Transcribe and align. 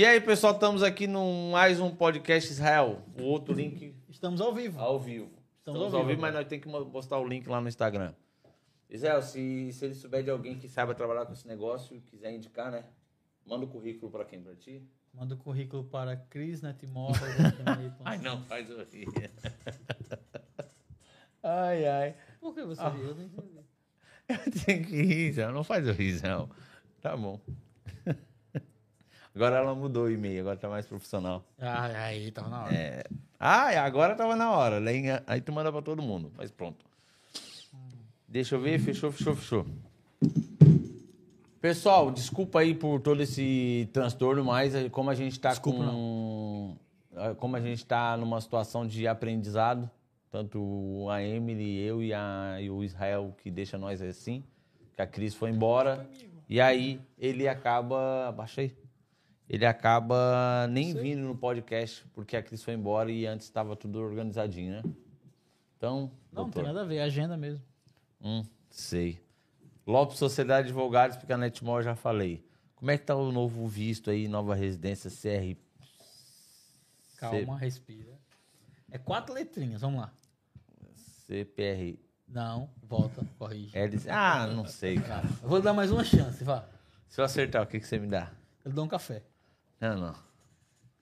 E 0.00 0.04
aí, 0.06 0.18
pessoal, 0.18 0.54
estamos 0.54 0.82
aqui 0.82 1.06
no 1.06 1.50
mais 1.50 1.78
um 1.78 1.94
podcast 1.94 2.50
Israel. 2.50 3.04
O 3.18 3.22
outro 3.22 3.52
link 3.52 3.94
Estamos 4.08 4.40
ao 4.40 4.54
vivo. 4.54 4.80
ao 4.80 4.98
vivo. 4.98 5.26
Estamos 5.58 5.78
Estamos, 5.78 5.92
ao 5.92 6.00
ao 6.00 6.06
vivo 6.06 6.08
vivo, 6.08 6.22
mas 6.22 6.32
nós 6.32 6.46
temos 6.46 6.64
que 6.64 6.90
postar 6.90 7.18
o 7.18 7.28
link 7.28 7.46
lá 7.46 7.60
no 7.60 7.68
Instagram. 7.68 8.14
Israel, 8.88 9.20
se, 9.20 9.70
se 9.70 9.84
ele 9.84 9.94
souber 9.94 10.24
de 10.24 10.30
alguém 10.30 10.58
que 10.58 10.70
saiba 10.70 10.94
trabalhar 10.94 11.26
com 11.26 11.34
esse 11.34 11.46
negócio 11.46 11.94
e 11.94 12.00
quiser 12.00 12.32
indicar, 12.32 12.72
né? 12.72 12.86
Manda 13.44 13.66
o 13.66 13.68
currículo 13.68 14.10
para 14.10 14.24
quem? 14.24 14.40
Para 14.40 14.56
ti? 14.56 14.88
Manda 15.12 15.34
o 15.34 15.36
currículo 15.36 15.84
para 15.84 16.16
Cris 16.16 16.62
Netmore. 16.62 17.12
Ai, 18.02 18.16
não, 18.16 18.42
faz 18.44 18.70
rir. 18.90 19.06
ai, 21.42 21.86
ai. 21.86 22.14
Por 22.40 22.54
que 22.54 22.62
você 22.64 22.82
riu? 22.88 23.08
Eu 23.08 23.14
não 23.16 23.24
entendi. 23.24 23.60
Eu 24.30 24.64
tenho 24.64 24.82
que 24.82 25.02
rir. 25.02 25.52
Não 25.52 25.62
faz 25.62 25.86
rir, 25.88 26.12
Zé. 26.12 26.28
Tá 27.02 27.14
bom. 27.14 27.38
Agora 29.34 29.56
ela 29.58 29.74
mudou 29.74 30.04
o 30.04 30.10
e-mail, 30.10 30.40
agora 30.40 30.56
tá 30.56 30.68
mais 30.68 30.86
profissional. 30.86 31.44
Ai, 31.58 31.94
ai, 31.94 32.30
tava 32.30 32.48
na 32.48 32.64
hora. 32.64 32.74
É. 32.74 33.04
Ah, 33.38 33.84
agora 33.84 34.14
tava 34.14 34.34
na 34.36 34.50
hora. 34.50 34.78
Aí, 34.78 35.04
aí 35.26 35.40
tu 35.40 35.52
manda 35.52 35.70
pra 35.70 35.80
todo 35.82 36.02
mundo. 36.02 36.32
Mas 36.36 36.50
pronto. 36.50 36.84
Deixa 38.28 38.56
eu 38.56 38.60
ver. 38.60 38.78
Fechou, 38.80 39.10
fechou, 39.12 39.34
fechou. 39.36 39.66
Pessoal, 41.60 42.10
desculpa 42.10 42.60
aí 42.60 42.74
por 42.74 43.00
todo 43.00 43.22
esse 43.22 43.88
transtorno, 43.92 44.44
mas 44.44 44.72
como 44.90 45.10
a 45.10 45.14
gente 45.14 45.38
tá 45.38 45.50
Desculpa, 45.50 45.78
com. 45.84 46.76
eh, 47.14 47.34
Como 47.34 47.54
a 47.56 47.60
gente 47.60 47.84
tá 47.84 48.16
numa 48.16 48.40
situação 48.40 48.86
de 48.86 49.06
aprendizado, 49.06 49.88
tanto 50.30 51.06
a 51.10 51.22
Emily, 51.22 51.78
eu 51.80 52.02
e, 52.02 52.14
a, 52.14 52.56
e 52.60 52.70
o 52.70 52.82
Israel, 52.82 53.34
que 53.42 53.50
deixa 53.50 53.76
nós 53.76 54.00
assim, 54.00 54.42
que 54.96 55.02
a 55.02 55.06
Cris 55.06 55.34
foi 55.34 55.50
embora. 55.50 56.08
E 56.48 56.60
aí 56.60 56.98
ele 57.18 57.46
acaba. 57.46 58.28
Abaixa 58.28 58.62
aí. 58.62 58.74
Ele 59.50 59.66
acaba 59.66 60.68
nem 60.70 60.94
vindo 60.94 61.22
no 61.22 61.36
podcast, 61.36 62.06
porque 62.14 62.36
a 62.36 62.42
Cris 62.42 62.62
foi 62.62 62.74
embora 62.74 63.10
e 63.10 63.26
antes 63.26 63.48
estava 63.48 63.74
tudo 63.74 63.98
organizadinho, 63.98 64.74
né? 64.74 64.82
Então. 65.76 66.02
Não, 66.32 66.44
não 66.44 66.44
doutor, 66.44 66.62
tem 66.62 66.62
nada 66.62 66.82
a 66.82 66.84
ver, 66.84 66.98
é 66.98 67.02
agenda 67.02 67.36
mesmo. 67.36 67.64
Hum, 68.22 68.44
sei. 68.70 69.20
Lopes 69.84 70.18
Sociedade 70.18 70.68
de 70.68 70.72
Advogados, 70.72 71.16
porque 71.16 71.32
a 71.32 71.36
eu 71.36 71.82
já 71.82 71.96
falei. 71.96 72.46
Como 72.76 72.92
é 72.92 72.96
que 72.96 73.04
tá 73.04 73.16
o 73.16 73.32
novo 73.32 73.66
visto 73.66 74.08
aí, 74.08 74.28
nova 74.28 74.54
residência 74.54 75.10
CR? 75.10 75.58
Calma, 77.18 77.58
respira. 77.58 78.16
É 78.88 78.98
quatro 78.98 79.34
letrinhas, 79.34 79.80
vamos 79.80 80.00
lá. 80.00 80.12
CPR. 81.26 81.98
Não, 82.28 82.70
volta, 82.80 83.26
corrige. 83.36 83.76
LC. 83.76 84.08
Ah, 84.10 84.46
não 84.46 84.64
sei, 84.64 85.00
cara. 85.00 85.26
Eu 85.42 85.48
vou 85.48 85.60
dar 85.60 85.72
mais 85.72 85.90
uma 85.90 86.04
chance, 86.04 86.44
vá. 86.44 86.64
Se 87.08 87.20
eu 87.20 87.24
acertar, 87.24 87.64
o 87.64 87.66
que, 87.66 87.80
que 87.80 87.86
você 87.86 87.98
me 87.98 88.06
dá? 88.06 88.30
Eu 88.64 88.70
dou 88.70 88.84
um 88.84 88.88
café. 88.88 89.24
Não, 89.80 89.96
não. 89.98 90.14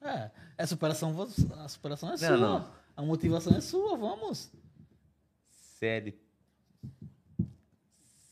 É, 0.08 0.30
é 0.58 0.66
superação, 0.66 1.12
vo- 1.12 1.28
a 1.58 1.68
superação 1.68 2.08
é 2.10 2.12
Não, 2.12 2.18
sua. 2.18 2.36
não. 2.36 2.68
A 2.96 3.02
motivação 3.02 3.56
é 3.56 3.60
sua, 3.60 3.96
vamos. 3.96 4.50
CL. 5.78 6.14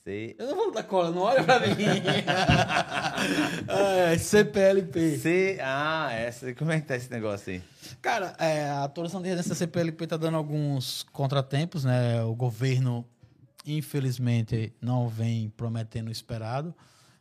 C. 0.04 0.36
Eu 0.38 0.46
não 0.48 0.54
vou 0.56 0.70
dar 0.72 0.84
cola, 0.84 1.10
não 1.10 1.22
olha 1.22 1.42
pra 1.42 1.58
mim. 1.60 1.74
é, 3.68 4.16
CPLP. 4.18 5.18
C. 5.18 5.58
Ah, 5.60 6.12
essa. 6.12 6.54
Como 6.54 6.70
é 6.70 6.80
que 6.80 6.86
tá 6.86 6.94
esse 6.96 7.10
negócio 7.10 7.52
aí? 7.52 7.62
Cara, 8.00 8.34
é, 8.38 8.68
a 8.70 8.84
atualização 8.84 9.20
de 9.20 9.28
residência 9.28 9.54
CPLP 9.56 10.04
está 10.04 10.16
dando 10.16 10.36
alguns 10.36 11.02
contratempos, 11.12 11.84
né? 11.84 12.22
O 12.22 12.34
governo, 12.34 13.04
infelizmente, 13.64 14.72
não 14.80 15.08
vem 15.08 15.48
prometendo 15.50 16.08
o 16.08 16.12
esperado. 16.12 16.72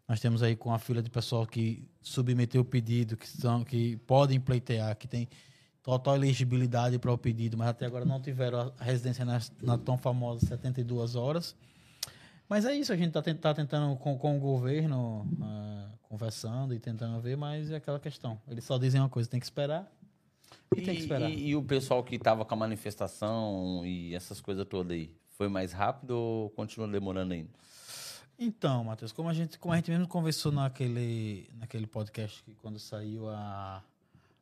Nós 0.07 0.19
temos 0.19 0.43
aí 0.43 0.55
com 0.55 0.71
a 0.71 0.77
fila 0.77 1.01
de 1.01 1.09
pessoal 1.09 1.45
que 1.47 1.83
submeteu 2.05 2.61
o 2.61 2.65
pedido, 2.65 3.17
que, 3.17 3.27
são, 3.27 3.63
que 3.63 3.97
podem 3.97 4.39
pleitear, 4.39 4.95
que 4.95 5.07
tem 5.07 5.27
total 5.81 6.15
elegibilidade 6.15 6.97
para 6.99 7.11
o 7.11 7.17
pedido, 7.17 7.57
mas 7.57 7.69
até 7.69 7.85
agora 7.85 8.05
não 8.05 8.21
tiveram 8.21 8.73
a 8.79 8.83
residência 8.83 9.25
na, 9.25 9.39
na 9.61 9.77
tão 9.77 9.97
famosa 9.97 10.45
72 10.45 11.15
horas. 11.15 11.55
Mas 12.47 12.63
é 12.65 12.75
isso, 12.75 12.93
a 12.93 12.95
gente 12.95 13.17
está 13.17 13.53
tentando 13.53 13.95
com, 13.97 14.17
com 14.17 14.37
o 14.37 14.39
governo, 14.39 15.27
ah, 15.41 15.89
conversando 16.03 16.75
e 16.75 16.79
tentando 16.79 17.19
ver, 17.19 17.35
mas 17.35 17.71
é 17.71 17.75
aquela 17.75 17.99
questão. 17.99 18.39
Eles 18.47 18.63
só 18.63 18.77
dizem 18.77 19.01
uma 19.01 19.09
coisa, 19.09 19.27
tem 19.27 19.39
que 19.39 19.45
esperar. 19.45 19.91
E, 20.75 20.81
tem 20.81 20.95
que 20.95 21.01
esperar. 21.01 21.29
E, 21.29 21.49
e 21.49 21.55
o 21.55 21.63
pessoal 21.63 22.03
que 22.03 22.19
tava 22.19 22.45
com 22.45 22.53
a 22.53 22.57
manifestação 22.57 23.83
e 23.83 24.13
essas 24.13 24.39
coisas 24.39 24.65
todas 24.67 24.91
aí, 24.91 25.11
foi 25.31 25.49
mais 25.49 25.73
rápido 25.73 26.11
ou 26.11 26.49
continua 26.51 26.87
demorando 26.87 27.33
ainda? 27.33 27.49
Então, 28.37 28.83
Matheus, 28.83 29.11
como 29.11 29.29
a 29.29 29.33
gente, 29.33 29.57
como 29.57 29.73
a 29.73 29.77
gente 29.77 29.89
mesmo 29.89 30.07
conversou 30.07 30.51
naquele, 30.51 31.49
naquele 31.55 31.87
podcast 31.87 32.43
que 32.43 32.53
quando 32.55 32.77
saiu 32.77 33.29
a, 33.29 33.81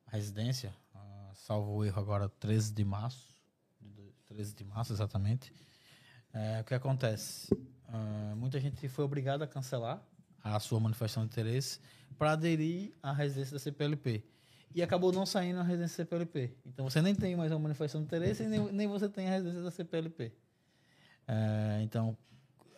a 0.07 0.11
residência, 0.11 0.73
ah, 0.95 1.31
salvo 1.35 1.71
o 1.73 1.85
erro 1.85 1.99
agora, 2.01 2.27
13 2.27 2.73
de 2.73 2.83
março, 2.83 3.35
de- 3.79 4.11
13 4.25 4.55
de 4.55 4.63
março 4.63 4.93
exatamente, 4.93 5.53
é, 6.33 6.61
o 6.61 6.63
que 6.63 6.73
acontece? 6.73 7.55
Ah, 7.87 8.33
muita 8.35 8.59
gente 8.59 8.87
foi 8.89 9.05
obrigada 9.05 9.43
a 9.45 9.47
cancelar 9.47 10.01
a 10.43 10.59
sua 10.59 10.79
manifestação 10.79 11.23
de 11.23 11.29
interesse 11.31 11.79
para 12.17 12.31
aderir 12.31 12.93
à 13.01 13.13
residência 13.13 13.53
da 13.53 13.59
CPLP. 13.59 14.23
E 14.75 14.81
acabou 14.81 15.11
não 15.11 15.23
saindo 15.23 15.59
a 15.59 15.63
residência 15.63 16.03
da 16.03 16.09
CPLP. 16.09 16.51
Então 16.65 16.89
você 16.89 16.99
nem 16.99 17.13
tem 17.13 17.35
mais 17.35 17.51
uma 17.51 17.59
manifestação 17.59 18.01
de 18.01 18.07
interesse 18.07 18.41
e 18.43 18.47
nem, 18.47 18.71
nem 18.71 18.87
você 18.87 19.07
tem 19.07 19.27
a 19.27 19.31
residência 19.31 19.61
da 19.61 19.69
CPLP. 19.69 20.33
É, 21.27 21.79
então, 21.83 22.17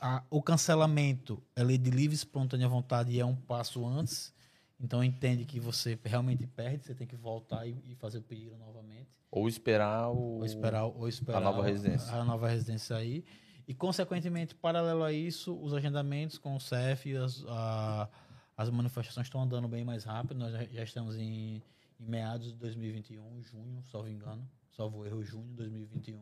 a- 0.05 0.23
o 0.29 0.41
cancelamento, 0.41 1.41
a 1.55 1.63
lei 1.63 1.77
de 1.77 1.89
livre 1.89 2.13
e 2.13 2.15
espontânea 2.15 2.67
vontade 2.67 3.19
é 3.19 3.25
um 3.25 3.35
passo 3.35 3.85
antes. 3.85 4.33
Então, 4.79 5.03
entende 5.03 5.45
que 5.45 5.59
você 5.59 5.97
realmente 6.03 6.45
perde, 6.45 6.83
você 6.85 6.93
tem 6.93 7.07
que 7.07 7.15
voltar 7.15 7.65
e, 7.65 7.75
e 7.85 7.95
fazer 7.95 8.19
o 8.19 8.21
pedido 8.21 8.55
novamente. 8.57 9.09
Ou 9.31 9.47
esperar 9.47 10.09
o. 10.09 10.17
Ou 10.39 10.45
esperar, 10.45 10.83
ou 10.85 11.07
esperar 11.07 11.37
a 11.37 11.41
nova 11.41 11.63
residência. 11.63 12.13
A, 12.13 12.23
nova 12.23 12.47
residência 12.47 12.95
aí. 12.95 13.23
E, 13.67 13.73
consequentemente, 13.73 14.53
paralelo 14.53 15.03
a 15.03 15.11
isso, 15.11 15.57
os 15.59 15.73
agendamentos 15.73 16.37
com 16.37 16.55
o 16.55 16.59
CEF, 16.59 17.09
e 17.09 17.15
as, 17.17 17.43
a- 17.47 18.09
as 18.55 18.69
manifestações 18.69 19.25
estão 19.27 19.41
andando 19.41 19.67
bem 19.67 19.83
mais 19.83 20.03
rápido. 20.03 20.37
Nós 20.37 20.51
já, 20.51 20.65
já 20.65 20.83
estamos 20.83 21.15
em, 21.15 21.63
em 21.99 22.05
meados 22.05 22.51
de 22.53 22.59
2021, 22.59 23.41
junho, 23.41 23.83
salvo 23.91 24.07
engano. 24.09 24.47
Salvo 24.75 25.05
erro, 25.05 25.23
junho 25.23 25.47
de 25.47 25.53
2021. 25.55 26.19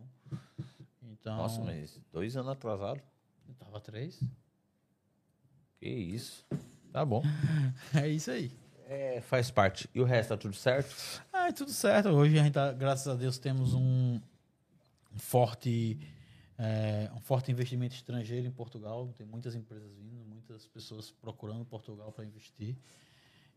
Então, 1.01 1.37
Nossa, 1.37 1.61
mas 1.61 1.99
dois 2.11 2.37
anos 2.37 2.49
atrasado? 2.51 3.01
Tava 3.59 3.79
três. 3.79 4.23
Que 5.79 5.89
isso. 5.89 6.45
Tá 6.91 7.05
bom. 7.05 7.21
É 7.95 8.07
isso 8.07 8.31
aí. 8.31 8.51
É, 8.85 9.21
faz 9.21 9.49
parte. 9.49 9.89
E 9.93 9.99
o 9.99 10.03
resto, 10.03 10.29
tá 10.29 10.37
tudo 10.37 10.55
certo? 10.55 11.23
Ah, 11.31 11.51
tudo 11.51 11.71
certo. 11.71 12.09
Hoje 12.09 12.37
a 12.37 12.43
gente 12.43 12.53
tá, 12.53 12.71
graças 12.71 13.07
a 13.07 13.15
Deus, 13.15 13.37
temos 13.37 13.73
um 13.73 14.19
um 15.13 15.19
forte, 15.19 15.99
é, 16.57 17.09
um 17.15 17.19
forte 17.19 17.51
investimento 17.51 17.95
estrangeiro 17.95 18.47
em 18.47 18.51
Portugal. 18.51 19.13
Tem 19.15 19.25
muitas 19.25 19.55
empresas 19.55 19.91
vindo, 19.95 20.25
muitas 20.25 20.65
pessoas 20.67 21.11
procurando 21.11 21.63
Portugal 21.65 22.11
para 22.11 22.25
investir. 22.25 22.75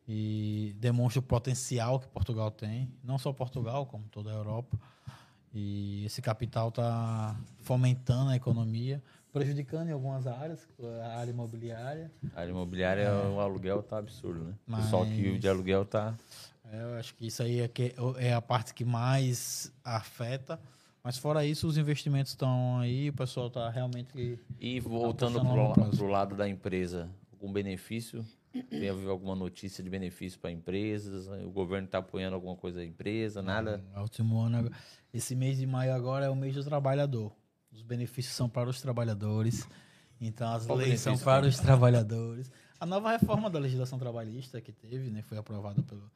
E 0.08 0.76
demonstra 0.78 1.18
o 1.18 1.22
potencial 1.22 1.98
que 1.98 2.06
Portugal 2.08 2.50
tem. 2.50 2.92
Não 3.02 3.18
só 3.18 3.32
Portugal, 3.32 3.86
como 3.86 4.04
toda 4.08 4.30
a 4.30 4.34
Europa. 4.34 4.78
E 5.52 6.04
esse 6.04 6.20
capital 6.20 6.68
está 6.68 7.40
fomentando 7.60 8.30
a 8.30 8.36
economia, 8.36 9.02
prejudicando 9.40 9.88
em 9.90 9.92
algumas 9.92 10.26
áreas, 10.26 10.66
a 11.04 11.18
área 11.18 11.30
imobiliária. 11.30 12.10
A 12.34 12.40
área 12.40 12.50
imobiliária, 12.50 13.12
o 13.12 13.38
aluguel 13.38 13.82
tá 13.82 13.98
absurdo, 13.98 14.42
né? 14.42 14.54
O 14.66 14.70
Mas- 14.72 14.84
pessoal 14.84 15.04
que 15.04 15.10
vive 15.12 15.38
de 15.38 15.46
aluguel 15.46 15.84
tá. 15.84 16.16
É, 16.72 16.82
eu 16.82 16.94
acho 16.94 17.14
que 17.14 17.26
isso 17.26 17.42
aí 17.42 17.60
é, 17.60 17.68
que 17.68 17.94
é 18.16 18.32
a 18.32 18.40
parte 18.40 18.72
que 18.72 18.82
mais 18.82 19.70
afeta. 19.84 20.58
Mas 21.04 21.18
fora 21.18 21.44
isso, 21.44 21.68
os 21.68 21.76
investimentos 21.76 22.32
estão 22.32 22.78
aí, 22.78 23.10
o 23.10 23.12
pessoal 23.12 23.48
está 23.48 23.68
realmente. 23.68 24.40
E 24.58 24.80
voltando 24.80 25.38
apostando 25.38 25.38
a 25.38 25.52
pro, 25.52 25.62
longo 25.62 25.74
prazo. 25.74 25.96
pro 25.98 26.06
lado 26.08 26.34
da 26.34 26.48
empresa, 26.48 27.10
algum 27.30 27.52
benefício? 27.52 28.24
Tem 28.70 28.88
havido 28.88 29.10
alguma 29.10 29.34
notícia 29.36 29.84
de 29.84 29.90
benefício 29.90 30.40
para 30.40 30.50
empresas? 30.50 31.28
O 31.44 31.50
governo 31.50 31.84
está 31.84 31.98
apoiando 31.98 32.34
alguma 32.34 32.56
coisa 32.56 32.78
da 32.78 32.84
empresa? 32.86 33.42
Nada? 33.42 33.84
No 33.94 34.00
último 34.00 34.40
ano, 34.40 34.70
esse 35.12 35.36
mês 35.36 35.58
de 35.58 35.66
maio 35.66 35.92
agora 35.94 36.24
é 36.24 36.30
o 36.30 36.34
mês 36.34 36.54
do 36.54 36.64
trabalhador. 36.64 37.30
Os 37.76 37.82
benefícios 37.82 38.34
são 38.34 38.48
para 38.48 38.70
os 38.70 38.80
trabalhadores. 38.80 39.68
Então 40.18 40.50
as 40.54 40.64
Qual 40.64 40.78
leis 40.78 40.98
são 41.00 41.16
para 41.18 41.46
os 41.46 41.58
trabalhadores. 41.58 42.50
A 42.80 42.86
nova 42.86 43.10
reforma 43.10 43.50
da 43.50 43.58
legislação 43.58 43.98
trabalhista 43.98 44.60
que 44.62 44.72
teve, 44.72 45.10
né, 45.10 45.20
foi 45.22 45.36
aprovada 45.36 45.82
pelo, 45.82 46.10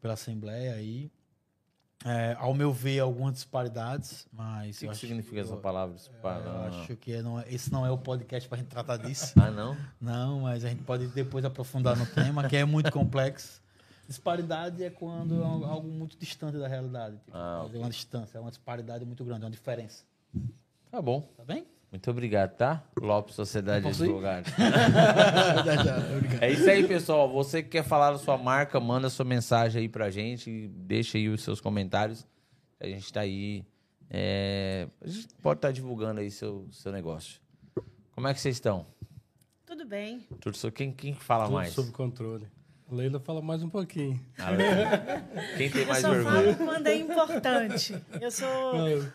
pela 0.00 0.14
Assembleia 0.14 0.74
aí. 0.74 1.10
É, 2.04 2.36
ao 2.38 2.54
meu 2.54 2.72
ver, 2.72 3.00
algumas 3.00 3.34
disparidades, 3.34 4.26
mas. 4.32 4.76
O 4.76 4.80
que, 4.80 4.88
que 4.88 4.94
significa 4.96 5.40
essa 5.40 5.54
eu- 5.54 5.58
palavra? 5.60 5.96
Eu 6.22 6.80
acho 6.80 6.96
que 6.96 7.20
não 7.22 7.40
é- 7.40 7.52
esse 7.52 7.70
não 7.72 7.84
é 7.84 7.90
o 7.90 7.98
podcast 7.98 8.48
para 8.48 8.56
a 8.56 8.60
gente 8.60 8.68
tratar 8.70 8.96
disso. 8.98 9.32
Ah, 9.38 9.50
não? 9.50 9.76
Não, 10.00 10.40
mas 10.40 10.64
a 10.64 10.68
gente 10.68 10.82
pode 10.84 11.06
depois 11.08 11.44
aprofundar 11.44 11.96
no 11.96 12.06
tema, 12.06 12.48
que 12.48 12.56
é 12.56 12.64
muito 12.64 12.90
complexo. 12.92 13.60
Disparidade 14.06 14.84
é 14.84 14.90
quando 14.90 15.42
é 15.42 15.44
algo 15.44 15.88
muito 15.88 16.16
distante 16.16 16.56
da 16.58 16.68
realidade. 16.68 17.16
Tipo, 17.24 17.36
Ah, 17.36 17.68
é 17.72 17.78
uma 17.78 17.90
distância, 17.90 18.38
é 18.38 18.40
uma 18.40 18.50
disparidade 18.50 19.04
muito 19.04 19.24
grande, 19.24 19.42
é 19.42 19.44
uma 19.46 19.50
diferença. 19.50 20.04
Tá 20.90 21.00
bom. 21.02 21.20
Tá 21.36 21.44
bem? 21.44 21.66
Muito 21.90 22.10
obrigado, 22.10 22.56
tá? 22.56 22.82
Lopes 23.00 23.34
Sociedade? 23.34 23.86
Advogados. 23.86 24.52
É 26.40 26.50
isso 26.50 26.68
aí, 26.68 26.86
pessoal. 26.86 27.30
Você 27.32 27.62
que 27.62 27.70
quer 27.70 27.84
falar 27.84 28.10
da 28.12 28.18
sua 28.18 28.36
marca, 28.36 28.78
manda 28.80 29.08
sua 29.08 29.24
mensagem 29.24 29.82
aí 29.82 29.88
pra 29.88 30.10
gente. 30.10 30.68
Deixa 30.68 31.16
aí 31.18 31.28
os 31.28 31.42
seus 31.42 31.60
comentários. 31.60 32.26
A 32.80 32.86
gente 32.86 33.12
tá 33.12 33.20
aí. 33.20 33.64
é, 34.10 34.88
A 35.00 35.08
gente 35.08 35.28
pode 35.42 35.58
estar 35.58 35.72
divulgando 35.72 36.20
aí 36.20 36.30
seu, 36.30 36.66
seu 36.70 36.92
negócio. 36.92 37.40
Como 38.14 38.26
é 38.28 38.34
que 38.34 38.40
vocês 38.40 38.56
estão? 38.56 38.86
Tudo 39.64 39.84
bem. 39.86 40.20
Tudo 40.40 40.56
so- 40.56 40.70
Quem, 40.72 40.92
quem 40.92 41.14
fala 41.14 41.44
Tudo 41.44 41.54
mais? 41.54 41.72
sob 41.72 41.90
controle. 41.92 42.46
Leila 42.88 43.18
fala 43.18 43.42
mais 43.42 43.62
um 43.64 43.68
pouquinho. 43.68 44.20
A 44.38 44.50
Leila. 44.50 45.24
Quem 45.56 45.68
tem 45.70 45.82
Eu 45.82 45.88
mais 45.88 46.00
só 46.02 46.10
vergonha? 46.10 46.54
falo 46.54 46.56
quando 46.66 46.86
é 46.86 46.94
importante. 46.96 48.00
Eu 48.20 48.30
sou, 48.30 48.48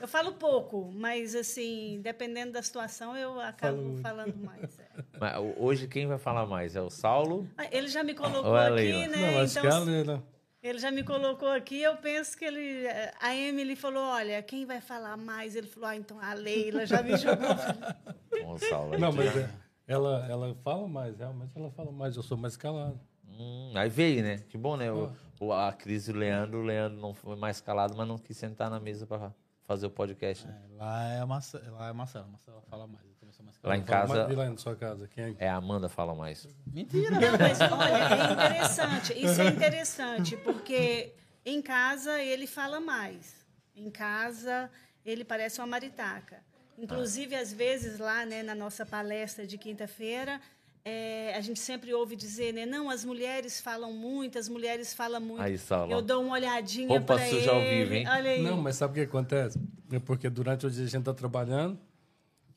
eu 0.01 0.07
falo 0.09 0.33
pouco, 0.33 0.91
mas 0.93 1.33
assim, 1.35 2.01
dependendo 2.03 2.51
da 2.51 2.61
situação, 2.61 3.15
eu 3.15 3.39
acabo 3.39 3.77
muito. 3.81 4.01
falando 4.01 4.35
mais. 4.43 4.77
é. 4.77 4.85
Mas 5.17 5.35
hoje 5.57 5.87
quem 5.87 6.05
vai 6.05 6.17
falar 6.17 6.45
mais? 6.45 6.75
É 6.75 6.81
o 6.81 6.89
Saulo? 6.89 7.47
Ah, 7.57 7.65
Ele 7.71 7.87
já 7.87 8.03
me 8.03 8.13
colocou 8.13 8.51
Ou 8.51 8.57
é 8.57 8.67
aqui, 8.67 9.07
né? 9.07 9.31
Não, 9.31 9.39
acho 9.41 9.57
então, 9.57 9.61
que 9.61 9.67
é 9.67 9.71
a 9.71 9.79
Leila. 9.79 10.23
ele 10.61 10.79
já 10.79 10.91
me 10.91 11.03
colocou 11.03 11.47
aqui. 11.49 11.81
Eu 11.81 11.95
penso 11.95 12.37
que 12.37 12.43
ele, 12.43 12.85
a 13.21 13.33
Emily 13.33 13.77
falou, 13.77 14.03
olha, 14.03 14.41
quem 14.43 14.65
vai 14.65 14.81
falar 14.81 15.15
mais? 15.15 15.55
Ele 15.55 15.67
falou, 15.67 15.87
ah, 15.87 15.95
então 15.95 16.17
a 16.19 16.33
Leila 16.33 16.85
já 16.85 17.01
me 17.01 17.15
jogou. 17.15 17.47
O 18.47 18.57
Saulo. 18.57 18.97
Não, 18.97 19.11
mas 19.13 19.37
é- 19.37 19.49
ela, 19.87 20.25
ela 20.29 20.55
fala 20.63 20.87
mais, 20.87 21.17
realmente 21.17 21.51
ela 21.55 21.69
fala 21.71 21.91
mais. 21.91 22.15
Eu 22.17 22.23
sou 22.23 22.35
mais 22.37 22.57
calado. 22.57 22.99
Hum, 23.41 23.73
aí 23.75 23.89
veio, 23.89 24.21
né? 24.23 24.37
Que 24.49 24.57
bom, 24.57 24.75
né? 24.77 24.91
O, 24.91 25.11
o- 25.39 25.53
a 25.53 25.73
Cris 25.73 26.07
e 26.07 26.11
o 26.11 26.15
Leandro, 26.15 26.59
o 26.59 26.63
Leandro 26.63 26.99
não 26.99 27.13
foi 27.13 27.35
mais 27.35 27.59
calado, 27.59 27.95
mas 27.97 28.07
não 28.07 28.17
quis 28.17 28.37
sentar 28.37 28.69
na 28.69 28.79
mesa 28.79 29.07
pra 29.07 29.31
fazer 29.65 29.87
o 29.87 29.89
podcast. 29.91 30.45
né? 30.47 30.61
É, 30.71 30.77
lá 30.77 31.03
é 31.13 31.19
a 31.19 31.25
Marcela, 31.25 31.71
lá 31.71 31.87
é 31.87 31.89
a 31.89 31.93
Marcela. 31.93 32.27
Marcela 32.27 32.61
fala 32.69 32.85
mais. 32.87 33.05
Eu 33.05 33.15
também 33.15 33.33
sou 33.33 33.45
mais 33.45 33.57
Lá 33.63 33.77
em 33.77 33.83
casa, 33.83 34.13
mais- 34.15 34.31
E 34.31 34.35
lá 34.35 34.49
na 34.49 34.57
sua 34.57 34.75
casa? 34.75 35.07
Quem 35.07 35.23
é? 35.23 35.35
é 35.39 35.49
a 35.49 35.55
Amanda 35.55 35.87
fala 35.89 36.13
mais. 36.13 36.47
Mentira. 36.67 37.11
Não, 37.11 37.19
mas 37.39 37.59
olha, 37.61 38.29
é 38.29 38.33
interessante. 38.33 39.13
Isso 39.25 39.41
é 39.41 39.47
interessante, 39.47 40.37
porque 40.37 41.13
em 41.45 41.61
casa 41.61 42.21
ele 42.21 42.45
fala 42.47 42.79
mais. 42.79 43.45
Em 43.75 43.89
casa 43.89 44.69
ele 45.05 45.23
parece 45.23 45.59
uma 45.61 45.67
maritaca. 45.67 46.43
Inclusive, 46.77 47.35
às 47.35 47.53
vezes, 47.53 47.99
lá 47.99 48.25
né, 48.25 48.41
na 48.43 48.55
nossa 48.55 48.85
palestra 48.85 49.45
de 49.45 49.57
quinta-feira, 49.57 50.41
é, 50.83 51.35
a 51.35 51.41
gente 51.41 51.59
sempre 51.59 51.93
ouve 51.93 52.15
dizer, 52.15 52.53
né? 52.53 52.65
Não, 52.65 52.89
as 52.89 53.05
mulheres 53.05 53.61
falam 53.61 53.93
muito, 53.93 54.39
as 54.39 54.49
mulheres 54.49 54.93
falam 54.93 55.21
muito. 55.21 55.41
Aí, 55.41 55.57
Saulo. 55.57 55.91
Eu 55.91 56.01
dou 56.01 56.23
uma 56.23 56.33
olhadinha 56.33 56.87
Roupa 56.87 57.15
para 57.15 57.27
ele. 57.27 57.37
suja 57.39 57.51
ao 57.51 57.61
vivo, 57.61 57.93
hein? 57.93 58.07
Olha 58.07 58.31
aí. 58.31 58.41
Não, 58.41 58.57
mas 58.57 58.75
sabe 58.77 58.91
o 58.91 58.95
que 58.95 59.09
acontece? 59.09 59.59
É 59.91 59.99
porque 59.99 60.29
durante 60.29 60.65
o 60.65 60.71
dia 60.71 60.83
a 60.83 60.87
gente 60.87 60.99
está 60.99 61.13
trabalhando, 61.13 61.77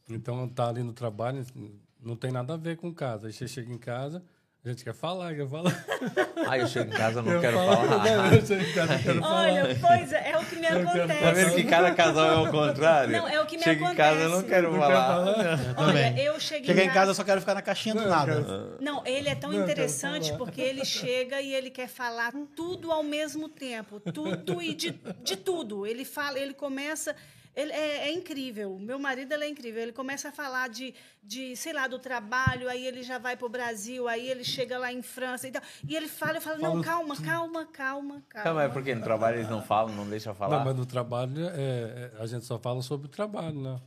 então 0.08 0.48
tá 0.48 0.68
ali 0.68 0.82
no 0.82 0.92
trabalho, 0.92 1.44
não 2.00 2.16
tem 2.16 2.30
nada 2.30 2.54
a 2.54 2.56
ver 2.56 2.76
com 2.76 2.92
casa. 2.92 3.26
Aí 3.26 3.32
você 3.32 3.46
chega 3.46 3.72
em 3.72 3.78
casa, 3.78 4.22
a 4.64 4.68
gente 4.70 4.82
quer 4.82 4.94
falar, 4.94 5.34
quer 5.34 5.46
falar. 5.46 5.84
Aí 6.48 6.60
eu 6.60 6.66
chego 6.66 6.90
em 6.90 6.96
casa, 6.96 7.18
eu 7.18 7.22
não 7.22 7.32
Eu 7.32 7.40
quero 7.42 7.56
falo, 7.58 7.88
falar. 7.88 8.34
Eu 8.34 8.46
chego 8.46 8.62
em 8.62 8.72
casa, 8.72 8.94
eu 8.94 8.98
quero 9.02 9.20
falar. 9.20 9.42
Olha, 9.42 9.78
pois 9.80 10.12
é, 10.12 10.30
é 10.30 10.38
o 10.38 10.44
que 10.46 10.56
me 10.56 10.66
acontece. 10.66 11.20
Tá 11.20 11.30
vendo 11.32 11.54
que 11.54 11.64
cada 11.64 11.94
casal 11.94 12.46
é 12.46 12.48
o 12.48 12.50
contrário? 12.50 13.12
Não, 13.12 13.28
é 13.28 13.33
Chego 13.64 13.88
em 13.90 13.94
casa, 13.94 14.20
eu 14.20 14.28
não 14.28 14.43
quero 14.43 14.70
Não 14.72 14.78
quer 14.78 14.87
falar. 14.87 15.34
falar? 15.34 15.58
Olha, 15.88 16.20
eu 16.22 16.38
cheguei 16.40 16.66
Cheguei 16.66 16.84
em 16.84 16.90
casa, 16.90 17.11
eu 17.11 17.14
só 17.14 17.25
quero 17.25 17.40
ficar 17.40 17.55
na 17.55 17.62
caixinha 17.62 17.94
do 17.94 18.06
nada. 18.08 18.76
Não, 18.81 19.05
ele 19.06 19.28
é 19.28 19.34
tão 19.34 19.50
Não, 19.50 19.58
quero 19.58 19.70
interessante 19.72 20.32
porque 20.37 20.61
ele 20.61 20.84
chega 20.84 21.40
e 21.40 21.52
ele 21.55 21.70
quer 21.70 21.88
falar 21.88 22.32
tudo 22.55 22.93
ao 22.93 23.02
mesmo 23.02 23.49
tempo, 23.49 23.99
tudo 24.00 24.62
e 24.62 24.75
de, 24.75 24.94
de 25.22 25.37
tudo. 25.37 25.87
Ele 25.87 26.05
fala, 26.05 26.38
ele 26.38 26.55
começa, 26.55 27.16
ele 27.54 27.72
é, 27.72 28.08
é 28.08 28.12
incrível. 28.12 28.78
Meu 28.78 28.98
marido 28.98 29.32
ele 29.32 29.44
é 29.44 29.48
incrível. 29.48 29.82
Ele 29.82 29.92
começa 29.92 30.28
a 30.28 30.32
falar 30.32 30.68
de, 30.68 30.94
de, 31.22 31.56
sei 31.56 31.72
lá, 31.72 31.86
do 31.86 31.98
trabalho, 31.98 32.68
aí 32.68 32.84
ele 32.86 33.02
já 33.02 33.18
vai 33.18 33.36
para 33.36 33.46
o 33.46 33.48
Brasil, 33.48 34.08
aí 34.08 34.28
ele 34.28 34.44
chega 34.44 34.78
lá 34.78 34.92
em 34.92 35.02
França 35.02 35.46
e 35.46 35.52
tal. 35.52 35.62
E 35.88 35.94
ele 35.94 36.08
fala, 36.08 36.38
eu 36.38 36.40
falo, 36.40 36.60
não, 36.60 36.82
calma, 36.82 37.16
calma, 37.16 37.66
calma, 37.66 38.22
calma. 38.28 38.50
Não, 38.50 38.54
mas 38.56 38.70
é 38.70 38.72
porque 38.72 38.94
no 38.94 39.02
trabalho 39.02 39.36
eles 39.38 39.48
não 39.48 39.62
falam, 39.62 39.94
não 39.94 40.08
deixam 40.08 40.34
falar. 40.34 40.58
Não, 40.58 40.64
mas 40.64 40.76
no 40.76 40.86
trabalho, 40.86 41.48
é, 41.50 41.50
é, 41.50 42.12
a 42.18 42.26
gente 42.26 42.44
só 42.44 42.58
fala 42.58 42.82
sobre 42.82 43.06
o 43.06 43.10
trabalho, 43.10 43.60
né? 43.60 43.80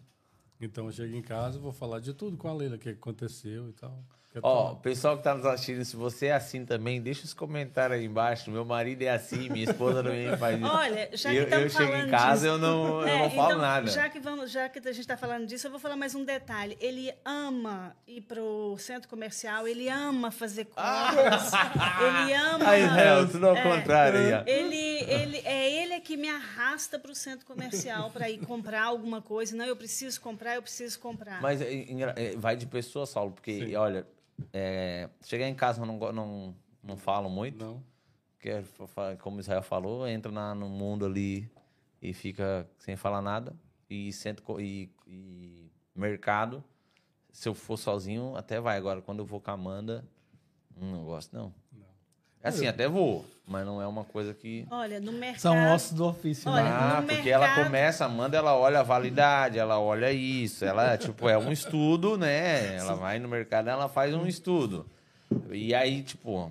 Então 0.59 0.85
eu 0.85 0.91
chego 0.91 1.15
em 1.15 1.21
casa, 1.21 1.59
vou 1.59 1.71
falar 1.71 1.99
de 1.99 2.13
tudo 2.13 2.35
com 2.37 2.47
a 2.47 2.53
Leila, 2.53 2.77
o 2.77 2.79
que 2.79 2.89
aconteceu 2.89 3.69
e 3.69 3.73
tal. 3.73 4.03
Ó, 4.43 4.63
falar? 4.67 4.75
pessoal 4.81 5.17
que 5.17 5.23
tá 5.23 5.33
nos 5.35 5.45
assistindo, 5.45 5.83
se 5.85 5.95
você 5.95 6.27
é 6.27 6.33
assim 6.33 6.65
também, 6.65 7.01
deixa 7.01 7.25
os 7.25 7.33
comentários 7.33 7.99
aí 7.99 8.05
embaixo. 8.05 8.49
Meu 8.51 8.63
marido 8.65 9.01
é 9.03 9.09
assim, 9.09 9.49
minha 9.49 9.65
esposa 9.65 10.03
também 10.03 10.35
faz 10.37 10.57
isso. 10.59 10.67
Olha, 10.69 11.09
já 11.13 11.29
que 11.31 11.35
eu, 11.37 11.43
eu 11.47 11.69
chego 11.69 11.95
em 11.95 12.09
casa, 12.09 12.33
disso- 12.33 12.45
eu 12.47 12.57
não, 12.57 13.01
eu 13.01 13.07
É, 13.07 13.19
não 13.23 13.29
falo 13.31 13.47
então, 13.51 13.61
nada. 13.61 13.87
Já 13.89 14.09
que, 14.09 14.19
vamos, 14.19 14.51
já 14.51 14.69
que 14.69 14.79
a 14.79 14.91
gente 14.91 14.99
está 15.01 15.17
falando 15.17 15.45
disso, 15.45 15.67
eu 15.67 15.71
vou 15.71 15.79
falar 15.79 15.95
mais 15.95 16.13
um 16.15 16.23
detalhe. 16.23 16.77
Ele 16.79 17.13
ama 17.25 17.95
ir 18.07 18.21
para 18.21 18.41
o 18.41 18.77
centro 18.77 19.09
comercial, 19.09 19.67
ele 19.67 19.89
ama 19.89 20.31
fazer 20.31 20.65
compras, 20.65 21.51
ele 21.53 22.33
ama. 22.37 22.69
Aí, 22.69 22.83
Israel, 22.83 23.27
tudo 23.29 23.47
ao 23.47 23.55
É. 23.55 23.61
contrário. 23.63 24.19
Ele, 24.45 24.77
ele, 25.07 25.37
é 25.45 25.81
ele 25.83 25.99
que 25.99 26.15
me 26.17 26.29
arrasta 26.29 26.99
para 26.99 27.11
o 27.11 27.15
centro 27.15 27.45
comercial 27.45 28.09
para 28.11 28.29
ir 28.29 28.39
comprar 28.45 28.83
alguma 28.83 29.21
coisa. 29.21 29.55
Não, 29.55 29.65
eu 29.65 29.75
preciso 29.75 30.19
comprar, 30.21 30.55
eu 30.55 30.61
preciso 30.61 30.99
comprar. 30.99 31.41
Mas 31.41 31.61
é, 31.61 31.85
é, 32.15 32.35
vai 32.35 32.55
de 32.55 32.65
pessoa, 32.65 33.05
Saulo, 33.05 33.31
porque, 33.31 33.75
olha, 33.75 34.05
é, 34.53 35.09
chegar 35.23 35.47
em 35.47 35.55
casa 35.55 35.81
eu 35.81 35.85
não, 35.85 35.97
não, 36.13 36.55
não 36.83 36.97
falo 36.97 37.29
muito. 37.29 37.63
Não. 37.63 37.83
Porque, 38.33 38.49
é, 38.49 38.63
como 39.19 39.37
o 39.37 39.39
Israel 39.39 39.61
falou, 39.63 40.07
entra 40.07 40.31
na- 40.31 40.55
no 40.55 40.69
mundo 40.69 41.05
ali 41.05 41.49
e 42.01 42.13
fica 42.13 42.69
sem 42.77 42.95
falar 42.95 43.21
nada. 43.21 43.55
E, 43.89 44.11
centro, 44.13 44.59
e, 44.61 44.89
e 45.07 45.71
mercado, 45.95 46.63
se 47.31 47.49
eu 47.49 47.53
for 47.55 47.77
sozinho, 47.77 48.35
até 48.35 48.59
vai. 48.59 48.77
Agora, 48.77 49.01
quando 49.01 49.19
eu 49.19 49.25
vou 49.25 49.41
com 49.41 49.51
a 49.51 49.53
Amanda, 49.53 50.05
hum, 50.75 50.91
não 50.93 51.05
gosto, 51.05 51.35
não. 51.35 51.53
É 52.43 52.49
assim, 52.49 52.67
até 52.67 52.87
vou, 52.87 53.25
mas 53.47 53.65
não 53.65 53.81
é 53.81 53.87
uma 53.87 54.03
coisa 54.03 54.33
que... 54.33 54.65
Olha, 54.71 54.99
no 54.99 55.11
mercado. 55.11 55.41
São 55.41 55.73
ossos 55.73 55.93
do 55.93 56.05
ofício. 56.05 56.49
Olha, 56.49 56.63
né? 56.63 56.69
Ah, 56.71 57.01
no 57.01 57.07
porque 57.07 57.29
ela 57.29 57.45
mercado- 57.47 57.65
começa, 57.65 58.03
a 58.03 58.07
Amanda, 58.07 58.37
ela 58.37 58.55
olha 58.55 58.79
a 58.79 58.83
validade, 58.83 59.57
ela 59.59 59.79
olha 59.79 60.11
isso, 60.11 60.63
ela, 60.63 60.97
tipo, 60.97 61.27
é 61.27 61.37
um 61.37 61.51
estudo, 61.51 62.17
né? 62.17 62.75
Ela 62.75 62.94
vai 62.95 63.19
no 63.19 63.27
mercado, 63.27 63.69
ela 63.69 63.89
faz 63.89 64.13
um 64.13 64.25
estudo. 64.27 64.85
E 65.51 65.75
aí, 65.75 66.03
tipo, 66.03 66.49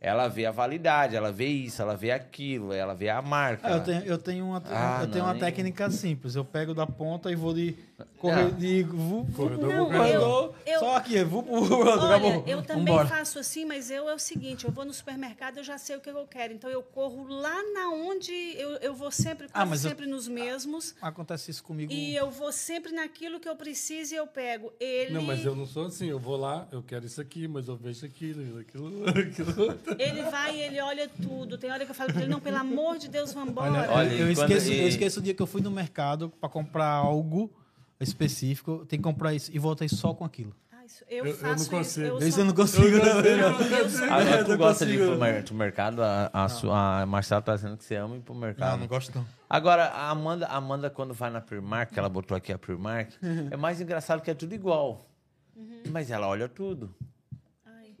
ela 0.00 0.26
vê 0.28 0.46
a 0.46 0.50
validade, 0.50 1.14
ela 1.14 1.30
vê 1.30 1.46
isso, 1.46 1.80
ela 1.82 1.94
vê 1.96 2.10
aquilo, 2.10 2.72
ela 2.72 2.94
vê 2.94 3.08
a 3.10 3.22
marca. 3.22 3.68
Ah, 3.68 3.72
eu 3.76 3.80
tenho, 3.84 4.02
eu 4.04 4.18
tenho 4.18 4.44
uma, 4.46 4.62
Ah, 4.66 4.98
eu 5.02 5.06
tenho 5.08 5.18
não, 5.18 5.26
uma 5.26 5.34
nem- 5.34 5.40
técnica 5.42 5.88
simples. 5.90 6.34
Eu 6.34 6.44
pego 6.44 6.74
da 6.74 6.86
ponta 6.86 7.30
e 7.30 7.36
vou 7.36 7.54
de 7.54 7.76
correr 8.18 8.46
Ah. 8.46 8.50
de 8.50 8.82
vou, 8.84 9.26
Corredor, 9.34 9.68
não, 9.72 9.88
vou 9.88 9.96
corredor, 9.98 10.54
eu- 10.66 10.78
só 10.80 10.96
aqui, 10.96 11.22
vou 11.24 11.42
pro 11.42 11.52
outro, 11.54 11.76
Olha, 11.80 12.04
acabou. 12.16 12.44
eu 12.46 12.62
também 12.62 12.84
Vambora. 12.86 13.08
faço 13.08 13.38
assim, 13.38 13.64
mas 13.64 13.90
eu 13.90 14.08
é 14.08 14.14
o 14.14 14.18
seguinte, 14.18 14.64
eu 14.64 14.70
vou 14.72 14.84
no 14.84 14.92
supermercado, 14.92 15.58
eu 15.58 15.64
já 15.64 15.76
sei 15.78 15.96
o 15.96 16.00
que 16.00 16.08
eu 16.08 16.26
quero. 16.26 16.52
Então 16.52 16.70
eu 16.70 16.82
corro 16.82 17.26
lá 17.26 17.56
na 17.74 17.90
onde 17.90 18.32
eu, 18.56 18.70
eu 18.78 18.94
vou 18.94 19.10
sempre, 19.10 19.48
Ah, 19.52 19.66
mas 19.66 19.84
eu- 19.84 19.90
sempre 19.90 20.06
nos 20.06 20.28
mesmos. 20.28 20.94
Acontece 21.02 21.50
isso 21.50 21.62
comigo. 21.62 21.92
E 21.92 22.14
eu 22.14 22.30
vou 22.30 22.52
sempre 22.52 22.92
naquilo 22.92 23.40
que 23.40 23.48
eu 23.48 23.56
preciso 23.56 24.14
e 24.14 24.16
eu 24.16 24.26
pego. 24.26 24.72
Ele, 24.78 25.12
Não, 25.14 25.22
mas 25.22 25.44
eu 25.44 25.54
não 25.56 25.66
sou 25.66 25.86
assim. 25.86 26.06
Eu 26.06 26.18
vou 26.18 26.36
lá, 26.36 26.68
eu 26.70 26.82
quero 26.82 27.04
isso 27.06 27.20
aqui, 27.20 27.48
mas 27.48 27.66
eu 27.68 27.76
vejo 27.76 28.04
aquilo, 28.06 28.58
aquilo, 28.60 29.04
aquilo. 29.08 29.62
outro. 29.70 29.96
ele 29.98 30.22
vai 30.30 30.56
e 30.56 30.60
ele 30.62 30.80
olha 30.80 31.08
tudo. 31.08 31.58
Tem 31.58 31.70
hora 31.70 31.84
que 31.84 31.90
eu 31.90 31.94
falo 31.94 32.12
pra 32.12 32.22
ele, 32.22 32.30
não, 32.30 32.40
pelo 32.40 32.56
amor 32.58 32.96
de 32.98 33.08
Deus, 33.08 33.32
vambora. 33.32 33.70
Olha, 33.70 33.90
Olha, 33.90 34.12
eu, 34.14 34.30
esqueço, 34.30 34.70
e- 34.72 34.80
eu 34.82 34.88
esqueço 34.88 35.20
o 35.20 35.22
dia 35.22 35.34
que 35.34 35.42
eu 35.42 35.46
fui 35.46 35.60
no 35.60 35.70
mercado 35.70 36.30
pra 36.40 36.48
comprar 36.48 36.86
algo 36.88 37.50
específico. 38.00 38.84
Tem 38.86 38.98
que 38.98 39.02
comprar 39.02 39.34
isso 39.34 39.50
e 39.54 39.58
voltei 39.58 39.88
só 39.88 40.12
com 40.14 40.24
aquilo. 40.24 40.54
Ah, 40.72 40.84
isso- 40.84 41.04
eu, 41.08 41.24
Eu- 41.24 41.32
eu 41.32 41.36
faço 41.36 41.64
não 41.70 41.78
consigo. 41.78 42.06
isso. 42.06 42.22
Eu 42.22 42.28
Isso 42.28 42.40
eu 42.40 42.44
não 42.44 42.54
consigo, 42.54 42.88
não. 42.98 43.20
eu 43.20 43.90
sou- 43.90 44.04
Agora 44.04 44.44
tu 44.44 44.56
gosta 44.56 44.86
de 44.86 44.92
ir 44.94 45.06
pro 45.06 45.18
mer- 45.18 45.44
pro 45.44 45.54
mercado, 45.54 46.02
a, 46.02 46.30
a, 46.32 46.48
su- 46.48 46.70
a 46.70 47.04
Marcela 47.06 47.42
tá 47.42 47.54
dizendo 47.56 47.76
que 47.76 47.84
você 47.84 47.96
ama 47.96 48.16
ir 48.16 48.20
pro 48.20 48.34
mercado. 48.34 48.72
Não, 48.72 48.78
não 48.78 48.86
gosto 48.86 49.14
não. 49.14 49.26
Agora, 49.50 49.86
a 49.86 50.10
Amanda, 50.10 50.46
a 50.46 50.56
Amanda, 50.56 50.88
quando 50.90 51.12
vai 51.14 51.30
na 51.30 51.40
Primark, 51.40 51.92
que 51.92 51.98
ela 51.98 52.08
botou 52.08 52.36
aqui 52.36 52.52
a 52.52 52.58
Primark, 52.58 53.12
é 53.52 53.56
mais 53.56 53.80
engraçado 53.80 54.22
que 54.22 54.30
é 54.30 54.34
tudo 54.34 54.54
igual. 54.54 55.04
Mas 55.90 56.10
ela 56.10 56.28
olha 56.28 56.48
tudo. 56.48 56.94
Ai. 57.66 57.96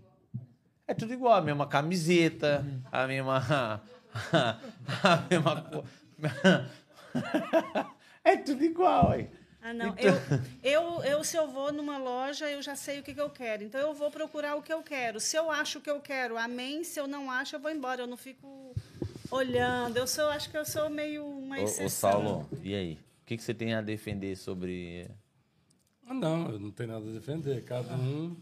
É 0.86 0.94
tudo 0.94 1.12
igual, 1.12 1.34
a 1.34 1.40
mesma 1.42 1.66
camiseta, 1.66 2.64
a 2.92 3.06
mesma. 3.06 3.82
A 5.02 5.22
mesma. 5.28 5.84
É 8.24 8.36
tudo 8.36 8.64
igual, 8.64 9.12
aí. 9.12 9.28
Ah, 9.68 9.74
não. 9.74 9.88
Então- 9.88 10.14
Eu, 10.62 10.82
eu, 10.98 11.04
eu, 11.04 11.24
se 11.24 11.36
eu 11.36 11.48
vou 11.48 11.72
numa 11.72 11.98
loja, 11.98 12.48
eu 12.50 12.62
já 12.62 12.74
sei 12.74 13.00
o 13.00 13.02
que, 13.02 13.12
que 13.14 13.20
eu 13.20 13.30
quero. 13.30 13.62
Então, 13.62 13.80
eu 13.80 13.92
vou 13.94 14.10
procurar 14.10 14.56
o 14.56 14.62
que 14.62 14.72
eu 14.72 14.82
quero. 14.82 15.20
Se 15.20 15.36
eu 15.36 15.50
acho 15.50 15.78
o 15.78 15.82
que 15.82 15.90
eu 15.90 16.00
quero, 16.00 16.38
amém. 16.38 16.82
Se 16.84 16.98
eu 17.00 17.06
não 17.06 17.30
acho, 17.30 17.56
eu 17.56 17.60
vou 17.60 17.70
embora. 17.70 18.02
Eu 18.02 18.06
não 18.06 18.16
fico 18.16 18.74
olhando. 19.30 19.96
Eu 19.96 20.06
sou, 20.06 20.28
acho 20.28 20.50
que 20.50 20.56
eu 20.56 20.64
sou 20.64 20.88
meio 20.88 21.24
uma 21.26 21.56
Ô, 21.56 21.60
ô, 21.60 21.64
exceção. 21.64 22.10
Saulo, 22.12 22.48
e 22.62 22.74
aí? 22.74 22.94
O 23.22 23.26
que, 23.26 23.36
que 23.36 23.42
você 23.42 23.52
tem 23.52 23.74
a 23.74 23.82
defender 23.82 24.36
sobre. 24.36 25.06
Ah, 26.06 26.14
não, 26.14 26.50
eu 26.50 26.58
não 26.58 26.70
tenho 26.70 26.90
nada 26.90 27.08
a 27.08 27.12
defender. 27.12 27.62
Cada 27.64 27.94
um 27.94 28.34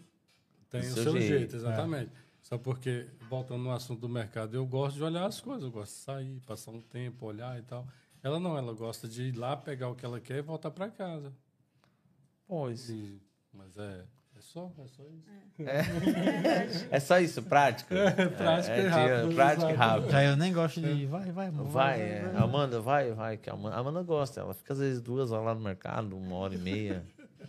tem 0.71 0.81
Do 0.83 0.87
o 0.87 0.91
seu 0.93 1.03
seu, 1.03 1.13
jeito, 1.15 1.27
jeito, 1.39 1.57
exatamente. 1.57 2.13
Só 2.41 2.57
porque, 2.57 3.09
voltando 3.29 3.65
no 3.65 3.73
assunto 3.73 4.03
do 4.03 4.09
mercado, 4.09 4.55
eu 4.57 4.65
gosto 4.65 4.95
de 4.97 5.03
olhar 5.03 5.27
as 5.27 5.41
coisas, 5.41 5.65
eu 5.65 5.71
gosto 5.73 5.93
de 5.93 5.99
sair, 5.99 6.41
passar 6.47 6.71
um 6.71 6.81
tempo, 6.81 7.27
olhar 7.27 7.59
e 7.59 7.63
tal. 7.63 7.85
Ela 8.27 8.41
não, 8.41 8.59
ela 8.59 8.73
gosta 8.73 9.07
de 9.07 9.23
ir 9.23 9.37
lá, 9.39 9.57
pegar 9.57 9.89
o 9.89 9.95
que 9.95 10.05
ela 10.05 10.19
quer 10.19 10.39
e 10.39 10.43
voltar 10.43 10.73
para 10.73 10.91
casa. 10.91 11.33
Pois. 12.49 12.91
E- 12.91 13.23
mas 13.53 13.79
é, 13.79 14.05
é 14.37 14.41
só, 14.41 14.73
é 14.79 14.89
só 14.89 15.05
isso. 15.05 15.31
É 16.91 16.99
só 16.99 17.21
isso, 17.21 17.41
prática. 17.45 17.95
prática 18.37 18.75
é, 18.75 18.83
e 18.83 18.85
é, 18.85 18.89
rápido, 18.89 19.35
Prática 19.37 19.71
e 19.71 19.75
rápido. 19.75 20.11
Já 20.11 20.25
eu 20.25 20.37
nem 20.37 20.53
gosto 20.53 20.81
de. 20.81 21.07
Vai, 21.07 21.31
vai, 21.31 21.47
amor. 21.47 21.67
Vai, 21.69 22.01
é. 22.01 22.33
Amanda, 22.37 22.81
vai, 22.81 23.13
vai. 23.13 23.37
Que 23.37 23.49
a 23.49 23.53
Amanda, 23.53 23.77
a 23.77 23.79
Amanda 23.79 24.03
gosta. 24.03 24.41
Ela 24.41 24.55
fica 24.55 24.73
às 24.73 24.81
vezes 24.81 25.01
duas 25.01 25.31
horas 25.31 25.47
lá 25.47 25.55
no 25.55 25.61
mercado, 25.61 26.17
uma 26.17 26.35
hora 26.35 26.57
e 26.57 26.59
meia. 26.59 27.07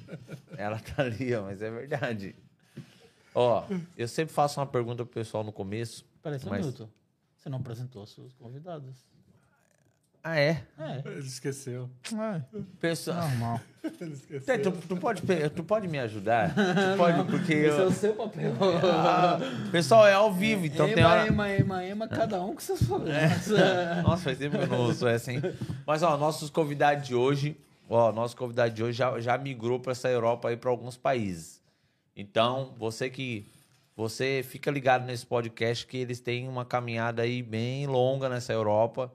Ela 0.55 0.79
tá 0.79 1.01
ali, 1.01 1.33
ó, 1.33 1.41
mas 1.41 1.59
é 1.59 1.71
verdade. 1.71 2.35
Ó, 3.33 3.65
eu 3.97 4.07
sempre 4.07 4.31
faço 4.31 4.59
uma 4.59 4.67
pergunta 4.67 5.03
pro 5.03 5.11
pessoal 5.15 5.43
no 5.43 5.51
começo. 5.51 6.05
Peraí, 6.21 6.37
só 6.37 6.45
um 6.47 6.51
mas- 6.51 6.59
minuto. 6.63 6.87
Você 7.35 7.49
não 7.49 7.57
apresentou 7.57 8.03
os 8.03 8.13
seus 8.13 8.31
convidados. 8.35 9.16
Ah, 10.29 10.37
é? 10.37 10.61
É. 10.77 11.01
Ele 11.05 11.19
esqueceu. 11.19 11.89
É, 12.13 12.41
Pessoal, 12.81 13.21
normal. 13.29 13.61
Ele 14.01 14.11
esqueceu. 14.11 14.53
É, 14.53 14.57
tu, 14.57 14.71
tu 14.73 14.97
pode, 14.97 15.21
tu 15.55 15.63
pode 15.63 15.87
me 15.87 15.97
ajudar? 15.99 16.53
Tu 16.53 16.97
pode, 16.97 17.23
porque 17.31 17.53
eu, 17.53 17.89
seu 17.93 18.13
papel. 18.13 18.51
Ah, 18.83 19.39
pessoal 19.71 20.05
é 20.05 20.11
ao 20.11 20.33
vivo, 20.33 20.65
então 20.65 20.85
tem 20.85 20.97
ema, 20.97 21.09
hora. 21.09 21.27
ema, 21.27 21.49
ema, 21.49 21.85
ema, 21.85 22.07
cada 22.09 22.43
um 22.43 22.53
com 22.53 22.59
seus 22.59 22.83
problemas. 22.83 23.47
Nossa, 24.03 24.23
faz 24.23 24.37
tempo 24.37 24.57
que 24.57 24.63
eu 24.65 24.67
não 24.67 24.81
ouço 24.81 25.07
essa, 25.07 25.31
hein? 25.31 25.41
Mas, 25.85 26.03
ó, 26.03 26.17
nossos 26.17 26.49
convidados 26.49 27.07
de 27.07 27.15
hoje, 27.15 27.55
ó, 27.87 28.11
nosso 28.11 28.35
convidado 28.35 28.73
de 28.73 28.83
hoje 28.83 28.97
já, 28.97 29.17
já 29.21 29.37
migrou 29.37 29.79
para 29.79 29.93
essa 29.93 30.09
Europa 30.09 30.49
aí 30.49 30.57
para 30.57 30.69
alguns 30.69 30.97
países. 30.97 31.61
Então, 32.13 32.73
você 32.77 33.09
que 33.09 33.45
você 33.95 34.45
fica 34.47 34.69
ligado 34.69 35.05
nesse 35.05 35.25
podcast 35.25 35.87
que 35.87 35.97
eles 35.97 36.19
têm 36.19 36.49
uma 36.49 36.65
caminhada 36.65 37.21
aí 37.21 37.41
bem 37.41 37.87
longa 37.87 38.27
nessa 38.27 38.51
Europa. 38.51 39.09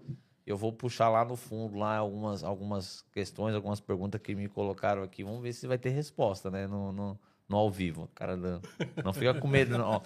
Eu 0.46 0.56
vou 0.56 0.72
puxar 0.72 1.08
lá 1.08 1.24
no 1.24 1.36
fundo 1.36 1.78
lá 1.78 1.96
algumas, 1.96 2.42
algumas 2.42 3.02
questões, 3.12 3.54
algumas 3.54 3.80
perguntas 3.80 4.20
que 4.20 4.34
me 4.34 4.48
colocaram 4.48 5.02
aqui. 5.02 5.22
Vamos 5.24 5.42
ver 5.42 5.52
se 5.52 5.66
vai 5.66 5.78
ter 5.78 5.90
resposta, 5.90 6.50
né? 6.50 6.66
No 7.48 7.56
ao 7.56 7.70
vivo. 7.70 8.08
Cara, 8.14 8.36
não, 8.36 8.60
não 9.04 9.12
fica 9.12 9.34
com 9.34 9.46
medo, 9.48 9.76
não. 9.76 9.84
Ó, 9.86 10.00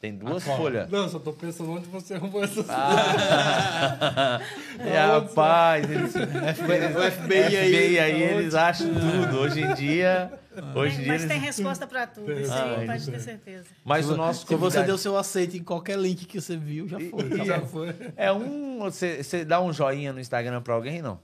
tem 0.00 0.14
duas 0.16 0.44
folhas. 0.44 0.88
Não, 0.90 1.08
só 1.08 1.18
tô 1.18 1.32
pensando 1.32 1.72
onde 1.72 1.86
você 1.86 2.14
arrumou 2.14 2.42
essas 2.44 2.66
Ah, 2.68 4.40
é, 4.78 4.98
rapaz, 5.06 5.90
eles, 5.90 6.14
o 6.14 7.10
FBI 7.10 7.56
aí, 7.56 7.98
aí 7.98 8.22
eles 8.22 8.54
acham 8.54 8.88
tudo. 8.94 9.38
Hoje 9.38 9.60
em 9.62 9.74
dia, 9.74 10.32
hoje 10.74 10.94
em 10.94 10.96
Tem- 10.96 11.04
dia 11.04 11.12
mas 11.12 11.22
eles... 11.22 11.32
tem 11.32 11.40
resposta 11.40 11.86
para 11.86 12.06
tudo, 12.06 12.32
isso 12.32 12.52
Ah, 12.52 12.76
aí 12.78 12.86
pode 12.86 13.10
ter 13.10 13.20
certeza. 13.20 13.66
Mas 13.84 14.08
o 14.08 14.16
nosso 14.16 14.40
Se 14.40 14.46
você 14.46 14.56
convidado- 14.56 14.86
deu 14.86 14.98
seu 14.98 15.16
aceite 15.16 15.58
em 15.58 15.64
qualquer 15.64 15.98
link 15.98 16.24
que 16.26 16.40
você 16.40 16.56
viu, 16.56 16.88
já 16.88 16.98
foi. 17.00 17.44
Já 17.44 17.58
bom. 17.58 17.66
foi. 17.66 17.94
é 18.16 18.32
um, 18.32 18.78
você, 18.80 19.22
você 19.22 19.44
dá 19.44 19.60
um 19.60 19.72
joinha 19.72 20.12
no 20.12 20.20
Instagram 20.20 20.60
pra 20.62 20.74
alguém, 20.74 21.02
não? 21.02 21.18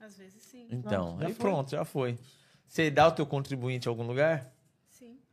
Às 0.00 0.16
vezes 0.16 0.42
sim. 0.50 0.66
Então, 0.70 1.16
já 1.20 1.26
aí 1.28 1.34
foi. 1.34 1.50
pronto, 1.50 1.70
já 1.70 1.84
foi. 1.84 2.18
Você 2.66 2.90
dá 2.90 3.06
o 3.08 3.12
teu 3.12 3.24
contribuinte 3.26 3.86
em 3.86 3.90
algum 3.90 4.02
lugar? 4.04 4.52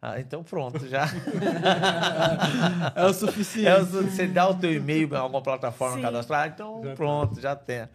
Ah, 0.06 0.20
então 0.20 0.44
pronto, 0.44 0.86
já. 0.86 1.06
É 2.94 3.06
o 3.06 3.14
suficiente. 3.14 3.68
É, 3.70 3.80
você 3.82 4.28
dá 4.28 4.50
o 4.50 4.54
teu 4.60 4.74
e-mail 4.74 5.08
em 5.08 5.16
alguma 5.16 5.42
plataforma 5.42 5.96
Sim. 5.96 6.02
cadastrar, 6.02 6.50
então 6.50 6.82
Já 6.84 6.90
tá. 6.90 6.96
pronto, 6.96 7.40
já 7.40 7.56
tem. 7.56 7.88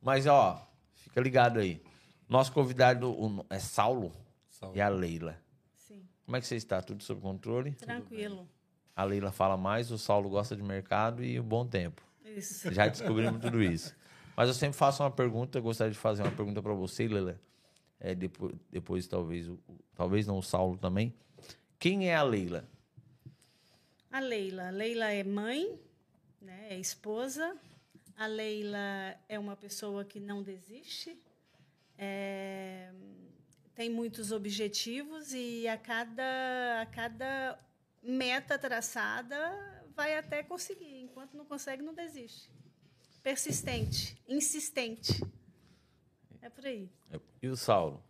Mas, 0.00 0.26
ó, 0.26 0.60
fica 0.96 1.20
ligado 1.20 1.60
aí. 1.60 1.80
Nosso 2.28 2.50
convidado 2.52 3.08
o- 3.10 3.46
é 3.48 3.60
Saulo 3.60 4.10
Salve. 4.48 4.76
e 4.76 4.80
a 4.82 4.88
Leila. 4.88 5.36
Sim. 5.76 6.02
Como 6.26 6.36
é 6.36 6.40
que 6.40 6.46
você 6.48 6.56
está? 6.56 6.82
Tudo 6.82 7.02
sob 7.04 7.20
controle? 7.20 7.70
Tranquilo. 7.72 8.48
A 8.96 9.04
Leila 9.04 9.30
fala 9.30 9.56
mais, 9.56 9.92
o 9.92 9.98
Saulo 9.98 10.28
gosta 10.28 10.56
de 10.56 10.62
mercado 10.64 11.22
e 11.22 11.38
o 11.38 11.44
bom 11.44 11.64
tempo. 11.64 12.02
Isso. 12.24 12.70
Já 12.74 12.88
descobrimos 12.88 13.40
tudo 13.40 13.62
isso. 13.62 13.94
Mas 14.36 14.48
eu 14.48 14.54
sempre 14.54 14.76
faço 14.76 15.02
uma 15.04 15.10
pergunta, 15.12 15.58
eu 15.58 15.62
gostaria 15.62 15.92
de 15.92 15.98
fazer 15.98 16.22
uma 16.22 16.32
pergunta 16.32 16.60
para 16.60 16.72
você, 16.74 17.06
Leila. 17.06 17.38
É, 18.00 18.16
depois, 18.16 18.52
depois 18.68 19.06
talvez, 19.06 19.48
o- 19.48 19.60
o- 19.68 19.78
talvez 19.94 20.26
não 20.26 20.38
o 20.38 20.42
Saulo 20.42 20.76
também. 20.76 21.14
Quem 21.82 22.08
é 22.08 22.14
a 22.14 22.22
Leila? 22.22 22.64
A 24.08 24.20
Leila. 24.20 24.68
A 24.68 24.70
Leila 24.70 25.10
é 25.10 25.24
mãe, 25.24 25.80
né? 26.40 26.68
é 26.70 26.78
esposa. 26.78 27.58
A 28.16 28.24
Leila 28.24 29.18
é 29.28 29.36
uma 29.36 29.56
pessoa 29.56 30.04
que 30.04 30.20
não 30.20 30.44
desiste. 30.44 31.20
é, 31.98 32.88
tem 33.74 33.90
muitos 33.90 34.30
objetivos 34.30 35.32
e 35.32 35.66
a 35.66 35.76
cada, 35.76 36.82
a 36.82 36.86
cada 36.86 37.58
meta 38.00 38.56
traçada 38.56 39.36
vai 39.96 40.16
até 40.16 40.40
conseguir. 40.44 41.00
Enquanto 41.00 41.36
não 41.36 41.44
consegue, 41.44 41.82
não 41.82 41.94
desiste. 41.94 42.48
Persistente, 43.24 44.16
insistente. 44.28 45.20
É 46.40 46.48
por 46.48 46.64
aí. 46.64 46.88
E 47.42 47.48
o 47.48 47.56
Saulo? 47.56 48.00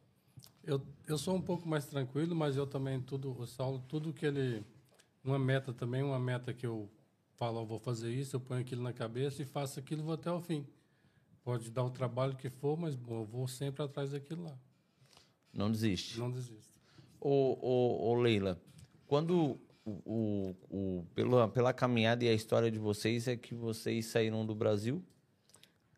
Eu, 0.65 0.81
eu 1.09 1.19
sou 1.19 1.35
um 1.35 1.41
pouco 1.43 1.69
mais 1.69 1.87
tranquilo, 1.87 2.35
mas 2.37 2.57
eu 2.57 2.67
também, 2.67 3.01
tudo, 3.01 3.37
o 3.39 3.47
Saulo, 3.47 3.83
tudo 3.89 4.13
que 4.13 4.25
ele. 4.27 4.65
Uma 5.25 5.39
meta 5.39 5.73
também, 5.73 6.03
uma 6.03 6.19
meta 6.19 6.53
que 6.53 6.67
eu 6.67 6.89
falo, 7.37 7.61
eu 7.61 7.67
vou 7.67 7.79
fazer 7.79 8.13
isso, 8.13 8.35
eu 8.37 8.41
ponho 8.41 8.61
aquilo 8.61 8.83
na 8.83 8.93
cabeça 8.93 9.43
e 9.43 9.45
faço 9.45 9.79
aquilo, 9.79 10.03
vou 10.03 10.15
até 10.15 10.31
o 10.31 10.41
fim. 10.41 10.67
Pode 11.45 11.71
dar 11.71 11.85
o 11.85 11.91
trabalho 11.91 12.37
que 12.37 12.51
for, 12.51 12.77
mas 12.77 12.95
bom, 12.97 13.21
eu 13.21 13.25
vou 13.25 13.47
sempre 13.49 13.83
atrás 13.85 14.11
daquilo 14.13 14.45
lá. 14.45 14.57
Não 15.53 15.71
desiste. 15.71 16.19
Não 16.19 16.31
desisto. 16.31 16.79
Ô, 17.21 17.57
ô, 17.61 18.11
ô, 18.11 18.15
Leila, 18.15 18.61
quando 19.07 19.61
o, 19.85 19.91
o, 20.05 20.57
o- 20.71 21.07
pela, 21.15 21.49
pela 21.49 21.73
caminhada 21.73 22.25
e 22.25 22.29
a 22.29 22.33
história 22.35 22.71
de 22.71 22.79
vocês 22.79 23.29
é 23.29 23.37
que 23.37 23.55
vocês 23.55 24.07
saíram 24.07 24.45
do 24.47 24.55
Brasil? 24.55 25.03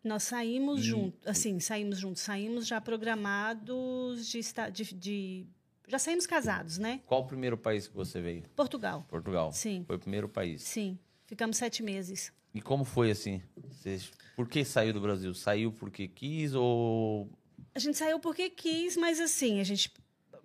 Nós 0.05 0.23
saímos 0.23 0.81
juntos, 0.83 1.19
assim, 1.25 1.59
saímos 1.59 1.97
juntos, 1.97 2.21
saímos 2.21 2.67
já 2.67 2.79
programados 2.79 4.27
de, 4.27 4.39
de, 4.71 4.93
de- 4.95 5.45
já 5.87 5.97
saímos 5.99 6.25
casados, 6.27 6.77
né? 6.77 7.01
Qual 7.05 7.21
o 7.21 7.25
primeiro 7.27 7.57
país 7.57 7.87
que 7.87 7.95
você 7.95 8.21
veio? 8.21 8.43
Portugal, 8.55 9.05
Portugal. 9.09 9.51
Sim. 9.51 9.83
Foi 9.85 9.95
o 9.95 9.99
primeiro 9.99 10.29
país. 10.29 10.61
sim. 10.63 10.97
Ficamos 11.27 11.57
sete 11.57 11.81
meses. 11.81 12.31
E 12.53 12.61
como 12.61 12.85
foi 12.85 13.09
assim? 13.09 13.41
Vocês, 13.67 14.11
por 14.35 14.47
que 14.47 14.63
saiu 14.63 14.93
do 14.93 15.01
Brasil? 15.01 15.33
Saiu 15.33 15.71
porque 15.71 16.07
quis 16.07 16.53
ou 16.53 17.27
A 17.73 17.79
gente 17.79 17.97
saiu 17.97 18.19
porque 18.19 18.47
quis, 18.47 18.95
mas 18.95 19.19
assim, 19.19 19.59
a 19.59 19.63
gente, 19.63 19.91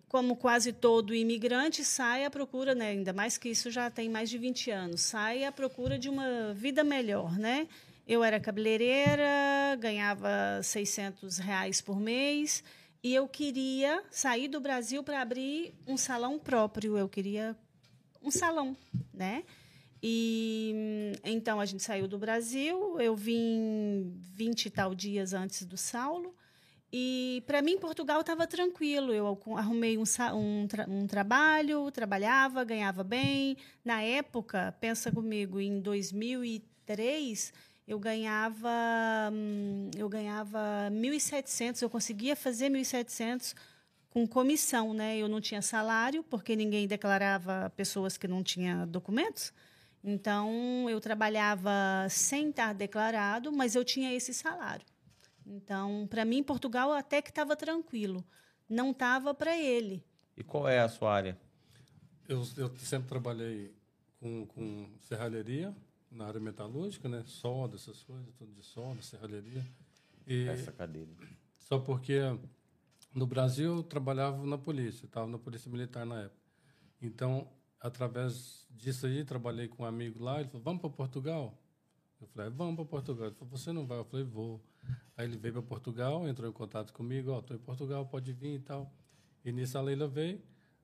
como 0.08 0.34
quase 0.36 0.72
todo 0.72 1.14
imigrante, 1.14 1.84
sai 1.84 2.24
à 2.24 2.30
procura, 2.30 2.74
né? 2.74 2.88
Ainda 2.92 3.12
mais 3.12 3.36
que 3.36 3.50
isso 3.50 3.70
já 3.70 3.90
tem 3.90 4.08
mais 4.08 4.30
de 4.30 4.38
20 4.38 4.70
anos, 4.70 5.02
sai 5.02 5.44
à 5.44 5.52
procura 5.52 5.98
de 5.98 6.08
uma 6.08 6.54
vida 6.54 6.82
melhor, 6.82 7.38
né? 7.38 7.68
Eu 8.12 8.24
era 8.24 8.40
cabeleireira, 8.40 9.76
ganhava 9.78 10.60
600 10.64 11.38
reais 11.38 11.80
por 11.80 12.00
mês 12.00 12.64
e 13.04 13.14
eu 13.14 13.28
queria 13.28 14.02
sair 14.10 14.48
do 14.48 14.60
Brasil 14.60 15.04
para 15.04 15.22
abrir 15.22 15.72
um 15.86 15.96
salão 15.96 16.36
próprio. 16.36 16.98
Eu 16.98 17.08
queria 17.08 17.56
um 18.20 18.28
salão, 18.28 18.76
né? 19.14 19.44
E 20.02 21.12
então 21.22 21.60
a 21.60 21.64
gente 21.64 21.84
saiu 21.84 22.08
do 22.08 22.18
Brasil, 22.18 23.00
eu 23.00 23.14
vim 23.14 24.12
20 24.34 24.66
e 24.66 24.70
tal 24.70 24.92
dias 24.92 25.32
antes 25.32 25.64
do 25.64 25.76
Saulo. 25.76 26.34
E 26.92 27.44
para 27.46 27.62
mim, 27.62 27.78
Portugal 27.78 28.22
estava 28.22 28.44
tranquilo. 28.44 29.12
Eu 29.14 29.38
arrumei 29.56 29.96
um, 29.96 30.02
um, 30.34 30.66
tra- 30.66 30.86
um 30.88 31.06
trabalho, 31.06 31.88
trabalhava, 31.92 32.64
ganhava 32.64 33.04
bem. 33.04 33.56
Na 33.84 34.02
época, 34.02 34.74
pensa 34.80 35.12
comigo, 35.12 35.60
em 35.60 35.78
2003, 35.80 37.52
eu 37.90 37.98
ganhava 37.98 38.70
hum, 39.32 39.90
eu 39.96 40.08
ganhava 40.08 40.88
1.700. 40.92 41.82
Eu 41.82 41.90
conseguia 41.90 42.36
fazer 42.36 42.70
1.700 42.70 43.52
com 44.10 44.28
comissão, 44.28 44.94
né? 44.94 45.18
Eu 45.18 45.28
não 45.28 45.40
tinha 45.40 45.60
salário 45.60 46.22
porque 46.22 46.54
ninguém 46.54 46.86
declarava 46.86 47.68
pessoas 47.76 48.16
que 48.16 48.28
não 48.28 48.44
tinham 48.44 48.86
documentos. 48.86 49.52
Então 50.04 50.88
eu 50.88 51.00
trabalhava 51.00 52.06
sem 52.08 52.50
estar 52.50 52.72
declarado, 52.72 53.50
mas 53.50 53.74
eu 53.74 53.84
tinha 53.84 54.14
esse 54.14 54.32
salário. 54.32 54.86
Então, 55.44 56.06
para 56.08 56.24
mim, 56.24 56.44
Portugal 56.44 56.92
até 56.92 57.20
que 57.20 57.30
estava 57.30 57.56
tranquilo. 57.56 58.24
Não 58.68 58.92
estava 58.92 59.34
para 59.34 59.58
ele. 59.58 60.04
E 60.36 60.44
qual 60.44 60.68
é 60.68 60.78
a 60.78 60.88
sua 60.88 61.12
área? 61.12 61.36
Eu, 62.28 62.46
eu 62.56 62.72
sempre 62.76 63.08
trabalhei 63.08 63.74
com, 64.20 64.46
com 64.46 64.88
serralheria, 65.00 65.74
na 66.10 66.26
área 66.26 66.40
metalúrgica, 66.40 67.08
né? 67.08 67.22
Solda, 67.24 67.76
essas 67.76 68.02
coisas, 68.02 68.34
tudo 68.34 68.52
de 68.52 68.62
solda, 68.64 69.00
serralheria. 69.02 69.64
E 70.26 70.46
Essa 70.48 70.72
cadeira. 70.72 71.10
só 71.58 71.78
porque 71.78 72.20
no 73.14 73.26
Brasil 73.26 73.76
eu 73.76 73.82
trabalhava 73.82 74.44
na 74.46 74.58
polícia, 74.58 75.06
estava 75.06 75.26
na 75.26 75.38
polícia 75.38 75.70
militar 75.70 76.04
na 76.04 76.22
época. 76.22 76.40
Então, 77.00 77.48
através 77.80 78.66
disso 78.70 79.06
aí, 79.06 79.24
trabalhei 79.24 79.68
com 79.68 79.82
um 79.82 79.86
amigo 79.86 80.22
lá, 80.22 80.40
ele 80.40 80.48
falou, 80.48 80.62
vamos 80.62 80.80
para 80.80 80.90
Portugal? 80.90 81.58
Eu 82.20 82.26
falei, 82.28 82.50
vamos 82.50 82.76
para 82.76 82.84
Portugal. 82.84 83.26
Ele 83.26 83.34
falou, 83.34 83.56
você 83.56 83.72
não 83.72 83.86
vai? 83.86 83.98
Eu 83.98 84.04
falei, 84.04 84.24
vou. 84.24 84.60
Aí 85.16 85.26
ele 85.26 85.36
veio 85.36 85.54
para 85.54 85.62
Portugal, 85.62 86.28
entrou 86.28 86.48
em 86.48 86.52
contato 86.52 86.92
comigo, 86.92 87.30
ó, 87.30 87.40
estou 87.40 87.56
em 87.56 87.60
Portugal, 87.60 88.06
pode 88.06 88.32
vir 88.32 88.56
e 88.56 88.60
tal. 88.60 88.92
E 89.44 89.50
nisso 89.52 89.78
a 89.78 89.80
Leila 89.80 90.06
veio, 90.06 90.40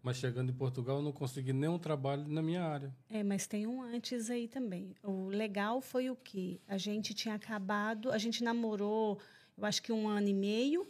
mas 0.06 0.18
chegando 0.18 0.50
em 0.50 0.54
Portugal 0.54 0.98
eu 0.98 1.02
não 1.02 1.10
consegui 1.10 1.52
nenhum 1.52 1.80
trabalho 1.80 2.28
na 2.28 2.40
minha 2.40 2.62
área. 2.62 2.94
É, 3.10 3.24
mas 3.24 3.48
tem 3.48 3.66
um 3.66 3.82
antes 3.82 4.30
aí 4.30 4.46
também. 4.46 4.94
O 5.02 5.26
legal 5.26 5.80
foi 5.80 6.08
o 6.08 6.14
que 6.14 6.60
a 6.68 6.78
gente 6.78 7.12
tinha 7.12 7.34
acabado, 7.34 8.12
a 8.12 8.18
gente 8.18 8.44
namorou, 8.44 9.18
eu 9.58 9.64
acho 9.64 9.82
que 9.82 9.90
um 9.90 10.06
ano 10.06 10.28
e 10.28 10.34
meio, 10.34 10.86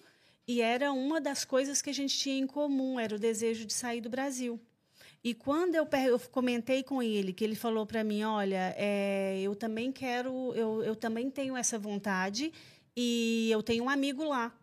E 0.47 0.61
era 0.61 0.93
uma 0.93 1.19
das 1.19 1.45
coisas 1.45 1.81
que 1.83 1.89
a 1.91 1.95
gente 1.95 2.17
tinha 2.17 2.39
em 2.39 2.47
comum, 2.47 3.01
era 3.01 3.17
o 3.17 3.19
desejo 3.19 3.65
de 3.65 3.73
sair 3.73 4.03
do 4.03 4.11
Brasil. 4.11 4.61
E 5.25 5.35
quando 5.35 5.75
eu, 5.75 5.89
eu 6.07 6.21
comentei 6.31 6.85
com 6.85 7.03
ele, 7.03 7.33
que 7.33 7.43
ele 7.43 7.57
falou 7.57 7.85
para 7.87 8.05
mim, 8.05 8.23
olha, 8.23 8.75
é, 8.77 9.41
eu 9.41 9.57
também 9.57 9.91
quero, 9.91 10.53
eu, 10.55 10.85
eu 10.85 10.95
também 10.95 11.31
tenho 11.31 11.57
essa 11.57 11.79
vontade 11.79 12.53
e 12.95 13.49
eu 13.51 13.63
tenho 13.63 13.85
um 13.85 13.89
amigo 13.89 14.23
lá. 14.23 14.55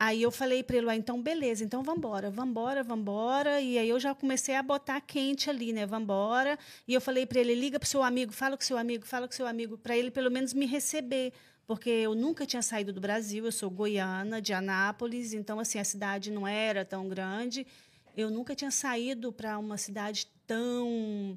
Aí 0.00 0.22
eu 0.22 0.30
falei 0.30 0.62
para 0.62 0.76
ele, 0.76 0.88
ah, 0.88 0.94
então 0.94 1.20
beleza, 1.20 1.64
então 1.64 1.82
embora, 1.82 2.30
vamos 2.30 2.52
embora. 3.00 3.60
E 3.60 3.76
aí 3.76 3.88
eu 3.88 3.98
já 3.98 4.14
comecei 4.14 4.54
a 4.54 4.62
botar 4.62 5.00
quente 5.00 5.50
ali, 5.50 5.72
né? 5.72 5.86
Vamos 5.86 6.04
embora. 6.04 6.56
E 6.86 6.94
eu 6.94 7.00
falei 7.00 7.26
para 7.26 7.40
ele, 7.40 7.54
liga 7.54 7.80
para 7.80 7.88
seu 7.88 8.02
amigo, 8.04 8.32
fala 8.32 8.56
com 8.56 8.62
seu 8.62 8.78
amigo, 8.78 9.04
fala 9.04 9.26
com 9.26 9.34
seu 9.34 9.46
amigo, 9.46 9.76
para 9.76 9.96
ele 9.96 10.10
pelo 10.12 10.30
menos 10.30 10.54
me 10.54 10.66
receber, 10.66 11.32
porque 11.66 11.90
eu 11.90 12.14
nunca 12.14 12.46
tinha 12.46 12.62
saído 12.62 12.92
do 12.92 13.00
Brasil, 13.00 13.44
eu 13.44 13.52
sou 13.52 13.68
goiana, 13.68 14.40
de 14.40 14.52
Anápolis, 14.52 15.32
então 15.32 15.58
assim 15.58 15.80
a 15.80 15.84
cidade 15.84 16.30
não 16.30 16.46
era 16.46 16.84
tão 16.84 17.08
grande. 17.08 17.66
Eu 18.16 18.30
nunca 18.30 18.54
tinha 18.54 18.70
saído 18.70 19.32
para 19.32 19.58
uma 19.58 19.76
cidade 19.76 20.28
tão 20.46 21.36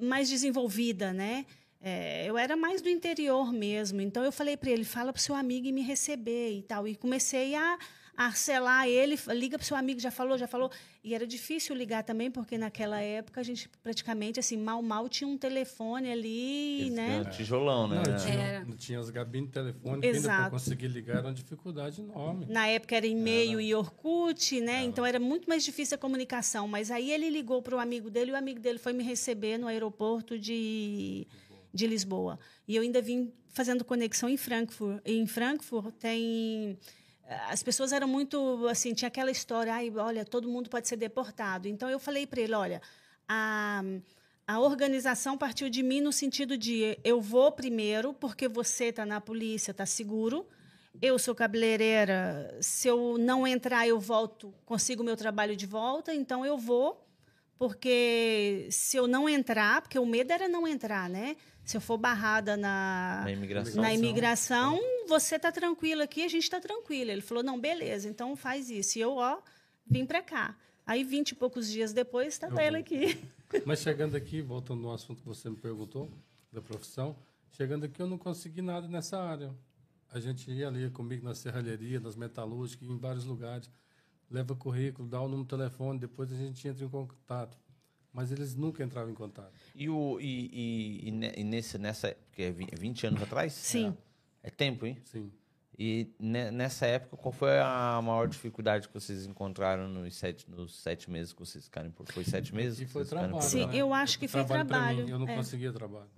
mais 0.00 0.28
desenvolvida, 0.28 1.12
né? 1.12 1.46
É, 1.80 2.26
eu 2.26 2.36
era 2.36 2.56
mais 2.56 2.82
do 2.82 2.88
interior 2.88 3.52
mesmo. 3.52 4.00
Então 4.00 4.24
eu 4.24 4.32
falei 4.32 4.56
para 4.56 4.70
ele, 4.70 4.84
fala 4.84 5.12
para 5.12 5.22
seu 5.22 5.34
amigo 5.34 5.66
e 5.66 5.72
me 5.72 5.82
receber 5.82 6.52
e 6.52 6.62
tal. 6.62 6.88
E 6.88 6.96
comecei 6.96 7.54
a, 7.54 7.78
a 8.16 8.32
selar 8.32 8.88
ele, 8.88 9.16
liga 9.28 9.56
para 9.56 9.64
seu 9.64 9.76
amigo, 9.76 10.00
já 10.00 10.10
falou, 10.10 10.36
já 10.36 10.48
falou. 10.48 10.72
E 11.04 11.14
era 11.14 11.24
difícil 11.24 11.76
ligar 11.76 12.02
também, 12.02 12.32
porque 12.32 12.58
naquela 12.58 13.00
época 13.00 13.40
a 13.40 13.44
gente 13.44 13.68
praticamente, 13.80 14.40
assim, 14.40 14.56
mal, 14.56 14.82
mal 14.82 15.08
tinha 15.08 15.28
um 15.28 15.38
telefone 15.38 16.10
ali, 16.10 16.80
Esse 16.82 16.90
né? 16.90 17.20
um 17.24 17.30
tijolão, 17.30 17.86
né? 17.86 18.02
Não, 18.04 18.16
tinha, 18.16 18.34
Era. 18.34 18.64
não 18.64 18.76
tinha 18.76 18.98
as 18.98 19.08
gabines 19.08 19.50
telefônicas, 19.50 20.04
ainda 20.04 20.18
Exato. 20.18 20.40
para 20.40 20.50
conseguir 20.50 20.88
ligar 20.88 21.18
era 21.18 21.28
uma 21.28 21.32
dificuldade 21.32 22.00
enorme. 22.00 22.46
Na 22.46 22.66
época 22.66 22.96
era 22.96 23.06
e-mail 23.06 23.60
e 23.60 23.72
Orkut, 23.72 24.60
né? 24.60 24.82
Então 24.82 25.06
era 25.06 25.20
muito 25.20 25.48
mais 25.48 25.64
difícil 25.64 25.94
a 25.94 25.98
comunicação. 25.98 26.66
Mas 26.66 26.90
aí 26.90 27.12
ele 27.12 27.30
ligou 27.30 27.62
para 27.62 27.76
o 27.76 27.78
amigo 27.78 28.10
dele 28.10 28.32
e 28.32 28.34
o 28.34 28.36
amigo 28.36 28.58
dele 28.58 28.80
foi 28.80 28.92
me 28.92 29.04
receber 29.04 29.58
no 29.58 29.68
aeroporto 29.68 30.36
de, 30.36 31.24
de 31.72 31.86
Lisboa. 31.86 32.38
E 32.66 32.76
eu 32.76 32.82
ainda 32.82 33.00
vim 33.00 33.32
fazendo 33.48 33.84
conexão 33.84 34.28
em 34.28 34.36
Frankfurt. 34.36 35.00
E 35.04 35.16
em 35.16 35.26
Frankfurt 35.26 35.94
tem. 35.96 36.78
As 37.48 37.62
pessoas 37.62 37.92
eram 37.92 38.08
muito 38.08 38.66
assim, 38.68 38.94
tinha 38.94 39.08
aquela 39.08 39.30
história, 39.30 39.74
ai, 39.74 39.92
olha, 39.96 40.24
todo 40.24 40.48
mundo 40.48 40.70
pode 40.70 40.88
ser 40.88 40.96
deportado. 40.96 41.68
Então 41.68 41.90
eu 41.90 41.98
falei 41.98 42.26
para 42.26 42.40
ele, 42.40 42.54
olha, 42.54 42.80
a, 43.28 43.82
a 44.46 44.60
organização 44.60 45.36
partiu 45.36 45.68
de 45.68 45.82
mim 45.82 46.00
no 46.00 46.10
sentido 46.10 46.56
de 46.56 46.98
eu 47.04 47.20
vou 47.20 47.52
primeiro 47.52 48.14
porque 48.14 48.48
você 48.48 48.86
está 48.86 49.04
na 49.04 49.20
polícia, 49.20 49.72
está 49.72 49.84
seguro. 49.84 50.46
Eu 51.02 51.18
sou 51.18 51.34
cabeleireira, 51.34 52.56
se 52.60 52.88
eu 52.88 53.18
não 53.18 53.46
entrar, 53.46 53.86
eu 53.86 54.00
volto, 54.00 54.52
consigo 54.64 55.04
meu 55.04 55.16
trabalho 55.16 55.54
de 55.54 55.66
volta, 55.66 56.12
então 56.12 56.44
eu 56.44 56.58
vou, 56.58 57.06
porque 57.56 58.66
se 58.70 58.96
eu 58.96 59.06
não 59.06 59.28
entrar, 59.28 59.82
porque 59.82 59.98
o 59.98 60.06
medo 60.06 60.32
era 60.32 60.48
não 60.48 60.66
entrar, 60.66 61.08
né? 61.08 61.36
Se 61.68 61.76
eu 61.76 61.82
for 61.82 61.98
barrada 61.98 62.56
na, 62.56 63.20
Na 63.24 63.30
imigração. 63.30 63.82
na 63.82 63.92
imigração, 63.92 64.80
você 65.06 65.36
está 65.36 65.52
tranquilo 65.52 66.00
aqui, 66.00 66.22
a 66.22 66.28
gente 66.28 66.44
está 66.44 66.58
tranquilo. 66.58 67.10
Ele 67.10 67.20
falou, 67.20 67.44
não, 67.44 67.60
beleza, 67.60 68.08
então 68.08 68.34
faz 68.34 68.70
isso. 68.70 68.96
E 68.96 69.02
eu, 69.02 69.16
ó, 69.16 69.42
vim 69.86 70.06
para 70.06 70.22
cá. 70.22 70.56
Aí, 70.86 71.04
vinte 71.04 71.32
e 71.32 71.34
poucos 71.34 71.68
dias 71.70 71.92
depois, 71.92 72.28
estava 72.28 72.54
Eu 72.54 72.60
ela 72.60 72.78
aqui. 72.78 73.22
Mas 73.66 73.80
chegando 73.80 74.16
aqui, 74.16 74.40
voltando 74.40 74.80
no 74.80 74.90
assunto 74.90 75.20
que 75.20 75.28
você 75.28 75.50
me 75.50 75.56
perguntou, 75.56 76.10
da 76.50 76.62
profissão, 76.62 77.14
chegando 77.50 77.84
aqui 77.84 78.00
eu 78.00 78.06
não 78.06 78.16
consegui 78.16 78.62
nada 78.62 78.88
nessa 78.88 79.20
área. 79.22 79.54
A 80.10 80.18
gente 80.18 80.50
ia 80.50 80.68
ali 80.68 80.88
comigo 80.88 81.22
na 81.22 81.34
serralheria, 81.34 82.00
nas 82.00 82.16
metalúrgicas, 82.16 82.88
em 82.88 82.96
vários 82.96 83.26
lugares, 83.26 83.68
leva 84.30 84.56
currículo, 84.56 85.06
dá 85.06 85.20
o 85.20 85.28
número 85.28 85.42
de 85.42 85.50
telefone, 85.50 85.98
depois 85.98 86.32
a 86.32 86.34
gente 86.34 86.66
entra 86.66 86.82
em 86.82 86.88
contato. 86.88 87.58
Mas 88.18 88.32
eles 88.32 88.56
nunca 88.56 88.82
entravam 88.82 89.12
em 89.12 89.14
contato. 89.14 89.52
E, 89.76 89.88
o, 89.88 90.18
e, 90.20 90.50
e, 90.52 91.08
e 91.08 91.10
ne- 91.12 91.32
e 91.36 91.44
nesse, 91.44 91.78
nessa. 91.78 92.16
Porque 92.28 92.42
é 92.42 92.50
vi- 92.50 92.66
20 92.76 93.06
anos 93.06 93.22
atrás? 93.22 93.52
Sim. 93.52 93.96
É 94.42 94.50
tempo, 94.50 94.84
hein? 94.86 94.98
Sim. 95.04 95.30
E 95.78 96.08
ne- 96.18 96.50
nessa 96.50 96.84
época, 96.86 97.16
qual 97.16 97.30
foi 97.30 97.60
a 97.60 98.00
maior 98.02 98.26
dificuldade 98.26 98.88
que 98.88 98.94
vocês 98.94 99.24
encontraram 99.24 99.86
nos 99.86 100.16
sete, 100.16 100.50
nos 100.50 100.74
sete 100.74 101.08
meses 101.08 101.32
que 101.32 101.38
vocês 101.38 101.62
ficaram 101.66 101.92
por 101.92 102.10
Foi 102.10 102.24
sete 102.24 102.52
meses? 102.52 102.80
E 102.80 102.86
que 102.86 102.90
foi 102.90 103.02
em 103.02 103.06
trabalho. 103.06 103.40
Sim, 103.42 103.66
né? 103.66 103.76
eu 103.76 103.94
acho 103.94 104.18
que 104.18 104.26
foi 104.26 104.44
trabalho, 104.44 105.04
mim, 105.04 105.10
eu 105.12 105.18
não 105.20 105.28
é. 105.28 105.36
conseguia 105.36 105.72
trabalho. 105.72 106.10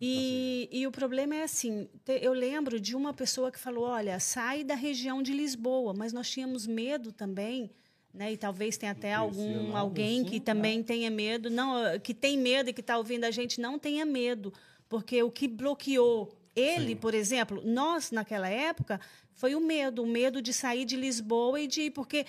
E, 0.00 0.68
e 0.72 0.84
o 0.88 0.90
problema 0.90 1.36
é 1.36 1.44
assim, 1.44 1.88
te- 2.04 2.18
eu 2.20 2.32
lembro 2.32 2.80
de 2.80 2.96
uma 2.96 3.14
pessoa 3.14 3.52
que 3.52 3.58
falou, 3.60 3.84
olha, 3.84 4.18
sai 4.18 4.64
da 4.64 4.74
região 4.74 5.22
de 5.22 5.32
Lisboa, 5.32 5.94
mas 5.96 6.12
nós 6.12 6.28
tínhamos 6.28 6.66
medo 6.66 7.12
também, 7.12 7.70
né? 8.14 8.32
E 8.32 8.36
talvez 8.36 8.76
tenha 8.76 8.92
até 8.92 9.12
algum 9.12 9.76
alguém 9.76 10.22
sim, 10.22 10.30
que 10.30 10.40
também 10.40 10.82
tenha 10.82 11.10
medo, 11.10 11.50
não, 11.50 11.98
que 11.98 12.14
tem 12.14 12.38
medo 12.38 12.70
e 12.70 12.72
que 12.72 12.80
está 12.80 12.96
ouvindo 12.96 13.24
a 13.24 13.30
gente 13.30 13.60
não 13.60 13.78
tenha 13.78 14.06
medo, 14.06 14.52
porque 14.88 15.20
o 15.22 15.30
que 15.30 15.48
bloqueou 15.48 16.32
ele, 16.54 16.90
Sim. 16.90 16.96
por 16.96 17.14
exemplo, 17.14 17.60
nós 17.64 18.12
naquela 18.12 18.48
época 18.48 19.00
foi 19.32 19.56
o 19.56 19.60
medo, 19.60 20.04
o 20.04 20.06
medo 20.06 20.40
de 20.40 20.52
sair 20.52 20.84
de 20.84 20.96
Lisboa 20.96 21.60
e 21.60 21.66
de 21.66 21.90
porque 21.90 22.24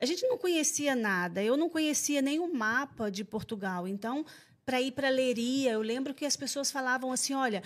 a 0.00 0.06
gente 0.06 0.26
não 0.26 0.36
conhecia 0.36 0.96
nada, 0.96 1.42
eu 1.42 1.56
não 1.56 1.68
conhecia 1.68 2.20
nem 2.20 2.38
o 2.40 2.52
mapa 2.52 3.10
de 3.10 3.24
Portugal, 3.24 3.86
então 3.86 4.24
para 4.68 4.82
ir 4.82 4.92
para 4.92 5.08
Leiria, 5.08 5.70
eu 5.72 5.80
lembro 5.80 6.12
que 6.12 6.26
as 6.26 6.36
pessoas 6.36 6.70
falavam 6.70 7.10
assim, 7.10 7.32
olha, 7.32 7.62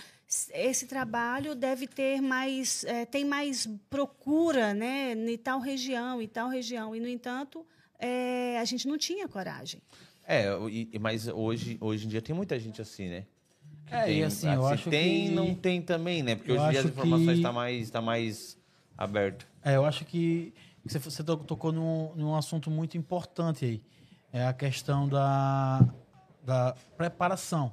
esse 0.53 0.87
trabalho 0.87 1.53
deve 1.53 1.85
ter 1.85 2.21
mais, 2.21 2.85
eh, 2.85 3.05
tem 3.05 3.25
mais 3.25 3.67
procura, 3.89 4.73
né, 4.73 5.11
em 5.11 5.37
tal 5.37 5.59
região, 5.59 6.21
e 6.21 6.29
tal 6.29 6.47
região, 6.47 6.95
e 6.95 7.01
no 7.01 7.07
entanto 7.09 7.65
eh, 7.99 8.57
a 8.57 8.63
gente 8.63 8.87
não 8.87 8.97
tinha 8.97 9.27
coragem. 9.27 9.81
É, 10.25 10.45
e- 10.69 10.97
mas 10.97 11.27
hoje, 11.27 11.77
hoje 11.81 12.05
em 12.05 12.09
dia 12.09 12.21
tem 12.21 12.33
muita 12.33 12.57
gente 12.57 12.81
assim, 12.81 13.09
né? 13.09 13.25
Que 13.85 13.95
É, 13.95 14.13
e 14.13 14.23
assim, 14.23 14.47
eu 14.53 14.61
se 14.65 14.73
acho 14.73 14.89
tem, 14.89 15.25
que- 15.27 15.29
não 15.35 15.53
tem 15.53 15.81
também, 15.81 16.23
né? 16.23 16.37
Porque 16.37 16.51
Eu 16.51 16.55
hoje 16.55 16.67
em 16.67 16.69
dia 16.69 16.79
as 16.79 16.85
informações 16.85 17.25
que- 17.27 17.33
estão 17.33 17.51
mais, 17.51 17.89
tá 17.89 18.01
mais 18.01 18.57
aberto. 18.97 19.45
É, 19.61 19.75
eu 19.75 19.83
acho 19.83 20.05
que 20.05 20.53
você, 20.85 20.99
você 20.99 21.21
to- 21.21 21.35
tocou 21.35 21.73
num, 21.73 22.15
num 22.15 22.33
assunto 22.33 22.71
muito 22.71 22.97
importante 22.97 23.65
aí. 23.65 23.83
É 24.31 24.45
a 24.47 24.53
questão 24.53 25.07
da, 25.07 25.85
da 26.43 26.75
preparação. 26.97 27.71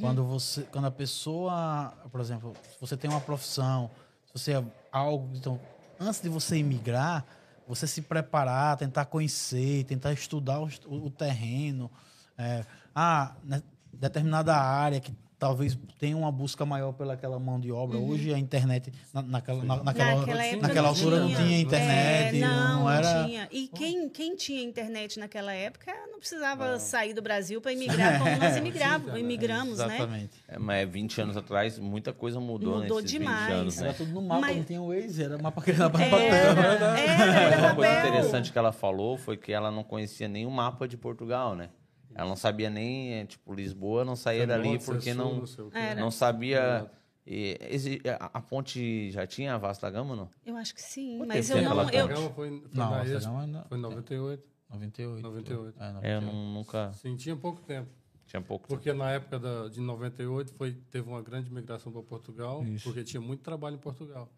Quando, 0.00 0.24
você, 0.24 0.62
quando 0.62 0.86
a 0.86 0.90
pessoa, 0.90 1.92
por 2.10 2.20
exemplo, 2.20 2.54
se 2.72 2.80
você 2.80 2.96
tem 2.96 3.08
uma 3.08 3.20
profissão, 3.20 3.88
se 4.26 4.32
você 4.32 4.52
é 4.54 4.64
algo. 4.90 5.30
Então, 5.36 5.60
antes 6.00 6.20
de 6.20 6.28
você 6.28 6.56
imigrar, 6.56 7.24
você 7.68 7.86
se 7.86 8.02
preparar, 8.02 8.76
tentar 8.76 9.04
conhecer, 9.04 9.84
tentar 9.84 10.12
estudar 10.12 10.60
o, 10.60 10.68
o 10.88 11.10
terreno. 11.10 11.90
é, 12.36 12.64
ah, 12.94 13.36
né, 13.44 13.62
determinada 13.92 14.56
área 14.56 15.00
que 15.00 15.14
talvez 15.38 15.76
tenha 15.98 16.16
uma 16.16 16.32
busca 16.32 16.64
maior 16.64 16.92
pelaquela 16.92 17.38
mão 17.38 17.60
de 17.60 17.70
obra. 17.70 17.98
Hoje 17.98 18.32
a 18.32 18.38
internet, 18.38 18.92
na, 19.12 19.22
naquela, 19.22 19.62
na- 19.64 19.82
naquela, 19.82 20.16
Naquela 20.20 20.44
época 20.44 20.62
naquela 20.68 20.82
não 20.82 20.88
altura 20.88 21.20
não 21.20 21.26
tinha. 21.28 21.38
tinha 21.38 21.60
internet, 21.60 22.36
É, 22.36 22.40
não, 22.40 22.80
não 22.80 22.90
era. 22.90 23.24
tinha. 23.24 23.48
E 23.52 23.68
quem, 23.68 24.08
quem 24.08 24.34
tinha 24.36 24.62
internet 24.62 25.18
naquela 25.18 25.52
época 25.52 25.92
não 26.10 26.18
precisava 26.18 26.78
sair 26.78 27.12
do 27.12 27.20
Brasil 27.20 27.60
para 27.60 27.72
imigrar 27.74 28.18
como 28.18 28.36
nós 28.36 28.56
imigrava, 28.56 29.18
imigramos, 29.18 29.78
né? 29.78 29.84
Exatamente. 29.96 30.30
É, 30.48 30.58
mas 30.58 30.88
20 30.88 31.20
anos 31.20 31.36
atrás, 31.36 31.78
muita 31.78 32.12
coisa 32.12 32.40
mudou, 32.40 32.80
Mudou 32.80 32.96
nesses 33.00 33.10
demais. 33.10 33.46
20 33.48 33.52
anos, 33.52 33.76
né? 33.76 33.88
Era 33.88 33.94
tudo 33.96 34.10
no 34.12 34.22
mapa, 34.22 34.40
Mas- 34.40 34.56
não 34.56 34.64
tinha 34.64 34.80
o 34.82 34.88
Waze, 34.88 35.22
era 35.22 35.38
mapa 35.38 35.60
que 35.62 35.70
era 35.70 35.84
mapa 35.88 36.02
Era, 36.02 36.98
era, 36.98 36.98
era 36.98 37.58
Uma 37.66 37.74
coisa 37.74 37.94
papel. 37.94 38.08
interessante 38.08 38.52
que 38.52 38.58
ela 38.58 38.72
falou 38.72 39.18
foi 39.18 39.36
que 39.36 39.52
ela 39.52 39.70
não 39.70 39.84
conhecia 39.84 40.28
nenhum 40.28 40.50
mapa 40.50 40.88
de 40.88 40.96
Portugal, 40.96 41.54
né? 41.54 41.68
Ela 42.16 42.28
não 42.28 42.36
sabia 42.36 42.70
nem, 42.70 43.12
é, 43.14 43.26
tipo, 43.26 43.52
Lisboa 43.52 44.04
não 44.04 44.16
saía 44.16 44.46
dali 44.46 44.70
Norte, 44.70 44.84
porque 44.86 45.12
sul, 45.12 45.22
não, 45.36 45.46
sei 45.46 45.64
o 45.64 45.70
quê. 45.70 45.78
Era. 45.78 46.00
não 46.00 46.10
sabia. 46.10 46.90
e, 47.26 47.58
exi- 47.68 48.00
a, 48.18 48.30
a 48.38 48.40
ponte 48.40 49.10
já 49.10 49.26
tinha 49.26 49.54
a 49.54 49.58
vasta 49.58 49.90
gama, 49.90 50.16
não? 50.16 50.30
Eu 50.44 50.56
acho 50.56 50.74
que 50.74 50.80
sim, 50.80 51.18
Quanto 51.18 51.28
mas 51.28 51.46
tempo 51.46 51.58
eu 51.60 51.64
não. 51.74 51.80
aquela 51.82 52.02
Eu? 52.02 52.08
Gama 52.08 52.30
foi, 52.30 52.50
Não, 52.50 52.60
na 52.90 53.04
não 53.50 53.60
é- 53.60 53.64
foi 53.68 53.78
em 53.78 53.80
98. 53.82 54.44
98. 54.70 55.22
98. 55.22 55.78
É, 55.78 55.84
É, 55.84 55.88
eu 55.88 55.92
98. 56.20 56.24
não- 56.26 56.54
nunca. 56.54 56.92
Sim, 56.94 57.16
tinha 57.16 57.36
pouco 57.36 57.60
tempo. 57.62 57.88
Tinha 58.26 58.40
pouco 58.42 58.66
tempo. 58.66 58.74
Porque 58.80 58.92
na 58.92 59.10
época 59.12 59.38
da, 59.38 59.68
de 59.68 59.80
98 59.80 60.52
foi, 60.54 60.72
teve 60.90 61.08
uma 61.08 61.20
grande 61.22 61.52
migração 61.52 61.92
para 61.92 62.02
Portugal, 62.02 62.64
Isso. 62.64 62.82
porque 62.84 63.04
tinha 63.04 63.20
muito 63.20 63.42
trabalho 63.42 63.76
em 63.76 63.78
Portugal. 63.78 64.28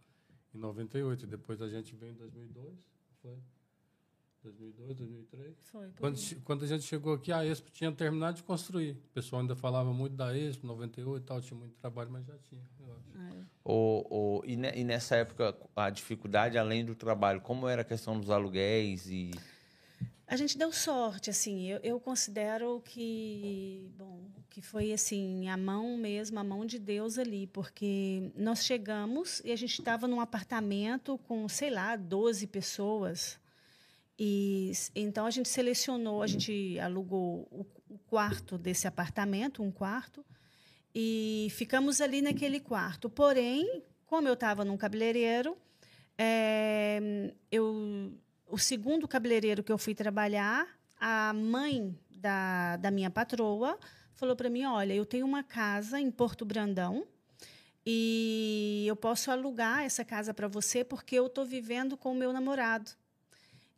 Em 0.54 0.58
98, 0.58 1.24
e 1.24 1.28
depois 1.28 1.62
a 1.62 1.68
gente 1.68 1.94
veio 1.94 2.12
em 2.12 2.16
2002, 2.16 2.74
foi? 3.22 3.38
2002, 4.42 4.96
2003. 4.96 5.54
Foi, 5.64 5.88
Quando, 5.98 6.18
quando 6.44 6.64
a 6.64 6.66
gente 6.66 6.84
chegou 6.84 7.12
aqui, 7.14 7.32
a 7.32 7.44
Expo 7.44 7.70
tinha 7.70 7.90
terminado 7.92 8.36
de 8.36 8.42
construir. 8.42 8.92
O 8.92 9.14
pessoal 9.14 9.42
ainda 9.42 9.56
falava 9.56 9.92
muito 9.92 10.14
da 10.14 10.36
Expo, 10.36 10.66
98 10.66 11.22
e 11.22 11.26
tal, 11.26 11.40
tinha 11.40 11.58
muito 11.58 11.74
trabalho, 11.76 12.10
mas 12.10 12.24
já 12.26 12.34
tinha, 12.48 12.60
eu 12.80 12.92
acho. 12.92 13.34
É. 13.36 13.44
O, 13.64 14.06
o, 14.40 14.42
e, 14.46 14.56
ne- 14.56 14.72
e 14.76 14.84
nessa 14.84 15.16
época, 15.16 15.56
a 15.76 15.90
dificuldade, 15.90 16.56
além 16.56 16.84
do 16.84 16.94
trabalho, 16.94 17.40
como 17.40 17.66
era 17.68 17.82
a 17.82 17.84
questão 17.84 18.18
dos 18.18 18.30
aluguéis 18.30 19.08
e. 19.10 19.30
A 20.26 20.36
gente 20.36 20.58
deu 20.58 20.70
sorte, 20.72 21.30
assim. 21.30 21.66
Eu, 21.68 21.80
eu 21.82 21.98
considero 22.00 22.82
que, 22.84 23.90
bom, 23.96 24.20
que 24.50 24.60
foi 24.60 24.92
assim 24.92 25.48
a 25.48 25.56
mão 25.56 25.96
mesmo, 25.96 26.38
a 26.38 26.44
mão 26.44 26.66
de 26.66 26.78
Deus 26.78 27.16
ali, 27.18 27.46
porque 27.46 28.30
nós 28.36 28.62
chegamos 28.64 29.40
e 29.42 29.50
a 29.52 29.56
gente 29.56 29.78
estava 29.78 30.06
num 30.06 30.20
apartamento 30.20 31.16
com, 31.26 31.48
sei 31.48 31.70
lá, 31.70 31.96
12 31.96 32.46
pessoas. 32.46 33.38
E 34.18 34.72
então 34.96 35.26
a 35.26 35.30
gente 35.30 35.48
selecionou, 35.48 36.22
a 36.22 36.26
gente 36.26 36.78
alugou 36.80 37.46
o, 37.50 37.64
o 37.88 37.98
quarto 37.98 38.58
desse 38.58 38.88
apartamento, 38.88 39.62
um 39.62 39.70
quarto, 39.70 40.24
e 40.94 41.48
ficamos 41.52 42.00
ali 42.00 42.20
naquele 42.20 42.58
quarto. 42.58 43.08
Porém, 43.08 43.82
como 44.06 44.26
eu 44.26 44.34
estava 44.34 44.64
num 44.64 44.76
cabeleireiro, 44.76 45.56
é, 46.16 47.32
eu 47.52 48.12
o 48.50 48.58
segundo 48.58 49.06
cabeleireiro 49.06 49.62
que 49.62 49.70
eu 49.70 49.78
fui 49.78 49.94
trabalhar, 49.94 50.66
a 50.98 51.32
mãe 51.32 51.96
da, 52.10 52.76
da 52.76 52.90
minha 52.90 53.10
patroa 53.10 53.78
falou 54.14 54.34
para 54.34 54.50
mim: 54.50 54.64
Olha, 54.64 54.94
eu 54.94 55.06
tenho 55.06 55.26
uma 55.26 55.42
casa 55.42 56.00
em 56.00 56.10
Porto 56.10 56.44
Brandão 56.44 57.06
e 57.86 58.84
eu 58.86 58.96
posso 58.96 59.30
alugar 59.30 59.84
essa 59.84 60.04
casa 60.04 60.34
para 60.34 60.48
você 60.48 60.82
porque 60.82 61.14
eu 61.14 61.26
estou 61.26 61.44
vivendo 61.44 61.96
com 61.96 62.12
o 62.12 62.16
meu 62.16 62.32
namorado. 62.32 62.90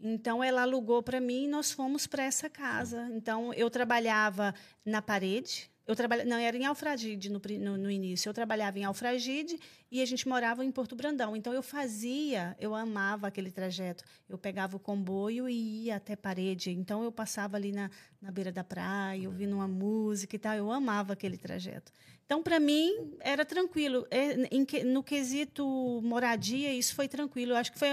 Então 0.01 0.43
ela 0.43 0.63
alugou 0.63 1.03
para 1.03 1.21
mim 1.21 1.45
e 1.45 1.49
nós 1.49 1.73
fomos 1.73 2.07
para 2.07 2.23
essa 2.23 2.49
casa. 2.49 3.09
Então 3.13 3.53
eu 3.55 3.69
trabalhava 3.69 4.55
na 4.85 5.03
parede, 5.03 5.71
eu 5.91 5.97
trabalha... 5.97 6.25
Não, 6.25 6.37
era 6.37 6.57
em 6.57 6.65
Alfragide 6.65 7.29
no, 7.29 7.41
no, 7.59 7.77
no, 7.77 7.91
início. 7.91 8.29
Eu 8.29 8.33
trabalhava 8.33 8.79
em 8.79 8.85
Alfragide 8.85 9.59
e 9.91 10.01
a 10.01 10.07
gente 10.07 10.29
morava 10.29 10.65
em 10.65 10.71
Porto 10.71 10.95
Brandão. 10.95 11.35
Então, 11.35 11.53
eu 11.53 11.65
fazia, 11.65 12.57
eu 12.61 12.77
amava 12.77 13.27
aquele 13.27 13.51
trajeto. 13.51 14.05
Eu 14.29 14.39
pegava 14.39 14.77
o 14.77 14.79
comboio 14.79 15.49
e 15.49 15.87
ia 15.87 15.97
até 15.97 16.15
parede. 16.15 16.71
Então, 16.71 17.03
eu 17.03 17.11
passava 17.11 17.57
ali 17.57 17.73
na, 17.73 17.91
na 18.23 18.31
beira 18.31 18.53
da 18.53 18.63
praia, 18.63 19.29
ouvindo 19.29 19.57
uma 19.57 19.67
música 19.67 20.37
e 20.37 20.39
tal. 20.39 20.55
Eu 20.55 20.71
amava 20.71 21.13
aquele 21.13 21.37
trajeto. 21.37 21.91
Então, 22.25 22.41
para 22.41 22.61
mim, 22.61 23.17
era 23.19 23.45
tranquilo. 23.45 24.07
É, 24.13 24.37
no 24.85 25.03
quesito 25.03 25.67
moradia, 26.05 26.73
isso 26.73 26.95
foi 26.95 27.09
tranquilo. 27.09 27.51
Eu 27.51 27.57
acho 27.57 27.73
que 27.73 27.79
foi 27.81 27.89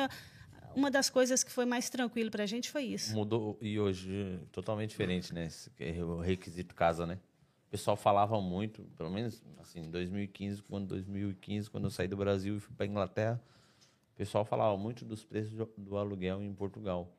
uma 0.78 0.92
das 0.92 1.10
coisas 1.10 1.44
que 1.44 1.52
foi 1.52 1.66
mais 1.66 1.90
tranquilo 1.90 2.30
para 2.30 2.44
a 2.44 2.48
gente 2.48 2.70
foi 2.70 2.84
isso. 2.84 3.16
Mudou 3.16 3.58
e 3.62 3.80
hoje 3.80 4.40
totalmente 4.52 4.92
diferente, 4.92 5.34
né? 5.34 5.50
É 5.80 6.04
o 6.04 6.20
requisito 6.20 6.76
casa, 6.76 7.06
né? 7.06 7.20
o 7.68 7.70
pessoal 7.70 7.98
falava 7.98 8.40
muito, 8.40 8.84
pelo 8.96 9.10
menos 9.10 9.44
assim, 9.60 9.82
em 9.82 9.92
2015, 9.92 10.64
quando 10.64 10.88
2015, 10.88 11.70
quando 11.70 11.84
eu 11.84 11.90
saí 11.90 12.08
do 12.08 12.16
Brasil 12.16 12.56
e 12.56 12.60
fui 12.62 12.74
para 12.74 12.86
Inglaterra, 12.86 13.42
o 14.14 14.16
pessoal 14.16 14.46
falava 14.46 14.78
muito 14.78 15.04
dos 15.04 15.26
preços 15.26 15.68
do 15.78 15.98
aluguel 15.98 16.42
em 16.42 16.54
Portugal, 16.54 17.14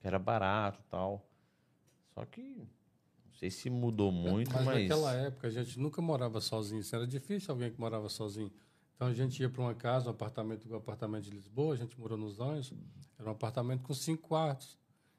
que 0.00 0.06
era 0.06 0.18
barato, 0.18 0.80
tal. 0.88 1.28
Só 2.14 2.24
que 2.24 2.40
não 2.40 3.34
sei 3.34 3.50
se 3.50 3.68
mudou 3.68 4.12
muito, 4.12 4.52
mas, 4.52 4.64
mas 4.64 4.82
naquela 4.82 5.12
época 5.14 5.48
a 5.48 5.50
gente 5.50 5.78
nunca 5.78 6.00
morava 6.00 6.40
sozinho, 6.40 6.80
isso 6.80 6.94
era 6.94 7.06
difícil 7.06 7.52
alguém 7.52 7.70
que 7.72 7.80
morava 7.80 8.08
sozinho. 8.08 8.52
Então 9.00 9.08
a 9.08 9.14
gente 9.14 9.40
ia 9.40 9.48
para 9.48 9.62
uma 9.62 9.74
casa, 9.74 10.08
um 10.08 10.10
apartamento, 10.10 10.70
um 10.70 10.76
apartamento 10.76 11.24
de 11.24 11.30
Lisboa, 11.30 11.72
a 11.72 11.76
gente 11.78 11.98
morou 11.98 12.18
nos 12.18 12.38
Anjos, 12.38 12.74
era 13.18 13.26
um 13.26 13.32
apartamento 13.32 13.82
com 13.82 13.94
cinco 13.94 14.28
quartos. 14.28 14.76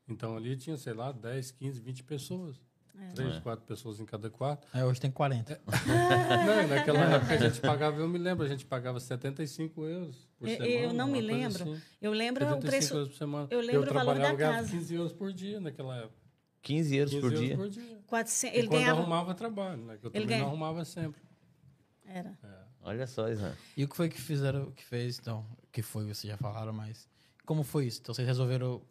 Então 0.08 0.38
ali 0.38 0.56
tinha, 0.56 0.78
sei 0.78 0.94
lá, 0.94 1.12
10, 1.12 1.50
15, 1.50 1.80
20 1.80 2.04
pessoas. 2.04 2.62
É. 2.96 3.08
Três, 3.14 3.38
é. 3.38 3.40
quatro 3.40 3.66
pessoas 3.66 4.00
em 4.00 4.06
cada 4.06 4.30
quarto. 4.30 4.68
É, 4.72 4.86
hoje 4.86 5.02
tem 5.02 5.10
40. 5.10 5.54
É. 5.54 5.60
não, 6.46 6.68
naquela 6.68 7.00
época 7.00 7.34
a 7.34 7.38
gente 7.38 7.60
pagava, 7.60 8.00
eu 8.00 8.08
me 8.08 8.20
lembro, 8.20 8.46
a 8.46 8.48
gente 8.48 8.64
pagava 8.68 9.00
75 9.00 9.84
euros 9.84 10.30
por 10.38 10.48
eu, 10.48 10.58
semana. 10.58 10.72
Eu 10.72 10.94
não 10.94 11.08
me 11.08 11.20
lembro. 11.20 11.64
Assim. 11.64 11.82
Eu 12.00 12.14
lembro 12.14 12.54
o 12.54 12.60
preço. 12.60 12.94
Euros 12.94 13.10
por 13.10 13.18
semana. 13.18 13.48
Eu 13.50 13.62
lembro 13.62 13.86
eu 13.86 13.90
o 13.90 13.94
valor 13.96 14.20
da 14.20 14.36
casa. 14.38 14.70
15 14.70 14.94
euros 14.94 15.12
por 15.12 15.34
dia 15.34 15.60
naquela 15.60 15.98
época. 15.98 16.22
15 16.62 16.96
euros, 16.96 17.14
15 17.16 17.22
por, 17.22 17.34
euros 17.34 17.48
dia? 17.48 17.58
por 17.58 17.70
dia? 17.72 18.00
400, 18.06 18.56
ele 18.60 18.68
quando 18.68 18.80
ganhava... 18.80 19.00
arrumava 19.00 19.34
trabalho, 19.34 19.84
né? 19.84 19.98
Que 19.98 20.06
eu 20.06 20.12
também 20.12 20.28
ganha... 20.28 20.42
não 20.42 20.50
arrumava 20.50 20.86
sempre. 20.86 21.20
Era. 22.06 22.38
É. 22.44 22.61
Olha 22.84 23.06
só, 23.08 23.30
Isra. 23.30 23.58
E 23.78 23.84
o 23.84 23.88
que 23.88 23.96
foi 23.96 24.10
que 24.10 24.20
fizeram, 24.20 24.72
que 24.72 24.84
fez, 24.84 25.20
então? 25.20 25.46
Que 25.72 25.82
foi, 25.82 26.06
vocês 26.06 26.32
já 26.32 26.38
falaram, 26.38 26.74
mas... 26.74 27.08
Como 27.46 27.64
foi 27.64 27.86
isso? 27.86 28.00
Então, 28.02 28.14
vocês 28.14 28.28
resolveram... 28.28 28.82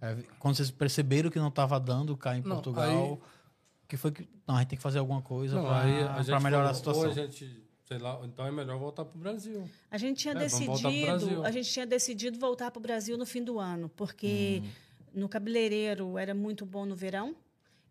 É, 0.00 0.16
quando 0.38 0.56
vocês 0.56 0.70
perceberam 0.70 1.30
que 1.30 1.38
não 1.38 1.48
estava 1.48 1.78
dando 1.78 2.16
cá 2.16 2.36
em 2.36 2.42
não, 2.42 2.56
Portugal... 2.56 3.12
Aí 3.14 3.42
que 3.92 3.96
foi 3.98 4.10
que. 4.10 4.26
Não, 4.46 4.56
a 4.56 4.60
gente 4.60 4.68
tem 4.68 4.76
que 4.78 4.82
fazer 4.82 4.98
alguma 4.98 5.20
coisa 5.20 5.60
para 5.60 6.40
melhorar 6.40 6.70
a 6.70 6.74
situação. 6.74 7.02
Ou 7.02 7.10
a 7.10 7.12
gente, 7.12 7.62
sei 7.84 7.98
lá, 7.98 8.18
então 8.24 8.46
é 8.46 8.50
melhor 8.50 8.78
voltar 8.78 9.04
para 9.04 9.14
o 9.14 9.20
Brasil. 9.20 9.68
A 9.90 9.98
gente 9.98 10.16
tinha 10.16 10.32
é, 10.32 10.38
decidido. 10.38 11.44
A 11.44 11.50
gente 11.50 11.70
tinha 11.70 11.86
decidido 11.86 12.38
voltar 12.38 12.70
para 12.70 12.78
o 12.78 12.82
Brasil 12.82 13.18
no 13.18 13.26
fim 13.26 13.44
do 13.44 13.58
ano, 13.58 13.90
porque 13.90 14.62
hum. 14.64 15.20
no 15.20 15.28
cabeleireiro 15.28 16.16
era 16.16 16.34
muito 16.34 16.64
bom 16.64 16.86
no 16.86 16.96
verão. 16.96 17.36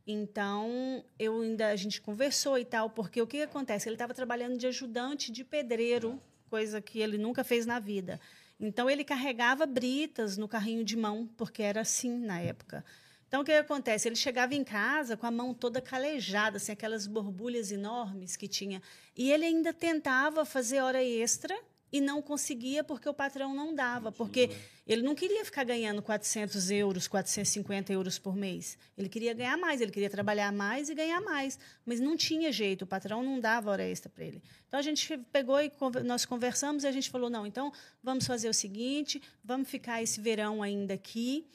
Então, 0.05 1.03
eu 1.19 1.41
ainda 1.41 1.67
a 1.67 1.75
gente 1.75 2.01
conversou 2.01 2.57
e 2.57 2.65
tal, 2.65 2.89
porque 2.89 3.21
o 3.21 3.27
que 3.27 3.41
acontece? 3.41 3.87
Ele 3.87 3.95
estava 3.95 4.13
trabalhando 4.13 4.57
de 4.57 4.67
ajudante 4.67 5.31
de 5.31 5.43
pedreiro, 5.43 6.21
coisa 6.49 6.81
que 6.81 6.99
ele 6.99 7.17
nunca 7.17 7.43
fez 7.43 7.65
na 7.65 7.79
vida. 7.79 8.19
Então, 8.59 8.89
ele 8.89 9.03
carregava 9.03 9.65
britas 9.65 10.37
no 10.37 10.47
carrinho 10.47 10.83
de 10.83 10.97
mão, 10.97 11.29
porque 11.37 11.63
era 11.63 11.81
assim 11.81 12.17
na 12.17 12.39
época. 12.39 12.83
Então, 13.27 13.41
o 13.41 13.45
que 13.45 13.51
acontece? 13.53 14.09
Ele 14.09 14.15
chegava 14.15 14.53
em 14.53 14.63
casa 14.63 15.15
com 15.15 15.25
a 15.25 15.31
mão 15.31 15.53
toda 15.53 15.79
calejada, 15.79 16.57
assim, 16.57 16.73
aquelas 16.73 17.07
borbulhas 17.07 17.71
enormes 17.71 18.35
que 18.35 18.47
tinha. 18.47 18.81
E 19.15 19.31
ele 19.31 19.45
ainda 19.45 19.73
tentava 19.73 20.43
fazer 20.43 20.81
hora 20.81 21.01
extra 21.01 21.57
e 21.91 21.99
não 21.99 22.21
conseguia 22.21 22.83
porque 22.83 23.07
o 23.09 23.13
patrão 23.13 23.53
não 23.53 23.75
dava. 23.75 24.11
Porque 24.11 24.49
ele 24.87 25.01
não 25.01 25.13
queria 25.13 25.43
ficar 25.43 25.63
ganhando 25.63 26.01
400 26.01 26.71
euros, 26.71 27.07
450 27.07 27.91
euros 27.91 28.17
por 28.17 28.35
mês. 28.35 28.77
Ele 28.97 29.09
queria 29.09 29.33
ganhar 29.33 29.57
mais, 29.57 29.81
ele 29.81 29.91
queria 29.91 30.09
trabalhar 30.09 30.51
mais 30.51 30.89
e 30.89 30.95
ganhar 30.95 31.19
mais. 31.21 31.59
Mas 31.85 31.99
não 31.99 32.15
tinha 32.15 32.51
jeito, 32.51 32.83
o 32.83 32.87
patrão 32.87 33.23
não 33.23 33.39
dava 33.39 33.71
hora 33.71 33.83
extra 33.83 34.09
para 34.09 34.23
ele. 34.23 34.41
Então, 34.67 34.79
a 34.79 34.83
gente 34.83 35.17
pegou 35.31 35.59
e 35.61 35.71
nós 36.03 36.25
conversamos 36.25 36.83
e 36.83 36.87
a 36.87 36.91
gente 36.91 37.09
falou, 37.09 37.29
não, 37.29 37.45
então 37.45 37.73
vamos 38.01 38.25
fazer 38.25 38.47
o 38.47 38.53
seguinte, 38.53 39.21
vamos 39.43 39.69
ficar 39.69 40.01
esse 40.01 40.21
verão 40.21 40.63
ainda 40.63 40.93
aqui 40.93 41.45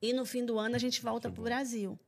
e 0.00 0.12
no 0.12 0.24
fim 0.24 0.44
do 0.44 0.58
ano 0.58 0.76
a 0.76 0.78
gente 0.78 1.02
volta 1.02 1.30
para 1.30 1.40
o 1.40 1.44
Brasil. 1.44 1.98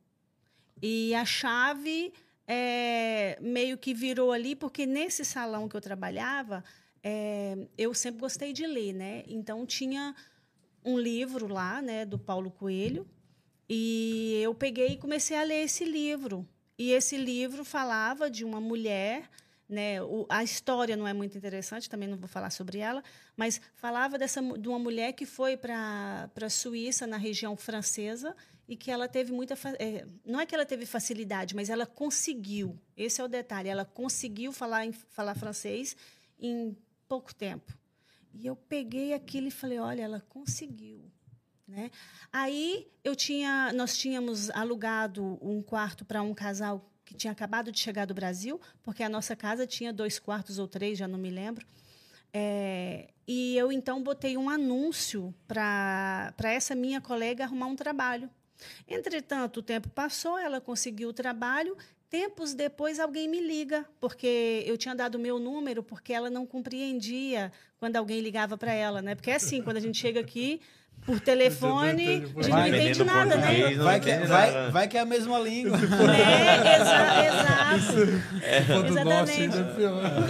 E 0.80 1.14
a 1.14 1.24
chave 1.24 2.12
é, 2.46 3.38
meio 3.40 3.76
que 3.76 3.92
virou 3.92 4.32
ali, 4.32 4.56
porque 4.56 4.86
nesse 4.86 5.24
salão 5.24 5.68
que 5.68 5.76
eu 5.76 5.80
trabalhava, 5.80 6.64
é, 7.02 7.56
eu 7.76 7.92
sempre 7.94 8.20
gostei 8.20 8.52
de 8.52 8.66
ler, 8.66 8.92
né? 8.92 9.24
Então 9.26 9.66
tinha 9.66 10.14
um 10.84 10.98
livro 10.98 11.46
lá, 11.46 11.80
né, 11.80 12.04
do 12.04 12.18
Paulo 12.18 12.50
Coelho, 12.50 13.06
e 13.68 14.38
eu 14.42 14.54
peguei 14.54 14.88
e 14.88 14.96
comecei 14.96 15.36
a 15.36 15.42
ler 15.42 15.64
esse 15.64 15.84
livro. 15.84 16.46
E 16.78 16.90
esse 16.90 17.16
livro 17.16 17.64
falava 17.64 18.30
de 18.30 18.44
uma 18.44 18.60
mulher 18.60 19.28
né? 19.72 20.02
O, 20.02 20.26
a 20.28 20.44
história 20.44 20.94
não 20.96 21.08
é 21.08 21.14
muito 21.14 21.36
interessante, 21.36 21.88
também 21.88 22.06
não 22.06 22.18
vou 22.18 22.28
falar 22.28 22.50
sobre 22.50 22.78
ela, 22.78 23.02
mas 23.34 23.58
falava 23.74 24.18
dessa, 24.18 24.42
de 24.42 24.68
uma 24.68 24.78
mulher 24.78 25.14
que 25.14 25.24
foi 25.24 25.56
para 25.56 26.30
a 26.40 26.50
Suíça, 26.50 27.06
na 27.06 27.16
região 27.16 27.56
francesa, 27.56 28.36
e 28.68 28.76
que 28.76 28.90
ela 28.90 29.08
teve 29.08 29.32
muita. 29.32 29.54
É, 29.78 30.06
não 30.24 30.38
é 30.38 30.44
que 30.44 30.54
ela 30.54 30.66
teve 30.66 30.84
facilidade, 30.84 31.56
mas 31.56 31.70
ela 31.70 31.86
conseguiu. 31.86 32.78
Esse 32.94 33.20
é 33.20 33.24
o 33.24 33.28
detalhe. 33.28 33.68
Ela 33.68 33.84
conseguiu 33.84 34.52
falar, 34.52 34.84
em, 34.84 34.92
falar 34.92 35.34
francês 35.34 35.96
em 36.38 36.76
pouco 37.12 37.34
tempo. 37.34 37.76
E 38.32 38.46
eu 38.46 38.56
peguei 38.56 39.12
aquilo 39.12 39.48
e 39.48 39.50
falei: 39.50 39.78
olha, 39.78 40.00
ela 40.00 40.20
conseguiu. 40.30 41.12
Né? 41.68 41.90
Aí 42.32 42.90
eu 43.04 43.14
tinha, 43.14 43.70
nós 43.74 43.98
tínhamos 43.98 44.48
alugado 44.48 45.38
um 45.42 45.62
quarto 45.62 46.06
para 46.06 46.22
um 46.22 46.32
casal 46.32 46.90
que 47.04 47.14
tinha 47.14 47.30
acabado 47.30 47.70
de 47.70 47.78
chegar 47.78 48.06
do 48.06 48.14
Brasil, 48.14 48.58
porque 48.82 49.02
a 49.02 49.10
nossa 49.10 49.36
casa 49.36 49.66
tinha 49.66 49.92
dois 49.92 50.18
quartos 50.18 50.58
ou 50.58 50.66
três, 50.66 50.96
já 50.96 51.06
não 51.06 51.18
me 51.18 51.28
lembro. 51.28 51.66
É, 52.32 53.10
e 53.28 53.58
eu 53.58 53.70
então 53.70 54.02
botei 54.02 54.38
um 54.38 54.48
anúncio 54.48 55.34
para 55.46 56.32
essa 56.44 56.74
minha 56.74 56.98
colega 56.98 57.44
arrumar 57.44 57.66
um 57.66 57.76
trabalho. 57.76 58.30
Entretanto, 58.88 59.58
o 59.58 59.62
tempo 59.62 59.90
passou, 59.90 60.38
ela 60.38 60.62
conseguiu 60.62 61.10
o 61.10 61.12
trabalho. 61.12 61.76
Tempos 62.12 62.52
depois, 62.52 63.00
alguém 63.00 63.26
me 63.26 63.40
liga, 63.40 63.86
porque 63.98 64.62
eu 64.66 64.76
tinha 64.76 64.94
dado 64.94 65.14
o 65.14 65.18
meu 65.18 65.38
número, 65.38 65.82
porque 65.82 66.12
ela 66.12 66.28
não 66.28 66.44
compreendia 66.44 67.50
quando 67.78 67.96
alguém 67.96 68.20
ligava 68.20 68.58
para 68.58 68.70
ela, 68.70 69.00
né? 69.00 69.14
Porque 69.14 69.30
é 69.30 69.36
assim, 69.36 69.62
quando 69.62 69.78
a 69.78 69.80
gente 69.80 69.96
chega 69.96 70.20
aqui, 70.20 70.60
por 71.04 71.18
telefone, 71.18 72.24
a 72.36 72.42
gente 72.42 72.48
não 72.48 72.66
entende 72.66 73.04
nada, 73.04 73.36
né? 73.36 73.74
Vai 73.74 73.98
que, 74.00 74.14
vai, 74.18 74.70
vai 74.70 74.88
que 74.88 74.96
é 74.96 75.00
a 75.00 75.04
mesma 75.04 75.38
língua. 75.38 75.76
É, 75.76 76.76
exa, 76.76 77.26
exato. 77.26 78.42
É. 78.42 78.58
Exatamente. 78.88 79.56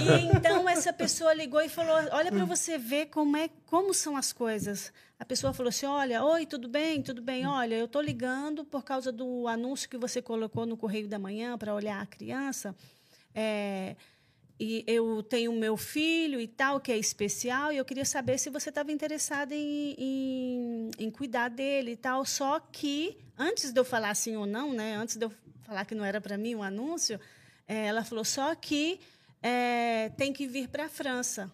E 0.00 0.34
então 0.34 0.66
essa 0.68 0.92
pessoa 0.92 1.34
ligou 1.34 1.60
e 1.60 1.68
falou: 1.68 1.94
olha 2.12 2.32
para 2.32 2.44
você 2.46 2.78
ver 2.78 3.06
como, 3.06 3.36
é, 3.36 3.50
como 3.66 3.92
são 3.92 4.16
as 4.16 4.32
coisas. 4.32 4.90
A 5.18 5.24
pessoa 5.26 5.52
falou 5.52 5.68
assim: 5.68 5.86
olha, 5.86 6.24
oi, 6.24 6.46
tudo 6.46 6.68
bem? 6.68 7.02
Tudo 7.02 7.20
bem? 7.20 7.46
Olha, 7.46 7.74
eu 7.74 7.84
estou 7.84 8.00
ligando 8.00 8.64
por 8.64 8.82
causa 8.82 9.12
do 9.12 9.46
anúncio 9.46 9.88
que 9.90 9.98
você 9.98 10.22
colocou 10.22 10.64
no 10.64 10.76
Correio 10.76 11.06
da 11.06 11.18
Manhã 11.18 11.58
para 11.58 11.74
olhar 11.74 12.00
a 12.00 12.06
criança. 12.06 12.74
É, 13.34 13.94
e 14.64 14.84
eu 14.86 15.24
tenho 15.24 15.52
meu 15.52 15.76
filho 15.76 16.40
e 16.40 16.46
tal, 16.46 16.78
que 16.78 16.92
é 16.92 16.96
especial, 16.96 17.72
e 17.72 17.78
eu 17.78 17.84
queria 17.84 18.04
saber 18.04 18.38
se 18.38 18.48
você 18.48 18.68
estava 18.68 18.92
interessada 18.92 19.52
em, 19.52 19.96
em, 19.98 20.90
em 21.00 21.10
cuidar 21.10 21.48
dele 21.48 21.90
e 21.90 21.96
tal. 21.96 22.24
Só 22.24 22.60
que, 22.60 23.18
antes 23.36 23.72
de 23.72 23.80
eu 23.80 23.84
falar 23.84 24.14
sim 24.14 24.36
ou 24.36 24.46
não, 24.46 24.72
né? 24.72 24.94
Antes 24.94 25.16
de 25.16 25.24
eu 25.24 25.32
falar 25.62 25.84
que 25.84 25.96
não 25.96 26.04
era 26.04 26.20
para 26.20 26.38
mim 26.38 26.54
um 26.54 26.62
anúncio, 26.62 27.18
é, 27.66 27.86
ela 27.86 28.04
falou 28.04 28.24
só 28.24 28.54
que 28.54 29.00
é, 29.42 30.10
tem 30.10 30.32
que 30.32 30.46
vir 30.46 30.68
para 30.68 30.84
a 30.84 30.88
França. 30.88 31.50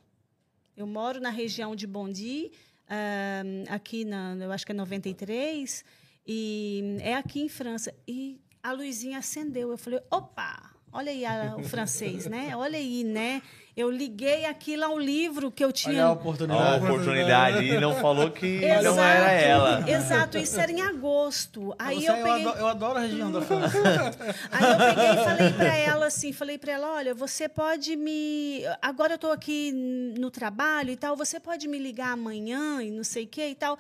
Eu 0.77 0.87
moro 0.87 1.19
na 1.19 1.31
região 1.31 1.75
de 1.75 1.87
Bondy, 1.87 2.53
uh, 2.91 3.73
aqui 3.73 4.05
na, 4.05 4.37
eu 4.39 4.53
acho 4.53 4.67
que 4.67 4.73
é 4.73 4.75
93, 4.75 5.83
e 6.27 6.99
é 7.01 7.15
aqui 7.15 7.41
em 7.41 7.49
França. 7.49 7.91
E 8.07 8.39
a 8.63 8.71
luzinha 8.73 9.19
acendeu. 9.19 9.71
Eu 9.71 9.79
falei, 9.79 9.99
opa, 10.11 10.78
olha 10.93 11.11
aí 11.11 11.25
a, 11.25 11.57
o 11.59 11.63
francês, 11.65 12.27
né? 12.27 12.57
Olha 12.57 12.79
aí, 12.79 13.05
né? 13.05 13.43
Eu 13.77 13.93
liguei 13.93 14.45
aquilo 14.45 14.85
ao 14.85 14.99
livro 14.99 15.53
que 15.53 15.65
eu 15.65 15.71
tinha. 15.71 16.03
Olha 16.03 16.05
a 16.07 16.13
oportunidade. 16.13 16.85
A 16.85 16.91
oportunidade. 16.91 17.65
E 17.65 17.81
não 17.81 17.95
falou 17.95 18.29
que 18.29 18.65
exato, 18.65 18.85
não 18.85 19.01
era 19.01 19.31
ela. 19.31 19.89
Exato, 19.89 20.37
isso 20.37 20.59
era 20.59 20.73
em 20.73 20.81
agosto. 20.81 21.73
Aí 21.79 22.01
Você, 22.01 22.11
eu, 22.11 22.15
peguei... 22.17 22.31
eu, 22.31 22.35
adoro, 22.49 22.59
eu 22.59 22.67
adoro 22.67 22.99
a 22.99 23.03
região 23.03 23.31
da 23.31 23.41
França. 23.41 23.79
Aí 24.51 24.65
eu 24.65 24.79
peguei 24.79 25.11
e 25.11 25.25
falei 25.25 25.53
para 25.53 25.77
ela 25.77 26.07
assim, 26.07 26.33
falei 26.33 26.59
para 26.59 26.73
ela, 26.73 26.93
olha, 26.93 27.15
você 27.15 27.49
pode 27.49 27.95
me... 27.95 28.63
Agora 28.83 29.13
eu 29.13 29.17
estou 29.17 29.31
aqui 29.31 29.71
no 30.19 30.29
trabalho 30.29 30.91
e 30.91 30.97
tal, 30.97 31.15
você 31.15 31.39
pode 31.39 31.69
me 31.69 31.79
ligar 31.79 32.11
amanhã 32.11 32.83
e 32.83 32.91
não 32.91 33.05
sei 33.05 33.27
o 33.27 33.29
que 33.29 33.47
e 33.47 33.55
tal. 33.55 33.79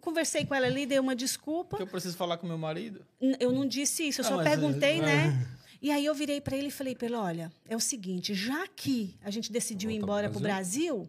Conversei 0.00 0.44
com 0.44 0.52
ela 0.52 0.66
ali, 0.66 0.84
dei 0.84 0.98
uma 0.98 1.14
desculpa. 1.14 1.76
Que 1.76 1.84
eu 1.84 1.86
preciso 1.86 2.16
falar 2.16 2.38
com 2.38 2.46
meu 2.48 2.58
marido? 2.58 3.06
Eu 3.38 3.52
não 3.52 3.66
disse 3.66 4.08
isso, 4.08 4.20
eu 4.20 4.24
Ah, 4.24 4.28
só 4.30 4.36
mas, 4.36 4.48
perguntei, 4.48 4.98
é, 4.98 5.02
né? 5.02 5.46
E 5.82 5.90
aí 5.90 6.04
eu 6.04 6.14
virei 6.14 6.40
para 6.40 6.56
ele 6.56 6.68
e 6.68 6.70
falei 6.70 6.94
para 6.94 7.06
ele, 7.06 7.16
olha, 7.16 7.52
é 7.68 7.76
o 7.76 7.80
seguinte, 7.80 8.34
já 8.34 8.66
que 8.74 9.14
a 9.24 9.30
gente 9.30 9.52
decidiu 9.52 9.90
ir 9.90 9.96
embora 9.96 10.28
para 10.30 10.38
o 10.38 10.40
Brasil, 10.40 11.08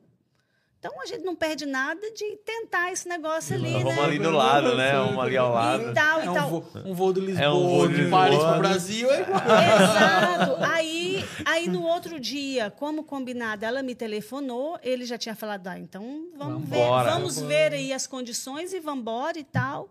então 0.80 1.02
a 1.02 1.06
gente 1.08 1.24
não 1.24 1.36
perde 1.36 1.66
nada 1.66 2.00
de 2.12 2.36
tentar 2.46 2.92
esse 2.92 3.08
negócio 3.10 3.56
ali, 3.56 3.72
Vamos 3.74 3.96
né? 3.96 4.04
ali 4.04 4.20
do 4.20 4.30
lado, 4.30 4.76
né? 4.76 4.92
Vamos 4.94 5.24
ali 5.24 5.36
ao 5.36 5.52
lado. 5.52 5.90
E 5.90 5.94
tal, 5.94 6.20
É 6.22 6.26
e 6.26 6.30
um 6.30 6.34
tal. 6.34 6.50
voo, 6.50 6.66
um 6.86 6.94
voo 6.94 7.12
de 7.14 7.20
Lisboa, 7.22 7.44
É 7.46 7.50
um 7.50 7.68
voo 7.68 7.88
de 7.88 8.04
de 8.06 8.10
Paris 8.12 8.38
para 8.38 8.56
o 8.56 8.60
Brasil. 8.60 9.12
É 9.12 9.22
igual. 9.22 9.42
Exato. 9.42 10.64
Aí, 10.64 11.26
aí 11.46 11.68
no 11.68 11.84
outro 11.84 12.20
dia, 12.20 12.70
como 12.70 13.04
combinado, 13.04 13.66
ela 13.66 13.82
me 13.82 13.96
telefonou, 13.96 14.78
ele 14.84 15.04
já 15.06 15.18
tinha 15.18 15.36
falado, 15.36 15.66
ah, 15.68 15.80
então 15.80 16.28
vamos 16.38 16.70
ver, 16.70 16.78
Vambora. 16.78 17.12
vamos 17.12 17.40
ver 17.40 17.74
aí 17.74 17.92
as 17.92 18.06
condições 18.06 18.72
e 18.72 18.80
vamos 18.80 19.02
embora 19.02 19.40
e 19.40 19.44
tal. 19.44 19.90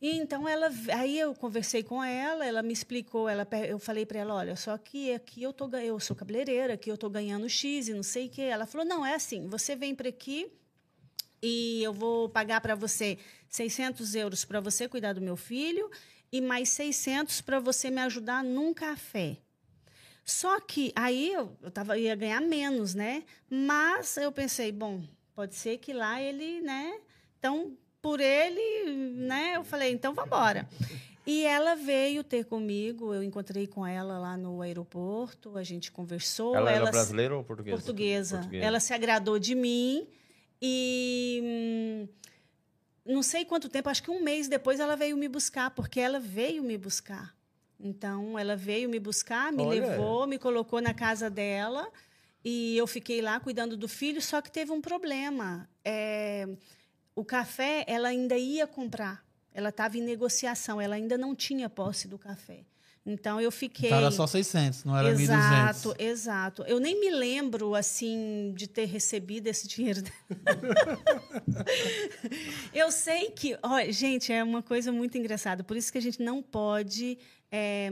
E 0.00 0.10
então 0.16 0.46
ela, 0.46 0.70
aí 0.94 1.18
eu 1.18 1.34
conversei 1.34 1.82
com 1.82 2.02
ela, 2.04 2.44
ela 2.44 2.62
me 2.62 2.72
explicou, 2.72 3.28
ela, 3.28 3.48
eu 3.66 3.78
falei 3.78 4.04
para 4.04 4.18
ela, 4.18 4.34
olha, 4.34 4.56
só 4.56 4.76
que 4.76 5.12
aqui 5.12 5.42
eu 5.42 5.52
tô, 5.52 5.68
eu 5.76 5.98
sou 5.98 6.14
cabeleireira, 6.14 6.74
aqui 6.74 6.90
eu 6.90 6.98
tô 6.98 7.08
ganhando 7.08 7.48
X 7.48 7.88
e 7.88 7.94
não 7.94 8.02
sei 8.02 8.26
o 8.26 8.30
quê. 8.30 8.42
Ela 8.42 8.66
falou, 8.66 8.86
não, 8.86 9.04
é 9.04 9.14
assim, 9.14 9.48
você 9.48 9.74
vem 9.74 9.94
para 9.94 10.08
aqui 10.08 10.52
e 11.42 11.82
eu 11.82 11.92
vou 11.92 12.28
pagar 12.28 12.60
para 12.60 12.74
você 12.74 13.18
600 13.48 14.14
euros 14.14 14.44
para 14.44 14.60
você 14.60 14.88
cuidar 14.88 15.14
do 15.14 15.20
meu 15.20 15.36
filho 15.36 15.90
e 16.30 16.40
mais 16.40 16.68
600 16.70 17.40
para 17.40 17.58
você 17.58 17.90
me 17.90 18.00
ajudar 18.02 18.44
num 18.44 18.74
café. 18.74 19.38
Só 20.24 20.58
que 20.60 20.92
aí 20.96 21.32
eu, 21.32 21.56
eu 21.62 21.70
tava, 21.70 21.96
ia 21.96 22.14
ganhar 22.16 22.40
menos, 22.40 22.94
né? 22.94 23.24
Mas 23.48 24.16
eu 24.16 24.32
pensei, 24.32 24.72
bom, 24.72 25.02
pode 25.34 25.54
ser 25.54 25.78
que 25.78 25.92
lá 25.92 26.20
ele, 26.20 26.60
né? 26.62 27.00
Então, 27.38 27.78
por 28.06 28.20
ele, 28.20 28.88
né? 29.16 29.54
Eu 29.56 29.64
falei, 29.64 29.90
então 29.92 30.14
vamos 30.14 30.28
embora. 30.28 30.68
E 31.26 31.44
ela 31.44 31.74
veio 31.74 32.22
ter 32.22 32.44
comigo, 32.44 33.12
eu 33.12 33.20
encontrei 33.20 33.66
com 33.66 33.84
ela 33.84 34.16
lá 34.16 34.36
no 34.36 34.62
aeroporto, 34.62 35.58
a 35.58 35.64
gente 35.64 35.90
conversou. 35.90 36.54
Ela 36.54 36.70
era 36.70 36.78
ela 36.78 36.86
se- 36.86 36.92
brasileira 36.92 37.36
ou 37.36 37.42
portuguesa? 37.42 37.76
portuguesa. 37.82 38.48
Ela 38.52 38.78
se 38.78 38.94
agradou 38.94 39.40
de 39.40 39.56
mim 39.56 40.06
e 40.62 41.40
hum, 41.42 42.08
não 43.04 43.24
sei 43.24 43.44
quanto 43.44 43.68
tempo, 43.68 43.88
acho 43.88 44.04
que 44.04 44.10
um 44.12 44.22
mês 44.22 44.46
depois 44.46 44.78
ela 44.78 44.94
veio 44.94 45.16
me 45.16 45.26
buscar, 45.28 45.70
porque 45.70 45.98
ela 45.98 46.20
veio 46.20 46.62
me 46.62 46.78
buscar. 46.78 47.34
Então, 47.80 48.38
ela 48.38 48.54
veio 48.54 48.88
me 48.88 49.00
buscar, 49.00 49.52
me 49.52 49.64
Olha. 49.64 49.80
levou, 49.80 50.28
me 50.28 50.38
colocou 50.38 50.80
na 50.80 50.94
casa 50.94 51.28
dela 51.28 51.90
e 52.44 52.76
eu 52.76 52.86
fiquei 52.86 53.20
lá 53.20 53.40
cuidando 53.40 53.76
do 53.76 53.88
filho, 53.88 54.22
só 54.22 54.40
que 54.40 54.50
teve 54.52 54.70
um 54.70 54.80
problema. 54.80 55.68
É, 55.84 56.46
o 57.16 57.24
café, 57.24 57.82
ela 57.88 58.08
ainda 58.08 58.36
ia 58.36 58.66
comprar. 58.66 59.24
Ela 59.52 59.70
estava 59.70 59.96
em 59.96 60.02
negociação, 60.02 60.78
ela 60.78 60.94
ainda 60.94 61.16
não 61.16 61.34
tinha 61.34 61.68
posse 61.68 62.06
do 62.06 62.18
café. 62.18 62.60
Então, 63.06 63.40
eu 63.40 63.50
fiquei... 63.50 63.88
Então 63.88 63.98
era 63.98 64.10
só 64.10 64.26
600, 64.26 64.84
não 64.84 64.96
era 64.96 65.14
1.200. 65.14 65.22
Exato, 65.22 65.94
exato. 65.96 66.62
Eu 66.64 66.78
nem 66.78 67.00
me 67.00 67.08
lembro, 67.08 67.74
assim, 67.74 68.52
de 68.54 68.66
ter 68.66 68.84
recebido 68.84 69.46
esse 69.46 69.66
dinheiro. 69.66 70.02
eu 72.74 72.90
sei 72.90 73.30
que... 73.30 73.56
Olha, 73.62 73.90
gente, 73.92 74.32
é 74.32 74.42
uma 74.42 74.60
coisa 74.60 74.92
muito 74.92 75.16
engraçada. 75.16 75.64
Por 75.64 75.76
isso 75.76 75.90
que 75.90 75.98
a 75.98 76.02
gente 76.02 76.20
não 76.20 76.42
pode 76.42 77.16
é, 77.50 77.88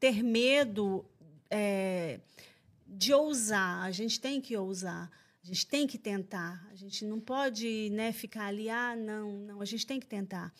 ter 0.00 0.22
medo 0.22 1.04
é, 1.50 2.18
de 2.86 3.12
ousar. 3.12 3.84
A 3.84 3.92
gente 3.92 4.18
tem 4.18 4.40
que 4.40 4.56
ousar. 4.56 5.10
A 5.48 5.54
gente 5.54 5.66
tem 5.66 5.86
que 5.86 5.96
tentar. 5.96 6.68
A 6.70 6.74
gente 6.74 7.06
não 7.06 7.18
pode 7.18 7.88
né, 7.90 8.12
ficar 8.12 8.46
ali, 8.46 8.68
ah, 8.68 8.94
não, 8.94 9.32
não. 9.32 9.60
A 9.62 9.64
gente 9.64 9.86
tem 9.86 9.98
que 9.98 10.06
tentar. 10.06 10.52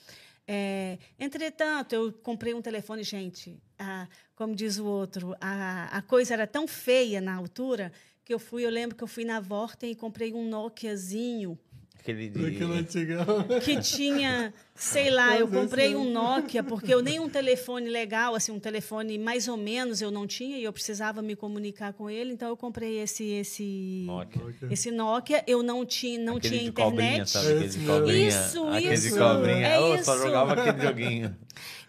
É, 0.47 0.99
entretanto, 1.19 1.93
eu 1.93 2.11
comprei 2.11 2.55
um 2.55 2.63
telefone, 2.63 3.03
gente. 3.03 3.61
ah, 3.79 4.09
como 4.35 4.55
diz 4.55 4.79
o 4.79 4.87
outro, 4.87 5.37
a, 5.43 5.99
a 5.99 6.01
coisa 6.01 6.33
era 6.33 6.47
tão 6.47 6.67
feia 6.67 7.21
na 7.21 7.35
altura 7.35 7.93
que 8.25 8.33
eu 8.33 8.39
fui, 8.39 8.65
eu 8.65 8.71
lembro 8.71 8.97
que 8.97 9.05
eu 9.05 9.09
fui 9.09 9.25
na 9.25 9.41
Vorten 9.41 9.91
e 9.91 9.95
comprei 9.95 10.33
um 10.33 10.49
Nokiazinho 10.49 11.59
Aquele 12.01 12.31
Daquele 12.31 12.55
de... 12.55 12.65
antigão. 12.65 13.27
que 13.63 13.81
tinha, 13.81 14.55
sei 14.75 15.11
lá, 15.11 15.37
eu 15.39 15.47
comprei 15.49 15.95
um 15.95 16.11
Nokia, 16.11 16.63
porque 16.63 16.95
eu 16.95 17.03
nem 17.03 17.21
um 17.21 17.29
telefone 17.29 17.89
legal, 17.91 18.35
assim, 18.35 18.51
um 18.53 18.59
telefone 18.61 19.19
mais 19.19 19.47
ou 19.49 19.57
menos 19.57 20.01
eu 20.01 20.11
não 20.11 20.27
tinha 20.27 20.57
e 20.57 20.65
eu 20.65 20.73
precisava 20.73 21.21
me 21.21 21.37
comunicar 21.37 21.93
com 21.93 22.09
ele, 22.09 22.33
então 22.33 22.49
eu 22.49 22.57
comprei 22.57 22.99
esse 23.01 23.25
esse 23.25 24.05
Nokia. 24.07 24.43
esse 24.71 24.91
Nokia, 24.91 25.45
eu 25.47 25.63
não 25.63 25.85
tinha 25.85 26.19
não 26.19 26.37
Aquele 26.37 26.59
tinha 26.59 26.71
de 26.71 26.73
cobrinha, 26.73 27.09
internet. 27.23 27.29
sabe? 27.31 27.87
Cobrinha. 27.87 28.29
Isso, 28.29 28.69
aquele 28.69 28.95
isso, 28.95 29.09
de 29.13 29.19
cobrinha. 29.19 29.67
é 29.67 29.77
Eu 29.77 30.05
só 30.05 30.15
isso. 30.15 30.25
jogava 30.25 30.53
aquele 30.55 30.81
joguinho. 30.87 31.37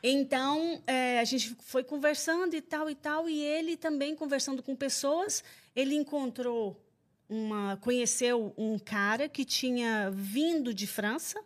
Então, 0.02 0.82
é, 0.88 1.20
a 1.20 1.24
gente 1.24 1.56
foi 1.62 1.84
conversando 1.84 2.56
e 2.56 2.62
tal 2.62 2.90
e 2.90 2.96
tal, 2.96 3.30
e 3.30 3.42
ele 3.42 3.78
também 3.78 4.16
conversando 4.16 4.64
com 4.64 4.76
pessoas, 4.76 5.44
ele 5.76 5.94
encontrou 5.96 6.80
uma, 7.30 7.78
conheceu 7.78 8.54
um 8.58 8.78
cara 8.80 9.30
que 9.30 9.46
tinha 9.46 10.10
vindo 10.12 10.74
de 10.74 10.88
França, 10.88 11.40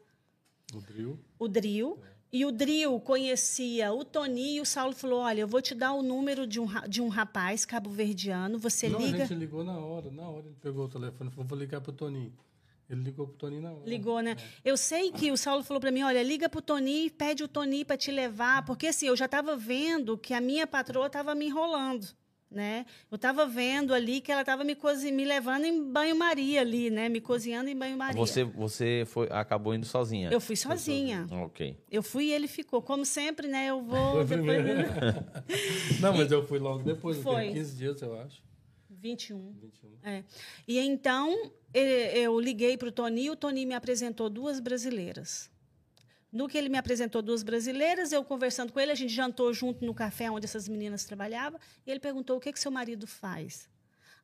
O 0.74 0.80
drill. 0.80 1.20
o 1.38 1.48
Drill, 1.48 2.00
e 2.32 2.46
o 2.46 2.52
Drill 2.52 3.00
conhecia 3.02 3.92
o 3.94 4.04
Tony 4.04 4.56
e 4.56 4.62
o 4.62 4.66
Saulo 4.66 4.96
falou: 4.96 5.20
Olha, 5.20 5.42
eu 5.42 5.48
vou 5.48 5.62
te 5.62 5.76
dar 5.76 5.94
o 5.94 6.02
número 6.02 6.48
de 6.48 6.60
um, 6.60 6.66
de 6.90 7.00
um 7.02 7.08
rapaz 7.10 7.64
cabo-verdiano, 7.66 8.58
você 8.58 8.90
Não, 8.90 9.00
liga. 9.00 9.24
a 9.24 9.26
gente 9.28 9.38
ligou 9.38 9.64
na 9.64 9.78
hora. 9.78 10.10
Na 10.10 10.28
hora 10.28 10.48
ele 10.48 10.56
pegou 10.60 10.86
o 10.86 10.90
telefone 10.90 11.30
e 11.30 11.34
falou, 11.34 11.48
vou 11.48 11.60
ligar 11.60 11.80
pro 11.82 11.92
Toninho. 11.92 12.34
Ele 12.90 13.02
ligou 13.02 13.28
pro 13.28 13.38
Toninho 13.38 13.62
na 13.62 13.72
hora. 13.72 13.88
Ligou, 13.88 14.20
né? 14.20 14.36
Eu 14.66 14.76
sei 14.78 15.12
que 15.12 15.32
o 15.32 15.38
Saulo 15.38 15.64
falou 15.64 15.80
para 15.80 15.92
mim, 15.92 16.02
olha, 16.04 16.22
liga 16.24 16.50
pro 16.50 16.62
Tony, 16.62 17.10
pede 17.12 17.44
o 17.44 17.48
Tony 17.48 17.86
para 17.86 17.98
te 17.98 18.10
levar, 18.12 18.66
porque 18.66 18.88
assim, 18.88 19.08
eu 19.08 19.16
já 19.16 19.26
estava 19.26 19.56
vendo 19.56 20.18
que 20.18 20.34
a 20.34 20.42
minha 20.42 20.66
patroa 20.66 21.08
estava 21.08 21.34
me 21.36 21.46
enrolando, 21.46 22.08
né? 22.54 22.86
Eu 23.12 23.16
estava 23.16 23.46
vendo 23.46 23.94
ali 23.94 24.22
que 24.22 24.32
ela 24.32 24.42
estava 24.42 24.64
me, 24.64 24.78
me 25.12 25.26
levando 25.26 25.66
em 25.66 25.92
banho-maria 25.92 26.62
ali, 26.62 26.90
né? 26.90 27.10
Me 27.10 27.20
cozinhando 27.20 27.70
em 27.70 27.76
banho-maria. 27.76 28.20
Você, 28.20 28.44
você 28.44 29.04
foi, 29.08 29.28
acabou 29.32 29.74
indo 29.74 29.86
sozinha? 29.86 30.30
Eu 30.32 30.40
fui 30.40 30.56
sozinha. 30.56 31.28
Ok. 31.32 31.78
Eu 31.92 32.04
fui 32.04 32.26
e 32.26 32.32
ele 32.32 32.48
ficou. 32.48 32.82
Como 32.82 33.06
sempre, 33.06 33.48
né? 33.48 33.68
Eu 33.68 33.82
vou 33.82 34.26
Foi 34.26 34.38
depois... 34.38 34.64
Não, 36.00 36.16
mas 36.16 36.32
eu 36.32 36.46
fui 36.46 36.60
logo 36.60 36.84
depois. 36.84 37.18
Foi. 37.18 37.44
tenho 37.44 37.54
15 37.54 37.76
dias, 37.76 38.02
eu 38.02 38.20
acho. 38.20 38.42
21. 38.90 39.54
21. 39.62 39.90
É. 40.04 40.24
E 40.68 40.80
então 40.80 41.52
eu 41.74 42.40
liguei 42.40 42.78
para 42.78 42.90
o 42.90 42.92
Tony, 42.92 43.30
o 43.30 43.36
Tony 43.36 43.66
me 43.66 43.74
apresentou 43.74 44.30
duas 44.30 44.60
brasileiras. 44.60 45.50
No 46.34 46.48
que 46.48 46.58
ele 46.58 46.68
me 46.68 46.80
apresentou 46.80 47.22
duas 47.22 47.44
brasileiras, 47.44 48.12
eu 48.12 48.24
conversando 48.24 48.74
com 48.74 48.80
ele, 48.80 48.92
a 48.92 48.96
gente 48.96 49.14
jantou 49.14 49.54
junto 49.54 49.86
no 49.86 49.94
café 49.94 50.32
onde 50.32 50.46
essas 50.46 50.68
meninas 50.68 51.06
trabalhavam, 51.06 51.60
e 51.86 51.92
ele 51.92 52.00
perguntou 52.00 52.38
o 52.38 52.40
que 52.40 52.52
que 52.52 52.60
seu 52.60 52.72
marido 52.72 53.06
faz. 53.06 53.70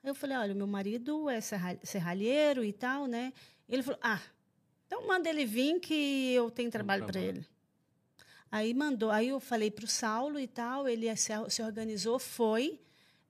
Aí 0.03 0.09
eu 0.09 0.15
falei, 0.15 0.35
olha, 0.35 0.55
meu 0.55 0.65
marido 0.65 1.29
é 1.29 1.39
serra- 1.39 1.77
serralheiro 1.83 2.65
e 2.65 2.73
tal, 2.73 3.05
né? 3.05 3.31
Ele 3.69 3.83
falou, 3.83 3.99
ah, 4.01 4.19
então 4.87 5.05
manda 5.07 5.29
ele 5.29 5.45
vir 5.45 5.79
que 5.79 6.33
eu 6.33 6.49
tenho 6.49 6.71
trabalho 6.71 7.05
para 7.05 7.19
ele. 7.21 7.45
Aí 8.51 8.73
mandou, 8.73 9.11
aí 9.11 9.27
eu 9.27 9.39
falei 9.39 9.69
para 9.69 9.85
o 9.85 9.87
Saulo 9.87 10.39
e 10.39 10.47
tal, 10.47 10.87
ele 10.87 11.15
se, 11.15 11.31
se 11.49 11.61
organizou, 11.61 12.17
foi, 12.17 12.81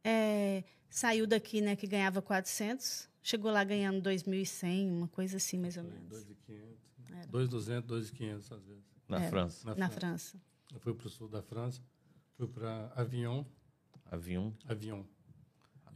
é, 0.02 0.64
saiu 0.90 1.26
daqui, 1.28 1.62
né, 1.62 1.76
que 1.76 1.88
ganhava 1.88 2.22
400, 2.22 3.08
chegou 3.22 3.52
lá 3.52 3.64
ganhando 3.64 4.02
2.100, 4.10 4.90
uma 4.92 5.08
coisa 5.08 5.38
assim, 5.38 5.58
mais 5.58 5.78
ou 5.78 5.84
menos, 5.84 6.26
2.500. 7.30 7.30
2.200, 7.32 7.82
2.500 7.84 8.36
às 8.52 8.64
vezes. 8.66 8.84
Na 9.08 9.24
É. 9.24 9.30
França. 9.30 9.66
Na, 9.70 9.76
na 9.76 9.90
França. 9.90 10.32
França. 10.32 10.38
Eu 10.74 10.80
fui 10.80 10.94
pro 10.94 11.10
sul 11.10 11.28
da 11.28 11.42
França. 11.42 11.82
Fui 12.38 12.48
para 12.48 12.92
Avignon. 12.96 13.44
Avião. 14.12 14.54
Avignon. 14.68 15.04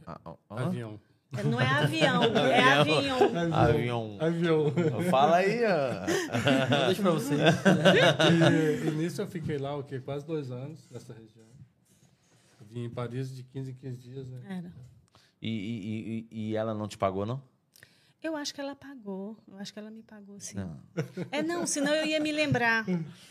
Ah, 0.06 0.20
ah, 0.24 0.36
ah. 0.50 0.62
Avião. 0.66 1.00
Não 1.44 1.60
é 1.60 1.66
avião, 1.66 2.22
é 2.36 2.62
avião. 2.62 3.18
Avião. 3.58 4.18
Avião. 4.20 4.72
Fala 5.10 5.38
aí, 5.38 5.58
deixo 6.86 7.02
pra 7.02 7.10
vocês. 7.10 7.40
e, 7.40 8.86
e 8.86 8.90
nisso 8.92 9.20
eu 9.22 9.26
fiquei 9.26 9.58
lá, 9.58 9.76
o 9.76 9.82
quê? 9.82 9.98
Quase 9.98 10.24
dois 10.24 10.50
anos 10.52 10.88
nessa 10.90 11.12
região. 11.12 11.46
Vim 12.74 12.86
em 12.86 12.90
Paris 12.90 13.32
de 13.32 13.44
15 13.44 13.70
em 13.70 13.74
15 13.74 13.96
dias, 13.96 14.28
né? 14.28 14.40
Era. 14.48 14.74
E, 15.40 15.48
e, 15.48 16.26
e, 16.32 16.50
e 16.50 16.56
ela 16.56 16.74
não 16.74 16.88
te 16.88 16.98
pagou, 16.98 17.24
não? 17.24 17.40
Eu 18.20 18.34
acho 18.34 18.52
que 18.52 18.60
ela 18.60 18.74
pagou. 18.74 19.36
Eu 19.46 19.58
acho 19.58 19.72
que 19.72 19.78
ela 19.78 19.92
me 19.92 20.02
pagou, 20.02 20.40
sim. 20.40 20.56
Não. 20.56 20.80
É, 21.30 21.40
não, 21.40 21.66
senão 21.68 21.94
eu 21.94 22.04
ia 22.04 22.18
me 22.18 22.32
lembrar. 22.32 22.84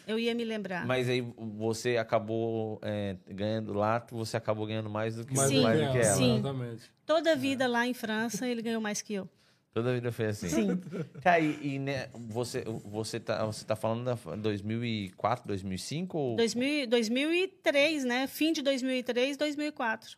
Eu 0.07 0.17
ia 0.17 0.33
me 0.33 0.45
lembrar. 0.45 0.85
Mas 0.85 1.09
aí 1.09 1.19
você 1.57 1.97
acabou 1.97 2.79
é, 2.81 3.17
ganhando 3.27 3.73
lá, 3.73 4.05
você 4.11 4.37
acabou 4.37 4.65
ganhando 4.65 4.89
mais 4.89 5.17
do 5.17 5.25
que, 5.25 5.35
Mais 5.35 5.49
Sim, 5.49 5.61
mais 5.61 5.79
do 5.81 5.91
que 5.91 5.97
ela. 5.97 6.15
sim. 6.15 6.33
Exatamente. 6.37 6.91
Toda 7.05 7.31
a 7.33 7.35
vida 7.35 7.67
lá 7.67 7.85
em 7.85 7.93
França, 7.93 8.47
ele 8.47 8.61
ganhou 8.61 8.79
mais 8.79 9.01
que 9.01 9.13
eu. 9.15 9.27
Toda 9.73 9.89
a 9.89 9.93
vida 9.93 10.11
foi 10.11 10.27
assim. 10.27 10.49
Sim. 10.49 10.77
Tá, 11.19 11.39
e, 11.39 11.75
e, 11.75 11.79
né, 11.79 12.07
você, 12.13 12.63
você, 12.85 13.19
tá, 13.19 13.43
você 13.43 13.65
tá 13.65 13.75
falando 13.75 14.05
da 14.05 14.35
2004, 14.35 15.47
2005? 15.47 16.15
Ou 16.17 16.35
2000, 16.35 16.87
2003, 16.87 18.05
né? 18.05 18.27
Fim 18.27 18.53
de 18.53 18.61
2003, 18.61 19.35
2004. 19.35 20.15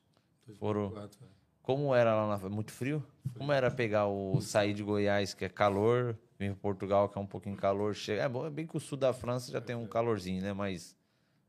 Foram- 0.60 0.89
2004, 0.89 1.20
é. 1.24 1.28
como 1.63 1.96
era 1.96 2.13
lá 2.13 2.38
na... 2.38 2.50
Muito 2.50 2.74
frio? 2.74 3.02
Como 3.38 3.52
era 3.54 3.72
pegar 3.72 4.08
o... 4.08 4.41
Sair 4.41 4.74
de 4.74 4.84
Goiás, 4.84 5.34
que 5.34 5.46
é 5.46 5.50
calor, 5.50 6.18
vir 6.38 6.52
para 6.52 6.60
Portugal, 6.62 7.08
que 7.08 7.18
é 7.18 7.22
um 7.22 7.26
pouquinho 7.26 7.56
calor. 7.56 7.96
Chega... 7.96 8.24
É, 8.24 8.30
bom, 8.30 8.46
é 8.46 8.50
bem 8.50 8.68
que 8.68 8.76
o 8.76 8.80
sul 8.80 8.98
da 8.98 9.13
França 9.13 9.54
já 9.54 9.62
tem 9.62 9.76
um 9.76 9.88
calorzinho, 9.88 10.41
né? 10.41 10.52
Mas 10.52 10.94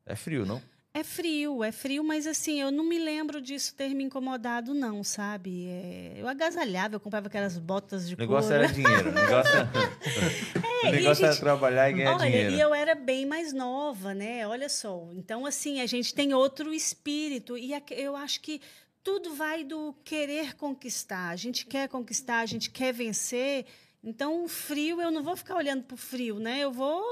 é 0.04 0.14
frio, 0.14 0.46
não? 0.46 0.62
É 0.98 1.04
frio, 1.04 1.62
é 1.62 1.70
frio, 1.70 2.02
mas 2.02 2.26
assim, 2.26 2.58
eu 2.58 2.70
não 2.70 2.82
me 2.82 2.98
lembro 2.98 3.38
disso 3.38 3.74
ter 3.74 3.90
me 3.90 4.02
incomodado, 4.02 4.72
não, 4.72 5.04
sabe? 5.04 5.66
É, 5.68 6.14
eu 6.16 6.26
agasalhava, 6.26 6.94
eu 6.94 7.00
comprava 7.00 7.26
aquelas 7.26 7.58
botas 7.58 8.08
de 8.08 8.14
O 8.14 8.18
negócio 8.18 8.48
couro. 8.48 8.64
era 8.64 8.72
dinheiro. 8.72 9.10
O 9.10 9.12
negócio, 9.12 9.52
era... 9.54 9.68
o 10.88 10.90
negócio 10.90 11.22
era 11.24 11.32
gente- 11.34 11.42
trabalhar 11.42 11.90
e 11.90 11.92
ganhar 11.92 12.14
Olha, 12.16 12.24
dinheiro. 12.30 12.54
e 12.54 12.60
eu 12.62 12.72
era 12.72 12.94
bem 12.94 13.26
mais 13.26 13.52
nova, 13.52 14.14
né? 14.14 14.48
Olha 14.48 14.70
só. 14.70 15.10
Então, 15.12 15.44
assim, 15.44 15.82
a 15.82 15.86
gente 15.86 16.14
tem 16.14 16.32
outro 16.32 16.72
espírito. 16.72 17.58
E 17.58 17.72
eu 17.90 18.16
acho 18.16 18.40
que 18.40 18.58
tudo 19.04 19.34
vai 19.34 19.64
do 19.64 19.94
querer 20.02 20.54
conquistar. 20.56 21.28
A 21.28 21.36
gente 21.36 21.66
quer 21.66 21.90
conquistar, 21.90 22.38
a 22.38 22.46
gente 22.46 22.70
quer 22.70 22.94
vencer. 22.94 23.66
Então, 24.02 24.42
o 24.44 24.48
frio, 24.48 25.02
eu 25.02 25.10
não 25.10 25.22
vou 25.22 25.36
ficar 25.36 25.56
olhando 25.56 25.82
para 25.84 25.94
o 25.94 25.98
frio, 25.98 26.38
né? 26.38 26.60
Eu 26.60 26.72
vou, 26.72 27.04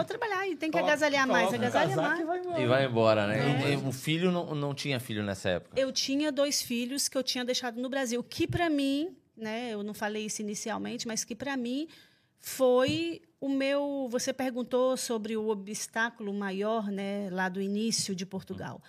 vou 0.00 0.04
trabalhar 0.04 0.48
e 0.48 0.56
tem 0.56 0.70
que 0.70 0.78
agasalhar 0.78 1.26
mais, 1.26 1.48
Coloca 1.48 1.56
um 1.56 1.66
agasalha 1.66 1.94
casaco 1.94 2.08
mais. 2.08 2.20
e 2.20 2.24
vai 2.24 2.38
embora. 2.40 2.60
E 2.60 2.66
vai 2.66 2.84
embora, 2.86 3.26
né? 3.26 3.70
É. 3.70 3.72
E 3.72 3.76
o 3.76 3.92
filho 3.92 4.30
não, 4.30 4.54
não 4.54 4.74
tinha 4.74 4.98
filho 4.98 5.22
nessa 5.22 5.50
época. 5.50 5.78
Eu 5.80 5.92
tinha 5.92 6.32
dois 6.32 6.62
filhos 6.62 7.08
que 7.08 7.16
eu 7.16 7.22
tinha 7.22 7.44
deixado 7.44 7.80
no 7.80 7.88
Brasil, 7.88 8.22
que 8.22 8.46
para 8.46 8.68
mim, 8.68 9.16
né, 9.36 9.70
eu 9.70 9.82
não 9.82 9.94
falei 9.94 10.26
isso 10.26 10.42
inicialmente, 10.42 11.06
mas 11.06 11.24
que 11.24 11.34
para 11.34 11.56
mim 11.56 11.88
foi 12.38 13.22
o 13.40 13.48
meu. 13.48 14.08
Você 14.10 14.32
perguntou 14.32 14.96
sobre 14.96 15.36
o 15.36 15.48
obstáculo 15.48 16.32
maior, 16.32 16.90
né, 16.90 17.28
lá 17.30 17.48
do 17.48 17.60
início 17.60 18.14
de 18.14 18.26
Portugal. 18.26 18.82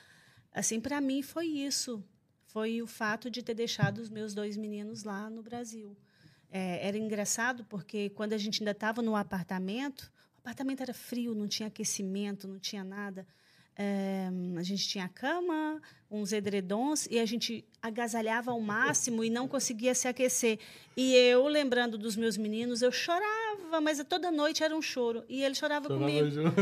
Assim, 0.54 0.80
para 0.80 1.00
mim 1.00 1.22
foi 1.22 1.46
isso. 1.46 2.04
Foi 2.46 2.82
o 2.82 2.88
fato 2.88 3.30
de 3.30 3.42
ter 3.42 3.54
deixado 3.54 4.00
os 4.00 4.10
meus 4.10 4.34
dois 4.34 4.58
meninos 4.58 5.04
lá 5.04 5.30
no 5.30 5.42
Brasil. 5.42 5.96
É, 6.52 6.86
era 6.86 6.98
engraçado 6.98 7.64
porque 7.64 8.10
quando 8.10 8.34
a 8.34 8.38
gente 8.38 8.62
ainda 8.62 8.72
estava 8.72 9.02
no 9.02 9.16
apartamento, 9.16 10.12
o 10.44 10.48
apartamento 10.50 10.82
era 10.82 10.94
frio, 10.94 11.36
não 11.36 11.48
tinha 11.48 11.68
aquecimento, 11.68 12.48
não 12.48 12.58
tinha 12.58 12.84
nada. 12.84 13.28
É, 13.78 14.28
a 14.58 14.64
gente 14.64 14.88
tinha 14.88 15.08
cama, 15.08 15.82
uns 16.10 16.34
edredons 16.34 17.08
e 17.10 17.20
a 17.20 17.26
gente 17.26 17.64
agasalhava 17.82 18.52
ao 18.52 18.60
máximo 18.60 19.24
e 19.24 19.30
não 19.30 19.48
conseguia 19.48 19.96
se 19.96 20.08
aquecer. 20.08 20.60
E 20.98 21.14
eu, 21.16 21.48
lembrando 21.48 21.98
dos 21.98 22.16
meus 22.16 22.36
meninos, 22.38 22.82
eu 22.82 22.92
chorava, 22.92 23.80
mas 23.82 24.04
toda 24.08 24.30
noite 24.30 24.62
era 24.64 24.76
um 24.76 24.82
choro. 24.82 25.24
E 25.30 25.42
ele 25.44 25.56
chorava, 25.56 25.88
Chorava 25.88 26.06
comigo. 26.06 26.30
junto. 26.30 26.52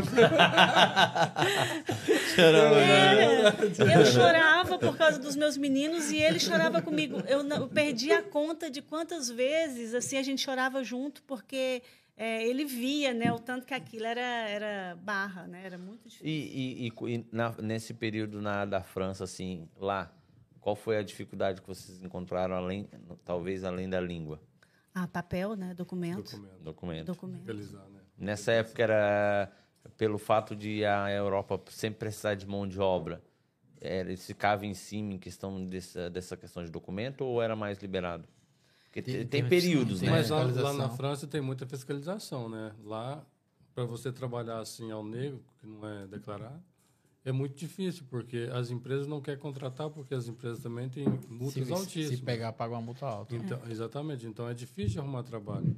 Era. 2.38 3.92
Eu 3.98 4.06
chorava 4.06 4.78
por 4.78 4.96
causa 4.96 5.18
dos 5.18 5.34
meus 5.36 5.56
meninos 5.56 6.10
e 6.10 6.16
ele 6.18 6.38
chorava 6.38 6.80
comigo. 6.80 7.22
Eu, 7.26 7.46
eu 7.48 7.68
perdi 7.68 8.12
a 8.12 8.22
conta 8.22 8.70
de 8.70 8.80
quantas 8.82 9.28
vezes 9.28 9.94
assim 9.94 10.16
a 10.16 10.22
gente 10.22 10.40
chorava 10.42 10.82
junto 10.84 11.22
porque 11.24 11.82
é, 12.16 12.46
ele 12.46 12.64
via, 12.64 13.14
né, 13.14 13.32
o 13.32 13.38
tanto 13.38 13.66
que 13.66 13.74
aquilo 13.74 14.04
era, 14.06 14.20
era 14.20 14.96
barra, 15.02 15.46
né, 15.46 15.62
era 15.64 15.78
muito 15.78 16.08
difícil. 16.08 16.26
E, 16.26 16.86
e- 16.86 16.88
e- 16.88 17.14
e 17.14 17.26
na- 17.32 17.54
nesse 17.62 17.94
período 17.94 18.40
na, 18.42 18.64
da 18.64 18.82
França, 18.82 19.24
assim, 19.24 19.68
lá, 19.76 20.12
qual 20.60 20.76
foi 20.76 20.98
a 20.98 21.02
dificuldade 21.02 21.60
que 21.62 21.66
vocês 21.68 22.02
encontraram, 22.02 22.54
além, 22.56 22.88
talvez 23.24 23.64
além 23.64 23.88
da 23.88 24.00
língua? 24.00 24.40
Ah, 24.94 25.06
papel, 25.06 25.54
né, 25.54 25.72
documento, 25.74 26.22
Documento. 26.62 26.62
Documento. 26.62 27.06
documento. 27.06 27.54
Né? 27.54 28.00
Nessa 28.18 28.52
época 28.52 28.82
era 28.82 29.50
pelo 29.96 30.18
fato 30.18 30.54
de 30.54 30.84
a 30.84 31.10
Europa 31.10 31.60
sempre 31.70 32.00
precisar 32.00 32.34
de 32.34 32.46
mão 32.46 32.66
de 32.66 32.78
obra. 32.80 33.22
Era, 33.80 34.10
eles 34.10 34.26
ficavam 34.26 34.66
em 34.66 34.74
cima 34.74 35.14
em 35.14 35.18
questão 35.18 35.64
dessa, 35.64 36.10
dessa 36.10 36.36
questão 36.36 36.62
de 36.62 36.70
documento 36.70 37.24
ou 37.24 37.40
era 37.40 37.56
mais 37.56 37.78
liberado? 37.78 38.28
Porque 38.90 39.02
tem, 39.02 39.14
Tem- 39.18 39.26
tem 39.26 39.48
períodos, 39.48 40.00
tem- 40.00 40.08
né? 40.10 40.16
Mas 40.16 40.30
lá, 40.30 40.42
lá 40.42 40.72
na. 40.72 40.88
França 40.88 41.24
tem 41.26 41.40
muita 41.40 41.64
fiscalização, 41.64 42.48
né? 42.48 42.72
Lá, 42.84 43.24
para 43.72 43.84
você 43.84 44.10
trabalhar 44.12 44.58
assim 44.58 44.90
ao 44.90 45.04
negro, 45.04 45.40
que 45.60 45.66
não 45.66 45.88
é 45.88 46.08
declarado, 46.08 46.60
é 47.24 47.30
muito 47.30 47.54
difícil, 47.56 48.02
porque 48.10 48.48
as 48.52 48.68
empresas 48.70 49.06
não 49.06 49.20
querem 49.20 49.38
contratar, 49.38 49.88
porque 49.90 50.12
as 50.12 50.26
empresas 50.26 50.58
também 50.60 50.88
têm 50.88 51.04
multas 51.28 51.64
Se, 51.68 51.72
altíssimas. 51.72 52.18
se 52.18 52.24
pegar, 52.24 52.52
paga 52.52 52.74
uma 52.74 52.80
multa 52.82 53.06
alta. 53.06 53.36
Então, 53.36 53.60
Exatamente. 53.70 54.26
Então 54.26 54.48
é 54.48 54.54
difícil 54.54 55.00
arrumar 55.00 55.22
trabalho 55.22 55.76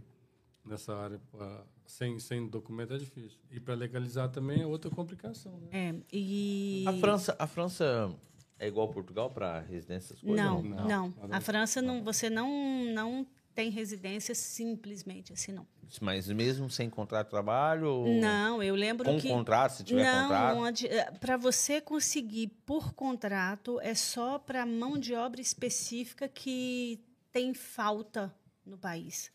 nessa 0.65 0.97
área. 0.97 1.21
pra- 1.31 1.65
sem, 1.85 2.19
sem 2.19 2.49
documento 2.49 2.95
é 2.95 2.97
difícil. 2.99 3.39
E 3.51 3.61
para 3.61 3.75
legalizar 3.75 4.31
também 4.31 4.63
é 4.63 4.67
outra 4.67 4.91
complicação, 4.91 5.53
né? 5.61 5.69
É, 5.71 5.95
e 6.11 6.85
A 6.89 6.93
França, 6.95 7.37
a 7.39 7.47
França 7.47 8.11
é 8.59 8.67
igual 8.69 8.89
Portugal 8.89 9.31
para 9.31 9.61
residências? 9.61 10.21
coisas? 10.21 10.37
não, 10.45 10.63
Não. 10.63 10.89
não, 10.89 11.15
A 11.31 11.41
França 11.41 11.81
não, 11.83 12.03
você 12.03 12.29
não 12.31 12.85
não 12.93 13.27
tem 13.55 13.71
residência 13.71 14.35
simplesmente 14.35 15.33
assim 15.33 15.53
não. 15.53 15.67
Mas 16.01 16.27
mesmo 16.29 16.71
sem 16.71 16.89
contrato 16.89 17.27
de 17.27 17.31
trabalho? 17.33 18.05
Não, 18.19 18.63
eu 18.63 18.75
lembro 18.75 19.05
com 19.11 19.21
que 19.21 19.29
contrato, 19.29 19.73
se 19.73 19.85
tiver 19.85 20.11
contrato? 20.23 21.19
para 21.21 21.37
você 21.37 21.83
conseguir 21.83 22.49
por 22.65 22.95
contrato 22.95 23.79
é 23.83 23.95
só 23.95 24.39
para 24.39 24.65
mão 24.65 24.97
de 24.97 25.15
obra 25.15 25.41
específica 25.43 26.27
que 26.29 26.99
tem 27.31 27.53
falta 27.53 28.35
no 28.65 28.79
país. 28.79 29.31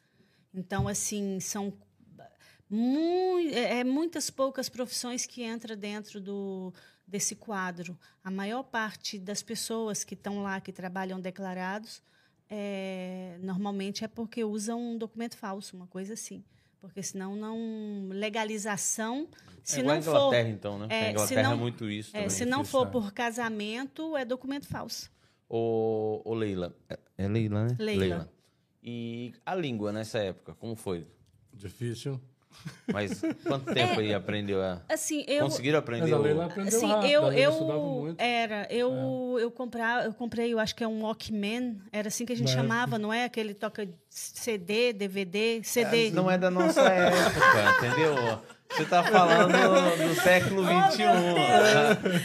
Então, 0.52 0.88
assim, 0.88 1.40
são 1.40 1.72
mui- 2.70 3.54
é, 3.54 3.80
é 3.80 3.84
muitas 3.84 4.30
poucas 4.30 4.68
profissões 4.70 5.26
que 5.26 5.44
entram 5.44 5.76
dentro 5.76 6.20
do, 6.20 6.74
desse 7.08 7.36
quadro. 7.36 7.98
A 8.24 8.30
maior 8.30 8.64
parte 8.64 9.18
das 9.18 9.42
pessoas 9.42 10.04
que 10.04 10.14
estão 10.14 10.44
lá, 10.44 10.60
que 10.60 10.74
trabalham 10.74 11.20
declarados, 11.20 12.02
é, 12.50 13.38
normalmente 13.42 14.04
é 14.04 14.08
porque 14.08 14.44
usam 14.44 14.80
um 14.94 14.98
documento 14.98 15.38
falso, 15.38 15.76
uma 15.76 15.88
coisa 15.88 16.14
assim. 16.14 16.44
Porque 16.80 17.02
senão 17.02 17.36
não. 17.36 18.10
Legalização. 18.10 19.28
Se 19.64 19.78
é 19.78 19.80
igual 19.82 19.96
não 19.96 20.00
a 20.02 20.04
for. 20.04 20.12
Inglaterra, 20.12 20.50
então, 20.50 20.80
né? 20.80 20.88
é, 20.90 21.00
a 21.00 21.04
se 21.06 21.12
Inglaterra 21.12 21.44
não- 21.44 21.52
é 21.54 21.56
muito 21.56 21.90
isso 21.90 22.10
É, 22.12 22.20
também. 22.20 22.30
se 22.30 22.46
não 22.46 22.64
for 22.64 22.88
é. 22.88 22.90
por 22.92 23.12
casamento, 23.14 24.16
é 24.16 24.24
documento 24.24 24.68
falso. 24.68 25.12
Ô, 25.50 26.22
ô 26.24 26.34
Leila. 26.34 26.76
É- 26.90 27.00
É 27.18 27.28
Leila, 27.28 27.66
né? 27.68 27.76
Leila. 27.80 28.32
E 28.84 29.34
a 29.46 29.56
língua 29.56 29.92
nessa 29.92 30.20
época, 30.20 30.54
como 30.54 30.76
foi? 30.76 31.08
Difícil. 31.52 32.22
Mas 32.92 33.22
quanto 33.46 33.74
tempo 33.74 34.00
aí 34.00 34.14
aprendeu 34.14 34.62
a... 34.62 34.82
Assim, 34.90 35.24
eu. 35.28 35.46
Conseguiram 35.46 35.80
aprender? 35.80 36.04
Mas 36.04 36.14
a 36.14 36.18
Leila 36.18 36.46
aprendeu 36.46 36.78
Assim, 36.78 36.88
rápido. 36.88 37.12
eu, 37.12 37.52
estudava 37.52 37.80
eu 37.80 37.82
muito. 37.82 38.22
era, 38.22 38.68
eu, 38.70 39.38
eu 39.40 39.52
comprava, 39.52 40.06
eu 40.06 40.14
comprei, 40.14 40.54
eu 40.54 40.60
acho 40.60 40.76
que 40.76 40.84
é 40.84 40.88
um 40.88 41.04
Walkman, 41.04 41.78
era 41.92 42.08
assim 42.08 42.26
que 42.26 42.34
a 42.34 42.36
gente 42.36 42.52
chamava, 42.52 42.98
não 42.98 43.12
é? 43.14 43.26
Aquele 43.26 43.54
toca 43.54 43.88
CD, 44.10 44.94
DVD, 44.94 45.62
CD. 45.64 46.12
Não 46.12 46.30
é 46.30 46.38
da 46.38 46.50
nossa 46.50 46.82
época, 46.82 47.86
entendeu? 47.86 48.16
Você 48.70 48.86
tá 48.86 49.04
falando 49.04 49.48
do 49.98 50.22
século 50.22 50.64
XXI. 50.64 51.04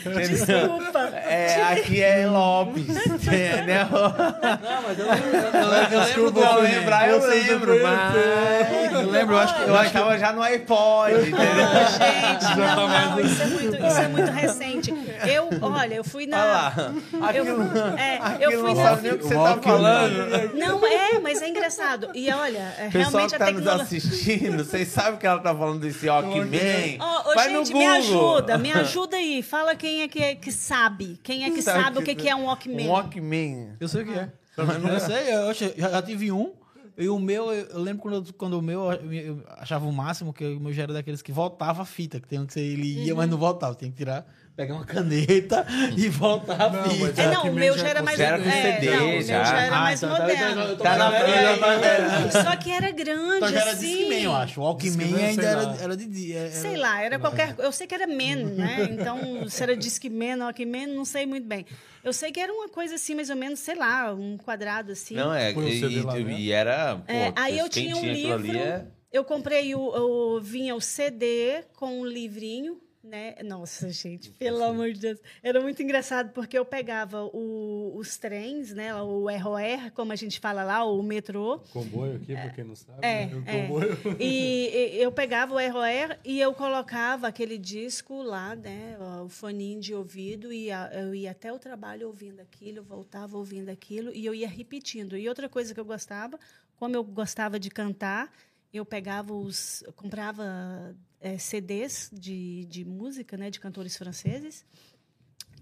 entendeu? 0.06 0.28
Desculpa. 0.28 0.98
É, 1.14 1.62
aqui 1.72 2.02
é 2.02 2.26
Lopes, 2.26 2.88
entendeu? 2.88 3.86
Não, 3.90 4.82
mas 4.82 4.98
eu 4.98 5.06
lembro. 5.08 5.36
Eu 5.56 6.30
lembro 6.30 6.42
eu 6.42 6.60
lembrar, 6.60 7.08
eu 7.08 7.26
lembro, 7.26 7.82
mas... 7.82 8.92
Eu 8.92 9.10
lembro, 9.10 9.34
eu 9.34 9.38
acho 9.38 9.54
que. 9.54 9.62
Eu 9.62 9.76
achava 9.76 10.18
já 10.18 10.32
no 10.32 10.42
iPod, 10.42 11.12
entendeu? 11.12 11.38
Gente, 11.38 12.56
não, 12.58 12.88
não, 12.88 13.20
isso 13.20 13.42
é, 13.42 13.46
muito, 13.46 13.86
isso 13.86 14.00
é 14.00 14.08
muito 14.08 14.32
recente. 14.32 14.92
Eu, 15.28 15.48
olha, 15.62 15.94
eu 15.94 16.04
fui 16.04 16.24
Olha 16.24 16.36
lá. 16.36 16.74
na. 17.12 17.32
Eu, 17.32 17.42
Aquilo, 17.42 17.62
é, 17.98 18.16
aquilo 18.18 18.52
eu 18.52 18.60
fui 18.60 18.68
não 18.70 18.74
na. 18.76 18.82
sabe 18.90 19.02
nem 19.02 19.12
o 19.12 19.18
que 19.18 19.24
você 19.24 19.34
tá 19.34 19.56
falando. 19.62 20.54
Não, 20.54 20.86
é, 20.86 21.18
mas 21.20 21.42
é 21.42 21.48
engraçado. 21.48 22.08
E 22.14 22.30
olha, 22.30 22.58
é, 22.78 22.88
pessoal 22.90 23.02
realmente 23.10 23.30
que 23.30 23.36
a 23.36 23.38
tá 23.38 23.50
nos 23.52 23.62
tecnologia. 23.64 23.98
assistindo, 23.98 24.64
vocês 24.64 24.88
sabem 24.88 25.18
que 25.18 25.26
ela 25.26 25.40
tá 25.40 25.54
falando 25.54 25.80
desse 25.80 26.08
Walkman? 26.08 26.98
Ó, 27.00 27.28
ô, 27.28 27.30
ô, 27.32 27.34
Vai 27.34 27.48
no 27.48 27.64
gente, 27.64 27.74
me 27.74 27.80
Google. 27.84 27.96
ajuda, 27.98 28.58
me 28.58 28.72
ajuda 28.74 29.16
aí. 29.16 29.42
Fala 29.42 29.74
quem 29.74 30.02
é 30.02 30.08
que, 30.08 30.22
é, 30.22 30.34
que 30.34 30.50
sabe. 30.52 31.18
Quem 31.22 31.44
é 31.44 31.50
que 31.50 31.62
Sabe 31.62 31.82
sabe, 31.84 31.98
o 31.98 32.02
que- 32.02 32.14
que, 32.14 32.22
que 32.22 32.28
é 32.28 32.34
um 32.36 32.44
Walkman. 32.46 32.86
Um 32.86 32.90
Walkman. 32.90 33.76
Eu 33.80 33.88
sei 33.88 34.02
o 34.02 34.06
que 34.06 34.12
é. 34.18 34.28
Eu 34.58 35.00
sei, 35.00 35.34
eu 35.34 35.54
já, 35.54 35.90
já 35.90 36.02
tive 36.02 36.30
um. 36.30 36.52
E 36.98 37.08
o 37.08 37.18
meu, 37.18 37.50
eu, 37.50 37.78
lembro 37.80 38.02
quando, 38.02 38.14
eu- 38.16 38.34
quando 38.36 38.58
o 38.58 38.62
meu 38.62 38.92
eu, 38.92 39.42
achava 39.56 39.86
o 39.86 39.92
máximo, 39.92 40.30
que 40.30 40.44
o 40.44 40.60
meu 40.60 40.74
já 40.74 40.82
era 40.82 40.92
daqueles 40.92 41.22
que 41.22 41.32
voltava 41.32 41.80
a 41.80 41.84
fita, 41.86 42.20
que 42.20 42.28
tem 42.28 42.44
que 42.44 42.52
ser, 42.52 42.60
ele 42.60 43.04
ia, 43.06 43.14
mas 43.14 43.30
não 43.30 43.38
voltava. 43.38 43.74
Tinha 43.74 43.90
que 43.90 43.96
tirar, 43.96 44.26
pegar 44.56 44.74
uma 44.74 44.84
caneta 44.84 45.66
e 45.96 46.08
voltar 46.08 46.60
a 46.60 46.70
Não, 46.70 46.90
fita. 46.90 47.00
mas 47.06 47.18
É, 47.18 47.30
não, 47.30 47.48
o 47.50 47.52
meu 47.54 47.76
já 47.78 47.88
era 47.88 48.02
mais 48.02 48.18
Já 48.18 48.24
era 48.26 48.38
com 48.38 48.48
é, 48.48 48.62
CD, 48.80 48.90
não, 48.90 49.04
o 49.04 49.08
meu 49.12 49.22
já. 49.22 49.44
já 49.44 49.60
era 49.62 49.76
Ah, 49.76 49.80
mais 49.80 50.02
então, 50.02 50.12
então, 50.14 50.26
moderno. 50.28 50.62
então, 50.64 50.76
Tá 50.76 50.96
na 50.96 51.08
então, 51.08 52.28
então, 52.28 52.42
Só 52.42 52.56
que 52.56 52.70
era 52.70 52.90
grande, 52.90 53.36
Então 53.36 53.48
já 53.48 53.60
era 53.60 53.70
assim. 53.72 53.86
Discman, 53.96 54.22
eu 54.22 54.34
acho. 54.34 54.60
O 54.60 54.64
Walkman 54.64 54.90
Discman, 55.06 55.24
ainda 55.24 55.42
era, 55.46 55.76
era 55.82 55.96
de 55.96 56.06
dia. 56.06 56.38
era- 56.38 56.50
Sei 56.50 56.76
lá, 56.76 57.02
era 57.02 57.18
qualquer. 57.18 57.54
Eu 57.58 57.72
sei 57.72 57.86
que 57.86 57.94
era 57.94 58.06
Man, 58.06 58.36
né? 58.56 58.88
Então, 58.90 59.48
se 59.48 59.62
era 59.62 59.76
Discman, 59.76 60.38
Walkman, 60.44 60.86
não 60.88 61.04
sei 61.04 61.26
muito 61.26 61.46
bem. 61.46 61.64
Eu 62.04 62.12
sei 62.12 62.30
que 62.32 62.40
era 62.40 62.52
uma 62.52 62.68
coisa 62.68 62.96
assim, 62.96 63.14
mais 63.14 63.30
ou 63.30 63.36
menos, 63.36 63.60
sei 63.60 63.74
lá, 63.76 64.12
um 64.12 64.36
quadrado 64.36 64.92
assim. 64.92 65.14
Não, 65.14 65.32
é. 65.32 65.52
O 65.52 65.62
E, 65.68 65.80
CD 65.80 66.02
lá, 66.02 66.18
e- 66.18 66.24
né? 66.24 66.32
e 66.38 66.52
era. 66.52 66.96
Pô, 66.96 67.12
É, 67.12 67.32
aí 67.36 67.58
eu 67.58 67.68
tinha 67.68 67.96
um 67.96 68.04
livro. 68.04 68.34
ali 68.34 68.56
é- 68.58 68.84
Eu 69.12 69.24
comprei 69.24 69.74
o, 69.74 69.80
o. 69.80 70.40
Vinha 70.40 70.74
o 70.74 70.80
CD 70.80 71.62
com 71.76 72.00
um 72.00 72.04
livrinho, 72.06 72.78
né? 73.02 73.34
Nossa, 73.44 73.88
gente, 73.90 74.30
pelo 74.30 74.62
amor 74.62 74.92
de 74.92 75.00
Deus. 75.00 75.18
Era 75.42 75.60
muito 75.60 75.82
engraçado, 75.82 76.32
porque 76.32 76.56
eu 76.56 76.64
pegava 76.64 77.24
o- 77.24 77.92
os 77.96 78.16
trens, 78.16 78.72
né? 78.72 78.94
O 78.94 79.28
ROR, 79.28 79.90
como 79.92 80.12
a 80.12 80.16
gente 80.16 80.38
fala 80.38 80.62
lá, 80.62 80.84
o 80.84 81.02
metrô. 81.02 81.58
Comboio 81.72 82.16
aqui, 82.16 82.32
pra 82.34 82.50
quem 82.50 82.64
não 82.64 82.76
sabe. 82.76 82.98
É, 83.02 83.26
né? 83.26 83.34
O 83.34 83.42
é. 83.48 83.62
comboio. 83.62 83.98
E, 84.20 84.94
e 84.96 85.02
eu 85.02 85.10
pegava 85.10 85.54
o 85.54 85.58
ROR 85.58 86.16
e 86.24 86.40
eu 86.40 86.54
colocava 86.54 87.26
aquele 87.26 87.58
disco 87.58 88.22
lá, 88.22 88.54
né, 88.54 88.96
o 89.24 89.28
foninho 89.28 89.80
de 89.80 89.94
ouvido, 89.94 90.52
e 90.52 90.70
a- 90.70 90.90
eu 90.92 91.14
ia 91.14 91.32
até 91.32 91.52
o 91.52 91.58
trabalho 91.58 92.06
ouvindo 92.06 92.40
aquilo, 92.40 92.82
voltava 92.82 93.36
ouvindo 93.36 93.68
aquilo, 93.68 94.12
e 94.14 94.24
eu 94.24 94.34
ia 94.34 94.48
repetindo. 94.48 95.16
E 95.16 95.28
outra 95.28 95.48
coisa 95.48 95.74
que 95.74 95.80
eu 95.80 95.84
gostava, 95.84 96.38
como 96.76 96.94
eu 96.94 97.02
gostava 97.02 97.58
de 97.58 97.68
cantar, 97.70 98.32
eu 98.72 98.84
pegava 98.86 99.34
os. 99.34 99.82
Eu 99.82 99.92
comprava 99.92 100.94
eh, 101.22 101.38
CDs 101.38 102.10
de, 102.12 102.64
de 102.66 102.84
música, 102.84 103.36
né, 103.36 103.48
de 103.50 103.60
cantores 103.60 103.96
franceses, 103.96 104.64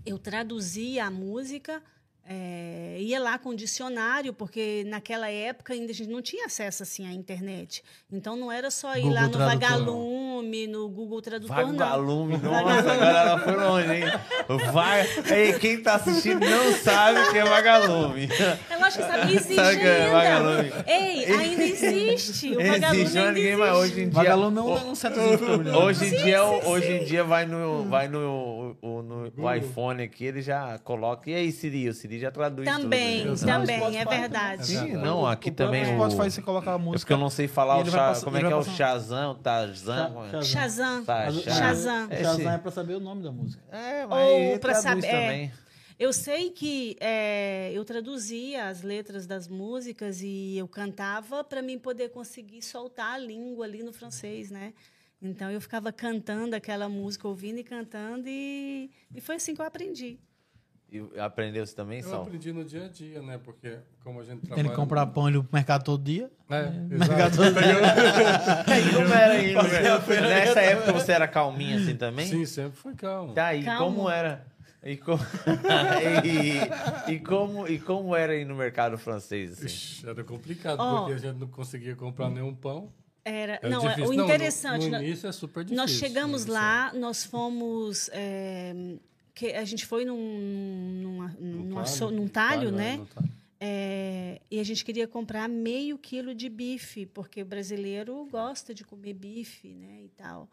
eu 0.04 0.18
traduzia 0.18 1.04
a 1.04 1.11
música, 1.11 1.82
eh, 2.24 2.98
ia 3.00 3.20
lá 3.20 3.38
com 3.38 3.50
o 3.50 3.54
dicionário, 3.54 4.32
porque 4.32 4.84
naquela 4.86 5.28
época 5.30 5.74
ainda 5.74 5.92
a 5.92 5.94
gente 5.94 6.11
não 6.11 6.22
tinha 6.22 6.46
acesso 6.46 6.82
assim 6.82 7.06
à 7.06 7.12
internet. 7.12 7.84
Então 8.11 8.36
não 8.36 8.50
era 8.50 8.70
só 8.70 8.96
ir 8.96 9.02
Google 9.02 9.14
lá 9.14 9.22
no 9.22 9.32
Tradutor. 9.32 9.61
Vagalume, 9.61 10.09
no 10.66 10.88
Google 10.88 11.20
Tradutor, 11.22 11.57
não. 11.57 11.66
Vagalume, 11.72 12.36
nossa, 12.38 12.92
a 12.92 12.96
galera 12.96 13.38
foi 13.38 13.57
longe, 13.57 13.92
hein? 13.94 14.05
Vai. 14.72 15.07
Ei, 15.30 15.53
quem 15.55 15.80
tá 15.82 15.94
assistindo 15.94 16.40
não 16.40 16.72
sabe 16.74 17.18
o 17.20 17.30
que 17.32 17.38
é 17.38 17.44
vagalume. 17.44 18.28
É 18.70 18.76
lógico 18.76 19.05
que 19.05 19.11
sabe, 19.11 19.34
existe 19.34 19.55
Sabe 19.55 19.76
que 19.78 19.86
é 19.86 19.96
ainda. 20.05 20.11
vagalume? 20.12 20.72
Ei, 20.86 21.24
ainda 21.32 21.62
existe. 21.64 22.48
O 22.53 22.57
vagalume 22.57 23.01
Existe, 23.01 23.18
ainda 23.18 23.32
ninguém 23.32 23.57
mais. 23.57 23.76
Hoje 23.76 23.92
em 24.01 24.05
dia. 24.05 24.12
Vagalume 24.12 24.59
é 24.59 24.61
um, 24.62 24.90
um 24.90 24.94
fica 24.94 25.78
Hoje 25.78 26.05
em, 26.07 26.11
Sim, 26.11 26.16
dia, 26.24 26.38
sim, 26.40 26.68
hoje 26.68 26.92
em 26.92 27.05
dia 27.05 27.24
vai 27.24 27.46
no, 27.46 27.84
vai 27.84 28.09
no, 28.09 28.76
o- 28.82 28.99
no, 29.21 29.33
no 29.43 29.55
iPhone 29.55 30.03
aqui, 30.03 30.25
ele 30.25 30.41
já 30.43 30.79
coloca. 30.79 31.29
E 31.31 31.35
aí, 31.35 31.53
Siri? 31.53 31.89
O 31.89 31.95
Siri 31.95 32.18
já 32.18 32.31
traduz 32.31 32.68
Também, 32.68 33.27
tudo. 33.27 33.47
né? 33.47 33.53
também, 33.53 33.77
Spotify 33.79 33.97
é 33.97 34.05
verdade. 34.21 34.66
Sim, 34.66 34.93
não, 34.93 35.27
aqui 35.27 35.51
o 35.51 35.53
também 35.55 35.83
o- 35.83 35.87
Spotify 36.11 36.31
você 36.31 36.43
coloca 36.43 36.71
a 36.71 36.75
É 36.75 36.77
porque 36.79 36.91
música. 36.91 37.12
eu 37.14 37.18
não 37.18 37.31
sei 37.31 37.49
falar 37.49 37.77
o 37.77 37.81
ele 37.81 37.91
vai 37.91 38.01
Sha- 38.01 38.09
passar- 38.09 38.25
como 38.25 38.37
é 38.37 38.41
que 38.41 38.47
é 38.47 38.57
o 38.57 38.62
Shazam, 38.64 39.31
o 39.33 39.35
Tarzan. 39.35 40.07
é? 40.07 40.31
Shazam. 40.31 40.43
Shazam. 40.43 41.05
Tá, 41.05 41.29
o- 41.29 41.33
Shazam. 41.41 42.09
O 42.09 42.12
Esse- 42.12 42.23
Shazam 42.23 42.53
é 42.53 42.59
pra 42.59 42.71
saber 42.71 42.95
o 42.95 43.01
nome 43.01 43.23
da 43.23 43.31
música. 43.33 43.62
É, 43.71 44.03
Ou 44.05 44.09
mas 44.11 44.29
ele 44.29 44.59
pra 44.59 44.81
traduz 44.81 45.05
saber- 45.05 45.16
é. 45.16 45.21
também. 45.27 45.53
Eu 45.99 46.14
sei 46.14 46.49
que 46.51 46.97
é, 46.99 47.71
eu 47.75 47.85
traduzia 47.85 48.68
as 48.68 48.81
letras 48.83 49.27
das 49.27 49.47
músicas 49.47 50.23
e 50.23 50.57
eu 50.57 50.66
cantava 50.66 51.45
para 51.45 51.61
mim 51.61 51.79
poder 51.79 52.09
conseguir 52.09 52.62
soltar 52.62 53.16
a 53.16 53.18
língua 53.18 53.66
ali 53.66 53.83
no 53.83 53.93
francês, 53.93 54.51
né? 54.51 54.73
Então 55.23 55.51
eu 55.51 55.61
ficava 55.61 55.93
cantando 55.93 56.57
aquela 56.57 56.89
música, 56.89 57.29
ouvindo 57.29 57.59
e 57.59 57.64
cantando 57.64 58.25
e, 58.27 58.91
e 59.14 59.21
foi 59.21 59.37
assim 59.37 59.55
que 59.55 59.61
eu 59.61 59.66
aprendi. 59.66 60.18
E 60.93 60.99
aprendeu 61.21 61.64
você 61.64 61.75
também, 61.75 62.01
Eu 62.01 62.09
Sal? 62.09 62.23
aprendi 62.23 62.53
no 62.53 62.64
dia 62.64 62.87
a 62.87 62.89
dia, 62.89 63.23
né? 63.23 63.39
Porque 63.39 63.79
como 64.03 64.21
a 64.21 64.25
gente 64.25 64.41
Tem 64.41 64.49
trabalha... 64.49 64.71
que 64.71 64.75
comprar 64.75 65.07
pão 65.07 65.31
no 65.31 65.47
mercado 65.53 65.85
todo 65.85 66.03
dia. 66.03 66.29
É, 66.49 66.68
Mercado 66.68 66.95
exato. 66.95 67.37
todo 67.37 67.53
dia. 67.62 68.81
E 68.81 68.91
como 68.97 69.14
era 69.14 69.33
aí? 69.35 70.21
Nessa 70.23 70.61
época 70.62 70.93
você 70.93 71.12
era 71.12 71.29
calminha 71.29 71.77
assim 71.77 71.95
também? 71.95 72.27
Sim, 72.27 72.45
sempre 72.45 72.77
foi 72.77 72.95
calmo. 72.95 73.35
Tá, 73.35 73.55
e 73.55 73.62
Calmo. 73.62 73.95
como 73.99 74.11
era? 74.11 74.45
E, 74.83 74.97
co- 74.97 75.14
e, 77.07 77.12
e 77.12 77.21
como, 77.21 77.68
e 77.68 77.79
como 77.79 78.16
era 78.16 78.33
aí 78.33 78.45
no 78.45 78.57
mercado 78.57 78.97
francês? 78.99 79.53
Assim? 79.53 79.66
Ixi, 79.66 80.09
era 80.09 80.25
complicado, 80.25 80.81
Ó. 80.81 80.99
porque 81.01 81.12
a 81.12 81.18
gente 81.18 81.39
não 81.39 81.47
conseguia 81.49 81.95
comprar 81.95 82.31
nenhum 82.31 82.55
pão. 82.55 82.91
Era, 83.25 83.55
Era 83.62 83.68
não, 83.68 83.85
é- 83.87 83.95
difícil. 83.95 84.11
o 84.11 84.16
no- 84.16 84.25
interessante, 84.25 84.85
No, 84.87 84.91
nó- 84.93 85.03
início 85.03 85.29
é 85.29 85.33
super 85.33 85.64
difícil. 85.64 85.77
nós 85.77 85.91
chegamos 85.91 86.47
no 86.47 86.53
lá, 86.53 86.93
nós 86.95 87.25
fomos 87.25 88.09
é, 88.12 88.75
que 89.35 89.53
a 89.53 89.64
gente 89.64 89.85
foi 89.87 90.05
num 90.05 91.01
numa, 91.03 91.31
é. 91.31 91.35
No 91.41 91.64
numa 91.64 91.85
talho, 91.85 92.11
num 92.11 92.23
no 92.25 92.29
talho, 92.31 92.68
é, 92.68 92.73
né? 92.73 92.97
no 92.97 93.07
talho. 93.07 93.31
É, 93.62 94.41
e 94.51 94.59
a 94.59 94.64
gente 94.64 94.83
queria 94.83 95.07
comprar 95.07 95.47
meio 95.49 95.99
quilo 95.99 96.35
de 96.35 96.49
bife, 96.49 97.05
porque 97.05 97.43
o 97.43 97.45
brasileiro 97.45 98.27
gosta 98.31 98.75
de 98.75 98.83
comer 98.85 99.12
bife, 99.12 99.68
né, 99.75 100.01
e 100.05 100.09
tal. 100.16 100.49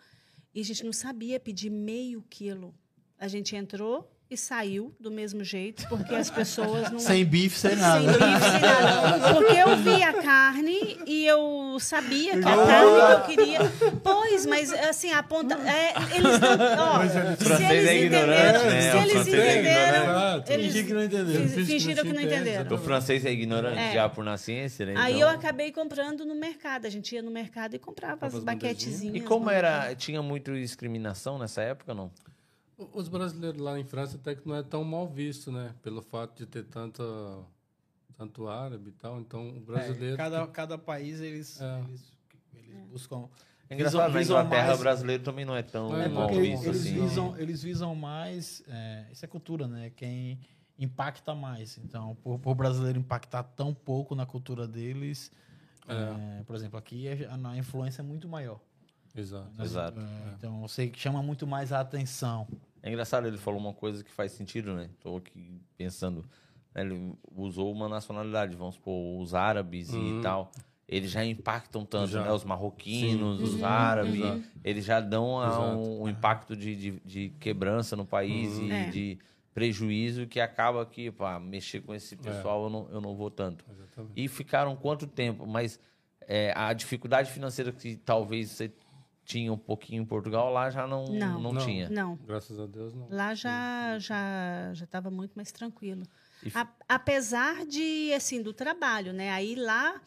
E 0.53 0.59
a 0.59 0.63
gente 0.63 0.84
não 0.84 0.91
sabia 0.91 1.39
pedir 1.39 1.70
meio 1.70 2.22
quilo. 2.30 2.76
A 3.18 3.30
gente 3.30 3.55
entrou 3.55 4.11
e 4.30 4.36
saiu 4.36 4.93
do 4.99 5.09
mesmo 5.09 5.43
jeito, 5.43 5.88
porque 5.88 6.13
as 6.13 6.30
pessoas 6.30 6.91
não... 6.91 6.99
Sem 6.99 7.23
bife, 7.25 7.57
sem 7.57 7.71
Sem 7.71 7.80
nada. 7.80 8.11
bife, 8.11 8.19
sem 8.19 8.59
nada. 8.61 9.34
Porque 9.34 9.53
eu 9.53 9.78
vi 9.78 10.03
a 10.03 10.13
carne 10.21 10.97
e 11.05 11.25
eu 11.25 11.78
sabia 11.80 12.34
que 12.34 12.39
a 12.47 12.65
carne 12.65 12.91
que 12.91 13.13
eu 13.13 13.21
queria. 13.45 13.59
Pois, 14.03 14.45
mas 14.45 14.73
assim, 14.73 15.11
a 15.11 15.23
ponta. 15.23 15.55
É, 15.55 15.93
eles 16.15 16.39
não. 16.39 16.78
Ó, 16.78 17.38
se 17.38 17.45
francês 17.45 17.71
eles 17.71 17.88
é 17.89 17.97
ignorante, 18.03 18.39
entenderam. 18.41 18.69
né? 18.69 18.82
Se 18.82 18.97
eles 18.97 19.15
é 19.15 19.21
entenderam. 19.21 20.43
Eles 20.47 20.73
que 20.73 20.93
não 20.93 21.01
não 21.01 21.65
fingiram 21.65 22.03
que 22.03 22.13
não 22.13 22.21
entende, 22.21 22.36
entenderam. 22.41 22.75
O 22.75 22.80
francês 22.80 23.25
é 23.25 23.32
ignorante 23.32 23.80
É. 23.80 23.93
já 23.93 24.09
por 24.09 24.25
nascença, 24.25 24.86
né? 24.86 24.93
Aí 24.97 25.15
Então- 25.15 25.30
eu 25.30 25.36
acabei 25.36 25.71
comprando 25.71 26.25
no 26.25 26.36
mercado. 26.36 26.86
A 26.86 26.89
gente 26.89 27.15
ia 27.15 27.21
no 27.21 27.32
mercado 27.32 27.75
e 27.75 27.80
comprava 27.80 28.25
as 28.28 28.34
baquetezinhas. 28.43 29.15
E 29.15 29.21
como 29.21 29.45
né? 29.45 29.55
era? 29.57 29.95
Tinha 29.95 30.21
muito 30.21 30.53
discriminação 30.53 31.38
nessa 31.38 31.61
época, 31.61 31.93
não? 31.93 32.11
O- 32.78 32.89
Os 32.99 33.07
brasileiros 33.07 33.59
lá 33.59 33.80
em 33.80 33.84
França 33.84 34.17
até 34.17 34.36
que 34.36 34.47
não 34.47 34.55
é 34.55 34.63
tão 34.63 34.84
mal 34.84 35.07
visto, 35.07 35.51
né? 35.51 35.73
Pelo 35.82 36.01
fato 36.01 36.38
de 36.38 36.45
ter 36.45 36.63
tanta, 36.65 37.03
tanto 38.15 38.47
árabe 38.47 38.89
e 38.89 38.93
tal. 38.93 39.19
Então, 39.19 39.49
o 39.49 39.59
brasileiro... 39.61 40.13
É, 40.13 40.17
cada, 40.17 40.47
cada 40.47 40.78
país 40.78 41.19
eles, 41.19 41.59
É. 41.59 41.80
eles, 41.88 42.11
eles 42.53 42.75
buscam. 42.91 43.28
É 43.69 43.73
engraçado, 43.75 44.13
na 44.13 44.19
visam 44.19 44.38
Inglaterra 44.39 44.67
mais- 44.67 44.80
o 44.80 44.82
brasileiro 44.84 45.23
também 45.23 45.43
não 45.43 45.55
é 45.55 45.61
tão 45.63 45.93
É, 45.99 46.07
mal 46.07 46.30
visto 46.30 46.65
eles, 46.67 46.82
assim. 46.82 46.93
visam, 47.01 47.38
eles 47.38 47.63
visam 47.63 47.95
mais. 47.95 48.63
É, 48.67 49.07
isso 49.11 49.25
é 49.25 49.28
cultura, 49.28 49.67
né? 49.67 49.89
Quem 49.89 50.39
impacta 50.80 51.34
mais. 51.36 51.78
Então, 51.80 52.15
por, 52.23 52.39
por 52.39 52.55
brasileiro 52.55 52.97
impactar 52.99 53.43
tão 53.43 53.73
pouco 53.73 54.13
na 54.15 54.25
cultura 54.25 54.67
deles, 54.67 55.32
é, 55.88 56.43
por 56.43 56.55
exemplo, 56.55 56.78
aqui 56.78 57.07
a, 57.25 57.49
a 57.49 57.57
influência 57.57 58.01
é 58.01 58.05
muito 58.05 58.28
maior. 58.30 58.59
Exato. 59.15 59.49
né? 59.57 59.63
Exato. 59.65 59.99
É, 59.99 60.34
então, 60.38 60.61
eu 60.61 60.67
sei 60.67 60.89
que 60.89 60.99
chama 60.99 61.21
muito 61.23 61.45
mais 61.47 61.73
a 61.73 61.80
atenção. 61.82 62.47
É 62.88 62.91
engraçado, 62.91 63.27
ele 63.27 63.38
falou 63.38 63.59
uma 63.59 63.73
coisa 63.73 64.03
que 64.03 64.11
faz 64.11 64.31
sentido, 64.31 64.73
né? 64.73 64.89
Tô 65.01 65.17
aqui 65.17 65.61
pensando. 65.77 66.25
né? 66.73 66.81
Ele 66.83 67.13
usou 67.35 67.71
uma 67.71 67.89
nacionalidade, 67.89 68.55
vamos 68.55 68.75
supor, 68.75 69.19
os 69.21 69.33
árabes 69.33 69.89
Uhum. 69.93 70.19
e 70.19 70.21
tal. 70.21 70.51
Eles 70.88 71.11
já 71.11 71.25
impactam 71.25 71.83
tanto, 71.85 72.11
Já. 72.11 72.23
né? 72.23 72.31
Os 72.31 72.45
marroquinos, 72.45 73.39
Sim. 73.39 73.43
os 73.43 73.55
Uhum, 73.55 73.65
árabes. 73.65 74.21
uhum. 74.21 74.41
Eles 74.63 74.85
já 74.85 75.01
dão 75.01 75.43
Exato. 75.45 75.61
um, 75.79 76.03
um 76.03 76.07
impacto 76.09 76.55
de, 76.55 76.75
de, 76.75 76.91
de 77.03 77.29
quebrança 77.39 77.95
no 77.97 78.05
país 78.05 78.57
Uhum. 78.57 78.63
e 78.63 78.71
É. 78.71 78.89
de 78.89 79.19
prejuízo 79.53 80.27
que 80.27 80.39
acaba 80.39 80.85
que, 80.85 81.11
pá, 81.11 81.39
mexer 81.39 81.81
com 81.81 81.93
esse 81.93 82.15
pessoal 82.15 82.63
eu, 82.65 82.69
não, 82.69 82.88
eu 82.91 83.01
não 83.01 83.15
vou 83.15 83.29
tanto. 83.31 83.65
Exatamente. 83.69 84.13
E 84.15 84.27
ficaram 84.27 84.75
quanto 84.75 85.07
tempo? 85.07 85.45
Mas 85.47 85.79
é, 86.21 86.53
a 86.55 86.71
dificuldade 86.73 87.31
financeira 87.31 87.71
que 87.71 87.95
talvez 87.97 88.51
você 88.51 88.71
tinha 89.28 89.51
um 89.51 89.57
pouquinho 89.57 90.01
em 90.01 90.05
Portugal, 90.05 90.49
lá 90.53 90.69
já 90.69 90.88
não, 90.88 91.03
Não. 91.05 91.41
não, 91.41 91.51
Não. 91.53 91.65
tinha. 91.65 91.89
Não. 91.89 92.15
Graças 92.25 92.57
a 92.57 92.65
Deus, 92.65 92.93
não. 92.93 93.09
Lá 93.09 93.36
já 93.36 93.99
já 93.99 94.71
já 94.73 94.86
estava 94.86 95.11
muito 95.11 95.34
mais 95.36 95.51
tranquilo. 95.51 96.03
E- 96.41 96.51
A- 96.55 96.67
apesar 96.88 97.65
de 97.65 98.13
assim 98.13 98.41
do 98.41 98.53
trabalho, 98.53 99.11
né? 99.11 99.30
Aí 99.32 99.53
lá 99.53 100.01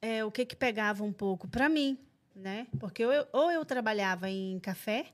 é, 0.00 0.24
o 0.24 0.30
que 0.30 0.46
que 0.46 0.54
pegava 0.54 1.02
um 1.02 1.12
pouco 1.12 1.48
para 1.48 1.68
mim, 1.68 1.98
né? 2.34 2.68
Porque 2.78 3.02
eu, 3.02 3.10
ou 3.32 3.50
eu 3.50 3.64
trabalhava 3.64 4.30
em 4.30 4.60
café 4.60 5.06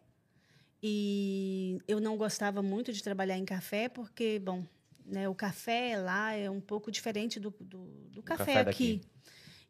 e 0.82 1.80
eu 1.88 1.98
não 1.98 2.16
gostava 2.18 2.62
muito 2.62 2.92
de 2.92 3.02
trabalhar 3.02 3.38
em 3.38 3.44
café 3.46 3.88
porque, 3.88 4.38
bom, 4.38 4.64
né? 5.04 5.26
O 5.30 5.34
café 5.34 5.96
lá 5.96 6.32
é 6.34 6.50
um 6.50 6.60
pouco 6.60 6.90
diferente 6.90 7.40
do, 7.40 7.54
do, 7.58 7.86
do 8.10 8.22
café, 8.22 8.44
café 8.44 8.64
daqui. 8.64 9.00
aqui. 9.02 9.08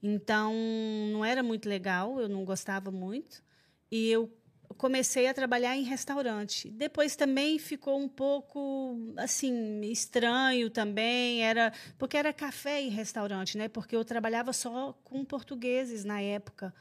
Então 0.02 0.52
não 1.12 1.24
era 1.24 1.42
muito 1.42 1.68
legal, 1.68 2.20
eu 2.20 2.28
não 2.28 2.44
gostava 2.44 2.90
muito 2.90 3.44
e 3.90 4.10
eu 4.10 4.30
comecei 4.76 5.26
a 5.26 5.34
trabalhar 5.34 5.76
em 5.76 5.82
restaurante. 5.82 6.70
Depois 6.70 7.16
também 7.16 7.58
ficou 7.58 7.98
um 7.98 8.08
pouco 8.08 9.12
assim 9.16 9.80
estranho 9.82 10.70
também, 10.70 11.42
era 11.42 11.72
porque 11.98 12.16
era 12.16 12.32
café 12.32 12.82
e 12.82 12.88
restaurante, 12.88 13.56
né? 13.56 13.68
Porque 13.68 13.96
eu 13.96 14.04
trabalhava 14.04 14.52
só 14.52 14.92
com 15.04 15.24
portugueses 15.24 16.04
na 16.04 16.20
época, 16.20 16.74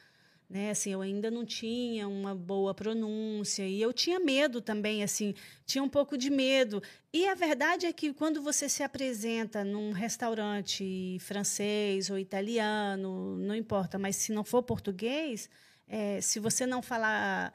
né? 0.49 0.72
Assim, 0.72 0.91
eu 0.91 1.01
ainda 1.01 1.32
não 1.32 1.45
tinha 1.45 2.08
uma 2.08 2.36
boa 2.36 2.74
pronúncia 2.74 3.66
e 3.68 3.82
eu 3.82 3.93
tinha 3.93 4.20
medo 4.20 4.62
também, 4.62 5.03
assim, 5.03 5.34
tinha 5.66 5.84
um 5.84 5.89
pouco 5.89 6.18
de 6.18 6.30
medo. 6.30 6.82
E 7.14 7.28
a 7.28 7.34
verdade 7.34 7.86
é 7.86 7.93
que 7.93 8.14
quando 8.14 8.41
você 8.41 8.68
se 8.68 8.84
apresenta 8.84 9.64
num 9.64 9.91
restaurante 9.91 11.18
francês 11.22 12.10
ou 12.10 12.18
italiano, 12.20 13.38
não 13.38 13.56
importa, 13.56 13.97
mas 13.97 14.16
se 14.18 14.32
não 14.34 14.43
for 14.43 14.62
português, 14.64 15.49
é, 15.88 16.19
se 16.21 16.39
você 16.39 16.65
não 16.65 16.81
falar 16.81 17.53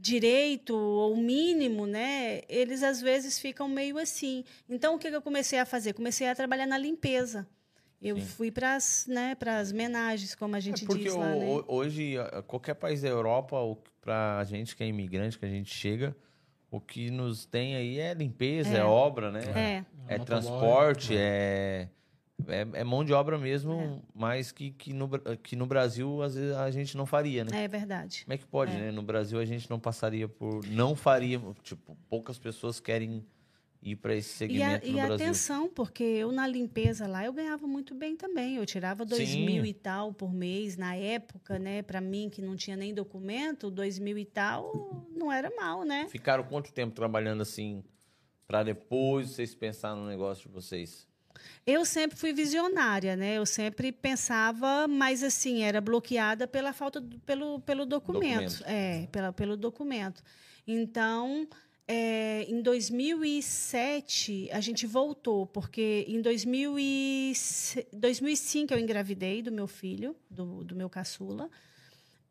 direito 0.00 0.76
ou 0.76 1.16
mínimo, 1.16 1.86
né, 1.86 2.42
eles 2.48 2.82
às 2.82 3.00
vezes 3.00 3.38
ficam 3.38 3.68
meio 3.68 3.98
assim. 3.98 4.44
Então, 4.68 4.94
o 4.94 4.98
que 4.98 5.08
eu 5.08 5.20
comecei 5.22 5.58
a 5.58 5.66
fazer? 5.66 5.92
Comecei 5.92 6.28
a 6.28 6.34
trabalhar 6.34 6.66
na 6.66 6.78
limpeza. 6.78 7.46
Eu 8.00 8.16
Sim. 8.16 8.22
fui 8.26 8.50
para 8.52 8.76
as 8.76 9.06
né, 9.08 9.34
pras 9.34 9.72
menagens, 9.72 10.34
como 10.36 10.54
a 10.54 10.60
gente 10.60 10.84
É 10.84 10.86
porque 10.86 11.04
diz 11.08 11.16
lá, 11.16 11.26
o- 11.34 11.38
né? 11.56 11.62
hoje, 11.66 12.14
qualquer 12.46 12.74
país 12.74 13.02
da 13.02 13.08
Europa, 13.08 13.56
para 14.00 14.38
a 14.38 14.44
gente 14.44 14.76
que 14.76 14.84
é 14.84 14.86
imigrante, 14.86 15.36
que 15.36 15.44
a 15.44 15.48
gente 15.48 15.74
chega, 15.74 16.16
o 16.70 16.80
que 16.80 17.10
nos 17.10 17.44
tem 17.44 17.74
aí 17.74 17.98
é 17.98 18.14
limpeza, 18.14 18.76
é, 18.76 18.78
É. 18.78 18.84
obra, 18.84 19.32
né? 19.32 19.42
É, 19.48 19.84
É 20.14 20.18
Motoboy. 20.18 20.24
transporte, 20.24 21.16
é, 21.16 21.88
é, 22.46 22.80
é 22.80 22.84
mão 22.84 23.04
de 23.04 23.12
obra 23.12 23.36
mesmo, 23.38 24.02
mas 24.14 24.52
que, 24.52 24.70
que, 24.70 24.92
no, 24.92 25.08
que 25.42 25.56
no 25.56 25.66
Brasil, 25.66 26.22
às 26.22 26.34
vezes, 26.34 26.56
a 26.56 26.70
gente 26.70 26.96
não 26.96 27.06
faria, 27.06 27.44
né? 27.44 27.64
é 27.64 27.68
verdade. 27.68 28.24
Como 28.24 28.34
é 28.34 28.38
que 28.38 28.46
pode, 28.46 28.72
né? 28.72 28.90
No 28.90 29.02
Brasil, 29.02 29.38
a 29.38 29.44
gente 29.44 29.68
não 29.68 29.78
passaria 29.80 30.28
por... 30.28 30.64
Não 30.66 30.94
faria, 30.94 31.40
tipo, 31.62 31.96
poucas 32.08 32.38
pessoas 32.38 32.78
querem 32.80 33.24
ir 33.82 33.96
para 33.96 34.14
esse 34.14 34.44
E, 34.44 34.62
a, 34.62 34.70
segmento 34.70 34.86
e 34.86 34.90
no 34.90 34.96
Brasil. 34.96 35.14
atenção, 35.14 35.68
porque 35.68 36.02
eu 36.02 36.32
na 36.32 36.46
limpeza 36.46 37.06
lá 37.06 37.24
eu 37.24 37.32
ganhava 37.32 37.66
muito 37.66 37.94
bem 37.94 38.16
também. 38.16 38.56
Eu 38.56 38.66
tirava 38.66 39.04
dois 39.04 39.28
Sim. 39.28 39.46
mil 39.46 39.64
e 39.64 39.72
tal 39.72 40.12
por 40.12 40.32
mês 40.32 40.76
na 40.76 40.94
época, 40.96 41.58
né? 41.58 41.82
Para 41.82 42.00
mim 42.00 42.28
que 42.28 42.42
não 42.42 42.56
tinha 42.56 42.76
nem 42.76 42.92
documento, 42.92 43.70
dois 43.70 43.98
mil 43.98 44.18
e 44.18 44.24
tal 44.24 45.06
não 45.14 45.30
era 45.30 45.50
mal, 45.54 45.84
né? 45.84 46.08
Ficaram 46.08 46.44
quanto 46.44 46.72
tempo 46.72 46.94
trabalhando 46.94 47.42
assim, 47.42 47.84
para 48.46 48.62
depois 48.62 49.30
vocês 49.30 49.54
pensar 49.54 49.94
no 49.94 50.06
negócio 50.06 50.48
de 50.48 50.54
vocês? 50.54 51.07
Eu 51.66 51.84
sempre 51.84 52.16
fui 52.16 52.32
visionária, 52.32 53.16
né? 53.16 53.34
Eu 53.38 53.46
sempre 53.46 53.92
pensava, 53.92 54.86
mas 54.88 55.22
assim, 55.22 55.62
era 55.62 55.80
bloqueada 55.80 56.46
pela 56.46 56.72
falta 56.72 57.00
do, 57.00 57.18
pelo, 57.20 57.60
pelo 57.60 57.84
documento. 57.86 58.58
Documento. 58.58 58.64
É, 58.66 59.06
pela, 59.12 59.32
pelo 59.32 59.56
documento. 59.56 60.22
Então, 60.66 61.46
é, 61.86 62.44
em 62.48 62.60
2007, 62.62 64.48
a 64.52 64.60
gente 64.60 64.86
voltou, 64.86 65.46
porque 65.46 66.04
em 66.08 66.20
2000 66.20 66.78
e 66.78 67.32
se- 67.34 67.86
2005 67.92 68.72
eu 68.74 68.78
engravidei 68.78 69.42
do 69.42 69.50
meu 69.50 69.66
filho, 69.66 70.14
do, 70.30 70.64
do 70.64 70.74
meu 70.76 70.88
caçula. 70.90 71.48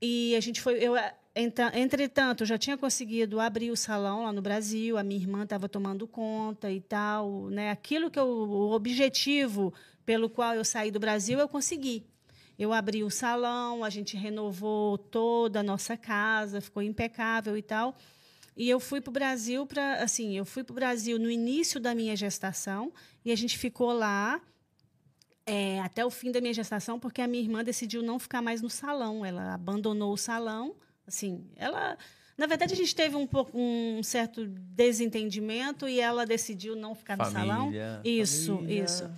E 0.01 0.35
a 0.35 0.39
gente 0.39 0.61
foi. 0.61 0.75
Eu, 0.77 0.93
enta- 1.39 1.71
entretanto, 1.77 2.43
eu 2.43 2.47
já 2.47 2.57
tinha 2.57 2.77
conseguido 2.77 3.39
abrir 3.39 3.71
o 3.71 3.77
salão 3.77 4.23
lá 4.23 4.33
no 4.33 4.41
Brasil, 4.41 4.97
a 4.97 5.03
minha 5.03 5.19
irmã 5.19 5.43
estava 5.43 5.69
tomando 5.69 6.07
conta 6.07 6.71
e 6.71 6.81
tal. 6.81 7.49
Né? 7.49 7.69
Aquilo 7.71 8.09
que 8.09 8.19
eu, 8.19 8.27
o 8.27 8.71
objetivo 8.71 9.73
pelo 10.05 10.29
qual 10.29 10.53
eu 10.55 10.65
saí 10.65 10.91
do 10.91 10.99
Brasil, 10.99 11.39
eu 11.39 11.47
consegui. 11.47 12.05
Eu 12.57 12.73
abri 12.73 13.03
o 13.03 13.09
salão, 13.09 13.83
a 13.83 13.89
gente 13.89 14.17
renovou 14.17 14.97
toda 14.97 15.59
a 15.59 15.63
nossa 15.63 15.95
casa, 15.95 16.59
ficou 16.59 16.81
impecável 16.81 17.55
e 17.55 17.61
tal. 17.61 17.95
E 18.55 18.67
eu 18.67 18.79
fui 18.79 18.99
para 18.99 19.11
o 19.11 19.13
Brasil 19.13 19.67
para. 19.67 20.01
Assim, 20.01 20.35
eu 20.35 20.43
fui 20.43 20.63
para 20.63 20.71
o 20.71 20.75
Brasil 20.75 21.19
no 21.19 21.29
início 21.29 21.79
da 21.79 21.93
minha 21.93 22.15
gestação 22.15 22.91
e 23.23 23.31
a 23.31 23.35
gente 23.35 23.55
ficou 23.55 23.93
lá 23.93 24.41
é, 25.45 25.79
até 25.81 26.03
o 26.03 26.09
fim 26.09 26.31
da 26.31 26.41
minha 26.41 26.53
gestação, 26.53 26.99
porque 26.99 27.21
a 27.21 27.27
minha 27.27 27.43
irmã 27.43 27.63
decidiu 27.63 28.01
não 28.01 28.17
ficar 28.17 28.41
mais 28.41 28.59
no 28.59 28.69
salão. 28.69 29.23
Ela 29.23 29.53
abandonou 29.53 30.11
o 30.11 30.17
salão. 30.17 30.75
Assim, 31.07 31.45
ela. 31.55 31.97
Na 32.37 32.45
verdade, 32.45 32.71
a 32.73 32.77
gente 32.77 32.93
teve 32.95 33.15
um, 33.15 33.25
pouco, 33.25 33.51
um 33.57 34.03
certo 34.03 34.45
desentendimento 34.45 35.87
e 35.87 35.99
ela 35.99 36.25
decidiu 36.25 36.75
não 36.75 36.93
ficar 36.93 37.17
no 37.17 37.25
salão. 37.25 37.65
Família, 37.65 37.99
Isso, 38.03 38.55
família. 38.57 38.83
isso. 38.83 39.09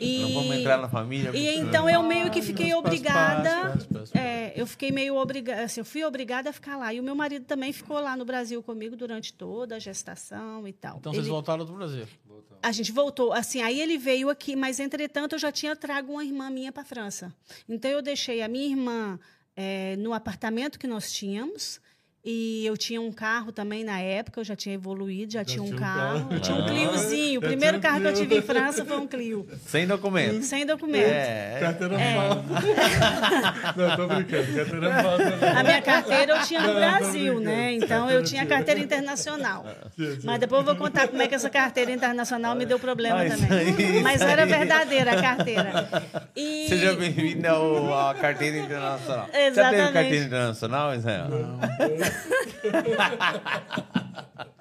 E, 0.00 0.18
Não 0.20 0.32
vamos 0.34 0.56
entrar 0.56 0.76
na 0.78 0.88
família. 0.88 1.30
e 1.34 1.58
então 1.58 1.88
eu 1.88 2.02
meio 2.02 2.30
que 2.30 2.40
fiquei 2.42 2.72
obrigada. 2.74 3.78
É, 4.14 4.52
eu 4.60 4.66
fiquei 4.66 4.90
meio 4.90 5.16
obrigada, 5.16 5.62
assim, 5.62 5.80
eu 5.80 5.84
fui 5.84 6.02
obrigada 6.04 6.50
a 6.50 6.52
ficar 6.52 6.76
lá. 6.76 6.92
E 6.92 6.98
o 6.98 7.02
meu 7.02 7.14
marido 7.14 7.44
também 7.44 7.72
ficou 7.72 8.00
lá 8.00 8.16
no 8.16 8.24
Brasil 8.24 8.62
comigo 8.62 8.96
durante 8.96 9.32
toda 9.32 9.76
a 9.76 9.78
gestação 9.78 10.66
e 10.66 10.72
tal. 10.72 10.98
Então 10.98 11.12
vocês 11.12 11.24
Ele- 11.26 11.30
voltaram 11.32 11.64
do 11.64 11.72
Brasil. 11.72 12.06
a 12.62 12.72
gente 12.72 12.90
voltou, 12.90 13.32
assim, 13.32 13.60
aí 13.62 13.80
ele 13.80 13.96
veio 13.98 14.28
aqui, 14.28 14.56
mas 14.56 14.80
entretanto 14.80 15.34
eu 15.34 15.38
já 15.38 15.52
tinha 15.52 15.76
trago 15.76 16.12
uma 16.12 16.24
irmã 16.24 16.50
minha 16.50 16.72
para 16.72 16.82
a 16.82 16.86
França. 16.86 17.32
Então 17.68 17.90
eu 17.90 18.02
deixei 18.02 18.42
a 18.42 18.48
minha 18.48 18.66
irmã 18.66 19.18
eh, 19.62 19.94
no 19.98 20.14
apartamento 20.14 20.78
que 20.78 20.86
nós 20.86 21.12
tínhamos. 21.12 21.82
E 22.22 22.66
eu 22.66 22.76
tinha 22.76 23.00
um 23.00 23.10
carro 23.10 23.50
também 23.50 23.82
na 23.82 23.98
época, 23.98 24.40
eu 24.40 24.44
já 24.44 24.54
tinha 24.54 24.74
evoluído, 24.74 25.32
já, 25.32 25.42
tinha 25.42 25.62
um 25.62 25.66
tinha 25.66 25.76
um 25.76 25.80
carro. 25.80 26.18
carro. 26.20 26.28
Eu 26.34 26.40
tinha 26.40 26.56
um 26.58 26.64
Ah. 26.64 26.68
Cliozinho. 26.68 27.40
O 27.40 27.42
Já 27.42 27.48
primeiro 27.48 27.78
um 27.78 27.80
carro 27.80 28.00
que 28.02 28.06
eu 28.08 28.12
Clio. 28.12 28.22
tive 28.22 28.36
em 28.36 28.42
França 28.42 28.84
foi 28.84 28.98
um 28.98 29.06
Clio, 29.06 29.48
Sem 29.66 29.86
documento. 29.86 30.42
sem 30.44 30.66
documento. 30.66 31.06
É, 31.06 31.54
é. 31.56 31.60
Carteira 31.60 31.96
falsa. 31.98 32.44
Não, 33.74 33.96
tô 33.96 34.06
brincando. 34.06 34.54
Carteira 34.54 35.02
falsa. 35.02 35.58
A 35.58 35.62
minha 35.62 35.80
carteira 35.82 36.32
eu 36.36 36.42
tinha 36.42 36.60
no 36.60 36.66
Não, 36.66 36.74
Brasil, 36.74 37.40
né? 37.40 37.72
Então 37.74 38.10
eu 38.10 38.22
tinha 38.22 38.44
carteira 38.44 38.80
internacional. 38.80 39.64
Mas 40.22 40.38
depois 40.40 40.60
eu 40.60 40.66
vou 40.66 40.76
contar 40.76 41.08
como 41.08 41.22
é 41.22 41.26
que 41.26 41.34
essa 41.34 41.48
carteira 41.48 41.90
internacional 41.90 42.54
me 42.54 42.66
deu 42.66 42.78
problema 42.78 43.22
Ah, 43.22 43.30
também. 43.30 43.74
aí, 43.78 44.02
Mas 44.02 44.20
era 44.20 44.42
aí. 44.42 44.48
verdadeira 44.48 45.12
a 45.12 45.22
carteira. 45.22 45.88
E... 46.36 46.66
Seja 46.68 46.92
bem-vindo 46.94 47.48
ao- 47.48 48.10
à 48.10 48.14
carteira 48.14 48.58
internacional. 48.58 49.26
Já 49.26 49.32
teve 49.32 49.46
Exatamente. 49.48 49.92
carteira 49.94 50.24
internacional, 50.26 50.94
Israel? 50.94 51.28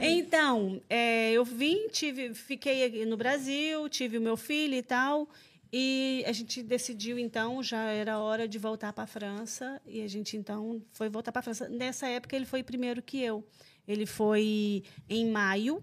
Então, 0.00 0.82
é, 0.88 1.32
eu 1.32 1.44
vim, 1.44 1.88
tive, 1.88 2.34
fiquei 2.34 2.84
aqui 2.84 3.04
no 3.04 3.16
Brasil, 3.16 3.88
tive 3.88 4.18
o 4.18 4.20
meu 4.20 4.36
filho 4.36 4.74
e 4.74 4.82
tal, 4.82 5.28
e 5.72 6.24
a 6.26 6.32
gente 6.32 6.62
decidiu, 6.62 7.18
então, 7.18 7.62
já 7.62 7.84
era 7.90 8.18
hora 8.18 8.48
de 8.48 8.58
voltar 8.58 8.92
para 8.92 9.04
a 9.04 9.06
França, 9.06 9.80
e 9.86 10.02
a 10.02 10.08
gente, 10.08 10.36
então, 10.36 10.82
foi 10.92 11.08
voltar 11.08 11.32
para 11.32 11.40
a 11.40 11.42
França. 11.42 11.68
Nessa 11.68 12.06
época, 12.08 12.34
ele 12.34 12.44
foi 12.46 12.62
primeiro 12.62 13.02
que 13.02 13.20
eu. 13.20 13.44
Ele 13.86 14.06
foi 14.06 14.82
em 15.08 15.30
maio. 15.30 15.82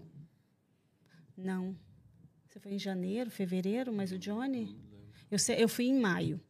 Não. 1.36 1.76
Você 2.48 2.58
foi 2.58 2.72
em 2.72 2.78
janeiro, 2.78 3.30
fevereiro, 3.30 3.92
mas 3.92 4.12
o 4.12 4.18
Johnny? 4.18 4.76
Eu, 5.30 5.38
sei- 5.38 5.62
eu 5.62 5.68
fui 5.68 5.86
em 5.86 5.98
maio. 5.98 6.40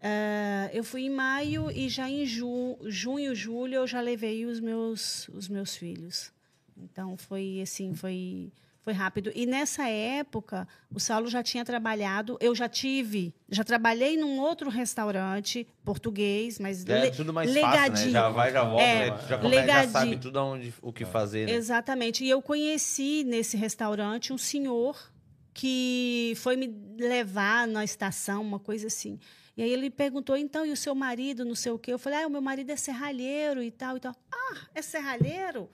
Ah, 0.00 0.68
eu 0.72 0.84
fui 0.84 1.02
em 1.06 1.10
maio 1.10 1.70
e 1.70 1.88
já 1.88 2.08
em 2.08 2.26
ju, 2.26 2.76
junho, 2.84 3.34
julho, 3.34 3.74
eu 3.76 3.86
já 3.86 4.00
levei 4.00 4.44
os 4.44 4.60
meus, 4.60 5.28
os 5.28 5.48
meus 5.48 5.76
filhos. 5.76 6.32
Então, 6.76 7.16
foi 7.16 7.60
assim, 7.62 7.94
foi, 7.94 8.50
foi 8.82 8.92
rápido. 8.92 9.30
E 9.34 9.46
nessa 9.46 9.88
época, 9.88 10.66
o 10.92 10.98
Saulo 11.00 11.28
já 11.28 11.42
tinha 11.42 11.64
trabalhado, 11.64 12.36
eu 12.40 12.54
já 12.54 12.68
tive, 12.68 13.32
já 13.48 13.62
trabalhei 13.64 14.16
num 14.16 14.38
outro 14.40 14.68
restaurante 14.68 15.66
português, 15.84 16.58
mas 16.58 16.84
é 16.84 17.00
le- 17.02 17.10
tudo 17.12 17.32
mais 17.32 17.48
fácil, 17.50 17.62
né? 17.70 17.78
legadinho. 17.78 18.10
Já 18.10 18.28
vai, 18.28 18.52
já 18.52 18.64
volta, 18.64 18.82
É, 18.82 19.10
né? 19.10 19.18
já, 19.28 19.38
começa, 19.38 19.66
já 19.66 19.88
sabe 19.88 20.04
legadinho. 20.06 20.20
tudo 20.20 20.36
onde, 20.42 20.74
o 20.82 20.92
que 20.92 21.04
fazer, 21.04 21.46
né? 21.46 21.54
Exatamente. 21.54 22.24
E 22.24 22.28
eu 22.28 22.42
conheci 22.42 23.24
nesse 23.24 23.56
restaurante 23.56 24.32
um 24.32 24.38
senhor 24.38 25.10
que 25.54 26.34
foi 26.38 26.56
me 26.56 26.66
levar 26.98 27.68
na 27.68 27.84
estação, 27.84 28.42
uma 28.42 28.58
coisa 28.58 28.88
assim. 28.88 29.18
E 29.56 29.62
aí 29.62 29.70
ele 29.70 29.88
perguntou, 29.88 30.36
então, 30.36 30.66
e 30.66 30.72
o 30.72 30.76
seu 30.76 30.94
marido, 30.94 31.44
não 31.44 31.54
sei 31.54 31.70
o 31.70 31.78
quê? 31.78 31.92
Eu 31.92 31.98
falei, 31.98 32.22
ah, 32.22 32.26
o 32.26 32.30
meu 32.30 32.42
marido 32.42 32.70
é 32.70 32.76
serralheiro 32.76 33.62
e 33.62 33.70
tal, 33.70 33.96
e 33.96 34.00
tal. 34.00 34.14
Ah, 34.32 34.66
é 34.74 34.82
serralheiro? 34.82 35.70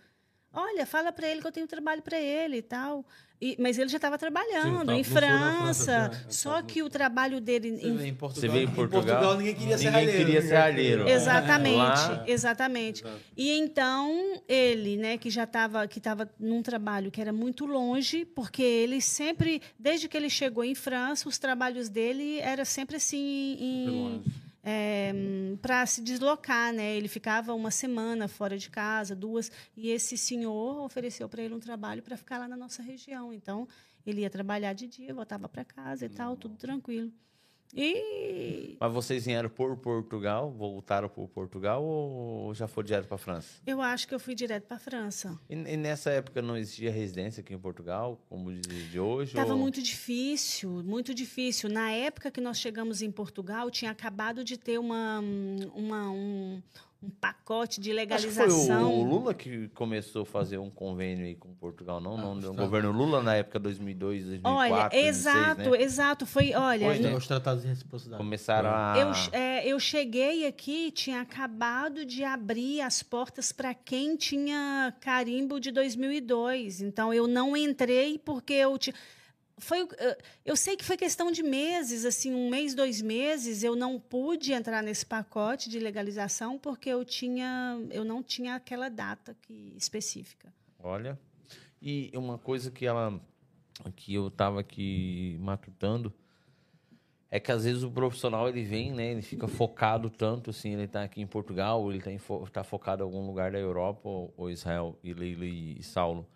Olha, 0.52 0.84
fala 0.84 1.12
para 1.12 1.28
ele 1.28 1.40
que 1.40 1.46
eu 1.46 1.52
tenho 1.52 1.66
trabalho 1.66 2.02
para 2.02 2.18
ele 2.18 2.58
e 2.58 2.62
tal. 2.62 3.06
E- 3.42 3.56
mas 3.58 3.78
ele 3.78 3.88
já 3.88 3.96
estava 3.96 4.18
trabalhando 4.18 4.84
tá, 4.84 4.94
em 4.94 5.02
França. 5.02 6.10
França, 6.10 6.26
só 6.28 6.60
que 6.60 6.82
o 6.82 6.90
trabalho 6.90 7.40
dele 7.40 7.70
Você 7.70 7.86
em 7.86 7.96
vê 7.96 8.06
em 8.08 8.14
Portugal. 8.14 8.50
Você 8.50 8.58
vê 8.58 8.64
em 8.64 8.68
Portugal, 8.68 9.36
ninguém 9.38 9.54
queria 9.54 9.78
ser 9.78 9.84
ninguém 9.86 10.00
ralheiro. 10.06 10.24
queria 10.26 10.42
ser 10.42 10.56
alheiro. 10.56 11.08
Exatamente, 11.08 11.76
Lá- 11.76 12.24
exatamente. 12.26 13.04
E 13.36 13.50
então 13.52 14.42
ele, 14.46 14.96
né, 14.98 15.16
que 15.16 15.30
já 15.30 15.44
estava 15.44 15.88
que 15.88 15.98
estava 15.98 16.30
num 16.38 16.62
trabalho 16.62 17.10
que 17.10 17.20
era 17.20 17.32
muito 17.32 17.64
longe, 17.64 18.26
porque 18.26 18.62
ele 18.62 19.00
sempre, 19.00 19.62
desde 19.78 20.06
que 20.06 20.16
ele 20.16 20.28
chegou 20.28 20.62
em 20.62 20.74
França, 20.74 21.28
os 21.28 21.38
trabalhos 21.38 21.88
dele 21.88 22.38
era 22.40 22.64
sempre 22.66 22.96
assim 22.96 23.56
em, 23.58 24.22
para 25.60 25.86
se 25.86 26.02
deslocar, 26.02 26.72
né? 26.72 26.96
Ele 26.96 27.08
ficava 27.08 27.54
uma 27.54 27.70
semana 27.70 28.28
fora 28.28 28.58
de 28.58 28.68
casa, 28.70 29.16
duas, 29.16 29.50
e 29.76 29.90
esse 29.90 30.16
senhor 30.16 30.84
ofereceu 30.84 31.28
para 31.28 31.42
ele 31.42 31.54
um 31.54 31.60
trabalho 31.60 32.02
para 32.02 32.16
ficar 32.16 32.38
lá 32.38 32.48
na 32.48 32.56
nossa 32.56 32.82
região. 32.82 33.32
Então 33.32 33.66
ele 34.06 34.22
ia 34.22 34.30
trabalhar 34.30 34.72
de 34.72 34.86
dia, 34.86 35.14
voltava 35.14 35.48
para 35.48 35.64
casa 35.64 36.06
e 36.06 36.08
tal, 36.08 36.36
tudo 36.36 36.56
tranquilo. 36.56 37.12
E 37.74 38.76
Mas 38.80 38.92
vocês 38.92 39.24
vieram 39.24 39.48
por 39.48 39.76
Portugal, 39.76 40.50
voltaram 40.50 41.08
por 41.08 41.28
Portugal 41.28 41.82
ou 41.84 42.52
já 42.54 42.66
foram 42.66 42.86
direto 42.86 43.06
para 43.06 43.18
França? 43.18 43.60
eu 43.66 43.80
acho 43.80 44.08
que 44.08 44.14
eu 44.14 44.20
fui 44.20 44.34
direto 44.34 44.64
para 44.66 44.78
França. 44.78 45.38
E, 45.48 45.54
e 45.54 45.76
nessa 45.76 46.10
época 46.10 46.42
não 46.42 46.56
existia 46.56 46.90
residência 46.90 47.40
aqui 47.40 47.54
em 47.54 47.58
Portugal, 47.58 48.20
como 48.28 48.52
de, 48.52 48.88
de 48.90 48.98
hoje? 48.98 49.30
Estava 49.32 49.52
ou... 49.52 49.58
muito 49.58 49.82
difícil, 49.82 50.82
muito 50.82 51.14
difícil. 51.14 51.68
Na 51.70 51.90
época 51.90 52.30
que 52.30 52.40
nós 52.40 52.58
chegamos 52.58 53.02
em 53.02 53.10
Portugal, 53.10 53.70
tinha 53.70 53.90
acabado 53.90 54.42
de 54.44 54.56
ter 54.56 54.78
uma, 54.78 55.20
uma- 55.74 56.10
um, 56.10 56.60
um 57.02 57.08
pacote 57.08 57.80
de 57.80 57.90
Acho 57.90 57.98
que 57.98 58.00
legalização. 58.00 58.66
foi 58.66 58.76
o, 58.76 58.90
o 58.90 59.02
Lula 59.04 59.32
que 59.32 59.68
começou 59.68 60.22
a 60.22 60.26
fazer 60.26 60.58
um 60.58 60.68
convênio 60.68 61.24
aí 61.24 61.34
com 61.34 61.54
Portugal, 61.54 61.98
não? 62.00 62.16
não, 62.16 62.36
os 62.36 62.44
o 62.44 62.52
governo 62.52 62.92
Lula 62.92 63.22
na 63.22 63.36
época 63.36 63.58
2002, 63.58 64.24
2004, 64.26 64.58
Olha, 64.58 64.88
2006, 64.90 65.08
exato, 65.08 65.70
né? 65.70 65.82
exato. 65.82 66.26
Foi, 66.26 66.54
olha, 66.54 66.86
Foi, 66.86 66.98
né? 66.98 67.14
Os 67.14 67.26
tratados 67.26 67.62
de 67.62 67.68
reciprocidade. 67.68 68.22
Começaram 68.22 68.68
a... 68.70 68.94
Eu, 68.98 69.12
é, 69.32 69.66
eu 69.66 69.80
cheguei 69.80 70.46
aqui, 70.46 70.90
tinha 70.90 71.22
acabado 71.22 72.04
de 72.04 72.22
abrir 72.22 72.82
as 72.82 73.02
portas 73.02 73.50
para 73.50 73.72
quem 73.72 74.16
tinha 74.16 74.94
carimbo 75.00 75.58
de 75.58 75.70
2002. 75.70 76.82
Então, 76.82 77.14
eu 77.14 77.26
não 77.26 77.56
entrei 77.56 78.18
porque 78.18 78.52
eu 78.52 78.76
tinha. 78.76 78.94
Foi, 79.60 79.86
eh, 79.98 80.18
eu 80.44 80.56
sei 80.56 80.76
que 80.76 80.84
foi 80.84 80.96
questão 80.96 81.30
de 81.30 81.42
meses, 81.42 82.04
assim, 82.04 82.34
um 82.34 82.48
mês, 82.50 82.74
dois 82.74 83.00
meses, 83.00 83.62
eu 83.62 83.76
não 83.76 84.00
pude 84.00 84.52
entrar 84.52 84.82
nesse 84.82 85.04
pacote 85.06 85.68
de 85.68 85.78
legalização 85.78 86.58
porque 86.58 86.88
eu 86.88 87.04
tinha, 87.04 87.78
eu 87.90 88.04
não 88.04 88.22
tinha 88.22 88.54
aquela 88.56 88.88
data 88.88 89.36
que, 89.42 89.74
específica. 89.76 90.52
Olha. 90.78 91.18
E 91.80 92.10
uma 92.14 92.38
coisa 92.38 92.70
que 92.70 92.86
ela 92.86 93.20
que 93.96 94.12
eu 94.14 94.30
tava 94.30 94.60
aqui 94.60 95.38
matutando 95.40 96.12
é 97.30 97.38
que 97.40 97.50
às 97.52 97.64
vezes 97.64 97.82
o 97.82 97.90
profissional 97.90 98.48
ele 98.48 98.62
vem, 98.64 98.92
né, 98.92 99.12
ele 99.12 99.22
fica 99.22 99.46
focado 99.46 100.10
tanto 100.10 100.50
assim, 100.50 100.72
ele 100.74 100.88
tá 100.88 101.02
aqui 101.04 101.20
em 101.22 101.26
Portugal, 101.26 101.90
ele 101.90 102.02
tá, 102.02 102.10
em 102.10 102.18
fo- 102.18 102.46
tá 102.50 102.64
focado 102.64 103.02
em 103.02 103.06
algum 103.06 103.24
lugar 103.26 103.52
da 103.52 103.58
Europa 103.58 104.08
ou, 104.08 104.34
ou 104.36 104.50
Israel 104.50 104.98
e 105.02 105.14
Leila 105.14 105.44
e 105.46 105.82
Saulo. 105.82 106.26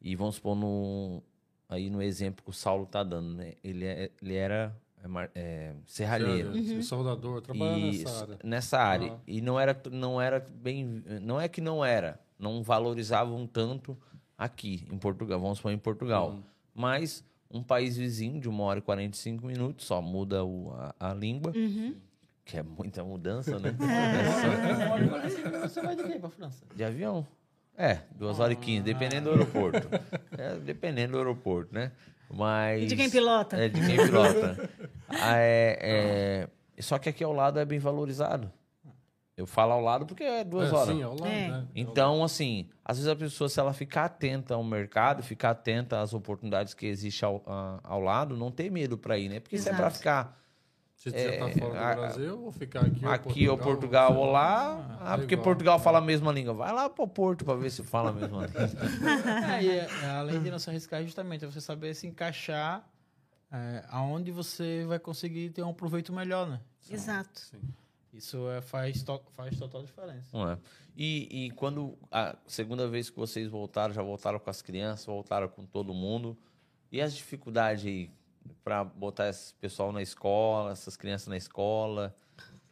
E 0.00 0.14
vamos 0.14 0.36
supor 0.36 0.54
no 0.54 1.22
aí 1.68 1.90
no 1.90 2.02
exemplo 2.02 2.44
que 2.44 2.50
o 2.50 2.52
Saulo 2.52 2.86
tá 2.86 3.02
dando, 3.02 3.34
né? 3.34 3.54
Ele 3.62 3.84
é- 3.84 4.10
ele 4.22 4.34
era 4.34 4.74
é, 5.02 5.28
é, 5.34 5.74
serralheiro. 5.86 6.50
Uhum. 6.52 6.82
Soldador, 6.82 7.40
trabalha 7.40 7.76
E 7.78 7.98
nessa 7.98 8.22
área. 8.22 8.38
nessa 8.42 8.78
área. 8.78 9.12
Ah. 9.12 9.18
E 9.26 9.40
não 9.40 9.58
era, 9.60 9.80
não 9.92 10.20
era 10.20 10.40
bem. 10.40 11.02
Não 11.22 11.40
é 11.40 11.48
que 11.48 11.60
não 11.60 11.84
era. 11.84 12.18
Não 12.38 12.62
valorizavam 12.62 13.46
tanto 13.46 13.96
aqui, 14.36 14.86
em 14.90 14.98
Portugal. 14.98 15.40
Vamos 15.40 15.58
supor, 15.58 15.72
em 15.72 15.78
Portugal. 15.78 16.30
Uhum. 16.30 16.42
Mas 16.74 17.24
um 17.50 17.62
país 17.62 17.96
vizinho, 17.96 18.40
de 18.40 18.48
uma 18.48 18.64
hora 18.64 18.80
e 18.80 18.82
45 18.82 19.46
minutos, 19.46 19.86
só 19.86 20.02
muda 20.02 20.44
o, 20.44 20.72
a, 20.72 20.94
a 21.10 21.14
língua, 21.14 21.52
Uhum. 21.54 21.94
que 22.44 22.56
é 22.58 22.62
muita 22.62 23.04
mudança, 23.04 23.58
né? 23.60 23.74
Você 25.62 25.80
vai 25.80 25.94
de 25.96 26.02
quê 26.02 26.18
pra 26.18 26.28
França? 26.30 26.64
De 26.74 26.82
avião. 26.84 27.26
É, 27.78 27.98
duas 28.14 28.40
horas 28.40 28.54
e 28.54 28.56
quinze, 28.56 28.82
dependendo 28.82 29.24
do 29.24 29.30
aeroporto. 29.32 29.88
É, 30.38 30.56
dependendo 30.56 31.12
do 31.12 31.18
aeroporto, 31.18 31.74
né? 31.74 31.92
Mas. 32.30 32.82
E 32.82 32.86
de 32.86 32.96
quem 32.96 33.08
pilota? 33.10 33.56
É, 33.56 33.68
de 33.68 33.80
quem 33.86 33.96
pilota. 33.96 34.68
Ah, 35.08 35.36
é, 35.38 35.78
é, 36.76 36.82
Só 36.82 36.98
que 36.98 37.08
aqui 37.08 37.22
ao 37.22 37.32
lado 37.32 37.58
é 37.60 37.64
bem 37.64 37.78
valorizado. 37.78 38.50
Eu 39.36 39.46
falo 39.46 39.72
ao 39.72 39.80
lado 39.80 40.04
porque 40.06 40.24
é 40.24 40.42
duas 40.42 40.72
É, 40.72 40.74
horas. 40.74 40.94
Sim, 40.96 41.02
ao 41.02 41.12
lado, 41.12 41.26
É. 41.26 41.48
né? 41.48 41.66
Então, 41.74 42.24
assim, 42.24 42.68
às 42.84 42.96
vezes 42.96 43.10
a 43.10 43.14
pessoa, 43.14 43.48
se 43.48 43.60
ela 43.60 43.72
ficar 43.72 44.06
atenta 44.06 44.54
ao 44.54 44.64
mercado, 44.64 45.22
ficar 45.22 45.50
atenta 45.50 46.00
às 46.00 46.12
oportunidades 46.14 46.72
que 46.74 46.86
existem 46.86 47.26
ao, 47.28 47.42
a- 47.46 47.78
ao 47.84 48.00
lado, 48.00 48.36
não 48.36 48.50
ter 48.50 48.70
medo 48.70 48.96
para 48.98 49.16
ir, 49.18 49.28
né? 49.28 49.38
Porque 49.38 49.58
se 49.58 49.68
é 49.68 49.72
para 49.72 49.82
Exato. 49.86 49.98
ficar 49.98 50.40
Se 50.96 51.10
você 51.10 51.16
está 51.28 51.50
fora 51.50 51.72
do 51.72 51.78
a- 51.78 51.94
Brasil, 51.94 52.42
ou 52.42 52.50
ficar 52.50 52.80
aqui, 52.86 53.04
aqui 53.04 53.48
ou 53.48 53.56
Portugal 53.58 54.16
ou 54.16 54.30
lá, 54.32 54.98
ah, 55.00 55.14
é 55.14 55.18
porque 55.18 55.34
igual. 55.34 55.44
Portugal 55.44 55.78
fala 55.78 55.98
a 55.98 56.00
mesma 56.00 56.32
língua. 56.32 56.54
Vai 56.54 56.72
lá 56.72 56.88
pro 56.90 57.06
Porto 57.06 57.44
para 57.44 57.54
ver 57.54 57.70
se 57.70 57.82
fala 57.82 58.10
a 58.10 58.12
mesma 58.12 58.46
língua. 58.46 58.60
É, 59.56 59.62
e 59.62 59.70
é, 59.70 60.06
além 60.16 60.42
de 60.42 60.50
não 60.50 60.58
se 60.58 60.68
arriscar, 60.70 61.02
justamente, 61.04 61.44
é 61.44 61.48
você 61.48 61.60
saber 61.60 61.94
se 61.94 62.06
encaixar 62.06 62.84
é, 63.52 63.84
aonde 63.90 64.32
você 64.32 64.84
vai 64.88 64.98
conseguir 64.98 65.50
ter 65.50 65.62
um 65.62 65.72
proveito 65.74 66.12
melhor, 66.12 66.48
né? 66.48 66.60
Exato. 66.90 67.42
Isso 68.12 68.48
é, 68.48 68.62
faz, 68.62 69.02
to- 69.02 69.22
faz 69.32 69.56
total 69.58 69.82
diferença. 69.82 70.26
Não 70.32 70.50
é? 70.50 70.58
E, 70.96 71.46
e 71.46 71.50
quando 71.50 71.96
a 72.10 72.34
segunda 72.46 72.88
vez 72.88 73.10
que 73.10 73.16
vocês 73.18 73.48
voltaram, 73.50 73.92
já 73.92 74.02
voltaram 74.02 74.38
com 74.38 74.48
as 74.48 74.62
crianças, 74.62 75.04
voltaram 75.04 75.46
com 75.48 75.66
todo 75.66 75.92
mundo. 75.92 76.36
E 76.90 77.02
as 77.02 77.14
dificuldades 77.14 77.84
aí 77.84 78.10
para 78.64 78.84
botar 78.84 79.28
esse 79.28 79.54
pessoal 79.54 79.92
na 79.92 80.02
escola, 80.02 80.72
essas 80.72 80.96
crianças 80.96 81.28
na 81.28 81.36
escola? 81.36 82.14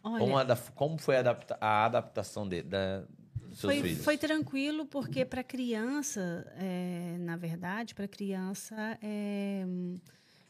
Olha, 0.03 0.19
Como, 0.19 0.35
como 0.75 0.99
foi 0.99 1.17
a, 1.17 1.21
adapta- 1.21 1.59
a 1.61 1.85
adaptação 1.87 2.47
de, 2.49 2.63
da, 2.63 3.01
dos 3.49 3.59
seus 3.61 3.73
Foi, 3.73 3.83
filhos? 3.83 4.05
foi 4.05 4.19
tranquilo, 4.19 4.85
porque 4.87 5.25
para 5.25 5.43
criança, 5.43 6.47
é, 6.59 7.17
na 7.21 7.37
verdade, 7.37 7.95
para 7.95 8.07
criança, 8.07 8.99
é, 9.03 9.65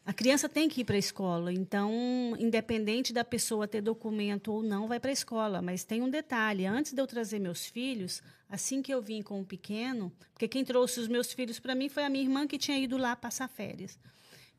a 0.05 0.13
criança 0.13 0.47
tem 0.49 0.67
que 0.69 0.81
ir 0.81 0.83
para 0.83 0.95
a 0.95 0.99
escola. 0.99 1.51
Então, 1.53 1.91
independente 2.37 3.13
da 3.13 3.23
pessoa 3.23 3.67
ter 3.67 3.81
documento 3.81 4.51
ou 4.51 4.61
não, 4.61 4.87
vai 4.87 4.99
para 4.99 5.09
a 5.09 5.13
escola. 5.13 5.61
Mas 5.61 5.83
tem 5.83 6.01
um 6.01 6.09
detalhe: 6.09 6.65
antes 6.65 6.93
de 6.93 7.01
eu 7.01 7.07
trazer 7.07 7.39
meus 7.39 7.65
filhos, 7.65 8.21
assim 8.49 8.81
que 8.81 8.93
eu 8.93 9.01
vim 9.01 9.21
com 9.21 9.39
o 9.41 9.45
pequeno, 9.45 10.11
porque 10.33 10.47
quem 10.47 10.63
trouxe 10.65 10.99
os 10.99 11.07
meus 11.07 11.31
filhos 11.33 11.59
para 11.59 11.73
mim 11.73 11.87
foi 11.89 12.03
a 12.03 12.09
minha 12.09 12.23
irmã 12.23 12.45
que 12.45 12.57
tinha 12.57 12.77
ido 12.77 12.97
lá 12.97 13.15
passar 13.15 13.47
férias. 13.47 13.97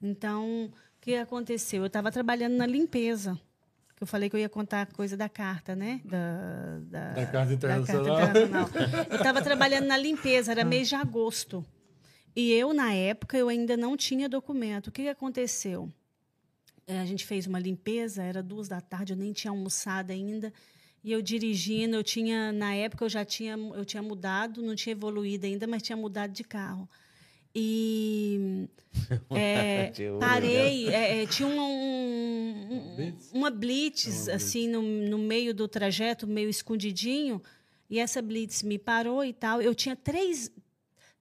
Então, 0.02 0.66
o 0.66 1.00
que 1.00 1.14
aconteceu? 1.16 1.82
Eu 1.82 1.86
estava 1.86 2.10
trabalhando 2.12 2.54
na 2.56 2.66
limpeza. 2.66 3.38
Que 3.96 4.02
eu 4.02 4.06
falei 4.06 4.28
que 4.28 4.36
eu 4.36 4.40
ia 4.40 4.48
contar 4.48 4.82
a 4.82 4.86
coisa 4.86 5.16
da 5.16 5.26
carta, 5.28 5.74
né? 5.74 6.02
Da, 6.04 6.78
da, 6.82 7.12
Da 7.14 7.26
carta 7.26 7.52
internacional. 7.54 8.20
internacional. 8.20 8.68
Eu 9.08 9.16
estava 9.16 9.40
trabalhando 9.40 9.86
na 9.86 9.96
limpeza, 9.96 10.52
era 10.52 10.64
mês 10.66 10.86
de 10.88 10.94
agosto. 10.94 11.64
E 12.34 12.52
eu, 12.52 12.74
na 12.74 12.92
época, 12.92 13.38
eu 13.38 13.48
ainda 13.48 13.74
não 13.78 13.96
tinha 13.96 14.28
documento. 14.28 14.88
O 14.88 14.92
que, 14.92 15.08
aconteceu? 15.08 15.90
Eh, 16.86 17.00
A 17.00 17.06
gente 17.06 17.24
fez 17.24 17.46
uma 17.46 17.58
limpeza, 17.58 18.22
era 18.22 18.42
duas 18.42 18.68
da 18.68 18.82
tarde, 18.82 19.14
eu 19.14 19.16
nem 19.16 19.32
tinha 19.32 19.50
almoçado 19.50 20.10
ainda. 20.12 20.52
E 21.02 21.10
eu 21.10 21.22
dirigindo, 21.22 21.96
eu 21.96 22.04
tinha, 22.04 22.52
na 22.52 22.74
época 22.74 23.06
eu 23.06 23.08
já 23.08 23.24
tinha, 23.24 23.54
eu 23.56 23.84
tinha 23.86 24.02
mudado, 24.02 24.60
não 24.60 24.74
tinha 24.74 24.92
evoluído 24.92 25.46
ainda, 25.46 25.66
mas 25.66 25.82
tinha 25.82 25.96
mudado 25.96 26.32
de 26.32 26.44
carro. 26.44 26.86
E 27.58 28.68
é, 29.30 29.90
parei, 30.20 30.88
é, 30.90 31.22
é, 31.22 31.26
tinha 31.26 31.48
um, 31.48 31.52
um- 31.62 33.16
uma 33.32 33.50
blitz, 33.50 34.28
assim, 34.28 34.68
no, 34.68 34.82
no 34.82 35.16
meio 35.16 35.54
do 35.54 35.66
trajeto, 35.66 36.26
meio 36.26 36.50
escondidinho, 36.50 37.40
e 37.88 37.98
essa 37.98 38.20
blitz 38.20 38.62
me 38.62 38.78
parou 38.78 39.24
e 39.24 39.32
tal. 39.32 39.62
Eu 39.62 39.74
tinha 39.74 39.96
três, 39.96 40.50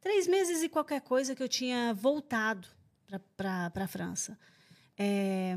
três 0.01 0.27
meses 0.27 0.61
e 0.61 0.67
qualquer 0.67 0.99
coisa 0.99 1.33
que 1.33 1.41
eu 1.41 1.47
tinha 1.47 1.93
voltado 1.93 2.67
para 3.37 3.71
a 3.73 3.87
França. 3.87 4.37
É, 4.97 5.55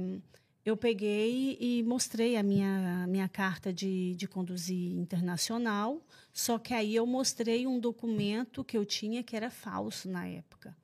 eu 0.64 0.76
peguei 0.76 1.56
e 1.60 1.82
mostrei 1.82 2.36
a 2.36 2.42
minha, 2.42 3.04
minha 3.08 3.28
carta 3.28 3.72
de, 3.72 4.14
de 4.14 4.28
conduzir 4.28 4.92
internacional, 4.92 6.00
só 6.38 6.56
que 6.56 6.72
aí 6.72 6.94
eu 6.94 7.04
mostrei 7.04 7.66
um 7.66 7.80
documento 7.80 8.62
que 8.62 8.78
eu 8.78 8.86
tinha 8.86 9.24
que 9.24 9.34
era 9.34 9.50
falso 9.50 10.08
na 10.08 10.24
época. 10.24 10.76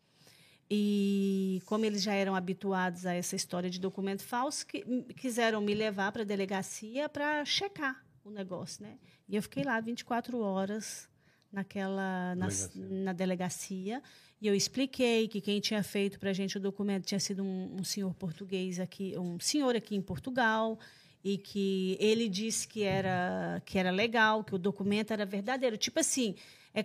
E 0.69 1.63
como 1.65 1.85
eles 1.85 2.03
já 2.03 2.13
eram 2.13 2.35
habituados 2.35 3.07
a 3.07 3.15
essa 3.15 3.37
história 3.37 3.71
de 3.71 3.79
documento 3.79 4.25
falso, 4.25 4.67
que, 4.67 4.83
quiseram 5.17 5.61
me 5.61 5.73
levar 5.73 6.11
para 6.11 6.23
a 6.23 6.25
delegacia 6.25 7.09
para 7.09 7.45
checar 7.45 8.05
o 8.25 8.31
negócio, 8.31 8.83
né? 8.83 8.99
E 9.29 9.37
eu 9.37 9.43
fiquei 9.43 9.63
lá 9.63 9.81
24 9.81 10.41
horas 10.41 11.09
naquela 11.53 12.35
na, 12.35 12.49
Delegacia. 12.49 12.83
na 13.05 13.13
delegacia 13.13 14.03
e 14.41 14.49
eu 14.49 14.57
expliquei 14.57 15.29
que 15.29 15.41
quem 15.41 15.61
tinha 15.61 15.85
feito 15.85 16.19
para 16.19 16.31
a 16.31 16.33
gente 16.33 16.57
o 16.57 16.61
documento 16.61 17.05
tinha 17.05 17.21
sido 17.21 17.45
um, 17.45 17.77
um 17.79 17.85
senhor 17.85 18.13
português 18.13 18.81
aqui, 18.81 19.17
um 19.17 19.39
senhor 19.39 19.77
aqui 19.77 19.95
em 19.95 20.03
Portugal 20.03 20.81
e 21.25 21.39
que 21.39 21.97
ele 21.99 22.29
disse 22.29 22.69
que 22.69 22.83
era 22.83 23.63
que 23.65 23.79
era 23.79 23.91
legal, 23.91 24.45
que 24.45 24.55
o 24.55 24.59
documento 24.59 25.11
era 25.13 25.25
verdadeiro. 25.25 25.77
Tipo 25.79 26.01
assim, 26.01 26.35
é 26.75 26.85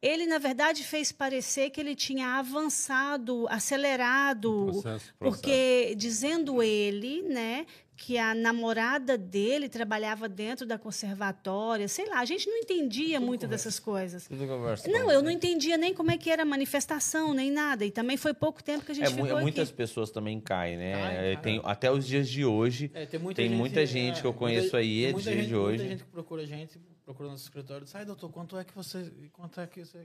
ele 0.00 0.26
na 0.26 0.38
verdade 0.38 0.82
fez 0.84 1.10
parecer 1.12 1.70
que 1.70 1.80
ele 1.80 1.94
tinha 1.94 2.38
avançado, 2.38 3.46
acelerado, 3.48 4.66
Processo, 4.66 4.82
processo. 4.82 5.14
porque 5.18 5.94
dizendo 5.96 6.62
ele, 6.62 7.22
né, 7.22 7.66
que 7.96 8.18
a 8.18 8.34
namorada 8.34 9.16
dele 9.16 9.68
trabalhava 9.68 10.28
dentro 10.28 10.66
da 10.66 10.76
conservatória, 10.78 11.86
sei 11.86 12.08
lá, 12.08 12.18
a 12.20 12.24
gente 12.24 12.48
não 12.48 12.56
entendia 12.56 13.20
muito 13.20 13.46
dessas 13.46 13.78
coisas. 13.78 14.26
Tudo 14.26 14.46
conversa. 14.46 14.90
Não, 14.90 15.10
eu 15.10 15.22
não 15.22 15.30
entendia 15.30 15.76
nem 15.76 15.94
como 15.94 16.10
é 16.10 16.16
que 16.18 16.28
era 16.30 16.42
a 16.42 16.44
manifestação, 16.44 17.32
nem 17.32 17.50
nada. 17.50 17.84
E 17.84 17.90
também 17.90 18.16
foi 18.16 18.34
pouco 18.34 18.62
tempo 18.62 18.84
que 18.84 18.92
a 18.92 18.94
gente 18.94 19.06
É, 19.06 19.10
ficou 19.10 19.40
muitas 19.40 19.68
aqui. 19.68 19.76
pessoas 19.76 20.10
também 20.10 20.40
caem, 20.40 20.76
né? 20.76 20.90
É, 20.92 21.34
cara. 21.34 21.42
tem, 21.42 21.60
até 21.64 21.90
os 21.92 22.06
dias 22.06 22.28
de 22.28 22.44
hoje. 22.44 22.90
É, 22.94 23.06
tem 23.06 23.20
muita 23.20 23.36
Tem 23.42 23.48
gente, 23.50 23.58
muita 23.58 23.86
gente 23.86 24.20
que 24.20 24.26
eu 24.26 24.30
é, 24.32 24.34
conheço 24.34 24.62
muita- 24.62 24.76
aí, 24.78 25.04
é 25.04 25.12
muita 25.12 25.30
dia 25.30 25.40
gente, 25.40 25.48
de 25.48 25.56
hoje. 25.56 25.76
Muita 25.78 25.90
gente 25.92 26.04
que 26.04 26.10
procura 26.10 26.42
a 26.42 26.46
gente, 26.46 26.78
procura 27.04 27.28
nosso 27.28 27.44
escritório, 27.44 27.84
diz, 27.84 27.94
ai 27.94 28.04
doutor, 28.04 28.30
quanto 28.30 28.56
é 28.58 28.64
que 28.64 28.74
você, 28.74 29.12
quanto 29.32 29.60
é 29.60 29.66
que 29.66 29.84
você, 29.84 29.98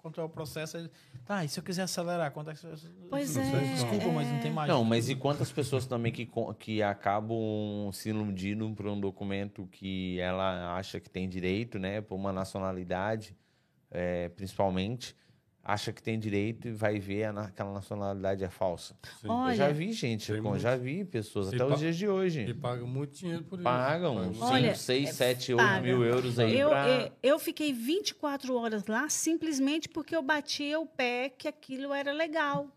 quanto 0.00 0.20
é 0.20 0.24
o 0.24 0.28
processo. 0.28 0.76
Ele, 0.76 0.90
tá, 1.24 1.44
e 1.44 1.48
se 1.48 1.58
eu 1.58 1.64
quiser 1.64 1.82
acelerar, 1.82 2.30
quanto 2.32 2.50
é 2.50 2.54
que 2.54 2.60
você... 2.60 2.88
Pois 3.08 3.36
Não 3.36 3.42
é. 3.42 3.60
Desculpa, 3.74 4.08
mas 4.08 4.28
não 4.28 4.40
tem 4.40 4.52
mais. 4.52 4.68
Não, 4.68 4.84
mas 4.84 5.08
e 5.08 5.14
quantas 5.14 5.52
pessoas 5.52 5.86
também 5.86 6.12
que, 6.12 6.28
que 6.58 6.82
acabam 6.82 7.90
se 7.92 8.10
iludindo 8.10 8.70
por 8.74 8.86
um 8.86 9.00
documento 9.00 9.66
que 9.70 10.18
ela 10.20 10.76
acha 10.76 10.98
que 11.00 11.08
tem 11.08 11.28
direito, 11.28 11.78
né? 11.78 12.00
Por 12.00 12.14
uma 12.14 12.32
nacionalidade, 12.32 13.36
é, 13.90 14.28
principalmente, 14.30 15.14
acha 15.62 15.92
que 15.92 16.02
tem 16.02 16.18
direito 16.18 16.68
e 16.68 16.72
vai 16.72 16.98
ver 16.98 17.24
aquela 17.26 17.72
nacionalidade 17.72 18.42
é 18.42 18.48
falsa. 18.50 18.96
Olha, 19.24 19.52
eu 19.52 19.56
já 19.56 19.68
vi 19.70 19.92
gente, 19.92 20.32
muito. 20.32 20.58
já 20.58 20.74
vi 20.76 21.04
pessoas, 21.04 21.52
E 21.52 21.56
até 21.56 21.64
os 21.64 21.78
dias 21.78 21.96
de 21.96 22.04
E 22.06 22.08
hoje. 22.08 22.54
pagam 22.54 22.86
muito 22.86 23.12
dinheiro 23.18 23.44
por 23.44 23.56
isso. 23.56 23.64
Pagam 23.64 24.16
Pagam 24.16 24.34
5, 24.34 24.44
Olha, 24.46 24.74
6, 24.74 25.08
é, 25.08 25.12
7, 25.12 25.54
8 25.54 25.64
paga. 25.64 25.80
mil 25.82 26.04
euros 26.04 26.38
aí 26.38 26.58
eu, 26.58 26.68
pra... 26.70 26.88
eu, 26.88 27.12
eu 27.22 27.38
fiquei 27.38 27.72
24 27.72 28.54
horas 28.56 28.86
lá 28.86 29.08
simplesmente 29.08 29.88
porque 29.88 30.16
eu 30.16 30.22
batia 30.22 30.80
o 30.80 30.86
pé 30.86 31.28
que 31.28 31.46
aquilo 31.46 31.92
era 31.92 32.12
legal. 32.12 32.68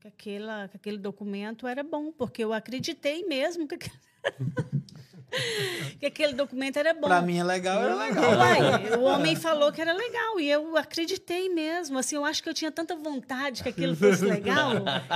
Que, 0.00 0.08
aquela, 0.08 0.66
que 0.68 0.76
aquele 0.78 0.96
documento 0.98 1.66
era 1.66 1.82
bom, 1.82 2.10
porque 2.10 2.42
eu 2.42 2.52
acreditei 2.54 3.24
mesmo 3.26 3.68
que, 3.68 3.74
aquele- 3.76 3.94
que 5.98 6.06
aquele 6.06 6.32
documento 6.34 6.78
era 6.78 6.92
bom. 6.94 7.06
Pra 7.08 7.22
mim 7.22 7.38
é 7.38 7.44
legal, 7.44 7.82
era 7.82 7.94
legal. 7.94 8.24
Uai, 8.36 8.94
o 8.98 9.02
homem 9.02 9.36
falou 9.36 9.72
que 9.72 9.80
era 9.80 9.92
legal 9.92 10.40
e 10.40 10.50
eu 10.50 10.76
acreditei 10.76 11.48
mesmo. 11.48 11.98
Assim, 11.98 12.16
eu 12.16 12.24
acho 12.24 12.42
que 12.42 12.48
eu 12.48 12.54
tinha 12.54 12.70
tanta 12.70 12.96
vontade 12.96 13.62
que 13.62 13.68
aquilo 13.68 13.94
fosse 13.96 14.24
legal 14.24 14.72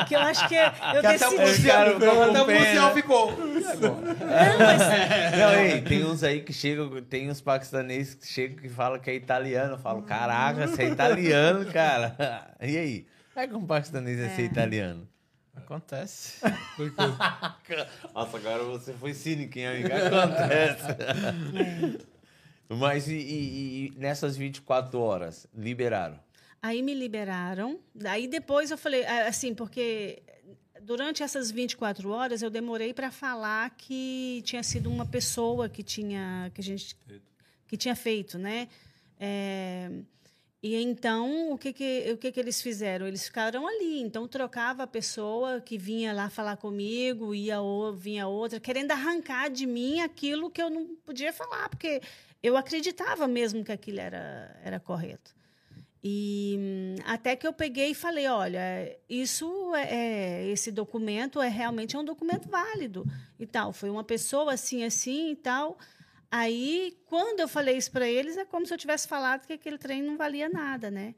que 0.08 0.14
eu 0.14 0.20
acho 0.20 0.48
que 0.48 0.54
eu 0.54 0.70
Que 0.70 1.06
até 1.06 1.26
o 1.26 1.30
decidi. 1.30 1.36
policial, 1.36 1.76
Cara, 1.76 1.92
ficou 2.00 2.22
até 2.22 2.42
o 2.42 2.44
policial 2.46 2.94
ficou. 2.94 3.30
Não, 3.32 4.58
mas 4.58 4.82
Não, 5.38 5.54
ei, 5.60 5.80
tem 5.82 6.04
uns 6.04 6.22
aí 6.22 6.40
que 6.40 6.52
chegam, 6.52 7.02
tem 7.02 7.30
uns 7.30 7.40
paquistaneses 7.40 8.14
que 8.14 8.26
chegam 8.26 8.56
que 8.58 8.68
falam 8.68 8.98
que 8.98 9.10
é 9.10 9.14
italiano. 9.14 9.74
Eu 9.74 9.78
falo, 9.78 10.02
caraca, 10.02 10.66
você 10.66 10.82
é 10.82 10.88
italiano, 10.88 11.66
cara. 11.72 12.14
E 12.60 12.78
aí? 12.78 13.06
Como 13.34 13.44
é 13.44 13.48
que 13.48 13.54
um 13.54 13.66
paquistanês 13.66 14.18
é, 14.18 14.28
ser 14.30 14.42
italiano? 14.42 15.06
Acontece. 15.56 16.40
Nossa, 18.14 18.36
agora 18.36 18.64
você 18.64 18.92
foi 18.94 19.14
cínico, 19.14 19.58
hein, 19.58 19.66
amigo? 19.66 19.88
Acontece. 19.92 22.06
Mas 22.68 23.08
e, 23.08 23.14
e- 23.14 23.86
e 23.86 23.94
nessas 23.98 24.36
24 24.36 24.98
horas, 24.98 25.46
liberaram? 25.54 26.18
Aí 26.62 26.82
me 26.82 26.94
liberaram. 26.94 27.78
Daí 27.94 28.26
depois 28.26 28.70
eu 28.70 28.78
falei, 28.78 29.04
ah, 29.04 29.28
assim, 29.28 29.54
porque 29.54 30.22
durante 30.82 31.22
essas 31.22 31.50
24 31.50 32.10
horas 32.10 32.42
eu 32.42 32.50
demorei 32.50 32.94
para 32.94 33.10
falar 33.10 33.70
que 33.70 34.42
tinha 34.44 34.62
sido 34.62 34.90
uma 34.90 35.04
pessoa 35.06 35.68
que 35.68 35.82
tinha 35.82 36.50
que 36.54 36.60
a 36.60 36.64
gente 36.64 36.96
que 37.66 37.76
tinha 37.76 37.94
feito, 37.94 38.38
né? 38.38 38.68
É, 39.20 39.90
e 40.66 40.76
então 40.82 41.52
o 41.52 41.58
que 41.58 41.74
que 41.74 42.10
o 42.14 42.16
que 42.16 42.32
que 42.32 42.40
eles 42.40 42.62
fizeram? 42.62 43.06
Eles 43.06 43.26
ficaram 43.26 43.68
ali. 43.68 44.00
Então 44.00 44.26
trocava 44.26 44.84
a 44.84 44.86
pessoa 44.86 45.60
que 45.60 45.76
vinha 45.76 46.10
lá 46.14 46.30
falar 46.30 46.56
comigo, 46.56 47.34
ia 47.34 47.60
ou, 47.60 47.92
vinha 47.92 48.26
outra, 48.26 48.58
querendo 48.58 48.90
arrancar 48.92 49.50
de 49.50 49.66
mim 49.66 50.00
aquilo 50.00 50.50
que 50.50 50.62
eu 50.62 50.70
não 50.70 50.96
podia 51.04 51.34
falar, 51.34 51.68
porque 51.68 52.00
eu 52.42 52.56
acreditava 52.56 53.28
mesmo 53.28 53.62
que 53.62 53.72
aquilo 53.72 54.00
era 54.00 54.58
era 54.64 54.80
correto. 54.80 55.34
E 56.02 56.56
hum, 56.58 56.94
até 57.04 57.36
que 57.36 57.46
eu 57.46 57.52
peguei 57.52 57.90
e 57.90 57.94
falei, 57.94 58.26
olha, 58.26 58.58
isso 59.06 59.74
é, 59.74 60.44
é- 60.44 60.46
esse 60.48 60.72
documento 60.72 61.42
é 61.42 61.48
realmente 61.48 61.94
é 61.94 61.98
um 61.98 62.04
documento 62.04 62.48
válido 62.48 63.06
e 63.38 63.46
tal. 63.46 63.70
Foi 63.70 63.90
uma 63.90 64.04
pessoa 64.04 64.54
assim, 64.54 64.82
assim 64.82 65.32
e 65.32 65.36
tal. 65.36 65.76
Aí, 66.36 66.98
quando 67.06 67.38
eu 67.38 67.46
falei 67.46 67.76
isso 67.76 67.92
para 67.92 68.08
eles, 68.08 68.36
é 68.36 68.44
como 68.44 68.66
se 68.66 68.74
eu 68.74 68.76
tivesse 68.76 69.06
falado 69.06 69.46
que 69.46 69.52
aquele 69.52 69.78
trem 69.78 70.02
não 70.02 70.16
valia 70.16 70.48
nada, 70.48 70.90
né? 70.90 71.14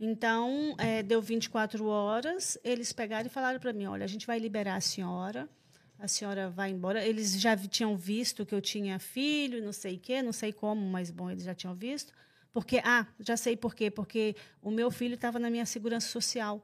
Então, 0.00 0.74
é, 0.78 1.00
deu 1.00 1.22
24 1.22 1.86
horas, 1.86 2.58
eles 2.64 2.92
pegaram 2.92 3.28
e 3.28 3.30
falaram 3.30 3.60
para 3.60 3.72
mim, 3.72 3.86
olha, 3.86 4.02
a 4.02 4.08
gente 4.08 4.26
vai 4.26 4.36
liberar 4.40 4.74
a 4.74 4.80
senhora, 4.80 5.48
a 5.96 6.08
senhora 6.08 6.50
vai 6.50 6.70
embora. 6.70 7.06
Eles 7.06 7.40
já 7.40 7.56
tinham 7.56 7.96
visto 7.96 8.44
que 8.44 8.52
eu 8.52 8.60
tinha 8.60 8.98
filho, 8.98 9.64
não 9.64 9.72
sei 9.72 9.94
o 9.94 10.00
quê, 10.00 10.22
não 10.22 10.32
sei 10.32 10.52
como, 10.52 10.84
mas 10.90 11.08
bom, 11.08 11.30
eles 11.30 11.44
já 11.44 11.54
tinham 11.54 11.76
visto. 11.76 12.12
Porque, 12.52 12.82
ah, 12.84 13.06
já 13.20 13.36
sei 13.36 13.56
por 13.56 13.76
quê. 13.76 13.92
Porque 13.92 14.34
o 14.60 14.72
meu 14.72 14.90
filho 14.90 15.14
estava 15.14 15.38
na 15.38 15.50
minha 15.50 15.66
segurança 15.66 16.08
social. 16.08 16.60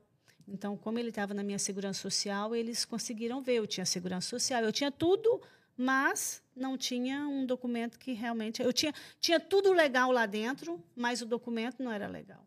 Então, 0.49 0.77
como 0.77 0.99
ele 0.99 1.11
estava 1.11 1.33
na 1.33 1.45
minha 1.45 1.61
segurança 1.61 2.01
social, 2.01 2.57
eles 2.57 2.85
conseguiram 2.85 3.41
ver. 3.41 3.55
Eu 3.55 3.69
tinha 3.69 3.87
segurança 3.87 4.29
social, 4.29 4.65
eu 4.65 4.73
tinha 4.73 4.91
tudo, 4.91 5.41
mas 5.77 6.43
não 6.57 6.77
tinha 6.79 7.27
um 7.27 7.45
documento 7.45 7.99
que 7.99 8.13
realmente. 8.13 8.63
Eu 8.63 8.73
tinha, 8.73 8.93
tinha 9.21 9.41
tudo 9.41 9.73
legal 9.73 10.11
lá 10.13 10.27
dentro, 10.27 10.83
mas 10.95 11.21
o 11.23 11.27
documento 11.27 11.83
não 11.83 11.91
era 11.91 12.07
legal. 12.07 12.45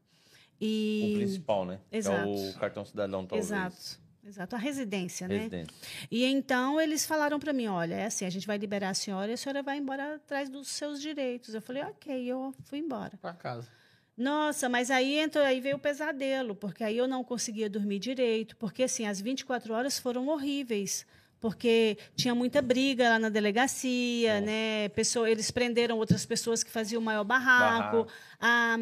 E, 0.60 1.12
O 1.14 1.18
principal, 1.20 1.66
né? 1.66 1.80
Que 1.90 1.98
Exato. 1.98 2.30
é 2.30 2.50
o 2.50 2.54
cartão 2.60 2.86
cidadão, 2.86 3.26
talvez. 3.26 3.46
Exato. 3.46 4.08
Exato, 4.28 4.56
a 4.56 4.60
residência, 4.60 5.26
né? 5.26 5.38
Residente. 5.38 5.74
E 6.12 6.26
então 6.26 6.82
eles 6.82 7.06
falaram 7.06 7.40
para 7.40 7.54
mim, 7.54 7.68
olha, 7.68 7.96
é 7.96 8.06
assim, 8.08 8.26
a 8.26 8.30
gente 8.30 8.46
vai 8.46 8.58
liberar 8.58 8.90
a 8.90 8.94
senhora 8.94 9.32
e 9.32 9.36
a 9.36 9.38
senhora 9.38 9.64
vai 9.64 9.78
embora 9.78 10.16
atrás 10.16 10.50
dos 10.50 10.68
seus 10.68 11.02
direitos. 11.02 11.54
Eu 11.54 11.62
falei, 11.62 11.84
ok, 11.84 12.26
eu 12.26 12.54
fui 12.66 12.80
embora. 12.80 13.16
Pra 13.22 13.32
casa. 13.32 13.70
Nossa, 14.18 14.68
mas 14.68 14.92
aí 14.92 15.18
entrou, 15.18 15.46
aí 15.46 15.62
veio 15.62 15.78
o 15.78 15.80
pesadelo, 15.80 16.56
porque 16.56 16.84
aí 16.84 16.98
eu 16.98 17.08
não 17.08 17.24
conseguia 17.24 17.70
dormir 17.70 18.00
direito, 18.00 18.58
porque 18.58 18.84
assim, 18.84 19.06
as 19.06 19.22
24 19.22 19.74
horas 19.74 19.98
foram 19.98 20.28
horríveis. 20.28 21.06
Porque 21.40 21.98
tinha 22.16 22.34
muita 22.34 22.62
briga 22.62 23.10
lá 23.10 23.20
na 23.20 23.30
delegacia, 23.30 24.42
né? 24.42 24.90
Pessoa, 24.90 25.30
eles 25.30 25.52
prenderam 25.52 25.98
outras 25.98 26.26
pessoas 26.26 26.64
que 26.64 26.72
faziam 26.72 27.00
o 27.02 27.06
maior 27.06 27.24
barraco. 27.24 28.06
Barraco. 28.06 28.08
A, 28.40 28.76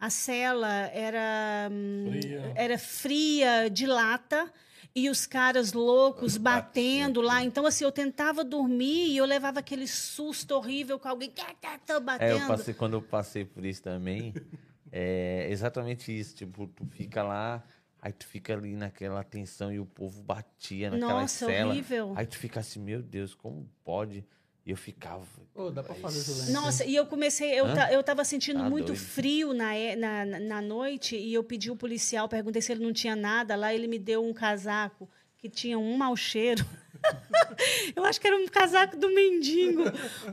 a 0.00 0.10
cela 0.10 0.86
era, 0.92 1.70
Fria. 2.20 2.52
era 2.56 2.78
fria, 2.78 3.70
de 3.70 3.86
lata, 3.86 4.52
e 4.94 5.08
os 5.08 5.26
caras 5.26 5.72
loucos 5.72 6.36
batendo 6.36 7.20
lá. 7.20 7.42
Então, 7.42 7.64
assim, 7.66 7.84
eu 7.84 7.92
tentava 7.92 8.44
dormir 8.44 9.06
e 9.08 9.16
eu 9.16 9.24
levava 9.24 9.60
aquele 9.60 9.86
susto 9.86 10.52
horrível 10.54 10.98
com 10.98 11.08
alguém 11.08 11.30
tá, 11.30 11.78
É, 11.88 12.00
batendo. 12.00 12.40
eu 12.42 12.46
passei, 12.48 12.74
quando 12.74 12.94
eu 12.94 13.02
passei 13.02 13.44
por 13.44 13.64
isso 13.64 13.82
também, 13.82 14.34
é 14.90 15.46
exatamente 15.50 16.16
isso. 16.16 16.34
Tipo, 16.34 16.66
tu 16.66 16.84
fica 16.86 17.22
lá, 17.22 17.62
aí 18.02 18.12
tu 18.12 18.26
fica 18.26 18.52
ali 18.52 18.74
naquela 18.76 19.22
tensão 19.24 19.72
e 19.72 19.78
o 19.80 19.86
povo 19.86 20.22
batia 20.22 20.90
naquela 20.90 21.20
Nossa, 21.22 21.46
cela. 21.46 21.70
horrível. 21.70 22.12
Aí 22.16 22.26
tu 22.26 22.36
fica 22.36 22.60
assim, 22.60 22.80
meu 22.80 23.00
Deus, 23.00 23.34
como 23.34 23.66
pode? 23.84 24.22
E 24.66 24.70
eu 24.70 24.76
ficava. 24.76 25.24
Ô, 25.54 25.70
dá 25.70 25.82
pra 25.82 25.94
fazer 25.94 26.18
isso 26.20 26.52
Nossa, 26.52 26.84
e 26.84 26.94
eu 26.94 27.04
comecei, 27.06 27.50
eu, 27.58 27.74
ta, 27.74 27.92
eu 27.92 28.02
tava 28.02 28.24
sentindo 28.24 28.60
Tá 28.60 28.68
muito 28.70 28.86
doido. 28.88 28.98
frio 29.00 29.52
na, 29.54 29.70
na, 29.96 30.24
na- 30.24 30.38
na 30.40 30.60
noite 30.62 31.16
e 31.16 31.32
eu 31.34 31.42
pedi 31.42 31.70
o 31.70 31.76
policial, 31.76 32.28
perguntei 32.28 32.60
se 32.62 32.70
ele 32.72 32.84
não 32.84 32.92
tinha 32.92 33.16
nada 33.16 33.56
lá, 33.56 33.72
ele 33.74 33.88
me 33.88 33.98
deu 33.98 34.24
um 34.24 34.32
casaco 34.32 35.08
que 35.38 35.48
tinha 35.48 35.78
um 35.78 35.96
mau 35.96 36.14
cheiro. 36.16 36.64
eu 37.96 38.04
acho 38.04 38.20
que 38.20 38.26
era 38.26 38.36
um 38.36 38.46
casaco 38.46 38.96
do 38.96 39.08
mendigo, 39.08 39.82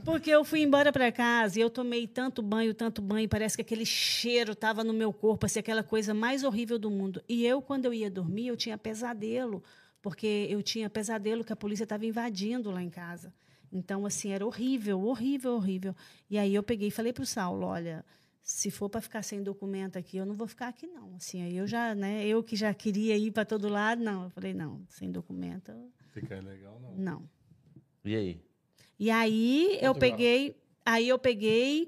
porque 0.06 0.30
eu 0.30 0.44
fui 0.44 0.62
embora 0.62 0.92
para 0.92 1.12
casa 1.12 1.60
e 1.60 1.62
eu 1.62 1.70
tomei 1.70 2.08
tanto 2.08 2.42
banho, 2.42 2.74
tanto 2.74 3.02
banho, 3.02 3.28
parece 3.28 3.58
que 3.58 3.62
aquele 3.62 3.86
cheiro 3.86 4.54
estava 4.54 4.84
no 4.84 4.94
meu 4.94 5.12
corpo, 5.12 5.46
assim, 5.46 5.60
aquela 5.60 5.84
coisa 5.84 6.14
mais 6.14 6.44
horrível 6.44 6.78
do 6.78 6.90
mundo. 6.90 7.22
E 7.28 7.46
eu, 7.46 7.62
quando 7.62 7.86
eu 7.86 7.94
ia 7.94 8.10
dormir, 8.10 8.48
eu 8.48 8.58
tinha 8.58 8.78
pesadelo, 8.78 9.64
porque 10.02 10.48
eu 10.50 10.62
tinha 10.62 10.90
pesadelo 10.90 11.44
que 11.44 11.54
a 11.54 11.56
polícia 11.56 11.84
estava 11.84 12.06
invadindo 12.06 12.72
lá 12.72 12.82
em 12.82 12.90
casa. 12.90 13.34
Então, 13.72 14.06
assim, 14.06 14.32
era 14.32 14.46
horrível, 14.46 15.00
horrível, 15.02 15.54
horrível. 15.54 15.96
E 16.30 16.38
aí 16.38 16.56
eu 16.56 16.64
peguei 16.64 16.88
e 16.88 16.92
falei 16.92 17.14
para 17.14 17.24
o 17.24 17.26
Saulo, 17.26 17.68
olha, 17.68 18.04
se 18.42 18.72
for 18.72 18.90
para 18.90 19.02
ficar 19.02 19.22
sem 19.22 19.44
documento 19.44 19.98
aqui, 19.98 20.18
eu 20.18 20.26
não 20.26 20.34
vou 20.34 20.48
ficar 20.48 20.70
aqui, 20.70 20.88
não. 20.88 21.16
Assim, 21.16 21.44
aí 21.44 21.56
eu 21.56 21.68
já, 21.68 21.94
né, 21.94 22.26
eu 22.26 22.44
que 22.44 22.56
já 22.56 22.74
queria 22.74 23.16
ir 23.16 23.32
para 23.32 23.46
todo 23.46 23.70
lado, 23.70 24.04
não. 24.04 24.24
Eu 24.24 24.30
falei, 24.32 24.54
não, 24.54 24.82
sem 24.90 25.12
documento, 25.12 25.72
fica 26.14 26.40
legal, 26.40 26.80
não. 26.82 26.96
não. 26.96 27.30
E 28.06 28.16
aí? 28.16 28.42
E 29.00 29.10
aí 29.12 29.78
eu 29.82 29.94
peguei, 30.00 30.56
aí 30.86 31.08
eu 31.08 31.18
peguei 31.20 31.88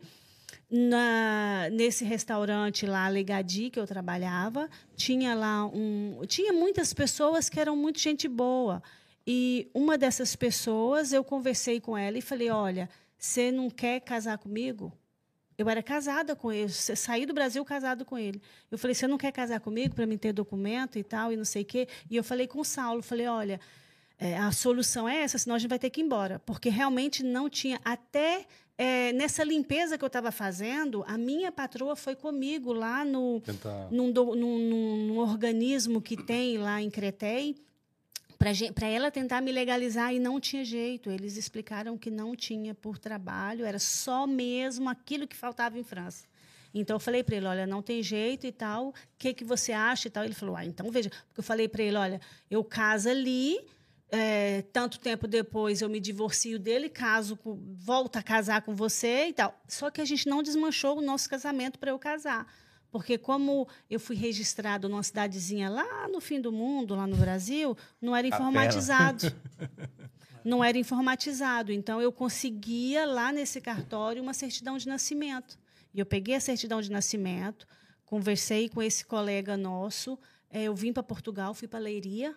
na, 0.69 1.69
nesse 1.71 2.05
restaurante 2.05 2.85
lá, 2.85 3.07
Legadi, 3.07 3.69
que 3.69 3.79
eu 3.79 3.85
trabalhava, 3.87 4.69
tinha 4.95 5.33
lá 5.35 5.65
um, 5.65 6.21
tinha 6.27 6.53
muitas 6.53 6.93
pessoas 6.93 7.49
que 7.49 7.59
eram 7.59 7.75
muito 7.75 7.99
gente 7.99 8.27
boa. 8.27 8.81
E 9.27 9.69
uma 9.73 9.97
dessas 9.97 10.35
pessoas, 10.35 11.13
eu 11.13 11.23
conversei 11.23 11.79
com 11.79 11.97
ela 11.97 12.17
e 12.17 12.21
falei: 12.21 12.49
"Olha, 12.49 12.89
você 13.17 13.51
não 13.51 13.69
quer 13.69 13.99
casar 14.01 14.37
comigo?" 14.37 14.91
Eu 15.57 15.69
era 15.69 15.83
casada 15.83 16.35
com 16.35 16.51
ele, 16.51 16.69
sa- 16.69 16.95
saí 16.95 17.25
do 17.25 17.33
Brasil 17.33 17.63
casado 17.63 18.03
com 18.03 18.17
ele. 18.17 18.41
Eu 18.71 18.77
falei: 18.79 18.95
"Você 18.95 19.05
não 19.07 19.17
quer 19.17 19.31
casar 19.31 19.59
comigo 19.59 19.93
para 19.93 20.07
mim 20.07 20.17
ter 20.17 20.33
documento 20.33 20.97
e 20.97 21.03
tal 21.03 21.31
e 21.31 21.37
não 21.37 21.45
sei 21.45 21.61
o 21.61 21.65
quê?" 21.65 21.87
E 22.09 22.15
eu 22.15 22.23
falei 22.23 22.47
com 22.47 22.59
o 22.61 22.65
Saulo, 22.65 23.03
falei: 23.03 23.27
"Olha, 23.27 23.59
é, 24.23 24.37
a 24.37 24.51
solução 24.51 25.09
é 25.09 25.23
essa, 25.23 25.37
senão 25.39 25.55
a 25.55 25.59
gente 25.59 25.69
vai 25.69 25.79
ter 25.79 25.89
que 25.89 25.99
ir 25.99 26.03
embora. 26.03 26.39
Porque 26.45 26.69
realmente 26.69 27.23
não 27.23 27.49
tinha. 27.49 27.79
Até 27.83 28.45
é, 28.77 29.11
nessa 29.13 29.43
limpeza 29.43 29.97
que 29.97 30.03
eu 30.03 30.07
estava 30.07 30.31
fazendo, 30.31 31.03
a 31.07 31.17
minha 31.17 31.51
patroa 31.51 31.95
foi 31.95 32.15
comigo 32.15 32.71
lá 32.71 33.03
no, 33.03 33.41
Tentar. 33.41 33.87
num, 33.91 34.11
do- 34.11 34.35
num- 34.35 34.59
num- 34.59 35.07
num 35.07 35.17
organismo 35.17 35.99
que 36.01 36.15
tem 36.15 36.57
lá 36.59 36.81
em 36.81 36.89
Cretei, 36.89 37.55
para 38.73 38.87
ela 38.87 39.11
tentar 39.11 39.39
me 39.41 39.51
legalizar 39.51 40.13
e 40.13 40.19
não 40.19 40.39
tinha 40.39 40.65
jeito. 40.65 41.11
Eles 41.11 41.37
explicaram 41.37 41.97
que 41.97 42.09
não 42.09 42.35
tinha 42.35 42.73
por 42.73 42.97
trabalho, 42.97 43.65
era 43.65 43.77
só 43.79 44.25
mesmo 44.25 44.89
aquilo 44.89 45.27
que 45.27 45.35
faltava 45.35 45.77
em 45.77 45.83
França. 45.83 46.25
Então 46.73 46.95
eu 46.95 46.99
falei 46.99 47.21
para 47.23 47.35
ele, 47.35 47.45
olha, 47.45 47.67
não 47.67 47.81
tem 47.81 48.01
jeito 48.01 48.47
e 48.47 48.51
tal, 48.51 48.89
o 48.89 48.93
que 49.17 49.33
que 49.33 49.43
você 49.43 49.73
acha 49.73 50.07
e 50.07 50.11
tal. 50.11 50.23
Ele 50.23 50.33
falou, 50.33 50.55
ah, 50.55 50.65
então 50.65 50.89
veja, 50.89 51.09
porque 51.09 51.39
eu 51.39 51.43
falei 51.43 51.67
para 51.67 51.83
ele, 51.83 51.97
olha, 51.97 52.21
eu 52.49 52.63
caso 52.63 53.09
ali, 53.09 53.59
é, 54.11 54.63
tanto 54.73 54.99
tempo 54.99 55.25
depois 55.25 55.81
eu 55.81 55.87
me 55.87 55.97
divorcio 55.97 56.59
dele, 56.59 56.89
caso, 56.89 57.37
com, 57.37 57.57
volto 57.77 58.17
a 58.17 58.21
casar 58.21 58.61
com 58.61 58.75
você 58.75 59.27
e 59.29 59.33
tal. 59.33 59.57
Só 59.69 59.89
que 59.89 60.01
a 60.01 60.05
gente 60.05 60.27
não 60.27 60.43
desmanchou 60.43 60.97
o 60.97 61.01
nosso 61.01 61.29
casamento 61.29 61.79
para 61.79 61.91
eu 61.91 61.97
casar. 61.97 62.45
Porque 62.91 63.17
como 63.17 63.69
eu 63.89 64.01
fui 64.01 64.17
registrado 64.17 64.89
numa 64.89 65.01
cidadezinha 65.01 65.69
lá 65.69 66.09
no 66.09 66.19
fim 66.19 66.41
do 66.41 66.51
mundo, 66.51 66.93
lá 66.93 67.07
no 67.07 67.15
Brasil, 67.15 67.77
não 68.01 68.13
era 68.13 68.27
informatizado. 68.27 69.33
não 70.43 70.61
era 70.61 70.77
informatizado. 70.77 71.71
Então, 71.71 72.01
eu 72.01 72.11
conseguia 72.11 73.05
lá 73.05 73.31
nesse 73.31 73.61
cartório 73.61 74.21
uma 74.21 74.33
certidão 74.33 74.77
de 74.77 74.89
nascimento. 74.89 75.57
E 75.93 75.99
eu 75.99 76.05
peguei 76.05 76.35
a 76.35 76.41
certidão 76.41 76.81
de 76.81 76.91
nascimento, 76.91 77.65
conversei 78.05 78.67
com 78.67 78.81
esse 78.81 79.05
colega 79.05 79.55
nosso, 79.55 80.19
é, 80.49 80.63
eu 80.63 80.75
vim 80.75 80.91
para 80.91 81.01
Portugal, 81.01 81.53
fui 81.53 81.67
para 81.67 81.79
Leiria, 81.79 82.35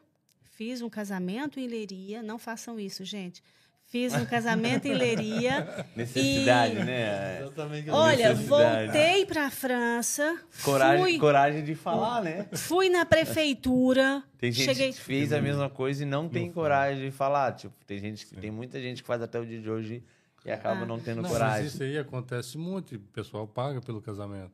fiz 0.56 0.82
um 0.82 0.88
casamento 0.88 1.58
em 1.58 1.66
Leiria. 1.66 2.22
Não 2.22 2.38
façam 2.38 2.78
isso, 2.78 3.04
gente. 3.04 3.42
Fiz 3.86 4.14
um 4.14 4.24
casamento 4.24 4.86
em 4.86 4.94
Leiria. 4.94 5.86
Necessidade, 5.94 6.76
e... 6.76 6.84
né? 6.84 7.42
Exatamente. 7.42 7.90
Olha, 7.90 8.34
voltei 8.34 9.26
para 9.26 9.46
a 9.46 9.50
França. 9.50 10.36
Coragem, 10.62 11.04
fui... 11.04 11.18
coragem 11.18 11.62
de 11.62 11.74
falar, 11.74 12.22
né? 12.22 12.48
Fui 12.54 12.88
na 12.88 13.04
prefeitura. 13.04 14.22
Tem 14.38 14.50
gente 14.50 14.64
cheguei... 14.64 14.92
que 14.92 15.00
fez 15.00 15.32
a 15.32 15.40
mesma 15.40 15.68
coisa 15.68 16.02
e 16.02 16.06
não 16.06 16.28
tem 16.28 16.50
coragem 16.50 17.04
de 17.04 17.10
falar. 17.10 17.52
Tipo, 17.52 17.74
tem 17.86 18.00
gente, 18.00 18.26
tem 18.34 18.50
muita 18.50 18.80
gente 18.80 19.02
que 19.02 19.06
faz 19.06 19.22
até 19.22 19.38
o 19.38 19.46
dia 19.46 19.60
de 19.60 19.70
hoje 19.70 20.02
e 20.44 20.50
acaba 20.50 20.82
ah. 20.82 20.86
não 20.86 20.98
tendo 20.98 21.22
não, 21.22 21.30
coragem. 21.30 21.64
Mas 21.64 21.74
isso 21.74 21.82
aí 21.82 21.98
acontece 21.98 22.58
muito. 22.58 22.96
O 22.96 22.98
pessoal 22.98 23.46
paga 23.46 23.80
pelo 23.80 24.00
casamento. 24.00 24.52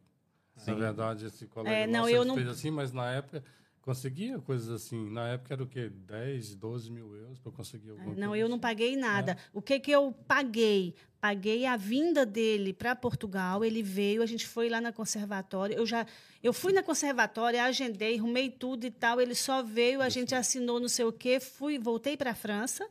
Sim. 0.57 0.73
Na 0.73 0.77
verdade, 0.77 1.27
esse 1.27 1.47
colega 1.47 1.75
é, 1.75 1.87
não, 1.87 2.07
eu 2.07 2.25
não... 2.25 2.35
fez 2.35 2.49
assim, 2.49 2.71
mas 2.71 2.93
na 2.93 3.11
época 3.11 3.43
Conseguia 3.91 4.39
coisas 4.39 4.71
assim. 4.71 5.11
Na 5.11 5.31
época 5.31 5.53
era 5.53 5.63
o 5.65 5.67
quê? 5.67 5.89
10, 5.89 6.55
12 6.55 6.93
mil 6.93 7.13
euros 7.17 7.41
para 7.41 7.51
conseguir 7.51 7.91
alguma 7.91 8.15
Não, 8.15 8.29
coisa 8.29 8.45
eu 8.45 8.49
não 8.49 8.55
assim. 8.55 8.61
paguei 8.61 8.95
nada. 8.95 9.33
É. 9.33 9.37
O 9.53 9.61
que, 9.61 9.81
que 9.81 9.91
eu 9.91 10.15
paguei? 10.29 10.95
Paguei 11.21 11.67
a 11.67 11.77
vinda 11.77 12.25
dele 12.25 12.73
para 12.73 12.95
Portugal. 12.95 13.65
Ele 13.65 13.83
veio, 13.83 14.23
a 14.23 14.27
gente 14.27 14.47
foi 14.47 14.69
lá 14.69 14.81
na 14.81 14.93
conservatória. 14.93 15.75
Eu 15.75 15.85
já 15.85 16.07
eu 16.41 16.53
fui 16.53 16.73
na 16.73 16.85
conservatória, 16.85 17.65
agendei, 17.65 18.17
arrumei 18.17 18.49
tudo 18.49 18.87
e 18.87 18.93
tal. 18.93 19.21
Ele 19.21 19.35
só 19.35 19.61
veio, 19.61 20.01
a 20.01 20.09
gente 20.09 20.37
assinou 20.37 20.79
não 20.79 20.89
sei 20.89 21.05
o 21.05 21.13
quê, 21.13 21.41
fui, 21.41 21.77
voltei 21.77 22.17
para 22.17 22.31
a 22.31 22.35
França. 22.35 22.89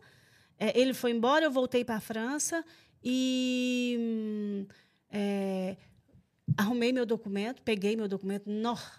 É, 0.59 0.77
ele 0.77 0.93
foi 0.93 1.11
embora, 1.11 1.45
eu 1.45 1.51
voltei 1.51 1.85
para 1.85 1.95
a 1.95 2.01
França 2.01 2.61
e. 3.01 3.95
Hum, 3.97 4.65
é, 5.09 5.77
arrumei 6.57 6.91
meu 6.91 7.05
documento, 7.05 7.61
peguei 7.61 7.95
meu 7.95 8.07
documento. 8.07 8.45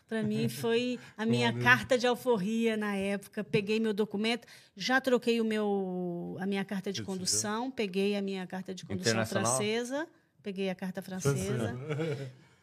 Para 0.08 0.22
mim 0.22 0.48
foi 0.50 0.98
a 1.16 1.24
minha 1.24 1.52
carta 1.52 1.96
de 1.96 2.06
alforria 2.06 2.76
na 2.76 2.94
época. 2.94 3.44
Peguei 3.44 3.80
meu 3.80 3.92
documento, 3.92 4.46
já 4.76 5.00
troquei 5.00 5.40
o 5.40 5.44
meu, 5.44 6.36
a 6.40 6.46
minha 6.46 6.64
carta 6.64 6.92
de 6.92 7.02
condução, 7.02 7.70
peguei 7.70 8.16
a 8.16 8.22
minha 8.22 8.46
carta 8.46 8.74
de 8.74 8.84
condução 8.84 9.24
francesa, 9.26 10.06
peguei 10.42 10.70
a 10.70 10.74
carta 10.74 11.02
francesa, 11.02 11.78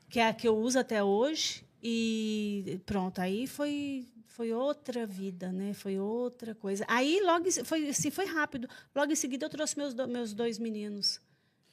que 0.10 0.20
é 0.20 0.28
a 0.28 0.34
que 0.34 0.48
eu 0.48 0.58
uso 0.58 0.80
até 0.80 1.04
hoje. 1.04 1.66
E 1.82 2.82
pronto, 2.86 3.20
aí 3.20 3.46
foi 3.46 4.08
foi 4.38 4.54
outra 4.54 5.08
vida, 5.08 5.52
né? 5.52 5.74
Foi 5.74 5.98
outra 5.98 6.54
coisa. 6.54 6.86
Aí 6.88 7.20
logo 7.24 7.50
foi 7.66 7.90
assim, 7.90 8.12
foi 8.12 8.26
rápido. 8.26 8.70
Logo 8.96 9.12
em 9.12 9.16
seguida 9.16 9.48
eu 9.48 9.50
trouxe 9.50 9.76
meus, 9.76 9.96
meus 9.96 10.32
dois 10.32 10.60
meninos. 10.60 11.20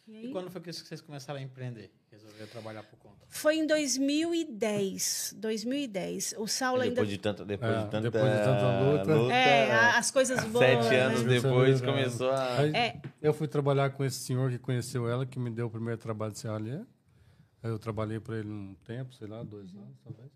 E, 0.08 0.16
aí... 0.16 0.26
e 0.26 0.32
quando 0.32 0.50
foi 0.50 0.62
que 0.62 0.72
vocês 0.72 1.02
começaram 1.02 1.38
a 1.38 1.42
empreender? 1.42 1.90
Resolveu 2.34 2.46
trabalhar 2.48 2.82
por 2.82 2.98
conta? 2.98 3.24
Foi 3.28 3.56
em 3.56 3.66
2010. 3.66 5.36
2010. 5.38 6.34
O 6.38 6.46
Saulo 6.48 6.82
depois 6.82 6.98
ainda. 6.98 7.10
De 7.10 7.18
tanta, 7.18 7.44
depois, 7.44 7.72
é, 7.72 7.76
de 7.76 7.84
tanta, 7.84 8.00
depois 8.00 8.24
de 8.24 8.38
tanta 8.38 8.80
luta. 8.80 9.14
luta 9.14 9.34
é, 9.34 9.72
as 9.96 10.10
coisas 10.10 10.44
boas. 10.44 10.64
Sete 10.64 10.94
anos 10.96 11.22
né? 11.22 11.40
depois 11.40 11.80
começou 11.80 12.30
a. 12.30 12.58
Aí, 12.58 12.74
é. 12.74 13.00
Eu 13.22 13.32
fui 13.32 13.46
trabalhar 13.46 13.90
com 13.90 14.04
esse 14.04 14.18
senhor 14.18 14.50
que 14.50 14.58
conheceu 14.58 15.08
ela, 15.08 15.24
que 15.24 15.38
me 15.38 15.50
deu 15.50 15.66
o 15.66 15.70
primeiro 15.70 16.00
trabalho 16.00 16.32
de. 16.32 16.48
Aí 16.48 17.70
eu 17.70 17.78
trabalhei 17.78 18.18
para 18.18 18.36
ele 18.36 18.48
um 18.48 18.74
tempo, 18.84 19.14
sei 19.14 19.28
lá, 19.28 19.42
dois 19.42 19.72
uhum. 19.72 19.82
anos 19.82 19.96
talvez. 20.02 20.30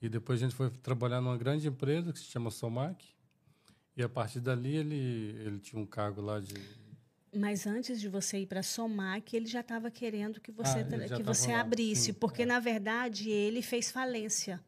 E 0.00 0.08
depois 0.08 0.40
a 0.40 0.44
gente 0.44 0.54
foi 0.54 0.70
trabalhar 0.70 1.20
numa 1.20 1.36
grande 1.36 1.68
empresa 1.68 2.12
que 2.12 2.18
se 2.18 2.24
chama 2.24 2.50
Somac. 2.50 3.04
E 3.96 4.02
a 4.02 4.08
partir 4.08 4.40
dali 4.40 4.76
ele, 4.76 5.36
ele 5.44 5.58
tinha 5.60 5.80
um 5.80 5.86
cargo 5.86 6.20
lá 6.20 6.40
de 6.40 6.54
mas 7.36 7.66
antes 7.66 8.00
de 8.00 8.08
você 8.08 8.38
ir 8.38 8.46
para 8.46 8.62
Somac, 8.62 9.34
ele 9.36 9.46
já 9.46 9.60
estava 9.60 9.90
querendo 9.90 10.40
que 10.40 10.52
você, 10.52 10.80
ah, 10.80 11.16
que 11.16 11.22
você 11.22 11.52
abrisse, 11.52 12.12
Sim, 12.12 12.14
porque, 12.14 12.42
é. 12.42 12.46
na 12.46 12.60
verdade, 12.60 13.30
ele 13.30 13.62
fez 13.62 13.90
falência. 13.90 14.60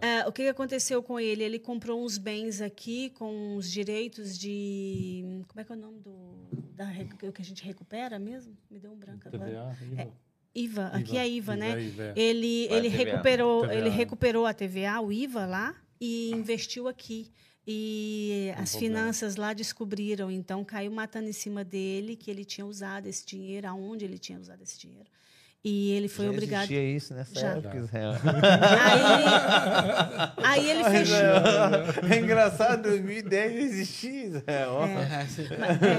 É, 0.00 0.26
o 0.26 0.32
que 0.32 0.48
aconteceu 0.48 1.02
com 1.02 1.20
ele? 1.20 1.42
Ele 1.42 1.58
comprou 1.58 2.04
uns 2.04 2.18
bens 2.18 2.60
aqui 2.60 3.10
com 3.10 3.56
os 3.56 3.70
direitos 3.70 4.36
de. 4.36 5.42
Como 5.46 5.60
é 5.60 5.64
que 5.64 5.72
é 5.72 5.76
o 5.76 5.78
nome 5.78 6.00
do. 6.00 6.12
Da, 6.74 6.86
que 7.32 7.42
a 7.42 7.44
gente 7.44 7.64
recupera 7.64 8.18
mesmo? 8.18 8.56
Me 8.70 8.78
deu 8.78 8.92
um 8.92 8.96
branco 8.96 9.30
TVA, 9.30 9.36
agora. 9.36 9.78
IVA. 9.80 10.02
É, 10.02 10.08
IVA. 10.54 10.86
Aqui 10.86 11.16
é 11.16 11.28
IVA, 11.28 11.56
né? 11.56 11.80
IVA, 11.80 12.02
é. 12.04 12.12
Ele, 12.16 12.66
ele, 12.70 12.88
recuperou, 12.88 13.70
ele 13.70 13.88
recuperou 13.88 14.46
a 14.46 14.54
TVA, 14.54 15.00
o 15.00 15.12
IVA 15.12 15.46
lá, 15.46 15.74
e 16.00 16.30
investiu 16.32 16.88
aqui. 16.88 17.30
E 17.70 18.50
as 18.56 18.70
problema. 18.70 18.96
finanças 18.96 19.36
lá 19.36 19.52
descobriram, 19.52 20.30
então 20.30 20.64
caiu 20.64 20.90
matando 20.90 21.28
em 21.28 21.34
cima 21.34 21.62
dele 21.62 22.16
que 22.16 22.30
ele 22.30 22.42
tinha 22.42 22.64
usado 22.64 23.06
esse 23.06 23.26
dinheiro, 23.26 23.68
aonde 23.68 24.06
ele 24.06 24.16
tinha 24.16 24.40
usado 24.40 24.62
esse 24.62 24.78
dinheiro. 24.78 25.04
E 25.62 25.90
ele 25.90 26.08
foi 26.08 26.24
Já 26.24 26.30
obrigado. 26.30 26.62
Existia 26.62 26.96
isso 26.96 27.12
nessa 27.12 27.38
Já. 27.38 27.48
época, 27.48 27.76
Israel. 27.76 28.12
Aí, 30.38 30.44
aí 30.44 30.70
ele 30.70 30.84
fechou. 30.88 32.10
É 32.10 32.18
engraçado, 32.20 32.82
2010 32.84 33.64
existia, 33.64 34.24
Israel. 34.24 34.84
É. 34.84 35.26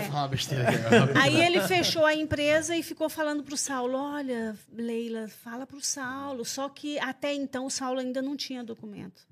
É. 0.06 0.10
Uma 0.10 0.28
besteira 0.28 0.66
aí 1.14 1.40
ele 1.40 1.62
fechou 1.62 2.04
a 2.04 2.16
empresa 2.16 2.76
e 2.76 2.82
ficou 2.82 3.10
falando 3.10 3.44
para 3.44 3.54
o 3.54 3.58
Saulo: 3.58 3.96
olha, 3.96 4.56
Leila, 4.74 5.28
fala 5.28 5.68
para 5.68 5.78
o 5.78 5.82
Saulo. 5.82 6.44
Só 6.44 6.68
que 6.68 6.98
até 6.98 7.32
então 7.32 7.68
o 7.68 7.70
Saulo 7.70 8.00
ainda 8.00 8.24
não 8.24 8.36
tinha 8.36 8.64
documento. 8.64 9.30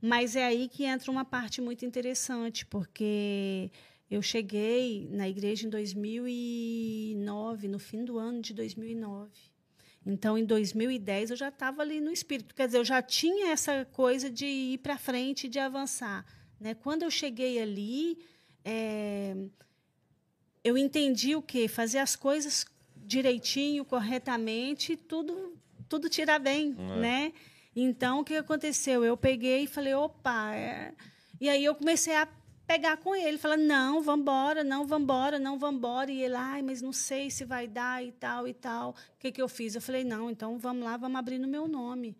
Mas 0.00 0.34
é 0.36 0.44
aí 0.44 0.68
que 0.68 0.84
entra 0.84 1.10
uma 1.10 1.24
parte 1.24 1.60
muito 1.60 1.84
interessante, 1.84 2.64
porque 2.64 3.70
eu 4.10 4.22
cheguei 4.22 5.08
na 5.10 5.28
igreja 5.28 5.66
em 5.66 5.70
2009, 5.70 7.68
no 7.68 7.78
fim 7.78 8.04
do 8.04 8.18
ano 8.18 8.40
de 8.40 8.54
2009. 8.54 9.30
Então, 10.04 10.38
em 10.38 10.44
2010, 10.44 11.30
eu 11.30 11.36
já 11.36 11.48
estava 11.48 11.82
ali 11.82 12.00
no 12.00 12.10
espírito. 12.10 12.54
Quer 12.54 12.66
dizer, 12.66 12.78
eu 12.78 12.84
já 12.84 13.02
tinha 13.02 13.52
essa 13.52 13.84
coisa 13.84 14.30
de 14.30 14.46
ir 14.46 14.78
para 14.78 14.96
frente, 14.96 15.48
de 15.48 15.58
avançar. 15.58 16.24
Né? 16.58 16.74
Quando 16.74 17.02
eu 17.02 17.10
cheguei 17.10 17.60
ali, 17.60 18.18
é, 18.64 19.36
eu 20.64 20.78
entendi 20.78 21.36
o 21.36 21.42
quê? 21.42 21.68
Fazer 21.68 21.98
as 21.98 22.16
coisas 22.16 22.64
direitinho, 22.96 23.84
corretamente, 23.84 24.96
tudo 24.96 25.54
tudo 25.88 26.08
tirar 26.08 26.38
bem, 26.38 26.74
é. 26.78 26.96
né? 27.00 27.32
Então, 27.74 28.20
o 28.20 28.24
que 28.24 28.34
aconteceu? 28.34 29.04
Eu 29.04 29.16
peguei 29.16 29.64
e 29.64 29.66
falei, 29.66 29.94
opa. 29.94 30.54
É... 30.54 30.92
E 31.40 31.48
aí 31.48 31.64
eu 31.64 31.74
comecei 31.74 32.14
a 32.14 32.28
pegar 32.66 32.96
com 32.98 33.14
ele, 33.14 33.36
falar, 33.38 33.56
não, 33.56 34.02
vambora, 34.02 34.62
não, 34.62 34.86
vambora, 34.86 35.38
não, 35.38 35.58
vambora. 35.58 36.10
E 36.10 36.22
ele, 36.22 36.34
ai, 36.34 36.62
mas 36.62 36.80
não 36.80 36.92
sei 36.92 37.30
se 37.30 37.44
vai 37.44 37.66
dar 37.66 38.04
e 38.04 38.12
tal 38.12 38.46
e 38.46 38.54
tal. 38.54 38.90
O 38.90 39.18
que, 39.18 39.32
que 39.32 39.42
eu 39.42 39.48
fiz? 39.48 39.74
Eu 39.74 39.80
falei, 39.80 40.04
não, 40.04 40.30
então 40.30 40.58
vamos 40.58 40.84
lá, 40.84 40.96
vamos 40.96 41.18
abrir 41.18 41.38
no 41.38 41.48
meu 41.48 41.66
nome. 41.66 42.16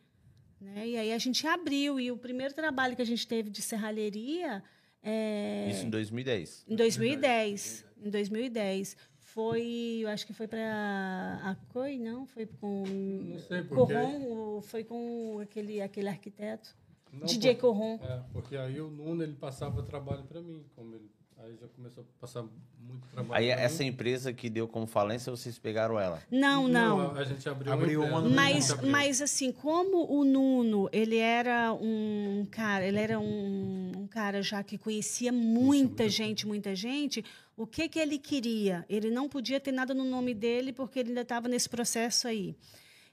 Né? 0.61 0.89
E 0.89 0.97
aí 0.97 1.13
a 1.13 1.19
gente 1.19 1.47
abriu. 1.47 1.99
E 1.99 2.11
o 2.11 2.17
primeiro 2.17 2.53
trabalho 2.53 2.97
que 2.97 3.03
a 3.03 3.07
gente 3.07 3.27
teve 3.27 3.49
de 3.49 3.63
serralheria. 3.63 4.63
É... 5.03 5.69
Isso 5.71 5.87
em 5.87 5.91
2010. 5.91 6.65
Em 6.69 6.77
2010. 6.77 7.87
Em 8.03 8.11
2010 8.11 8.97
foi, 9.35 10.01
eu 10.03 10.09
acho 10.09 10.27
que 10.27 10.33
foi 10.33 10.49
para 10.49 11.41
a 11.45 11.55
COI, 11.73 11.99
não? 11.99 12.27
Foi 12.27 12.47
com 12.47 12.85
não 12.85 13.39
sei 13.39 13.63
Corron, 13.65 14.61
foi 14.63 14.85
com 14.85 15.39
aquele, 15.41 15.81
aquele 15.81 16.09
arquiteto, 16.09 16.77
não, 17.13 17.27
DJ 17.27 17.55
porque, 17.55 17.61
Corron. 17.61 17.99
É, 18.03 18.23
porque 18.33 18.57
aí 18.57 18.81
o 18.81 18.91
Nuno 18.91 19.23
ele 19.23 19.35
passava 19.35 19.83
trabalho 19.83 20.25
para 20.25 20.41
mim, 20.41 20.65
como 20.75 20.95
ele 20.95 21.11
Aí 21.43 21.57
já 21.59 21.67
começou 21.69 22.05
a 22.05 22.21
passar 22.21 22.43
muito 22.79 23.09
trabalho. 23.09 23.35
Aí 23.35 23.49
essa 23.49 23.83
empresa 23.83 24.31
que 24.33 24.51
deu 24.51 24.69
como 24.69 24.87
falência, 24.87 25.31
vocês 25.31 25.59
pegaram 25.59 25.99
ela? 25.99 26.23
Não, 26.31 26.69
não. 26.69 26.99
não 26.99 27.17
a 27.17 27.25
gente 27.25 27.49
abriu, 27.49 27.73
abriu 27.73 28.03
uma, 28.03 28.19
uma 28.21 28.29
mas, 28.29 28.71
abriu. 28.71 28.91
mas 28.91 29.23
assim, 29.23 29.51
como 29.51 30.07
o 30.13 30.23
Nuno, 30.23 30.89
ele 30.93 31.17
era 31.17 31.73
um 31.73 32.47
cara, 32.51 32.87
ele 32.87 32.99
era 32.99 33.19
um, 33.19 33.93
um 33.97 34.07
cara 34.07 34.43
já 34.43 34.63
que 34.63 34.77
conhecia 34.77 35.33
muita 35.33 36.05
Isso, 36.05 36.17
gente, 36.17 36.47
muita 36.47 36.75
gente, 36.75 37.25
o 37.63 37.67
que 37.67 37.89
que 37.91 37.99
ele 37.99 38.19
queria? 38.19 38.87
Ele 38.89 39.11
não 39.11 39.29
podia 39.29 39.61
ter 39.61 39.71
nada 39.73 39.93
no 39.93 40.05
nome 40.05 40.33
dele 40.33 40.73
porque 40.73 40.99
ele 40.99 41.11
ainda 41.11 41.21
estava 41.21 41.47
nesse 41.47 41.69
processo 41.69 42.27
aí. 42.27 42.57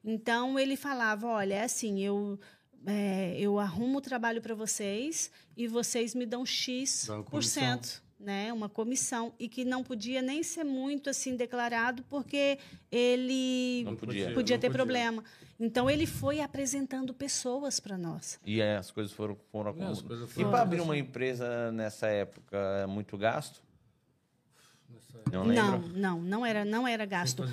Então 0.03 0.57
ele 0.57 0.77
falava, 0.77 1.27
olha, 1.27 1.55
é 1.55 1.63
assim, 1.63 1.99
eu 2.01 2.39
é, 2.85 3.35
eu 3.37 3.59
arrumo 3.59 3.97
o 3.97 4.01
trabalho 4.01 4.41
para 4.41 4.55
vocês 4.55 5.29
e 5.57 5.67
vocês 5.67 6.15
me 6.15 6.25
dão 6.25 6.45
X 6.45 7.09
por 7.29 7.43
cento, 7.43 8.01
né? 8.17 8.53
Uma 8.53 8.69
comissão 8.69 9.33
e 9.37 9.49
que 9.49 9.65
não 9.65 9.83
podia 9.83 10.21
nem 10.21 10.41
ser 10.43 10.63
muito 10.63 11.09
assim 11.09 11.35
declarado 11.35 12.03
porque 12.09 12.57
ele 12.89 13.83
Não 13.83 13.97
podia. 13.97 14.33
podia 14.33 14.55
não 14.55 14.61
ter 14.61 14.67
podia. 14.67 14.71
problema. 14.71 15.23
Então 15.59 15.89
ele 15.89 16.05
foi 16.05 16.39
apresentando 16.39 17.13
pessoas 17.13 17.81
para 17.81 17.97
nós. 17.97 18.39
E 18.45 18.61
aí 18.61 18.77
as 18.77 18.91
coisas 18.91 19.11
foram, 19.11 19.35
foram 19.51 19.71
É, 19.71 20.39
E 20.41 20.45
para 20.45 20.61
abrir 20.61 20.79
uma 20.79 20.97
empresa 20.97 21.69
nessa 21.73 22.07
época 22.07 22.55
é 22.81 22.85
muito 22.85 23.17
gasto? 23.17 23.66
Não 25.32 25.45
Não, 25.45 25.80
não, 25.80 26.22
não 26.22 26.45
era, 26.45 26.63
não 26.65 26.88
era 26.88 27.05
gasto. 27.05 27.43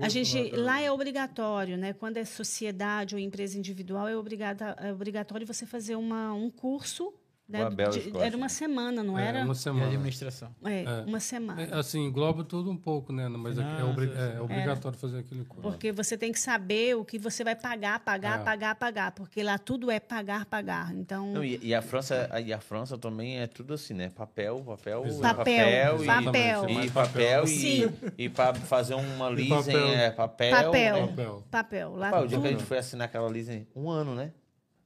A 0.00 0.08
gente 0.08 0.50
da- 0.50 0.56
lá 0.60 0.80
é 0.80 0.90
obrigatório, 0.90 1.76
né? 1.76 1.92
Quando 1.92 2.16
é 2.18 2.24
sociedade 2.24 3.14
ou 3.14 3.20
empresa 3.20 3.58
individual 3.58 4.08
é, 4.08 4.16
obrigada, 4.16 4.76
é 4.78 4.92
obrigatório 4.92 5.46
você 5.46 5.64
fazer 5.66 5.96
uma, 5.96 6.32
um 6.34 6.50
curso. 6.50 7.12
Né? 7.46 7.60
De- 7.68 8.18
era 8.18 8.34
uma 8.34 8.48
semana, 8.48 9.02
não 9.02 9.18
É, 9.18 9.26
era? 9.28 9.44
uma 9.44 9.52
E 9.52 9.56
semana. 9.56 9.86
administração. 9.86 10.48
É, 10.64 10.82
É. 10.82 11.04
uma 11.06 11.20
semana. 11.20 11.62
É, 11.62 11.74
assim, 11.74 12.00
engloba 12.06 12.42
tudo 12.42 12.70
um 12.70 12.76
pouco, 12.76 13.12
né? 13.12 13.28
Mas 13.28 13.58
é, 13.58 13.62
é 13.80 13.84
obri- 13.84 14.06
Finanças, 14.08 14.34
é 14.36 14.40
obrigatório 14.40 14.98
fazer 14.98 15.18
aquele 15.18 15.44
curso. 15.44 15.60
Porque 15.62 15.92
você 15.92 16.16
tem 16.16 16.32
que 16.32 16.40
saber 16.40 16.96
o 16.96 17.04
que 17.04 17.18
você 17.18 17.44
vai 17.44 17.54
pagar, 17.54 18.00
pagar, 18.00 18.40
É. 18.40 18.44
pagar, 18.44 18.74
pagar. 18.76 19.12
Porque 19.12 19.42
lá 19.42 19.58
tudo 19.58 19.90
é 19.90 20.00
pagar, 20.00 20.46
pagar. 20.46 20.94
Então, 20.94 21.34
Não, 21.34 21.44
e, 21.44 21.58
e 21.62 21.74
a 21.74 21.82
França, 21.82 22.30
e 22.42 22.50
a 22.50 22.60
França 22.60 22.96
também 22.96 23.38
é 23.38 23.46
tudo 23.46 23.74
assim, 23.74 23.92
né? 23.92 24.08
Papel, 24.08 24.60
papel, 24.64 25.04
Exato. 25.04 25.36
Papel, 25.36 26.02
e, 26.02 26.06
papel. 26.06 26.70
e 26.70 26.90
papel, 26.90 27.44
e, 27.46 27.92
e 28.24 28.28
para 28.30 28.54
fazer 28.54 28.94
uma 28.94 29.28
leasing 29.28 29.50
papel. 29.72 29.88
é 29.88 30.10
papel. 30.10 30.50
Papel. 30.56 30.94
né? 30.94 31.06
Papel. 31.08 31.42
papel. 31.50 31.94
Lá 31.94 32.06
Rapaz, 32.06 32.24
o 32.24 32.28
dia 32.28 32.40
que 32.40 32.46
a 32.46 32.50
gente 32.52 32.64
foi 32.64 32.78
assinar 32.78 33.04
aquela 33.04 33.28
leasing, 33.28 33.66
um 33.76 33.90
ano, 33.90 34.14
né? 34.14 34.32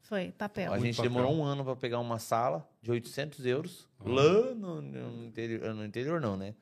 Foi 0.09 0.33
papel. 0.33 0.73
A 0.73 0.79
gente 0.79 0.97
papel. 0.97 1.11
demorou 1.11 1.37
um 1.37 1.45
ano 1.45 1.63
para 1.63 1.77
pegar 1.77 1.99
uma 2.01 2.19
sala 2.19 2.67
de 2.81 2.91
800 2.91 3.45
euros 3.45 3.87
lá 4.01 4.55
no, 4.55 4.81
no 4.81 5.27
interior, 5.27 5.75
no 5.75 5.85
interior 5.85 6.19
não, 6.19 6.35
né? 6.35 6.55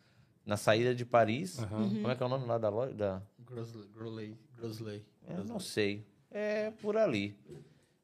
Na 0.45 0.57
saída 0.57 0.93
de 0.93 1.05
Paris. 1.05 1.59
Uhum. 1.59 1.95
Como 2.03 2.11
é 2.11 2.17
que 2.17 2.23
é 2.23 2.27
o 2.27 2.29
nome 2.29 2.45
lá 2.45 2.59
da 2.59 2.69
loja? 2.69 2.93
Da... 2.93 3.23
Grosley. 3.39 3.87
Grosley. 3.95 4.37
Grosley. 4.57 5.05
Eu 5.29 5.45
não 5.45 5.61
sei. 5.61 6.05
É 6.29 6.73
por 6.73 6.97
ali. 6.97 7.37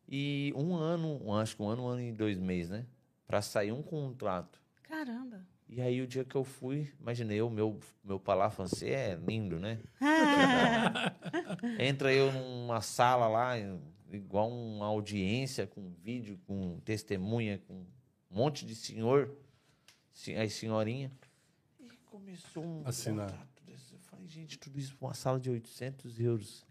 E 0.08 0.52
um 0.56 0.76
ano, 0.76 1.20
um- 1.24 1.34
acho 1.34 1.56
que 1.56 1.62
um 1.62 1.68
ano, 1.68 1.84
um 1.84 1.88
ano 1.88 2.00
e 2.02 2.12
dois 2.12 2.38
meses, 2.38 2.70
né? 2.70 2.86
Para 3.26 3.42
sair 3.42 3.72
um 3.72 3.82
contrato. 3.82 4.60
Caramba. 4.84 5.44
E 5.68 5.80
aí 5.80 6.00
o 6.02 6.06
dia 6.06 6.24
que 6.24 6.36
eu 6.36 6.44
fui, 6.44 6.92
imaginei, 7.00 7.40
o 7.40 7.48
meu, 7.50 7.80
meu 8.04 8.20
palar 8.20 8.50
francês 8.50 8.92
é 8.92 9.18
lindo, 9.26 9.58
né? 9.58 9.78
Entra 11.78 12.12
eu 12.12 12.30
numa 12.30 12.80
sala 12.80 13.26
lá, 13.26 13.54
igual 14.16 14.50
uma 14.50 14.86
audiência, 14.86 15.66
com 15.66 15.90
vídeo, 16.02 16.38
com 16.46 16.78
testemunha, 16.84 17.60
com 17.66 17.74
um 17.74 17.86
monte 18.30 18.64
de 18.66 18.74
senhor, 18.74 19.30
se- 20.12 20.34
as 20.34 20.52
senhorinha. 20.52 21.10
E 21.80 21.88
começou 22.06 22.64
um 22.64 22.82
Assinar. 22.84 23.30
contrato 23.30 23.62
desse. 23.66 23.92
Eu 23.94 24.00
falei, 24.00 24.26
gente, 24.28 24.58
tudo 24.58 24.78
isso 24.78 24.94
pra 24.96 25.08
uma 25.08 25.14
sala 25.14 25.38
de 25.40 25.50
800 25.50 26.18
euros. 26.20 26.64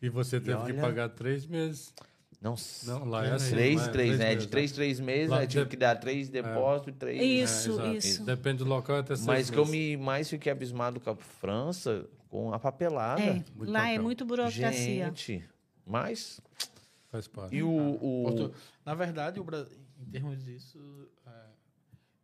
E 0.00 0.08
você 0.08 0.40
teve 0.40 0.56
que 0.64 0.72
olha- 0.72 0.80
pagar 0.80 1.08
três 1.10 1.46
meses. 1.46 1.92
Não, 2.40 2.56
Não, 2.86 3.04
lá 3.06 3.24
é 3.24 3.32
assim. 3.32 3.52
três, 3.52 3.76
lá 3.80 3.86
é 3.86 3.90
três, 3.90 4.18
né? 4.18 4.28
De 4.30 4.34
meses, 4.34 4.50
três, 4.50 4.72
três 4.72 5.00
meses, 5.00 5.30
Lá 5.30 5.38
aí 5.38 5.46
tive 5.46 5.64
de- 5.64 5.70
que 5.70 5.76
dar 5.78 5.96
três 5.96 6.28
depósitos 6.28 6.94
e 6.94 6.96
três. 6.98 7.22
Isso, 7.50 7.70
exato. 7.72 7.96
isso. 7.96 8.24
Depende 8.24 8.58
do 8.58 8.66
local 8.66 8.98
até 8.98 9.16
seis 9.16 9.26
Mas 9.26 9.48
que 9.48 9.56
eu 9.56 9.64
meses. 9.64 9.74
me 9.74 9.96
mais 9.96 10.28
fiquei 10.28 10.52
abismado 10.52 11.00
com 11.00 11.08
a 11.08 11.16
França, 11.16 12.06
com 12.28 12.52
a 12.52 12.58
papelada. 12.58 13.22
É, 13.22 13.42
Muito 13.56 13.70
lá 13.72 13.86
é 13.88 13.92
papel. 13.92 14.02
muito 14.02 14.24
burocracia. 14.26 15.06
Gente, 15.06 15.42
mas. 15.86 16.38
Faz 17.14 17.28
parte. 17.28 17.54
E 17.54 17.62
o. 17.62 17.68
o- 17.70 18.22
Porto- 18.24 18.52
Na 18.84 18.92
verdade, 18.92 19.38
o 19.38 19.44
Bra- 19.44 19.64
em 20.00 20.04
termos 20.10 20.42
disso, 20.44 21.08
é, 21.24 21.30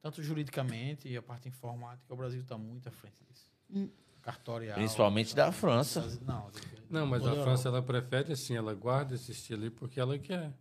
tanto 0.03 0.21
juridicamente 0.21 1.07
e 1.09 1.17
a 1.17 1.23
parte 1.23 1.49
informática, 1.49 2.13
o 2.13 2.17
Brasil 2.17 2.41
está 2.41 2.59
muito 2.59 2.89
à 2.89 2.91
frente 2.91 3.23
disso. 3.31 3.49
Hum. 3.73 3.89
Cartorial. 4.21 4.75
Principalmente 4.75 5.35
da 5.35 5.53
França. 5.53 6.01
Não, 6.27 6.51
Não, 6.91 7.07
mas 7.07 7.25
a 7.25 7.35
França, 7.37 7.69
ela 7.69 7.81
prefere 7.81 8.33
assim, 8.33 8.57
ela 8.57 8.75
guarda 8.75 9.15
esse 9.15 9.31
estilo 9.31 9.63
aí 9.63 9.71
porque 9.71 10.01
ela 10.01 10.19
quer. 10.19 10.53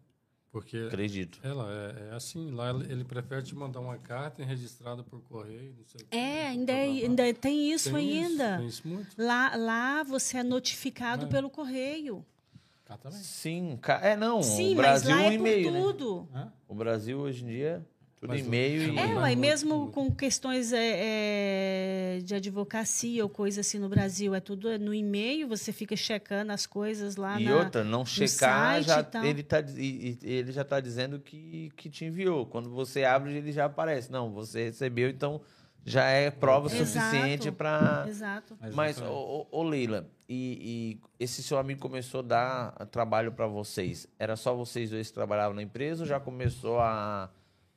Porque 0.51 0.77
Acredito. 0.77 1.39
ela 1.43 1.67
é, 1.71 2.09
é 2.11 2.15
assim, 2.15 2.51
lá 2.51 2.69
ele 2.71 3.03
prefere 3.03 3.41
te 3.43 3.53
mandar 3.55 3.79
uma 3.79 3.97
carta 3.97 4.43
registrada 4.43 5.03
por 5.03 5.21
correio, 5.21 5.75
não 5.77 5.85
sei 5.85 6.01
o. 6.01 6.07
É, 6.15 6.47
ainda, 6.49 6.71
blá. 6.73 6.81
ainda 6.83 7.33
tem 7.33 7.71
isso 7.71 7.91
Tem 7.91 8.23
ainda. 8.23 8.57
Tem 8.57 8.67
isso 8.67 8.87
muito. 8.87 9.09
Lá, 9.17 9.55
lá 9.55 10.03
você 10.03 10.37
é 10.37 10.43
notificado 10.43 11.25
É. 11.25 11.29
pelo 11.29 11.49
correio. 11.49 12.23
Cá 12.89 12.97
também. 12.97 13.19
Sim, 13.19 13.77
ca- 13.79 13.99
é 14.01 14.17
não. 14.17 14.41
Sim, 14.41 14.73
o 14.73 14.77
Brasil 14.77 15.11
mas 15.15 15.19
lá 15.19 15.31
é 15.31 15.37
por 15.37 15.47
e-mail, 15.47 15.71
né? 15.71 15.79
tudo. 15.79 16.29
O 16.67 16.73
Brasil 16.73 17.19
hoje 17.19 17.43
em 17.43 17.47
dia, 17.47 17.85
tudo 18.19 18.35
e-mail 18.35 18.81
e. 18.95 18.97
É, 18.97 19.13
Mas 19.13 19.37
mesmo 19.37 19.91
com 19.91 20.09
questões 20.11 20.73
é, 20.73 22.15
é, 22.17 22.19
de 22.23 22.33
advocacia 22.33 23.21
ou 23.21 23.29
coisa 23.29 23.61
assim 23.61 23.77
no 23.77 23.87
Brasil, 23.89 24.33
é 24.33 24.39
tudo 24.39 24.79
no 24.79 24.91
e-mail, 24.91 25.47
você 25.47 25.71
fica 25.71 25.95
checando 25.95 26.51
as 26.51 26.65
coisas 26.65 27.15
lá 27.15 27.39
E 27.39 27.43
na... 27.45 27.57
outra, 27.57 27.83
não 27.83 28.03
checar, 28.03 28.81
já, 28.81 29.07
ele, 29.23 29.43
tá, 29.43 29.59
ele 29.59 30.51
já 30.51 30.63
está 30.63 30.79
dizendo 30.79 31.19
que, 31.19 31.71
que 31.75 31.91
te 31.91 32.05
enviou. 32.05 32.47
Quando 32.47 32.71
você 32.71 33.03
abre, 33.03 33.35
ele 33.37 33.51
já 33.51 33.65
aparece. 33.65 34.11
Não, 34.11 34.31
você 34.31 34.63
recebeu, 34.63 35.11
então 35.11 35.39
já 35.89 36.05
é 36.05 36.29
prova 36.29 36.67
Exato. 36.67 36.85
suficiente 36.85 37.51
para. 37.51 38.05
Exato. 38.07 38.55
Mas, 38.75 38.97
Exatamente. 38.97 39.03
ô, 39.03 39.47
ô, 39.51 39.59
ô, 39.59 39.63
Leila, 39.63 40.07
e, 40.27 40.99
e 41.19 41.23
esse 41.23 41.41
seu 41.41 41.57
amigo 41.57 41.79
começou 41.79 42.19
a 42.19 42.23
dar 42.23 42.85
trabalho 42.91 43.31
para 43.31 43.47
vocês. 43.47 44.07
Era 44.19 44.35
só 44.35 44.53
vocês 44.53 44.91
dois 44.91 45.07
que 45.07 45.13
trabalhavam 45.15 45.55
na 45.55 45.63
empresa 45.63 46.03
ou 46.03 46.07
já 46.07 46.19
começou 46.19 46.79
a, 46.79 47.31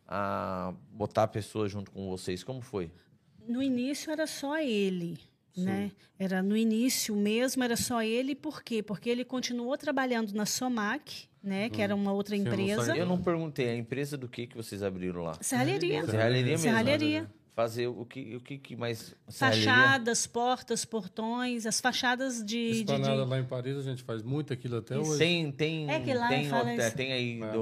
a 0.06 0.74
botar 0.90 1.26
pessoas 1.28 1.72
junto 1.72 1.90
com 1.90 2.06
vocês? 2.10 2.44
Como 2.44 2.60
foi? 2.60 2.90
No 3.48 3.62
início 3.62 4.12
era 4.12 4.26
só 4.26 4.58
ele, 4.58 5.18
né? 5.56 5.90
Era 6.18 6.42
no 6.42 6.54
início 6.54 7.16
mesmo, 7.16 7.64
era 7.64 7.76
só 7.76 8.02
ele, 8.02 8.34
por 8.34 8.62
quê? 8.62 8.82
Porque 8.82 9.08
ele 9.08 9.24
continuou 9.24 9.76
trabalhando 9.78 10.34
na 10.34 10.44
Somac, 10.44 11.30
né? 11.42 11.70
Que 11.70 11.80
era 11.80 11.94
uma 11.94 12.12
outra 12.12 12.36
Sim, 12.36 12.42
empresa. 12.42 12.94
Eu 12.94 13.06
não 13.06 13.20
perguntei, 13.22 13.70
a 13.70 13.74
empresa 13.74 14.18
do 14.18 14.28
que, 14.28 14.46
que 14.46 14.54
vocês 14.54 14.82
abriram 14.82 15.22
lá? 15.22 15.38
Serralheria. 15.40 16.04
Serralheria 16.04 16.50
mesmo? 16.52 16.58
Serralheria. 16.58 17.41
Fazer 17.54 17.86
o 17.86 18.06
que, 18.06 18.34
o 18.36 18.40
que, 18.40 18.56
que 18.56 18.74
mais... 18.74 19.14
Fachadas, 19.28 20.26
portas, 20.26 20.86
portões, 20.86 21.66
as 21.66 21.82
fachadas 21.82 22.42
de. 22.42 22.56
Esplanada 22.56 23.24
de- 23.24 23.28
lá 23.30 23.38
em 23.38 23.44
Paris, 23.44 23.76
a 23.76 23.82
gente 23.82 24.02
faz 24.02 24.22
muito 24.22 24.54
aquilo 24.54 24.78
até 24.78 24.96
hoje. 24.98 25.18
Tem, 25.18 25.52
tem, 25.52 25.90
É 25.90 26.00
que 26.00 26.14
lá 26.14 26.28
tem, 26.28 26.48
fala 26.48 26.90
tem 26.92 27.12
aí 27.12 27.42
É. 27.42 27.52
do, 27.52 27.60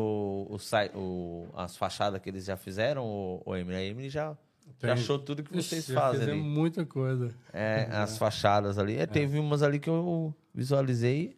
o, 0.48 0.56
o, 0.94 1.48
as 1.56 1.76
fachadas 1.76 2.20
que 2.22 2.28
eles 2.28 2.44
já 2.44 2.56
fizeram, 2.56 3.04
o, 3.04 3.42
o 3.44 3.56
Emily. 3.56 3.76
A 3.76 3.82
Emily 3.82 4.08
já, 4.10 4.36
Tem. 4.78 4.88
já 4.88 4.92
achou 4.92 5.18
tudo 5.18 5.42
que 5.42 5.50
vocês 5.52 5.82
Ixi, 5.82 5.92
já 5.92 6.00
fazem 6.00 6.20
fizemos 6.20 6.40
ali. 6.44 6.48
muita 6.54 6.86
coisa. 6.86 7.34
É, 7.52 7.88
as 7.90 8.16
fachadas 8.16 8.78
ali. 8.78 8.96
É, 8.96 9.06
Teve 9.06 9.40
umas 9.40 9.60
ali 9.60 9.80
que 9.80 9.90
eu 9.90 10.32
visualizei. 10.54 11.36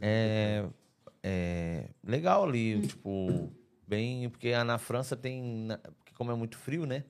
É, 0.00 0.64
é, 1.22 1.84
legal 2.04 2.42
ali, 2.44 2.86
tipo, 2.88 3.52
bem. 3.86 4.28
Porque 4.30 4.48
a- 4.52 4.64
na 4.64 4.78
França 4.78 5.16
tem. 5.16 5.68
Porque 5.98 6.12
como 6.14 6.32
é 6.32 6.34
muito 6.34 6.56
frio, 6.58 6.84
né? 6.86 7.04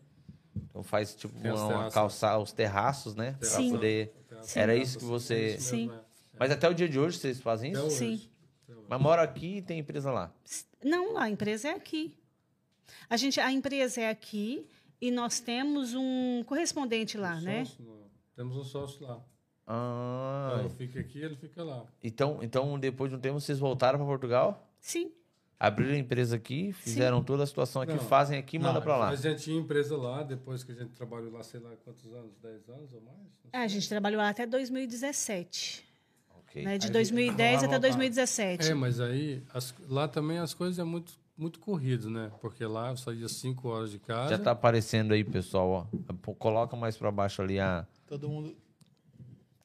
Então 0.57 0.83
faz 0.83 1.15
tipo 1.15 1.33
uma, 1.39 1.55
uma 1.67 1.91
calçar 1.91 2.39
os 2.39 2.53
terraços, 2.53 3.15
né? 3.15 3.37
Pra 3.39 3.49
Sim. 3.49 3.71
poder. 3.71 4.13
Era 4.55 4.75
isso 4.75 4.99
que 4.99 5.05
você. 5.05 5.59
Sim. 5.59 5.91
é. 5.93 6.01
Mas 6.39 6.51
até 6.51 6.69
o 6.69 6.75
dia 6.75 6.89
de 6.89 6.99
hoje 6.99 7.19
vocês 7.19 7.41
fazem 7.41 7.73
isso? 7.73 7.91
Sim. 7.91 8.21
Mas 8.89 9.01
mora 9.01 9.23
aqui 9.23 9.59
e 9.59 9.63
tem 9.63 9.79
empresa 9.79 10.11
lá. 10.11 10.33
Não, 10.83 11.17
a 11.17 11.29
empresa 11.31 11.69
é 11.69 11.73
aqui. 11.75 12.17
A, 13.09 13.17
gente, 13.17 13.41
a 13.41 13.51
empresa 13.53 14.01
é 14.01 14.11
aqui 14.11 14.67
e 15.01 15.11
nós 15.11 15.41
temos 15.41 15.95
um 15.95 16.43
correspondente 16.45 17.17
lá, 17.17 17.37
Um 17.37 17.41
né? 17.41 17.65
sócio, 17.65 17.85
não. 17.85 18.03
Temos 18.35 18.57
um 18.57 18.65
sócio 18.65 19.07
lá. 19.07 19.21
Ah, 19.67 20.61
Eu 20.63 20.71
fico 20.71 20.99
aqui, 20.99 21.21
ele 21.21 21.37
fica 21.37 21.63
lá. 21.63 21.85
então, 22.03 22.39
então 22.43 22.79
depois 22.79 23.11
de 23.11 23.17
um 23.17 23.21
tempo 23.21 23.41
vocês 23.41 23.59
voltaram 23.59 23.99
para 23.99 24.07
Portugal? 24.07 24.69
Sim. 24.81 25.13
Abriram 25.65 25.95
a 25.95 25.99
empresa 25.99 26.35
aqui, 26.35 26.73
fizeram 26.73 27.23
toda 27.23 27.45
a 27.45 27.47
situação 27.47 27.83
aqui, 27.83 27.93
Não. 27.93 28.01
fazem 28.01 28.37
aqui 28.37 28.57
e 28.57 28.59
Não, 28.59 28.67
manda 28.67 28.81
para 28.81 28.97
lá. 28.97 29.09
A 29.11 29.15
gente 29.15 29.43
tinha 29.45 29.57
empresa 29.61 29.97
lá, 29.97 30.25
depois 30.25 30.65
que 30.65 30.73
a 30.73 30.75
gente 30.75 30.91
trabalhou 30.91 31.31
lá, 31.33 31.43
sei 31.45 31.61
lá 31.61 31.71
quantos 31.85 32.13
anos, 32.13 32.33
10 32.43 32.69
anos 32.69 32.93
ou 32.93 33.01
mais? 33.01 33.17
É, 33.53 33.59
a 33.59 33.69
gente 33.69 33.89
trabalhou 33.89 34.21
lá 34.21 34.29
até 34.29 34.45
2017. 34.45 35.85
Ok. 36.41 36.65
Né? 36.65 36.79
De 36.79 36.87
Aí 36.87 36.93
2010 36.93 37.39
vai 37.39 37.55
até 37.55 37.67
voltar. 37.67 37.79
2017. 37.79 38.71
É, 38.71 38.75
mas 38.75 39.01
aí 39.01 39.43
as- 39.55 39.75
lá 39.89 40.09
também 40.09 40.39
as 40.39 40.53
coisas 40.53 40.79
é 40.79 40.85
muito 40.85 41.21
muito 41.35 41.59
corrido, 41.61 42.11
né? 42.11 42.31
Porque 42.41 42.65
lá 42.65 42.91
eu 42.91 42.97
saía 42.97 43.27
5 43.29 43.69
horas 43.69 43.91
de 43.91 43.99
casa. 43.99 44.31
Já 44.31 44.39
tá 44.39 44.51
aparecendo 44.51 45.13
aí, 45.15 45.25
pessoal, 45.25 45.89
ó. 46.29 46.33
Coloca 46.35 46.77
mais 46.77 46.97
para 46.97 47.11
baixo 47.11 47.41
ali 47.41 47.59
a. 47.59 47.87
Todo 48.07 48.29
mundo. 48.29 48.55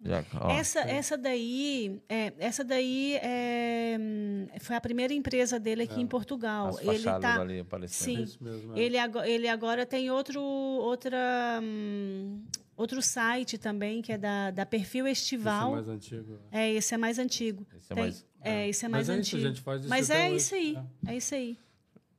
Já, 0.08 0.24
ó. 0.40 0.50
Essa, 0.52 0.80
essa 0.82 1.18
daí, 1.18 2.02
é, 2.08 2.34
essa 2.40 2.64
daí 2.64 3.16
é, 3.22 3.98
hum, 4.00 4.48
foi 4.60 4.76
a 4.76 4.82
primeira 4.82 5.14
empresa 5.14 5.60
dele 5.60 5.84
aqui 5.84 6.00
em 6.02 6.08
Portugal. 6.08 6.70
As 6.70 6.80
Ele 6.82 7.04
tá, 7.04 7.42
ali 7.42 7.60
aparecendo. 7.60 8.16
Sim. 8.18 8.24
Isso 8.24 8.44
mesmo. 8.44 8.76
é. 8.76 8.80
ele, 8.80 8.98
ago- 8.98 9.24
ele 9.24 9.48
agora 9.48 9.86
tem 9.86 10.10
outro, 10.10 10.42
outra, 10.42 11.60
hum, 11.62 12.44
outro 12.76 13.02
site 13.02 13.58
também 13.58 14.02
que 14.02 14.12
é 14.14 14.18
da, 14.18 14.52
da 14.52 14.66
Perfil 14.66 15.06
Esse 15.08 15.10
é 15.10 15.24
Estival. 15.24 15.72
mais 15.72 15.88
antigo. 15.88 16.40
É, 16.52 16.72
esse 16.74 16.94
é 16.94 16.98
mais 16.98 17.20
antigo. 17.20 17.68
Esse 17.76 17.92
é 17.92 17.96
Tem- 17.96 18.04
mais- 18.04 18.26
É, 18.42 18.70
isso 18.70 18.86
é 18.86 18.90
mais 18.90 19.08
Mas 19.10 19.18
é 19.18 19.20
isso, 19.22 19.36
antigo. 19.36 19.46
a 19.46 19.50
gente 19.50 19.62
faz 19.62 19.82
isso 19.82 19.90
Mas 19.90 20.10
é 20.10 20.32
isso 20.32 20.56
aí. 20.56 20.74
né? 20.74 20.86
É 21.08 21.18
isso 21.18 21.36
aí. 21.36 21.58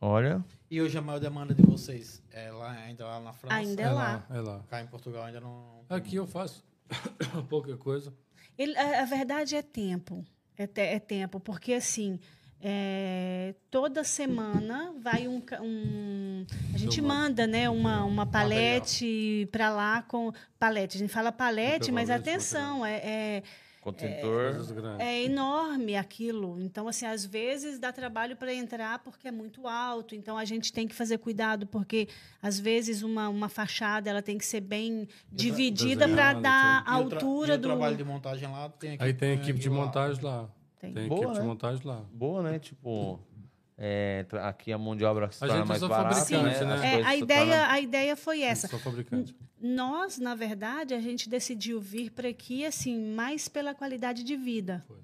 Olha, 0.01 0.45
E 0.71 0.81
hoje 0.83 0.97
a 0.99 1.01
maior 1.01 1.19
demanda 1.19 1.55
de 1.55 1.63
vocês 1.63 2.23
é 2.31 2.51
lá, 2.53 2.71
ainda 2.73 3.05
lá 3.07 3.19
na 3.21 3.33
França? 3.33 3.55
Ainda 3.57 3.83
É 3.83 3.85
É 3.87 3.91
lá, 3.91 4.25
lá. 4.31 4.37
é 4.37 4.41
lá. 4.41 4.61
Cá 4.69 4.83
em 4.83 4.87
Portugal 4.87 5.25
ainda 5.25 5.41
não... 5.41 5.81
Aqui 5.89 6.17
eu 6.17 6.27
faço 6.27 6.63
pouca 7.49 7.77
coisa. 7.77 8.13
Ele- 8.57 8.77
a, 8.77 9.03
a 9.03 9.05
verdade 9.05 9.57
é 9.57 9.63
tempo. 9.63 10.25
É, 10.57 10.67
te- 10.67 10.81
é 10.81 10.99
tempo, 10.99 11.39
porque 11.41 11.73
assim. 11.75 12.19
é, 12.61 13.55
toda 13.71 14.03
semana 14.03 14.93
vai 15.01 15.29
um, 15.29 15.41
um- 15.63 16.45
a 16.75 16.77
gente 16.77 17.01
manda 17.01 17.47
né 17.47 17.71
uma, 17.71 18.03
uma 18.05 18.27
palete 18.27 19.49
para 19.53 19.71
lá 19.71 20.03
com 20.03 20.33
palete 20.59 20.97
a 20.97 20.99
gente 20.99 21.13
fala 21.13 21.31
palete 21.31 21.93
mas 21.93 22.11
atenção 22.11 22.85
é, 22.85 22.97
é, 22.97 23.43
contentor. 23.81 24.53
Grandes. 24.75 25.01
é 25.01 25.25
enorme 25.25 25.97
aquilo 25.97 26.61
então 26.61 26.89
assim 26.89 27.07
às 27.07 27.25
vezes 27.25 27.79
dá 27.79 27.93
trabalho 27.93 28.37
para 28.37 28.53
entrar 28.53 28.99
porque 28.99 29.29
é 29.29 29.31
muito 29.31 29.67
alto 29.67 30.15
então 30.15 30.37
a 30.37 30.45
gente 30.45 30.73
tem 30.73 30.87
que 30.87 30.95
fazer 30.95 31.19
cuidado 31.19 31.67
porque 31.67 32.09
às 32.43 32.59
vezes 32.59 33.03
uma, 33.03 33.29
uma 33.29 33.49
fachada 33.49 34.11
ela 34.11 34.23
tem 34.23 34.37
que 34.37 34.45
ser 34.45 34.61
bem 34.61 35.09
dividida 35.31 36.09
para 36.09 36.33
dar 36.35 36.85
E 36.85 36.91
a 36.91 36.93
altura 36.93 37.55
e 37.55 37.57
o 37.57 37.59
do 37.59 37.69
trabalho 37.69 37.97
de 37.97 38.05
montagem 38.05 38.51
lá 38.51 38.69
tem 38.69 38.97
Aí 38.99 39.13
tem 39.15 39.33
equipe 39.35 39.59
de 39.59 39.71
montagem 39.71 40.23
lá. 40.23 40.49
Tem. 40.81 40.93
Tem 40.93 41.09
Boa, 41.09 41.21
equipe 41.21 41.35
de 41.35 41.41
né? 41.41 41.47
montagem 41.47 41.87
lá. 41.87 42.05
Boa, 42.13 42.43
né? 42.43 42.59
Tipo, 42.59 43.21
é, 43.79 44.27
aqui 44.43 44.73
a 44.73 44.79
mão 44.79 44.97
de 44.97 45.05
obra 45.05 45.31
se 45.31 45.43
A 45.45 45.47
torna 45.47 45.65
mais 45.65 45.81
barata, 45.83 46.43
né? 46.43 46.43
né? 46.43 46.75
As 46.75 46.83
É, 46.83 47.03
a 47.05 47.17
ideia 47.17 47.41
tornam- 47.47 47.71
a 47.71 47.81
ideia 47.81 48.17
foi 48.17 48.43
essa. 48.43 48.69
Nós, 49.61 50.19
na 50.19 50.35
verdade, 50.35 50.95
a 50.95 51.01
gente 51.01 51.29
decidiu 51.29 51.81
vir 51.81 52.11
para 52.11 52.29
aqui 52.29 52.65
assim 52.67 52.99
mais 53.15 53.49
pela 53.49 53.75
qualidade 53.75 54.23
de 54.25 54.37
vida. 54.37 54.83
Foi. 54.87 54.99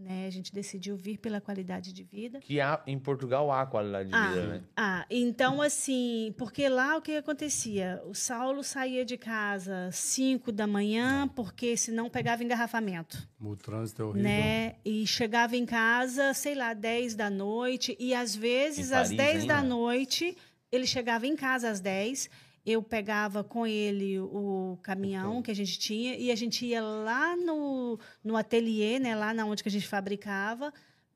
Né? 0.00 0.26
A 0.26 0.30
gente 0.30 0.52
decidiu 0.52 0.96
vir 0.96 1.18
pela 1.18 1.40
qualidade 1.40 1.92
de 1.92 2.02
vida. 2.02 2.40
Que 2.40 2.58
há, 2.60 2.82
em 2.86 2.98
Portugal 2.98 3.52
há 3.52 3.66
qualidade 3.66 4.08
de 4.08 4.14
Ah, 4.14 4.28
vida, 4.28 4.46
né? 4.46 4.62
ah, 4.76 5.06
então 5.10 5.60
assim, 5.60 6.34
porque 6.38 6.68
lá 6.68 6.96
o 6.96 7.02
que 7.02 7.16
acontecia? 7.16 8.00
O 8.06 8.14
Saulo 8.14 8.62
saía 8.64 9.04
de 9.04 9.16
casa 9.18 9.90
5 9.92 10.50
da 10.50 10.66
manhã, 10.66 11.28
porque 11.28 11.76
senão 11.76 12.08
pegava 12.08 12.42
engarrafamento, 12.42 13.28
O 13.40 13.54
trânsito 13.54 14.02
é 14.02 14.04
horrível. 14.06 14.22
né? 14.30 14.76
E 14.84 15.06
chegava 15.06 15.56
em 15.56 15.66
casa, 15.66 16.32
sei 16.32 16.54
lá, 16.54 16.72
10 16.72 17.14
da 17.14 17.28
noite, 17.28 17.94
e 18.00 18.14
às 18.14 18.34
vezes 18.34 18.90
Em 18.90 18.94
às 18.94 19.08
Paris 19.08 19.16
10 19.16 19.46
da 19.46 19.56
ainda? 19.58 19.68
noite, 19.68 20.36
ele 20.72 20.86
chegava 20.86 21.26
em 21.26 21.36
casa 21.36 21.68
às 21.70 21.78
10, 21.80 22.30
eu 22.64 22.82
pegava 22.82 23.42
com 23.42 23.66
ele 23.66 24.18
o 24.20 24.78
caminhão 24.82 25.40
que 25.42 25.50
a 25.50 25.54
gente 25.54 25.78
tinha 25.78 26.16
e 26.16 26.30
a 26.30 26.34
gente 26.36 26.64
ia 26.66 26.82
lá 26.82 27.36
no, 27.36 27.98
no 28.22 28.36
ateliê, 28.36 28.98
né, 28.98 29.14
lá 29.16 29.32
na 29.32 29.46
onde 29.46 29.62
que 29.62 29.68
a 29.68 29.72
gente 29.72 29.88
fabricava, 29.88 30.72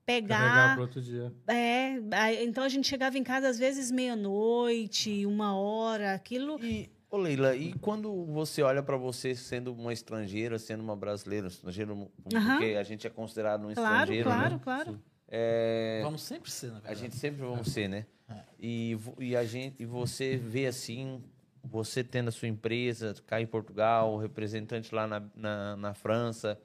pegar 0.06 0.74
para 0.74 0.82
outro 0.82 1.00
dia. 1.02 1.32
é, 1.46 2.42
então 2.44 2.64
a 2.64 2.68
gente 2.68 2.88
chegava 2.88 3.16
em 3.18 3.22
casa 3.24 3.48
às 3.48 3.58
vezes 3.58 3.90
meia-noite, 3.90 5.24
uma 5.26 5.56
hora, 5.56 6.14
aquilo. 6.14 6.58
E, 6.62 6.90
ô 7.10 7.16
Leila, 7.16 7.54
e 7.56 7.72
quando 7.74 8.24
você 8.26 8.62
olha 8.62 8.82
pra 8.82 8.96
você 8.96 9.34
sendo 9.34 9.72
uma 9.72 9.92
estrangeira, 9.92 10.58
sendo 10.58 10.82
uma 10.82 10.96
brasileira, 10.96 11.46
um 11.46 11.48
estrangeiro, 11.48 12.10
Aham. 12.34 12.58
porque 12.58 12.74
a 12.76 12.82
gente 12.82 13.06
é 13.06 13.10
considerado 13.10 13.66
um 13.66 13.72
Claro, 13.74 14.00
estrangeiro, 14.12 14.28
claro, 14.30 14.54
né? 14.54 14.60
claro. 14.62 15.00
É, 15.28 16.00
Vamos 16.02 16.22
sempre 16.22 16.50
ser, 16.50 16.66
na 16.68 16.72
a 16.72 16.80
verdade. 16.80 17.00
gente 17.00 17.16
sempre 17.16 17.40
vamos 17.42 17.68
ser, 17.68 17.88
né? 17.88 18.06
É. 18.28 18.34
E, 18.60 18.96
e 19.18 19.34
a 19.36 19.44
gente, 19.44 19.82
e 19.82 19.86
você 19.86 20.36
vê 20.36 20.66
assim, 20.66 21.22
você 21.64 22.04
tendo 22.04 22.28
a 22.28 22.32
sua 22.32 22.48
empresa, 22.48 23.14
cá 23.26 23.40
em 23.40 23.46
Portugal, 23.46 24.16
representante 24.18 24.94
lá 24.94 25.06
na, 25.06 25.22
na, 25.34 25.76
na 25.76 25.94
França, 25.94 26.60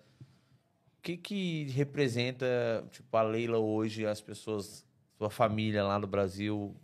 o 0.98 1.02
que 1.02 1.16
que 1.18 1.64
representa, 1.70 2.46
tipo, 2.92 3.16
a 3.16 3.22
Leila 3.22 3.58
hoje, 3.58 4.06
as 4.06 4.20
pessoas, 4.22 4.86
sua 5.18 5.30
família 5.30 5.84
lá 5.84 5.98
no 5.98 6.08
Brasil? 6.08 6.76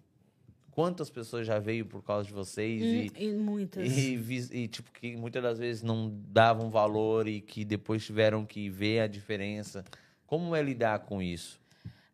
Quantas 0.72 1.09
pessoas 1.09 1.45
já 1.47 1.59
veio 1.59 1.86
por 1.86 2.01
causa 2.03 2.28
de 2.28 2.34
vocês? 2.34 2.82
Hum, 2.82 3.07
E, 3.18 3.26
e 3.28 3.34
muitas. 3.34 3.86
e, 3.86 4.16
e, 4.51 4.68
tipo, 4.68 4.91
que 4.91 5.16
muitas 5.16 5.41
das 5.43 5.59
vezes 5.59 5.84
não 5.84 6.11
davam 6.28 6.70
valor 6.70 7.28
e 7.28 7.41
que 7.41 7.63
depois 7.63 8.05
tiveram 8.05 8.45
que 8.45 8.70
ver 8.70 9.01
a 9.01 9.07
diferença. 9.07 9.84
Como 10.26 10.55
é 10.55 10.61
lidar 10.61 10.99
com 10.99 11.22
isso? 11.22 11.59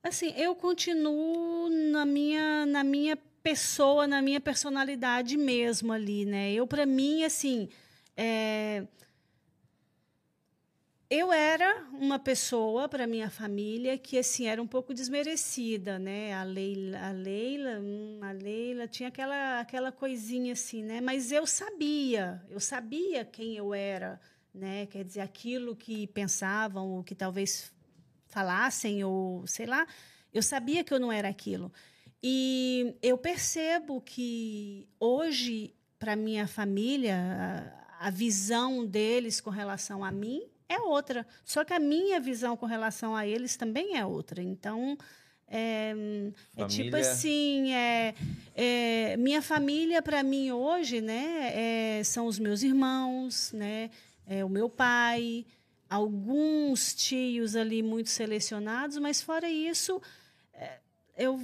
Assim, 0.04 0.34
eu 0.36 0.56
continuo 0.56 1.70
na 1.92 2.06
minha, 2.06 2.66
na 2.66 2.84
minha 2.84 3.16
pessoa, 3.44 4.08
na 4.08 4.22
minha 4.22 4.40
personalidade 4.40 5.38
mesmo 5.38 5.92
ali, 5.94 6.26
né? 6.26 6.52
Eu, 6.54 6.68
para 6.68 6.86
mim, 6.86 7.24
assim, 7.24 7.70
é, 8.16 8.86
eu 11.10 11.34
era 11.34 11.86
uma 11.92 12.18
pessoa 12.18 12.88
para 12.88 13.06
minha 13.06 13.30
família 13.30 13.98
que 13.98 14.18
assim 14.18 14.48
era 14.48 14.62
um 14.62 14.66
pouco 14.68 14.94
desmerecida, 14.94 16.00
né? 16.00 16.34
A 16.34 16.44
Leila, 16.44 17.00
a 17.10 17.12
Leila, 17.12 17.80
hum, 17.82 18.20
a 18.22 18.32
Leila 18.32 18.88
tinha 18.88 19.10
aquela 19.10 19.60
aquela 19.60 19.92
coisinha 19.92 20.54
assim, 20.54 20.82
né? 20.82 21.02
Mas 21.02 21.30
eu 21.34 21.46
sabia, 21.46 22.42
eu 22.50 22.62
sabia 22.62 23.26
quem 23.26 23.58
eu 23.58 23.74
era, 23.74 24.22
né? 24.54 24.86
Quer 24.86 25.04
dizer, 25.04 25.20
aquilo 25.20 25.76
que 25.76 26.08
pensavam, 26.08 26.88
ou 26.92 27.04
que 27.04 27.14
talvez 27.14 27.74
falassem 28.28 29.04
ou 29.04 29.46
sei 29.46 29.66
lá, 29.66 29.86
eu 30.34 30.42
sabia 30.42 30.82
que 30.82 30.94
eu 30.94 31.00
não 31.00 31.12
era 31.12 31.28
aquilo. 31.28 31.74
E 32.24 32.96
eu 33.02 33.18
percebo 33.18 34.02
que 34.02 34.88
hoje 35.00 35.74
para 35.98 36.16
minha 36.16 36.48
família 36.48 37.16
a, 38.00 38.08
a 38.08 38.10
visão 38.10 38.86
deles 38.86 39.42
com 39.42 39.50
relação 39.50 40.04
a 40.04 40.12
mim 40.12 40.44
é 40.70 40.80
outra. 40.80 41.26
Só 41.44 41.64
que 41.64 41.74
a 41.74 41.80
minha 41.80 42.20
visão 42.20 42.56
com 42.56 42.66
relação 42.66 43.16
a 43.16 43.28
eles 43.28 43.58
também 43.58 43.98
é 43.98 44.06
outra. 44.06 44.42
Então, 44.42 44.98
é, 45.48 45.94
é 46.56 46.66
tipo 46.66 46.96
assim, 46.96 47.74
é, 47.74 48.16
é, 48.56 49.18
minha 49.18 49.42
família 49.42 50.02
para 50.02 50.24
mim 50.24 50.50
hoje, 50.52 51.02
né, 51.02 51.52
é, 52.00 52.04
são 52.06 52.26
os 52.26 52.40
meus 52.40 52.64
irmãos, 52.64 53.52
né, 53.52 53.90
é 54.26 54.46
o 54.46 54.50
meu 54.50 54.70
pai, 54.70 55.46
alguns 55.90 56.94
tios 56.96 57.58
ali 57.58 57.84
muito 57.84 58.10
selecionados, 58.10 58.98
mas 58.98 59.22
fora 59.22 59.50
isso, 59.50 60.02
é, 60.54 60.80
eu 61.18 61.38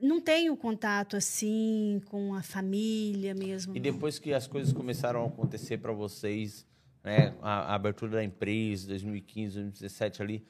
não 0.00 0.20
tenho 0.20 0.56
contato 0.56 1.16
assim 1.16 2.00
com 2.06 2.34
a 2.34 2.42
família 2.42 3.34
mesmo. 3.34 3.74
E 3.74 3.78
não. 3.78 3.82
depois 3.82 4.18
que 4.18 4.32
as 4.32 4.46
coisas 4.46 4.72
começaram 4.72 5.24
a 5.24 5.26
acontecer 5.26 5.78
para 5.78 5.92
vocês, 5.92 6.66
né, 7.02 7.34
a, 7.42 7.72
a 7.72 7.74
abertura 7.74 8.12
da 8.12 8.24
empresa, 8.24 8.88
2015, 8.88 9.54
2017 9.54 10.22
ali, 10.22 10.46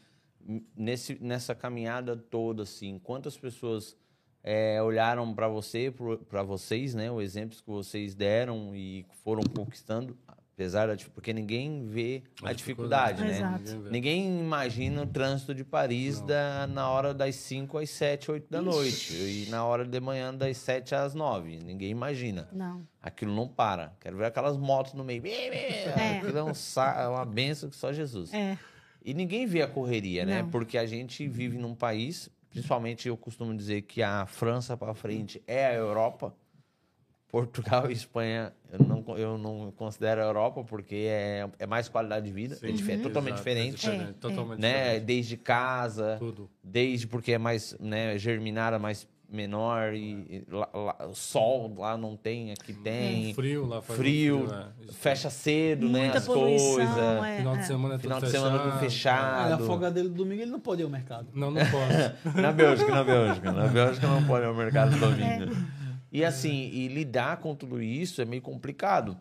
nesse, 0.77 1.19
nessa 1.21 1.55
caminhada 1.55 2.17
toda, 2.17 2.63
assim, 2.63 2.99
quantas 2.99 3.37
pessoas 3.37 3.97
é, 4.43 4.83
olharam 4.83 5.35
para 5.35 5.49
você, 5.49 5.93
para 6.29 6.43
vocês, 6.43 6.95
né, 6.95 7.11
os 7.11 7.23
exemplos 7.23 7.61
que 7.61 7.69
vocês 7.69 8.15
deram 8.15 8.75
e 8.75 9.05
foram 9.23 9.43
conquistando, 9.43 10.17
apesar 10.61 10.89
da 10.89 10.95
dif- 10.95 11.09
porque 11.09 11.33
ninguém 11.33 11.87
vê 11.87 12.23
a 12.43 12.53
dificuldade, 12.53 13.23
né? 13.23 13.31
Exato. 13.31 13.91
Ninguém 13.91 14.41
imagina 14.41 15.03
o 15.03 15.07
trânsito 15.07 15.55
de 15.55 15.65
Paris 15.65 16.21
da, 16.21 16.67
na 16.67 16.91
hora 16.91 17.15
das 17.15 17.35
5 17.37 17.79
às 17.79 17.89
7, 17.89 18.31
8 18.31 18.51
da 18.51 18.61
noite. 18.61 19.15
E 19.15 19.47
na 19.49 19.65
hora 19.65 19.87
de 19.87 19.99
manhã 20.01 20.35
das 20.35 20.59
7 20.59 20.95
às 20.95 21.15
9. 21.15 21.61
Ninguém 21.65 21.89
imagina. 21.91 22.47
Não. 22.53 22.87
Aquilo 23.03 23.35
não 23.35 23.49
para. 23.49 23.95
Quero 24.01 24.19
ver 24.19 24.27
aquelas 24.27 24.59
motos 24.59 24.93
no 24.93 25.03
meio. 25.03 25.23
Aquilo 26.19 26.37
é, 26.39 26.45
um 26.45 26.53
sa- 26.53 27.01
é 27.01 27.09
uma 27.09 27.25
benção 27.25 27.71
que 27.71 27.77
só 27.77 27.91
Jesus. 27.91 28.35
É. 28.35 28.59
E 29.03 29.15
ninguém 29.15 29.47
vê 29.47 29.63
a 29.63 29.67
correria, 29.67 30.27
né? 30.27 30.43
Não. 30.43 30.51
Porque 30.51 30.77
a 30.77 30.85
gente 30.85 31.27
vive 31.27 31.57
num 31.57 31.75
país, 31.75 32.29
principalmente 32.51 33.09
eu 33.09 33.17
costumo 33.17 33.57
dizer 33.57 33.81
que 33.83 34.03
a 34.03 34.27
França 34.27 34.77
para 34.77 34.93
frente 34.93 35.43
é 35.47 35.65
a 35.69 35.73
Europa. 35.73 36.35
Portugal 37.31 37.89
e 37.91 37.93
Espanha 37.93 38.53
eu 38.73 38.79
não, 38.85 39.19
eu 39.19 39.39
não 39.39 39.73
considero 39.77 40.21
a 40.21 40.25
Europa 40.25 40.65
porque 40.65 41.07
é, 41.09 41.49
é 41.59 41.67
mais 41.67 41.89
qualidade 41.89 42.27
de 42.27 42.33
vida, 42.33 42.59
é, 42.63 42.71
dif- 42.73 42.91
é 42.91 42.97
Uhum. 42.97 43.03
totalmente 43.03 43.35
Exato, 43.35 43.49
diferente, 43.49 43.89
É, 43.91 43.95
É, 43.95 44.13
totalmente 44.21 44.61
né? 44.61 44.73
diferente. 44.79 45.05
Desde 45.05 45.37
casa, 45.37 46.17
Tudo. 46.19 46.51
desde 46.63 47.07
porque 47.07 47.33
é 47.33 47.39
mais 47.39 47.77
né, 47.81 48.17
germinada, 48.19 48.79
mais 48.79 49.07
menor 49.33 49.95
e, 49.95 50.27
e 50.29 50.45
lá, 50.51 50.69
lá- 50.75 51.07
o 51.09 51.15
sol 51.15 51.73
lá 51.79 51.97
não 51.97 52.17
tem, 52.17 52.51
aqui 52.51 52.73
tem. 52.73 53.33
Frio 53.33 53.65
lá. 53.65 53.81
faz 53.81 53.97
um 53.97 54.03
Frio, 54.03 54.49
é. 54.53 54.85
Isso. 54.85 54.95
Fecha 54.95 55.31
cedo, 55.31 55.89
né? 55.89 56.01
Muita 56.01 56.19
As 56.19 56.27
poluição. 56.27 56.75
coisas. 56.75 56.97
É, 56.99 57.37
Final 57.39 57.53
de 57.55 57.61
é. 57.61 57.63
semana 57.63 57.95
é 57.95 57.97
tudo 57.99 58.03
Final 58.03 58.21
de 58.21 58.31
semana 58.31 58.59
tudo 58.59 58.71
Ah, 58.73 58.75
a 58.75 58.79
fechado. 58.81 59.67
folga 59.67 59.89
dele 59.91 60.09
do 60.09 60.15
domingo 60.17 60.43
ele 60.43 60.51
não 60.51 60.59
pode 60.59 60.83
ir 60.83 60.85
ao 60.85 60.91
mercado. 60.91 61.29
Não, 61.33 61.49
não 61.53 61.61
posso. 61.61 62.35
Na 62.41 62.51
Bélgica, 62.51 62.91
na 62.91 63.05
Bélgica. 63.05 63.53
Na 63.53 63.67
Bélgica 63.69 64.07
não 64.09 64.25
pode 64.25 64.45
ir 64.45 64.49
ao 64.49 64.55
mercado 64.55 64.95
É. 64.97 64.99
domingo. 64.99 65.80
E 66.13 66.25
assim, 66.25 66.69
e 66.73 66.89
lidar 66.89 67.37
com 67.39 67.55
tudo 67.55 67.81
isso 67.81 68.21
é 68.21 68.25
meio 68.25 68.43
complicado. 68.43 69.17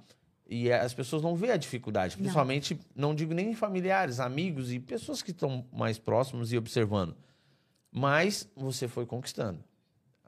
E 0.48 0.72
as 0.72 0.94
pessoas 0.94 1.22
não 1.22 1.36
veem 1.36 1.54
a 1.54 1.58
dificuldade. 1.58 2.16
Não. 2.16 2.22
Principalmente, 2.24 2.80
não 2.96 3.14
digo 3.14 3.34
nem 3.34 3.54
familiares, 3.54 4.20
amigos 4.20 4.72
e 4.74 4.80
pessoas 4.80 5.22
que 5.22 5.30
estão 5.32 5.64
mais 5.72 6.00
próximos 6.00 6.52
e 6.52 6.58
observando. 6.58 7.16
Mas 7.92 8.50
você 8.56 8.88
foi 8.88 9.06
conquistando. 9.06 9.64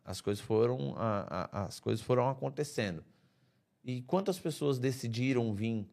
As 0.05 0.21
coisas 0.21 0.43
foram, 0.43 0.93
a- 0.97 1.49
a- 1.51 1.63
as 1.65 1.79
coisas 1.79 2.03
foram 2.03 2.29
acontecendo. 2.29 3.03
E 3.83 4.01
quantas 4.03 4.37
pessoas 4.37 4.77
decidiram 4.77 5.53
vir, 5.53 5.87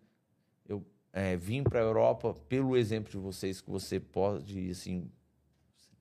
eu 0.68 0.84
é, 1.12 1.36
vim 1.36 1.62
para 1.62 1.78
a 1.80 1.82
Europa 1.82 2.34
pelo 2.48 2.76
exemplo 2.76 3.10
de 3.10 3.16
vocês 3.16 3.60
que 3.62 3.70
você 3.70 3.98
pode 3.98 4.70
assim 4.70 5.10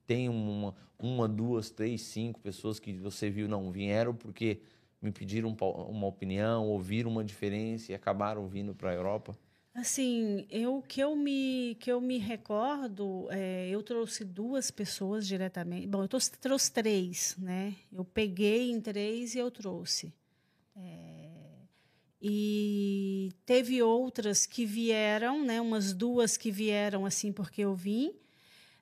tem 0.08 0.26
uma, 0.26 0.74
uma, 0.98 1.28
duas, 1.28 1.68
três, 1.68 2.00
cinco 2.00 2.40
pessoas 2.40 2.80
que 2.80 2.94
você 2.94 3.28
viu 3.28 3.46
não 3.46 3.70
vieram 3.70 4.14
porque 4.14 4.62
me 5.02 5.12
pediram 5.12 5.54
uma 5.60 6.06
opinião, 6.06 6.66
ouviram 6.66 7.10
uma 7.10 7.22
diferença 7.22 7.92
e 7.92 7.94
acabaram 7.94 8.48
vindo 8.48 8.74
para 8.74 8.90
a 8.90 8.94
Europa? 8.94 9.38
Assim, 9.74 10.46
eu 10.50 10.82
que 10.82 10.98
eu 10.98 11.14
me 11.14 11.76
que 11.78 11.92
eu 11.92 12.00
me 12.00 12.16
recordo, 12.16 13.28
é, 13.30 13.68
eu 13.68 13.82
trouxe 13.82 14.24
duas 14.24 14.70
pessoas 14.70 15.26
diretamente. 15.26 15.86
Bom, 15.86 16.02
eu 16.02 16.08
trouxe, 16.08 16.32
trouxe, 16.32 16.72
três, 16.72 17.36
né? 17.38 17.74
Eu 17.92 18.02
peguei 18.02 18.70
em 18.70 18.80
três 18.80 19.34
e 19.34 19.38
eu 19.38 19.50
trouxe. 19.50 20.12
É, 20.74 21.28
e 22.20 23.30
teve 23.44 23.82
outras 23.82 24.46
que 24.46 24.64
vieram, 24.64 25.44
né? 25.44 25.60
Umas 25.60 25.92
duas 25.92 26.38
que 26.38 26.50
vieram 26.50 27.04
assim 27.04 27.30
porque 27.30 27.60
eu 27.60 27.74
vim. 27.74 28.14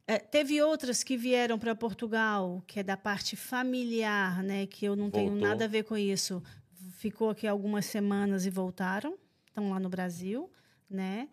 É, 0.07 0.19
teve 0.19 0.63
outras 0.63 1.03
que 1.03 1.17
vieram 1.17 1.59
para 1.59 1.75
Portugal, 1.75 2.63
que 2.67 2.81
é 2.81 2.83
da 2.83 2.97
parte 2.97 3.35
familiar, 3.35 4.43
né? 4.43 4.67
Que 4.67 4.85
eu 4.85 4.95
não 4.95 5.11
Voltou. 5.11 5.21
tenho 5.21 5.35
nada 5.41 5.65
a 5.65 5.69
ver 5.69 5.83
com 5.85 5.97
isso. 5.97 6.43
Ficou 6.99 7.31
aqui 7.31 7.47
algumas 7.47 7.87
semanas 7.87 8.47
e 8.47 8.51
voltaram. 8.51 9.19
Estão 9.49 9.71
lá 9.71 9.81
no 9.81 9.89
Brasil 9.89 10.51
né? 10.89 11.29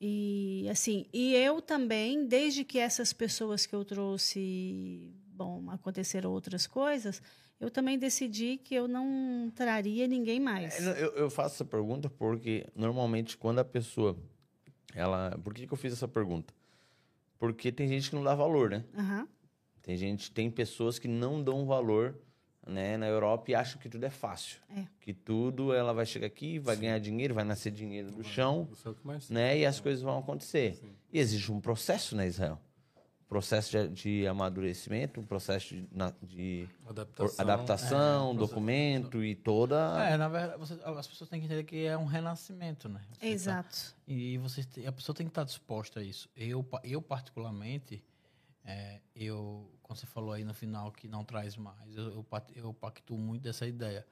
E 0.00 0.68
assim, 0.70 1.06
e 1.12 1.34
eu 1.34 1.62
também, 1.62 2.26
desde 2.26 2.64
que 2.64 2.78
essas 2.78 3.12
pessoas 3.12 3.64
que 3.64 3.74
eu 3.74 3.84
trouxe, 3.84 5.14
bom, 5.28 5.70
aconteceram 5.70 6.30
outras 6.30 6.66
coisas, 6.66 7.22
eu 7.58 7.70
também 7.70 7.98
decidi 7.98 8.58
que 8.58 8.74
eu 8.74 8.86
não 8.86 9.50
traria 9.54 10.06
ninguém 10.06 10.38
mais. 10.38 10.86
É, 10.86 11.02
eu, 11.02 11.12
eu 11.12 11.30
faço 11.30 11.54
essa 11.54 11.64
pergunta 11.64 12.10
porque 12.10 12.66
normalmente 12.74 13.38
quando 13.38 13.60
a 13.60 13.64
pessoa, 13.64 14.14
ela, 14.94 15.38
por 15.42 15.54
que, 15.54 15.66
que 15.66 15.72
eu 15.72 15.78
fiz 15.78 15.94
essa 15.94 16.08
pergunta? 16.08 16.52
Porque 17.38 17.70
tem 17.70 17.86
gente 17.88 18.10
que 18.10 18.16
não 18.16 18.22
dá 18.22 18.34
valor, 18.34 18.70
né? 18.70 18.84
Uhum. 18.96 19.26
Tem 19.82 19.96
gente, 19.96 20.30
tem 20.30 20.50
pessoas 20.50 20.98
que 20.98 21.06
não 21.06 21.42
dão 21.42 21.64
valor 21.64 22.16
né, 22.66 22.96
na 22.96 23.06
Europa 23.06 23.50
e 23.50 23.54
acham 23.54 23.80
que 23.80 23.88
tudo 23.88 24.04
é 24.04 24.10
fácil. 24.10 24.58
É. 24.76 24.84
Que 25.00 25.12
tudo 25.12 25.72
ela 25.72 25.92
vai 25.92 26.04
chegar 26.04 26.26
aqui, 26.26 26.58
vai 26.58 26.74
Sim. 26.74 26.82
ganhar 26.82 26.98
dinheiro, 26.98 27.34
vai 27.34 27.44
nascer 27.44 27.70
dinheiro 27.70 28.10
do 28.10 28.24
chão, 28.24 28.68
né, 29.30 29.58
e 29.58 29.64
as 29.64 29.78
coisas 29.78 30.02
vão 30.02 30.18
acontecer. 30.18 30.74
Sim. 30.74 30.90
E 31.12 31.18
existe 31.18 31.52
um 31.52 31.60
processo 31.60 32.16
na 32.16 32.26
Israel. 32.26 32.60
Processo 33.28 33.70
de, 33.70 33.88
de 33.88 34.26
amadurecimento, 34.26 35.20
um 35.20 35.26
processo 35.26 35.74
de, 35.74 35.88
de 36.22 36.68
adaptação, 36.86 37.44
adaptação 37.44 38.30
é, 38.30 38.34
documento 38.34 39.24
e 39.24 39.34
toda. 39.34 39.76
É, 40.04 40.16
na 40.16 40.28
verdade, 40.28 40.58
você, 40.58 40.74
as 40.84 41.06
pessoas 41.08 41.28
têm 41.28 41.40
que 41.40 41.46
entender 41.46 41.64
que 41.64 41.84
é 41.84 41.98
um 41.98 42.04
renascimento, 42.04 42.88
né? 42.88 43.00
Você 43.12 43.20
tá 43.20 43.26
Exato. 43.26 43.68
Tá, 43.68 43.96
e 44.06 44.38
você, 44.38 44.64
a 44.86 44.92
pessoa 44.92 45.14
tem 45.14 45.26
que 45.26 45.32
estar 45.32 45.42
disposta 45.42 45.98
a 45.98 46.02
isso. 46.04 46.28
Eu, 46.36 46.64
eu 46.84 47.02
particularmente, 47.02 48.00
é, 48.64 49.00
eu 49.14 49.76
quando 49.86 50.00
você 50.00 50.06
falou 50.06 50.32
aí 50.32 50.44
no 50.44 50.52
final 50.52 50.90
que 50.90 51.06
não 51.06 51.24
traz 51.24 51.56
mais, 51.56 51.96
eu, 51.96 52.10
eu, 52.10 52.26
eu 52.56 52.74
pactuo 52.74 53.16
muito 53.16 53.42
dessa 53.42 53.66
ideia. 53.66 54.04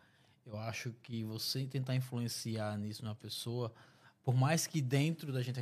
Eu 0.46 0.56
acho 0.56 0.92
que 1.02 1.24
você 1.24 1.66
tentar 1.66 1.96
influenciar 1.96 2.78
nisso 2.78 3.04
na 3.04 3.14
pessoa, 3.14 3.72
por 4.22 4.34
mais 4.34 4.68
que 4.68 4.80
dentro 4.80 5.32
da 5.32 5.42
gente 5.42 5.58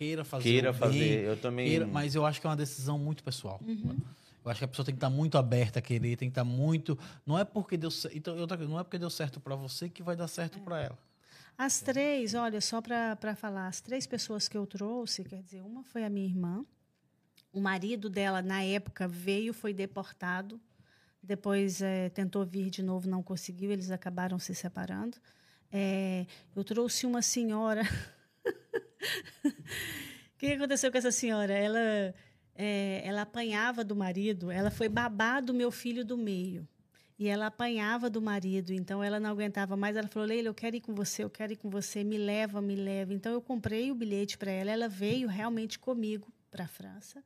queira 0.00 0.24
fazer. 0.24 0.44
Queira 0.44 0.72
bem, 0.72 0.80
fazer, 0.80 1.24
eu 1.24 1.36
também. 1.36 1.68
Queira, 1.68 1.86
mas 1.86 2.14
eu 2.14 2.24
acho 2.24 2.40
que 2.40 2.46
é 2.46 2.50
uma 2.50 2.56
decisão 2.56 2.98
muito 2.98 3.22
pessoal. 3.22 3.60
Uhum. 3.62 3.98
Eu 4.42 4.50
acho 4.50 4.58
que 4.58 4.64
a 4.64 4.68
pessoa 4.68 4.86
tem 4.86 4.94
que 4.94 4.96
estar 4.96 5.10
muito 5.10 5.36
aberta 5.36 5.78
a 5.78 5.82
querer, 5.82 6.16
tem 6.16 6.30
que 6.30 6.32
estar 6.32 6.44
muito. 6.44 6.98
Não 7.26 7.38
é 7.38 7.44
porque 7.44 7.76
deu 7.76 7.90
certo. 7.90 8.16
Então, 8.16 8.38
outra 8.38 8.56
coisa, 8.56 8.72
não 8.72 8.80
é 8.80 8.82
porque 8.82 8.98
deu 8.98 9.10
certo 9.10 9.38
para 9.38 9.54
você 9.54 9.90
que 9.90 10.02
vai 10.02 10.16
dar 10.16 10.26
certo 10.26 10.58
é. 10.58 10.62
para 10.62 10.80
ela. 10.80 10.98
As 11.58 11.82
três, 11.82 12.32
olha, 12.32 12.58
só 12.62 12.80
para 12.80 13.36
falar, 13.36 13.68
as 13.68 13.82
três 13.82 14.06
pessoas 14.06 14.48
que 14.48 14.56
eu 14.56 14.66
trouxe, 14.66 15.22
quer 15.22 15.42
dizer, 15.42 15.60
uma 15.60 15.84
foi 15.84 16.04
a 16.04 16.08
minha 16.08 16.26
irmã, 16.26 16.64
o 17.52 17.60
marido 17.60 18.08
dela, 18.08 18.40
na 18.40 18.62
época, 18.62 19.06
veio, 19.06 19.52
foi 19.52 19.74
deportado. 19.74 20.58
Depois 21.22 21.82
é, 21.82 22.08
tentou 22.08 22.46
vir 22.46 22.70
de 22.70 22.82
novo, 22.82 23.06
não 23.06 23.22
conseguiu, 23.22 23.70
eles 23.70 23.90
acabaram 23.90 24.38
se 24.38 24.54
separando. 24.54 25.18
É, 25.70 26.24
eu 26.56 26.64
trouxe 26.64 27.04
uma 27.04 27.20
senhora. 27.20 27.82
o 29.44 29.52
que 30.38 30.52
aconteceu 30.52 30.90
com 30.90 30.98
essa 30.98 31.12
senhora? 31.12 31.52
Ela, 31.52 32.14
é, 32.54 33.02
ela 33.04 33.22
apanhava 33.22 33.82
do 33.84 33.96
marido, 33.96 34.50
ela 34.50 34.70
foi 34.70 34.88
babá 34.88 35.40
do 35.40 35.54
meu 35.54 35.70
filho 35.70 36.04
do 36.04 36.16
meio. 36.16 36.66
E 37.18 37.28
ela 37.28 37.46
apanhava 37.48 38.08
do 38.08 38.22
marido, 38.22 38.72
então 38.72 39.04
ela 39.04 39.20
não 39.20 39.28
aguentava 39.28 39.76
mais. 39.76 39.94
Ela 39.94 40.08
falou: 40.08 40.26
Leila, 40.26 40.48
eu 40.48 40.54
quero 40.54 40.76
ir 40.76 40.80
com 40.80 40.94
você, 40.94 41.22
eu 41.22 41.28
quero 41.28 41.52
ir 41.52 41.56
com 41.56 41.68
você, 41.68 42.02
me 42.02 42.16
leva, 42.16 42.62
me 42.62 42.74
leva. 42.74 43.12
Então 43.12 43.30
eu 43.30 43.42
comprei 43.42 43.90
o 43.90 43.94
bilhete 43.94 44.38
para 44.38 44.50
ela, 44.50 44.70
ela 44.70 44.88
veio 44.88 45.28
realmente 45.28 45.78
comigo 45.78 46.32
para 46.50 46.64
a 46.64 46.68
França. 46.68 47.22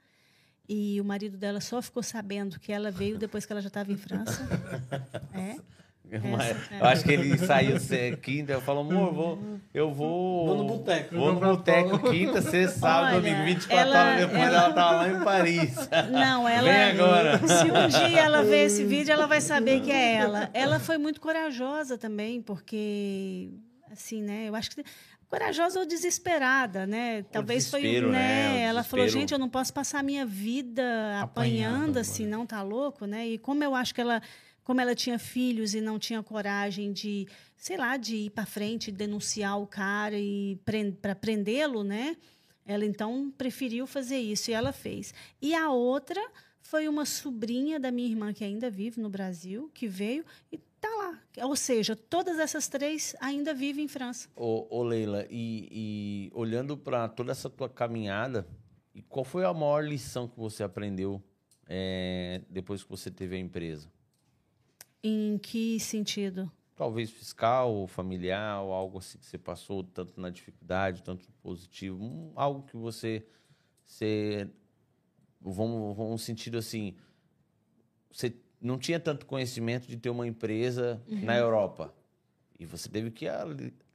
E 0.68 1.00
o 1.00 1.04
marido 1.04 1.36
dela 1.36 1.60
só 1.60 1.80
ficou 1.80 2.02
sabendo 2.02 2.58
que 2.58 2.72
ela 2.72 2.90
veio 2.90 3.18
depois 3.18 3.46
que 3.46 3.52
ela 3.52 3.60
já 3.60 3.68
estava 3.68 3.92
em 3.92 3.96
França. 3.96 4.42
É. 5.32 5.56
Essa, 6.16 6.74
é. 6.74 6.80
Eu 6.80 6.86
acho 6.86 7.04
que 7.04 7.12
ele 7.12 7.38
saiu 7.38 7.76
quinta, 8.20 8.52
eu 8.52 8.60
falo, 8.60 8.80
amor, 8.80 9.12
vou, 9.12 9.38
eu 9.72 9.92
vou. 9.92 10.46
Vou 10.46 10.56
no 10.56 10.64
boteco. 10.64 11.14
Vou 11.14 11.32
no 11.32 11.40
boteco 11.40 11.98
quinta, 12.10 12.40
sexta, 12.42 12.78
sábado, 12.78 13.16
domingo, 13.16 13.44
24 13.44 13.88
ela, 13.88 14.00
horas 14.00 14.20
depois 14.20 14.42
ela, 14.42 14.56
ela 14.56 14.72
tá 14.72 14.90
lá 14.90 15.08
em 15.08 15.24
Paris. 15.24 15.88
Não, 16.12 16.48
ela. 16.48 16.72
Vem 16.72 16.82
agora. 16.82 17.38
Se 17.38 17.64
um 17.64 17.88
dia 17.88 18.20
ela 18.20 18.42
ver 18.42 18.66
esse 18.66 18.84
vídeo, 18.84 19.12
ela 19.12 19.26
vai 19.26 19.40
saber 19.40 19.80
que 19.80 19.90
é 19.90 20.14
ela. 20.14 20.50
Ela 20.52 20.78
foi 20.78 20.98
muito 20.98 21.20
corajosa 21.20 21.98
também, 21.98 22.40
porque, 22.40 23.50
assim, 23.90 24.22
né? 24.22 24.48
Eu 24.48 24.54
acho 24.54 24.70
que 24.70 24.84
corajosa 25.34 25.80
ou 25.80 25.86
desesperada, 25.86 26.86
né? 26.86 27.24
Talvez 27.32 27.68
foi, 27.68 28.00
né? 28.00 28.08
né? 28.08 28.62
Ela 28.62 28.84
falou, 28.84 29.08
gente, 29.08 29.32
eu 29.32 29.38
não 29.38 29.48
posso 29.48 29.72
passar 29.72 29.98
a 29.98 30.02
minha 30.02 30.24
vida 30.24 30.82
apanhando, 31.20 31.24
apanhando 31.24 31.96
assim, 31.98 32.26
não 32.26 32.46
tá 32.46 32.62
louco, 32.62 33.04
né? 33.04 33.26
E 33.26 33.38
como 33.38 33.64
eu 33.64 33.74
acho 33.74 33.92
que 33.92 34.00
ela, 34.00 34.22
como 34.64 34.80
ela 34.80 34.94
tinha 34.94 35.18
filhos 35.18 35.74
e 35.74 35.80
não 35.80 35.98
tinha 35.98 36.22
coragem 36.22 36.92
de, 36.92 37.28
sei 37.56 37.76
lá, 37.76 37.96
de 37.96 38.16
ir 38.16 38.30
para 38.30 38.46
frente, 38.46 38.90
denunciar 38.90 39.60
o 39.60 39.66
cara 39.66 40.18
e 40.18 40.58
para 41.00 41.14
prendê-lo, 41.14 41.84
né? 41.84 42.16
Ela 42.66 42.86
então 42.86 43.32
preferiu 43.36 43.86
fazer 43.86 44.18
isso 44.18 44.50
e 44.50 44.54
ela 44.54 44.72
fez. 44.72 45.12
E 45.40 45.54
a 45.54 45.70
outra 45.70 46.20
foi 46.62 46.88
uma 46.88 47.04
sobrinha 47.04 47.78
da 47.78 47.90
minha 47.90 48.08
irmã 48.08 48.32
que 48.32 48.42
ainda 48.42 48.70
vive 48.70 49.00
no 49.00 49.10
Brasil, 49.10 49.70
que 49.74 49.86
veio 49.86 50.24
e 50.50 50.56
está 50.56 50.88
lá. 50.96 51.20
Ou 51.46 51.54
seja, 51.54 51.94
todas 51.94 52.38
essas 52.38 52.66
três 52.66 53.14
ainda 53.20 53.52
vivem 53.52 53.84
em 53.84 53.88
França. 53.88 54.28
Ô, 54.34 54.66
ô 54.70 54.82
Leila, 54.82 55.26
e, 55.28 55.68
e 55.70 56.30
olhando 56.34 56.76
para 56.76 57.06
toda 57.06 57.32
essa 57.32 57.50
tua 57.50 57.68
caminhada, 57.68 58.48
qual 59.10 59.24
foi 59.24 59.44
a 59.44 59.52
maior 59.52 59.84
lição 59.84 60.26
que 60.26 60.38
você 60.38 60.62
aprendeu 60.62 61.22
é, 61.66 62.40
depois 62.48 62.82
que 62.82 62.88
você 62.88 63.10
teve 63.10 63.36
a 63.36 63.38
empresa? 63.38 63.93
Em 65.06 65.36
que 65.36 65.78
sentido? 65.78 66.50
Talvez 66.74 67.10
fiscal, 67.10 67.70
ou 67.70 67.86
familiar, 67.86 68.62
ou 68.62 68.72
algo 68.72 68.98
assim 68.98 69.18
que 69.18 69.26
você 69.26 69.36
passou, 69.36 69.84
tanto 69.84 70.18
na 70.18 70.30
dificuldade, 70.30 71.02
tanto 71.02 71.26
no 71.26 71.34
positivo. 71.42 72.32
Algo 72.34 72.62
que 72.62 72.74
você, 72.74 73.22
você 73.84 74.48
vamos, 75.42 75.94
vamos 75.94 76.22
sentido 76.22 76.56
assim, 76.56 76.96
você 78.10 78.34
não 78.58 78.78
tinha 78.78 78.98
tanto 78.98 79.26
conhecimento 79.26 79.86
de 79.86 79.98
ter 79.98 80.08
uma 80.08 80.26
empresa 80.26 81.02
uhum. 81.06 81.22
na 81.22 81.36
Europa. 81.36 81.94
E 82.58 82.64
você 82.64 82.88
teve 82.88 83.10
que 83.10 83.26
ah, 83.26 83.44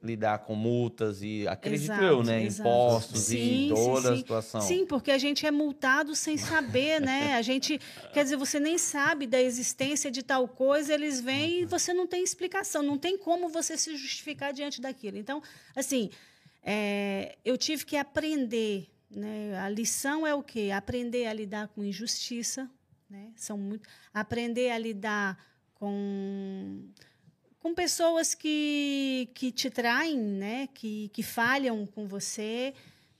lidar 0.02 0.40
com 0.40 0.54
multas 0.54 1.22
e, 1.22 1.48
acredito 1.48 1.92
exato, 1.92 2.04
eu, 2.04 2.22
né? 2.22 2.44
Exato. 2.44 2.68
Impostos 2.68 3.20
sim, 3.20 3.66
e 3.66 3.68
toda 3.70 4.08
sim, 4.08 4.12
a 4.12 4.16
situação. 4.16 4.60
Sim, 4.60 4.86
porque 4.86 5.10
a 5.10 5.16
gente 5.16 5.46
é 5.46 5.50
multado 5.50 6.14
sem 6.14 6.36
saber, 6.36 7.00
né? 7.00 7.34
A 7.40 7.42
gente, 7.42 7.80
quer 8.12 8.22
dizer, 8.22 8.36
você 8.36 8.60
nem 8.60 8.76
sabe 8.76 9.26
da 9.26 9.40
existência 9.40 10.10
de 10.10 10.22
tal 10.22 10.46
coisa, 10.46 10.92
eles 10.92 11.20
vêm 11.20 11.58
uhum. 11.58 11.62
e 11.62 11.64
você 11.64 11.94
não 11.94 12.06
tem 12.06 12.22
explicação, 12.22 12.82
não 12.82 12.98
tem 12.98 13.16
como 13.16 13.48
você 13.48 13.78
se 13.78 13.96
justificar 13.96 14.52
diante 14.52 14.78
daquilo. 14.78 15.16
Então, 15.16 15.42
assim, 15.74 16.10
é, 16.62 17.38
eu 17.42 17.56
tive 17.56 17.86
que 17.86 17.96
aprender, 17.96 18.90
né? 19.10 19.58
A 19.58 19.70
lição 19.70 20.26
é 20.26 20.34
o 20.34 20.42
quê? 20.42 20.70
Aprender 20.70 21.26
a 21.26 21.32
lidar 21.32 21.68
com 21.68 21.82
injustiça, 21.82 22.70
né? 23.08 23.32
São 23.36 23.56
muito 23.56 23.88
aprender 24.12 24.70
a 24.70 24.76
lidar 24.76 25.38
com 25.74 26.84
com 27.60 27.74
pessoas 27.74 28.34
que, 28.34 29.28
que 29.34 29.52
te 29.52 29.70
traem, 29.70 30.18
né? 30.18 30.66
que, 30.74 31.08
que 31.10 31.22
falham 31.22 31.86
com 31.86 32.08
você. 32.08 32.74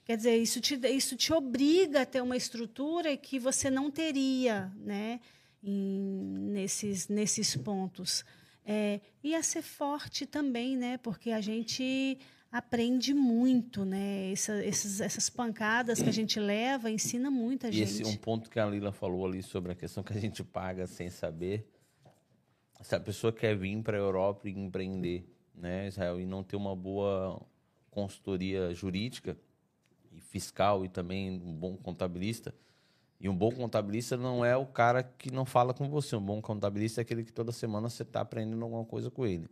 Quer 0.05 0.17
dizer, 0.17 0.37
isso 0.39 0.61
te, 0.61 0.75
isso 0.89 1.15
te 1.15 1.33
obriga 1.33 2.03
a 2.03 2.07
ter 2.07 2.23
uma 2.23 2.37
estrutura 2.37 3.17
que 3.17 3.39
você 3.39 3.71
não 3.71 3.91
teria 3.91 4.73
né? 4.77 5.21
Em, 5.63 6.49
nesses, 6.53 7.07
nesses 7.07 7.55
pontos. 7.55 8.25
É, 8.65 9.01
e 9.23 9.35
a 9.35 9.43
ser 9.43 9.63
forte 9.63 10.25
também, 10.27 10.77
né? 10.77 10.97
porque 10.99 11.31
a 11.31 11.41
gente 11.41 12.19
aprende 12.51 13.15
muito, 13.15 13.85
né? 13.85 14.33
Essa, 14.33 14.65
esses, 14.65 15.01
essas 15.01 15.31
pancadas 15.31 16.03
que 16.03 16.09
a 16.09 16.13
gente 16.13 16.41
leva 16.41 16.91
ensina 16.91 17.31
muita 17.31 17.69
e 17.69 17.73
gente. 17.73 18.03
Esse 18.03 18.05
um 18.05 18.17
ponto 18.17 18.51
que 18.51 18.59
a 18.59 18.67
Lila 18.67 18.91
falou 18.91 19.27
ali 19.27 19.43
sobre 19.43 19.73
a 19.73 19.75
questão 19.75 20.03
que 20.03 20.13
a 20.13 20.21
gente 20.21 20.43
paga 20.43 20.87
sem 20.87 21.11
saber. 21.11 21.70
Se 22.83 22.95
a 22.95 23.01
pessoa 23.01 23.33
quer 23.33 23.57
vir 23.57 23.83
para 23.83 23.97
a 23.97 24.01
Europa 24.01 24.49
e 24.49 24.53
empreender, 24.53 25.25
né, 25.55 25.89
Israel, 25.89 26.21
e 26.21 26.27
não 26.27 26.43
ter 26.43 26.57
uma 26.57 26.75
boa 26.75 27.41
consultoria 27.91 28.73
jurídica 28.75 29.37
e 30.13 30.21
fiscal 30.21 30.85
e 30.85 30.89
também 30.89 31.31
um 31.31 31.55
bom 31.55 31.77
contabilista, 31.77 32.55
E 33.23 33.29
um 33.29 33.37
bom 33.37 33.51
contabilista 33.51 34.17
não 34.17 34.43
é 34.43 34.57
o 34.57 34.65
cara 34.65 35.03
que 35.03 35.31
não 35.31 35.45
fala 35.45 35.75
com 35.75 35.91
você. 35.91 36.17
Um 36.17 36.23
bom 36.25 36.41
contabilista 36.41 37.01
é 37.01 37.03
aquele 37.03 37.23
que 37.23 37.31
toda 37.31 37.53
semana 37.53 37.91
você 37.91 38.03
está 38.03 38.23
aprendendo 38.23 38.65
alguma 38.65 38.83
coisa 38.87 39.11
com 39.11 39.27
ele. 39.27 39.47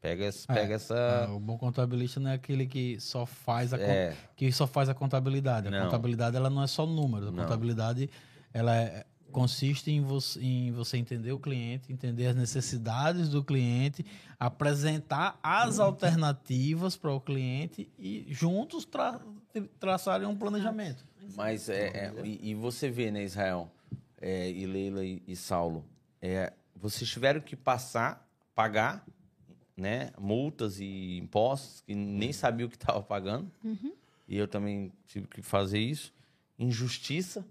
Pega, 0.00 0.24
essa- 0.24 0.52
pega 0.52 0.72
É, 0.72 0.74
essa. 0.74 1.28
o 1.30 1.38
bom 1.38 1.56
contabilista 1.56 2.18
não 2.18 2.30
é 2.30 2.34
aquele 2.34 2.66
que 2.66 2.98
só 2.98 3.24
faz 3.24 3.72
a, 3.72 3.78
É. 3.80 4.16
que 4.34 4.50
só 4.50 4.66
faz 4.66 4.88
a 4.88 4.94
contabilidade. 4.94 5.68
A 5.68 5.70
Não. 5.70 5.84
contabilidade 5.84 6.36
ela 6.36 6.50
não 6.50 6.64
é 6.64 6.66
só 6.66 6.84
números. 6.84 7.28
A 7.28 7.30
Não. 7.30 7.44
contabilidade 7.44 8.10
ela 8.52 8.74
é- 8.76 9.06
consiste 9.32 9.90
em 9.90 10.00
você, 10.00 10.40
em 10.40 10.72
você 10.72 10.96
entender 10.96 11.32
o 11.32 11.38
cliente, 11.38 11.92
entender 11.92 12.26
as 12.26 12.36
necessidades 12.36 13.28
do 13.28 13.44
cliente, 13.44 14.04
apresentar 14.38 15.38
as 15.42 15.78
alternativas 15.78 16.96
para 16.96 17.12
o 17.12 17.20
cliente 17.20 17.88
e 17.98 18.26
juntos 18.28 18.84
tra 18.84 19.20
traçarem 19.80 20.26
um 20.26 20.36
planejamento. 20.36 21.04
Mas 21.34 21.68
é, 21.68 21.86
é, 21.88 22.12
e, 22.24 22.50
e 22.50 22.54
você 22.54 22.90
vê, 22.90 23.10
né, 23.10 23.24
Israel, 23.24 23.70
é, 24.20 24.50
e 24.50 24.66
Leila 24.66 25.04
e, 25.04 25.22
e 25.26 25.34
Saulo, 25.34 25.84
é, 26.20 26.52
vocês 26.74 27.08
tiveram 27.08 27.40
que 27.40 27.56
passar, 27.56 28.28
pagar, 28.54 29.04
né, 29.76 30.10
multas 30.18 30.78
e 30.80 31.18
impostos 31.18 31.80
que 31.80 31.94
nem 31.94 32.32
sabia 32.32 32.66
o 32.66 32.68
que 32.68 32.76
estava 32.76 33.02
pagando. 33.02 33.50
E 34.28 34.36
eu 34.36 34.48
também 34.48 34.92
tive 35.06 35.26
que 35.26 35.42
fazer 35.42 35.78
isso. 35.78 36.12
Injustiça, 36.58 37.46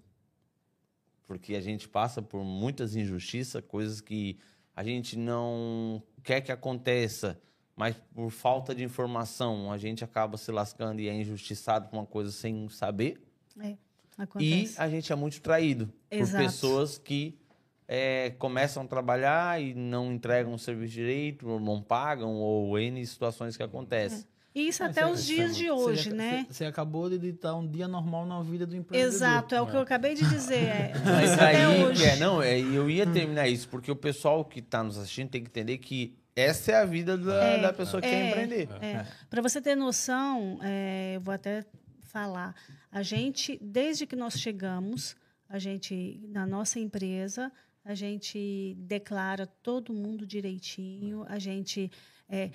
porque 1.28 1.56
a 1.56 1.62
gente 1.62 1.88
passa 1.88 2.22
por 2.22 2.44
muitas 2.44 2.96
injustiças, 2.96 3.64
coisas 3.68 4.02
que 4.02 4.38
a 4.76 4.84
gente 4.84 5.18
não 5.18 6.02
quer 6.24 6.42
que 6.42 6.52
aconteça, 6.52 7.40
mas 7.76 7.96
por 8.14 8.30
falta 8.30 8.74
de 8.74 8.84
informação 8.84 9.72
a 9.72 9.78
gente 9.78 10.04
acaba 10.04 10.38
se 10.38 10.52
lascando 10.52 11.02
e 11.02 11.08
é 11.08 11.14
injustiçado 11.14 11.90
por 11.90 11.98
uma 11.98 12.06
coisa 12.06 12.32
sem 12.32 12.68
saber. 12.70 13.22
É, 13.60 13.70
E 13.70 14.22
acontece. 14.22 14.82
a 14.82 14.90
gente 14.90 15.12
é 15.12 15.16
muito 15.16 15.42
traído 15.42 15.92
Exato. 16.10 16.44
por 16.44 16.52
pessoas 16.52 16.98
que 16.98 17.38
é, 17.88 18.32
começam 18.32 18.84
a 18.84 18.88
trabalhar 18.88 19.62
e 19.62 19.74
não 19.74 20.12
entregam 20.12 20.54
o 20.54 20.60
serviço 20.60 20.94
direito, 20.94 21.48
ou 21.48 21.60
não 21.60 21.82
pagam, 21.82 22.34
ou 22.36 22.78
N 22.80 23.06
situações 23.06 23.56
que 23.56 23.64
acontecem. 23.64 24.20
E 24.20 24.35
isso 24.62 24.84
Ah, 24.84 24.88
até 24.88 25.02
é- 25.02 25.06
os 25.08 25.22
é 25.22 25.24
dias 25.24 25.56
de 25.56 25.70
hoje, 25.70 26.14
né? 26.14 26.46
Você, 26.48 26.54
você 26.54 26.66
acabou 26.66 27.10
de 27.10 27.16
editar 27.16 27.56
um 27.56 27.68
dia 27.68 27.88
normal 27.88 28.26
na 28.26 28.42
vida 28.42 28.66
do 28.66 28.76
empreendedor. 28.76 29.14
Exato, 29.14 29.54
é 29.56 29.62
o 29.62 29.68
que 29.68 29.76
eu 29.76 29.82
acabei 29.82 30.16
de 30.16 30.24
dizer. 30.30 30.64
É. 30.64 30.94
Mas 31.04 31.32
Isso 31.32 31.34
até 31.34 31.66
aí, 31.66 31.84
hoje. 31.84 32.04
é, 32.06 32.16
não, 32.18 32.42
é, 32.42 32.60
eu 32.60 32.90
ia 32.90 33.06
terminar 33.06 33.48
isso, 33.48 33.68
porque 33.70 33.92
o 33.92 33.96
pessoal 33.96 34.46
que 34.46 34.60
está 34.60 34.82
nos 34.84 34.98
assistindo 34.98 35.30
tem 35.30 35.42
que 35.44 35.50
entender 35.50 35.78
que 35.78 36.16
essa 36.36 36.72
é 36.72 36.76
a 36.76 36.86
vida 36.86 37.18
da, 37.18 37.44
É, 37.44 37.62
da 37.62 37.74
pessoa 37.74 38.02
que 38.02 38.08
quer 38.08 38.16
é, 38.16 38.30
empreender. 38.30 38.70
É. 38.82 39.06
Para 39.30 39.42
você 39.42 39.62
ter 39.62 39.76
noção, 39.76 40.60
é, 40.62 41.14
eu 41.16 41.22
vou 41.22 41.34
até 41.34 41.66
falar. 42.04 42.56
A 42.92 43.02
gente, 43.02 43.58
desde 43.62 44.06
que 44.06 44.16
nós 44.16 44.40
chegamos, 44.40 45.16
a 45.50 45.60
gente, 45.60 46.20
na 46.30 46.46
nossa 46.46 46.80
empresa, 46.80 47.52
a 47.84 47.94
gente 47.94 48.76
declara 48.80 49.46
todo 49.46 49.94
mundo 49.94 50.26
direitinho, 50.26 51.26
a 51.28 51.38
gente. 51.40 51.92
é, 52.30 52.50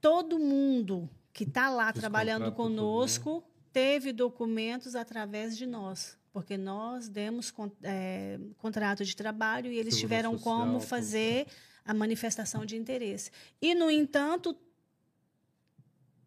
todo 0.00 0.38
mundo 0.38 1.08
que 1.32 1.44
está 1.44 1.70
lá 1.70 1.92
trabalhando 1.92 2.52
conosco 2.52 3.42
teve 3.72 4.12
documentos 4.12 4.94
através 4.94 5.56
de 5.56 5.66
nós. 5.66 6.18
Porque 6.32 6.56
nós 6.56 7.08
demos 7.08 7.52
é, 7.82 8.38
contrato 8.56 9.04
de 9.04 9.14
trabalho 9.14 9.70
e 9.70 9.78
eles 9.78 9.94
Segurança 9.94 10.00
tiveram 10.00 10.38
social, 10.38 10.58
como 10.58 10.80
fazer 10.80 11.46
a 11.84 11.92
manifestação 11.92 12.64
de 12.64 12.76
interesse. 12.76 13.30
E, 13.60 13.74
no 13.74 13.90
entanto, 13.90 14.56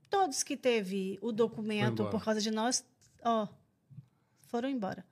todos 0.09 0.43
que 0.43 0.55
teve 0.55 1.17
o 1.21 1.31
documento 1.31 2.05
por 2.09 2.23
causa 2.23 2.39
de 2.39 2.51
nós, 2.51 2.85
ó, 3.23 3.47
foram 4.47 4.69
embora. 4.69 5.05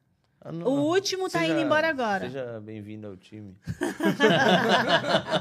Ah, 0.46 0.52
não- 0.52 0.68
O 0.68 0.82
último 0.94 1.28
está 1.28 1.40
Seja- 1.40 1.54
indo 1.54 1.62
embora 1.62 1.88
agora. 1.90 2.26
Seja 2.26 2.60
bem-vindo 2.60 3.08
ao 3.08 3.16
time. 3.16 3.56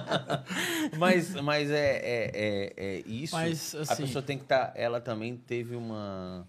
mas 0.99 1.35
mas 1.37 1.71
é, 1.71 1.97
é, 1.97 2.31
é, 2.35 2.73
é 2.77 3.03
isso. 3.07 3.35
Mas, 3.35 3.75
a 3.75 3.81
assim- 3.81 4.03
pessoa 4.07 4.23
tem 4.23 4.39
que 4.39 4.45
estar. 4.45 4.73
ela 4.77 5.01
também 5.01 5.37
teve 5.37 5.75
uma. 5.77 6.47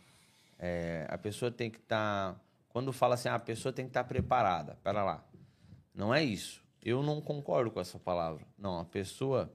é, 0.59 1.05
a 1.09 1.17
pessoa 1.17 1.51
tem 1.51 1.69
que 1.69 1.77
estar. 1.79 2.35
quando 2.69 2.91
fala 2.93 3.15
assim, 3.15 3.29
ah, 3.29 3.35
a 3.35 3.39
pessoa 3.39 3.71
tem 3.73 3.85
que 3.85 3.89
estar 3.89 4.03
preparada. 4.03 4.77
Pera 4.83 5.03
lá. 5.03 5.23
Não 5.93 6.13
é 6.13 6.23
isso. 6.23 6.61
Eu 6.81 7.01
não 7.01 7.21
concordo 7.21 7.71
com 7.71 7.79
essa 7.79 7.97
palavra. 7.99 8.45
Não, 8.57 8.79
a 8.79 8.85
pessoa 8.85 9.51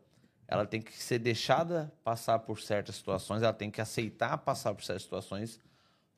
ela 0.46 0.64
tem 0.64 0.80
que 0.80 0.92
ser 0.94 1.18
deixada 1.18 1.92
passar 2.02 2.38
por 2.38 2.58
certas 2.60 2.96
situações, 2.96 3.42
ela 3.42 3.52
tem 3.52 3.70
que 3.70 3.82
aceitar 3.82 4.38
passar 4.38 4.74
por 4.74 4.82
certas 4.82 5.02
situações 5.02 5.60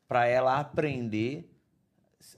para 0.07 0.27
ela 0.27 0.61
aprender 0.61 1.51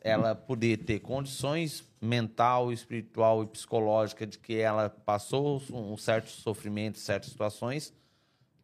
ela 0.00 0.34
poder 0.34 0.78
ter 0.78 1.00
condições 1.00 1.84
mental, 2.00 2.72
espiritual 2.72 3.42
e 3.42 3.46
psicológica 3.46 4.26
de 4.26 4.38
que 4.38 4.56
ela 4.56 4.90
passou 4.90 5.62
um 5.72 5.96
certo 5.96 6.30
sofrimento, 6.30 6.98
certas 6.98 7.30
situações, 7.30 7.92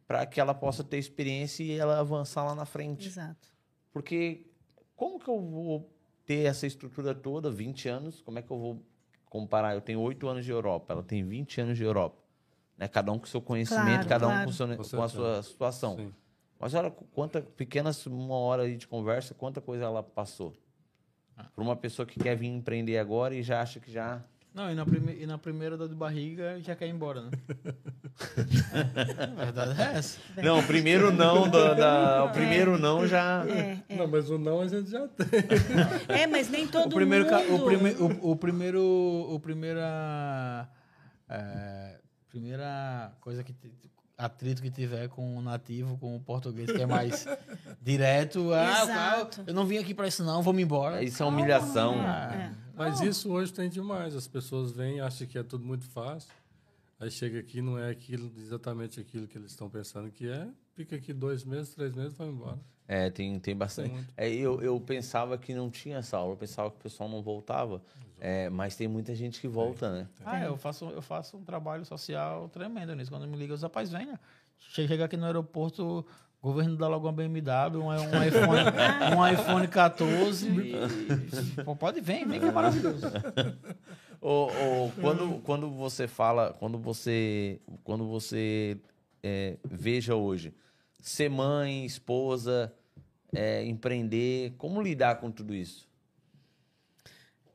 para 0.07 0.25
que 0.25 0.39
ela 0.39 0.53
possa 0.53 0.83
ter 0.83 0.97
experiência 0.97 1.63
e 1.63 1.71
ela 1.77 1.99
avançar 1.99 2.43
lá 2.43 2.55
na 2.55 2.65
frente. 2.65 3.07
Exato. 3.07 3.47
Porque 3.91 4.47
como 4.95 5.19
que 5.19 5.29
eu 5.29 5.39
vou 5.39 5.93
ter 6.25 6.45
essa 6.45 6.67
estrutura 6.67 7.13
toda, 7.13 7.49
20 7.49 7.87
anos, 7.87 8.21
como 8.21 8.39
é 8.39 8.41
que 8.41 8.51
eu 8.51 8.57
vou 8.57 8.83
comparar? 9.25 9.73
Eu 9.75 9.81
tenho 9.81 9.99
8 9.99 10.27
anos 10.27 10.45
de 10.45 10.51
Europa, 10.51 10.93
ela 10.93 11.03
tem 11.03 11.23
20 11.23 11.61
anos 11.61 11.77
de 11.77 11.83
Europa. 11.83 12.17
Né? 12.77 12.87
Cada 12.87 13.11
um 13.11 13.19
com 13.19 13.25
seu 13.25 13.41
conhecimento, 13.41 14.07
Claro, 14.07 14.09
cada 14.09 14.27
um 14.27 14.31
claro. 14.31 14.45
com, 14.47 14.53
seu, 14.83 14.97
Com 14.97 15.03
a 15.03 15.09
sua 15.09 15.43
situação. 15.43 15.95
Sim. 15.95 16.13
Mas 16.59 16.73
olha 16.73 16.91
quanta 16.91 17.41
pequenas 17.41 18.05
uma 18.05 18.35
hora 18.35 18.63
aí 18.63 18.75
de 18.75 18.87
conversa, 18.87 19.33
quanta 19.33 19.61
coisa 19.61 19.85
ela 19.85 20.03
passou. 20.03 20.53
Para 21.55 21.63
uma 21.63 21.75
pessoa 21.75 22.05
que 22.05 22.19
quer 22.19 22.35
vir 22.35 22.47
empreender 22.47 22.97
agora 22.97 23.33
e 23.35 23.41
já 23.43 23.61
acha 23.61 23.79
que 23.79 23.91
já 23.91 24.21
Não, 24.53 24.69
e 24.71 24.75
na, 24.75 24.85
prime 24.85 25.13
e 25.21 25.25
na 25.25 25.37
primeira 25.37 25.77
dor 25.77 25.87
de 25.89 25.95
barriga 25.95 26.59
já 26.61 26.75
quer 26.75 26.87
ir 26.87 26.91
embora, 26.91 27.21
né? 27.21 27.29
a 29.39 29.45
verdade 29.45 29.81
é 29.81 29.97
essa. 29.97 30.19
Não, 30.41 30.59
o 30.59 30.63
primeiro 30.63 31.11
não, 31.11 31.49
da, 31.49 31.73
da- 31.73 32.25
o 32.25 32.31
primeiro 32.31 32.77
não 32.77 33.07
já. 33.07 33.45
É, 33.47 33.79
é. 33.89 33.95
Não, 33.95 34.07
mas 34.07 34.29
o 34.29 34.37
não 34.37 34.61
a 34.61 34.67
gente 34.67 34.89
já 34.89 35.07
tem. 35.07 35.27
É, 36.09 36.27
mas 36.27 36.49
nem 36.49 36.67
todo 36.67 36.91
o 36.91 36.95
primeiro, 36.95 37.25
ca- 37.27 37.39
mundo. 37.43 37.63
o, 37.63 37.65
prime, 37.65 37.91
o, 37.91 38.31
o 38.31 38.35
primeiro, 38.35 38.81
o 38.81 39.39
primeira, 39.39 40.67
é, 41.29 41.99
primeira 42.29 43.13
coisa 43.21 43.43
que 43.43 43.53
te- 43.53 43.71
atrito 44.19 44.61
que 44.61 44.69
tiver 44.69 45.07
com 45.07 45.37
o 45.37 45.41
nativo, 45.41 45.97
com 45.97 46.15
o 46.15 46.19
português 46.19 46.69
que 46.69 46.81
é 46.81 46.85
mais 46.85 47.25
direto, 47.81 48.53
ah, 48.53 48.83
Exato. 48.83 49.43
eu 49.47 49.53
não 49.53 49.65
vim 49.65 49.77
aqui 49.77 49.93
para 49.93 50.07
isso 50.07 50.23
não, 50.23 50.41
vou 50.41 50.53
me 50.53 50.61
embora. 50.61 51.01
Isso 51.01 51.23
é 51.23 51.25
humilhação. 51.25 51.95
É, 52.05 52.35
é. 52.35 52.51
Mas 52.75 52.99
isso 52.99 53.31
hoje 53.31 53.53
tem 53.53 53.69
demais. 53.69 54.15
As 54.15 54.27
pessoas 54.27 54.71
vêm, 54.71 54.99
acham 54.99 55.25
que 55.25 55.37
é 55.37 55.43
tudo 55.43 55.65
muito 55.65 55.85
fácil. 55.85 56.29
Aí 56.99 57.09
chega 57.09 57.39
aqui, 57.39 57.61
não 57.61 57.79
é 57.79 57.89
aquilo, 57.89 58.29
exatamente 58.37 58.99
aquilo 58.99 59.25
que 59.25 59.37
eles 59.37 59.51
estão 59.51 59.69
pensando 59.69 60.11
que 60.11 60.29
é. 60.29 60.47
Fica 60.73 60.97
aqui 60.97 61.13
dois 61.13 61.45
meses, 61.45 61.73
três 61.73 61.93
meses, 61.93 62.13
vai 62.13 62.27
embora. 62.27 62.59
É, 62.87 63.09
tem, 63.09 63.39
tem 63.39 63.55
bastante. 63.55 63.91
Muito. 63.91 64.13
É, 64.17 64.29
eu, 64.29 64.61
eu 64.61 64.79
pensava 64.81 65.37
que 65.37 65.53
não 65.53 65.69
tinha 65.69 65.97
essa 65.97 66.17
aula, 66.17 66.33
eu 66.33 66.37
pensava 66.37 66.69
que 66.69 66.77
o 66.77 66.79
pessoal 66.79 67.07
não 67.07 67.21
voltava. 67.21 67.81
É, 68.19 68.49
mas 68.49 68.75
tem 68.75 68.87
muita 68.87 69.15
gente 69.15 69.39
que 69.39 69.47
volta, 69.47 69.89
né? 69.91 70.07
Ah, 70.25 70.41
eu 70.41 70.57
faço, 70.57 70.85
eu 70.89 71.01
faço 71.01 71.37
um 71.37 71.43
trabalho 71.43 71.85
social 71.85 72.49
tremendo 72.49 72.95
nisso. 72.95 73.09
Quando 73.11 73.27
me 73.27 73.37
liga, 73.37 73.53
os 73.53 73.61
rapazes, 73.61 73.93
venha. 73.93 74.19
Chega 74.57 75.05
aqui 75.05 75.15
no 75.15 75.25
aeroporto, 75.25 76.05
o 76.41 76.47
governo 76.47 76.75
dá 76.75 76.87
logo 76.87 77.07
uma 77.07 77.13
BMW, 77.13 77.77
um, 77.81 77.87
um 77.87 78.23
iPhone, 78.23 78.61
um 79.17 79.27
iPhone 79.27 79.67
14. 79.67 80.47
e- 80.47 80.73
pô, 81.63 81.75
pode 81.75 82.01
vir, 82.01 82.27
vem 82.27 82.39
que 82.39 82.45
é 82.47 82.51
maravilhoso. 82.51 83.07
Ô, 84.21 84.47
ô, 84.47 84.91
quando, 84.99 85.39
quando 85.43 85.69
você 85.71 86.07
fala, 86.07 86.53
quando 86.59 86.77
você, 86.77 87.59
quando 87.85 88.05
você 88.05 88.77
é, 89.23 89.57
veja 89.63 90.15
hoje, 90.15 90.53
ser 90.99 91.29
mãe, 91.29 91.85
esposa, 91.85 92.73
é, 93.33 93.63
empreender, 93.65 94.53
como 94.57 94.81
lidar 94.81 95.15
com 95.21 95.31
tudo 95.31 95.53
isso? 95.55 95.87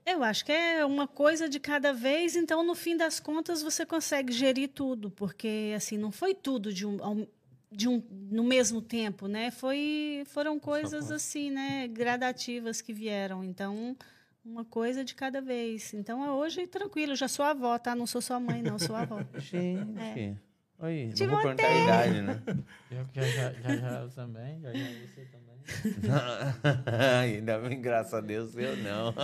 Eu 0.06 0.22
acho 0.22 0.44
que 0.44 0.52
é 0.52 0.84
uma 0.84 1.08
coisa 1.08 1.48
de 1.48 1.58
cada 1.58 1.92
vez, 1.92 2.36
então 2.36 2.62
no 2.62 2.74
fim 2.74 2.96
das 2.96 3.18
contas 3.18 3.62
você 3.62 3.86
consegue 3.86 4.32
gerir 4.32 4.68
tudo, 4.68 5.10
porque 5.10 5.72
assim 5.74 5.96
não 5.96 6.12
foi 6.12 6.34
tudo 6.34 6.72
de 6.72 6.86
um, 6.86 7.26
de 7.72 7.88
um 7.88 8.02
no 8.30 8.44
mesmo 8.44 8.82
tempo, 8.82 9.26
né? 9.26 9.50
Foi 9.50 10.22
foram 10.26 10.60
coisas 10.60 11.10
assim, 11.10 11.50
né, 11.50 11.88
gradativas 11.88 12.82
que 12.82 12.92
vieram. 12.92 13.42
Então 13.42 13.96
uma 14.44 14.64
coisa 14.64 15.02
de 15.02 15.14
cada 15.14 15.40
vez. 15.40 15.94
Então 15.94 16.28
hoje 16.36 16.66
tranquilo, 16.66 17.16
já 17.16 17.26
sou 17.26 17.44
avó, 17.44 17.78
tá? 17.78 17.94
Não 17.94 18.06
sou 18.06 18.20
sua 18.20 18.38
mãe, 18.38 18.60
não, 18.60 18.78
sou 18.78 18.94
avó. 18.94 19.20
Gente, 19.38 20.36
aí, 20.78 21.06
não 21.06 21.14
Te 21.14 21.26
vou 21.26 21.40
perguntar 21.40 21.66
a 21.66 21.82
idade, 21.82 22.20
né? 22.20 22.42
Eu 22.90 23.06
já, 23.14 23.22
já, 23.22 23.52
já, 23.52 23.76
já 23.76 24.00
eu 24.02 24.10
também, 24.10 24.60
já, 24.60 24.72
já 24.72 24.84
você 25.06 25.24
também. 25.24 25.43
Ainda 27.20 27.58
bem, 27.58 27.80
graças 27.80 28.14
a 28.14 28.20
Deus, 28.20 28.56
eu 28.56 28.76
não. 28.76 29.14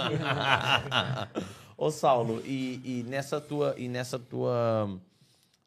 Ô 1.77 1.91
Saulo, 1.91 2.43
e, 2.45 2.81
e 2.85 3.03
nessa 3.05 3.41
tua 3.41 3.75
e 3.79 3.89
nessa 3.89 4.19
tua 4.19 5.01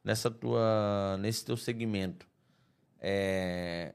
nessa 0.04 0.30
tua 0.30 1.18
nesse 1.20 1.45
teu 1.45 1.58
segmento, 1.58 2.28
é, 3.00 3.94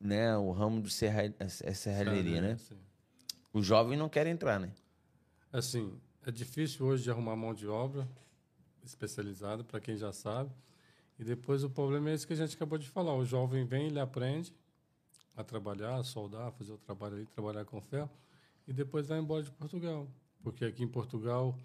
né, 0.00 0.36
o 0.36 0.52
ramo 0.52 0.80
de 0.80 0.90
serra, 0.90 1.22
é 1.38 1.48
serralheria, 1.74 2.40
né? 2.40 2.56
Sim. 2.56 2.78
O 3.52 3.62
jovem 3.62 3.96
não 3.96 4.08
quer 4.08 4.26
entrar, 4.26 4.60
né? 4.60 4.70
Assim, 5.52 5.92
é 6.26 6.30
difícil 6.30 6.84
hoje 6.86 7.04
de 7.04 7.10
arrumar 7.10 7.36
mão 7.36 7.54
de 7.54 7.66
obra 7.66 8.06
especializada, 8.84 9.64
para 9.64 9.80
quem 9.80 9.96
já 9.96 10.12
sabe. 10.12 10.50
E 11.18 11.24
depois 11.24 11.64
o 11.64 11.70
problema 11.70 12.10
é 12.10 12.14
esse 12.14 12.26
que 12.26 12.34
a 12.34 12.36
gente 12.36 12.54
acabou 12.54 12.78
de 12.78 12.88
falar. 12.88 13.14
O 13.14 13.24
jovem 13.24 13.64
vem, 13.64 13.86
ele 13.86 13.98
aprende 13.98 14.54
a 15.36 15.44
trabalhar, 15.44 15.96
a 15.96 16.02
soldar, 16.02 16.50
fazer 16.52 16.72
o 16.72 16.78
trabalho 16.78 17.16
ali, 17.16 17.26
trabalhar 17.26 17.64
com 17.64 17.80
ferro, 17.80 18.10
e 18.66 18.72
depois 18.72 19.06
vai 19.06 19.18
embora 19.18 19.42
de 19.42 19.50
Portugal. 19.50 20.08
Porque 20.42 20.64
aqui 20.64 20.82
em 20.82 20.88
Portugal, 20.88 21.56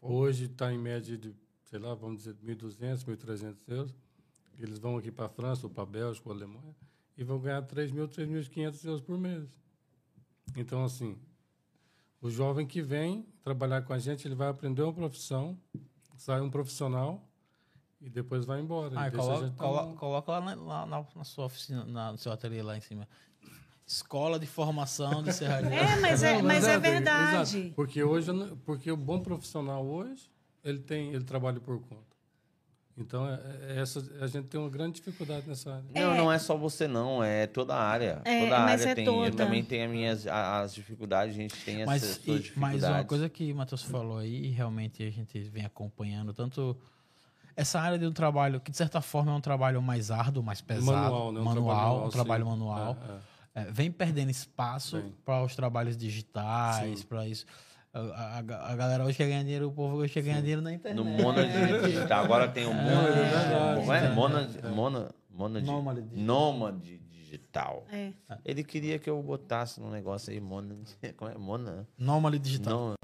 hoje 0.00 0.46
está 0.46 0.72
em 0.72 0.78
média 0.78 1.16
de, 1.16 1.34
sei 1.64 1.78
lá, 1.78 1.94
vamos 1.94 2.18
dizer, 2.18 2.34
1.200, 2.36 3.04
1.300 3.04 3.56
euros. 3.68 3.94
Eles 4.58 4.78
vão 4.78 4.96
aqui 4.96 5.10
para 5.10 5.26
a 5.26 5.28
França, 5.28 5.66
ou 5.66 5.70
para 5.70 5.82
a 5.82 5.86
Bélgica, 5.86 6.28
ou 6.28 6.34
a 6.34 6.36
Alemanha, 6.36 6.74
e 7.16 7.22
vão 7.22 7.38
ganhar 7.38 7.62
3.000, 7.62 8.08
3.500 8.08 8.84
euros 8.86 9.00
por 9.02 9.18
mês. 9.18 9.48
Então, 10.56 10.82
assim, 10.84 11.16
o 12.20 12.30
jovem 12.30 12.66
que 12.66 12.80
vem 12.80 13.26
trabalhar 13.42 13.82
com 13.82 13.92
a 13.92 13.98
gente, 13.98 14.26
ele 14.26 14.34
vai 14.34 14.48
aprender 14.48 14.82
uma 14.82 14.92
profissão, 14.92 15.56
sai 16.16 16.40
um 16.40 16.50
profissional 16.50 17.27
e 18.00 18.08
depois 18.08 18.44
vai 18.44 18.60
embora. 18.60 18.92
Ah, 18.98 19.10
coloca, 19.10 19.50
colo- 19.56 19.94
coloca 19.96 20.32
lá, 20.32 20.40
na, 20.40 20.54
lá 20.54 20.86
na- 20.86 21.04
na 21.16 21.24
sua 21.24 21.46
oficina, 21.46 21.84
na- 21.84 22.12
no 22.12 22.18
seu 22.18 22.30
ateliê 22.32 22.62
lá 22.62 22.76
em 22.76 22.80
cima. 22.80 23.08
Escola 23.86 24.38
de 24.38 24.46
formação 24.46 25.22
de 25.22 25.32
serraria. 25.32 25.70
É, 25.70 25.96
mas 26.00 26.22
é, 26.22 26.36
Não, 26.36 26.42
mas 26.44 26.64
é 26.64 26.70
exato, 26.74 26.80
verdade. 26.80 27.56
exato. 27.58 27.74
Porque 27.74 28.02
hoje, 28.04 28.30
eu 28.30 28.56
porque 28.64 28.92
o 28.92 28.96
bom 28.96 29.18
profissional 29.20 29.84
hoje, 29.84 30.30
ele 30.62 30.78
tem, 30.78 31.12
ele 31.14 31.24
trabalha 31.24 31.58
por 31.58 31.80
conta. 31.80 32.06
Então, 32.98 33.26
é, 33.28 33.40
é 33.76 33.80
essa, 33.80 34.00
a 34.20 34.26
gente 34.26 34.48
tem 34.48 34.60
uma 34.60 34.68
grande 34.68 34.96
dificuldade 34.96 35.48
nessa 35.48 35.72
área. 35.76 35.84
Não, 35.94 36.16
não 36.16 36.32
é 36.32 36.38
só 36.38 36.56
você 36.56 36.86
não, 36.88 37.22
é 37.22 37.46
toda 37.46 37.74
a 37.74 37.80
área. 37.82 38.20
É, 38.24 38.40
toda 38.42 38.56
a 38.58 38.62
área 38.64 38.84
é 38.90 38.94
tem. 38.94 39.06
Eu 39.06 39.30
toda. 39.30 39.36
também 39.44 39.64
tenho 39.64 39.84
as 39.86 39.90
minhas 39.90 40.26
as 40.26 40.74
dificuldades, 40.74 41.34
a 41.34 41.38
gente 41.38 41.56
tem 41.64 41.86
Mas, 41.86 42.02
essas 42.02 42.16
e- 42.16 42.38
dificuldades. 42.40 42.56
mas 42.56 42.84
uma 42.84 43.04
coisa 43.04 43.28
que 43.28 43.52
o 43.52 43.56
Matheus 43.56 43.82
falou 43.82 44.18
aí, 44.18 44.46
e 44.46 44.48
realmente 44.50 45.02
a 45.04 45.10
gente 45.10 45.38
vem 45.44 45.64
acompanhando, 45.64 46.34
tanto 46.34 46.76
essa 47.60 47.80
área 47.80 47.98
de 47.98 48.06
um 48.06 48.12
trabalho 48.12 48.60
que, 48.60 48.70
de 48.70 48.76
certa 48.76 49.00
forma, 49.00 49.32
é 49.32 49.34
um 49.34 49.40
trabalho 49.40 49.82
mais 49.82 50.10
árduo, 50.10 50.42
mais 50.42 50.60
pesado. 50.60 50.92
Manual, 50.92 51.32
né? 51.32 51.40
Um 51.40 51.44
manual, 51.44 51.64
trabalho 51.74 52.06
um 52.06 52.10
trabalho 52.10 52.44
sim. 52.44 52.50
manual. 52.50 52.96
É, 53.54 53.60
é. 53.60 53.62
É, 53.62 53.70
vem 53.72 53.90
perdendo 53.90 54.30
espaço 54.30 55.02
para 55.24 55.42
os 55.42 55.56
trabalhos 55.56 55.96
digitais, 55.96 57.02
para 57.02 57.26
isso. 57.26 57.44
A, 57.92 57.98
a- 58.38 58.72
a 58.72 58.76
galera 58.76 59.04
hoje 59.04 59.16
quer 59.16 59.26
ganhar 59.26 59.42
dinheiro, 59.42 59.68
o 59.68 59.72
povo 59.72 59.96
hoje 59.96 60.12
quer 60.12 60.22
ganhar 60.22 60.40
dinheiro 60.40 60.62
na 60.62 60.72
internet. 60.72 60.96
No 60.96 61.04
Mona 61.04 61.42
Digital. 61.82 62.24
Agora 62.24 62.46
tem 62.48 62.66
o. 62.66 62.70
Como 62.70 63.92
é? 63.92 64.08
Mona, 64.12 64.48
Mona, 64.72 65.10
Mona 65.30 65.60
Nômade 65.60 66.02
digital. 66.02 66.24
Nômade 66.24 66.98
Digital. 67.10 67.84
É. 67.90 68.12
Ele 68.44 68.62
queria 68.62 68.98
que 68.98 69.10
eu 69.10 69.20
botasse 69.22 69.80
no 69.80 69.90
negócio 69.90 70.32
aí, 70.32 70.40
Mona. 70.40 70.76
Como 71.16 71.30
é? 71.30 71.36
Mona? 71.36 71.88
Nômade 71.98 72.38
digital. 72.38 72.78
Não, 72.78 72.94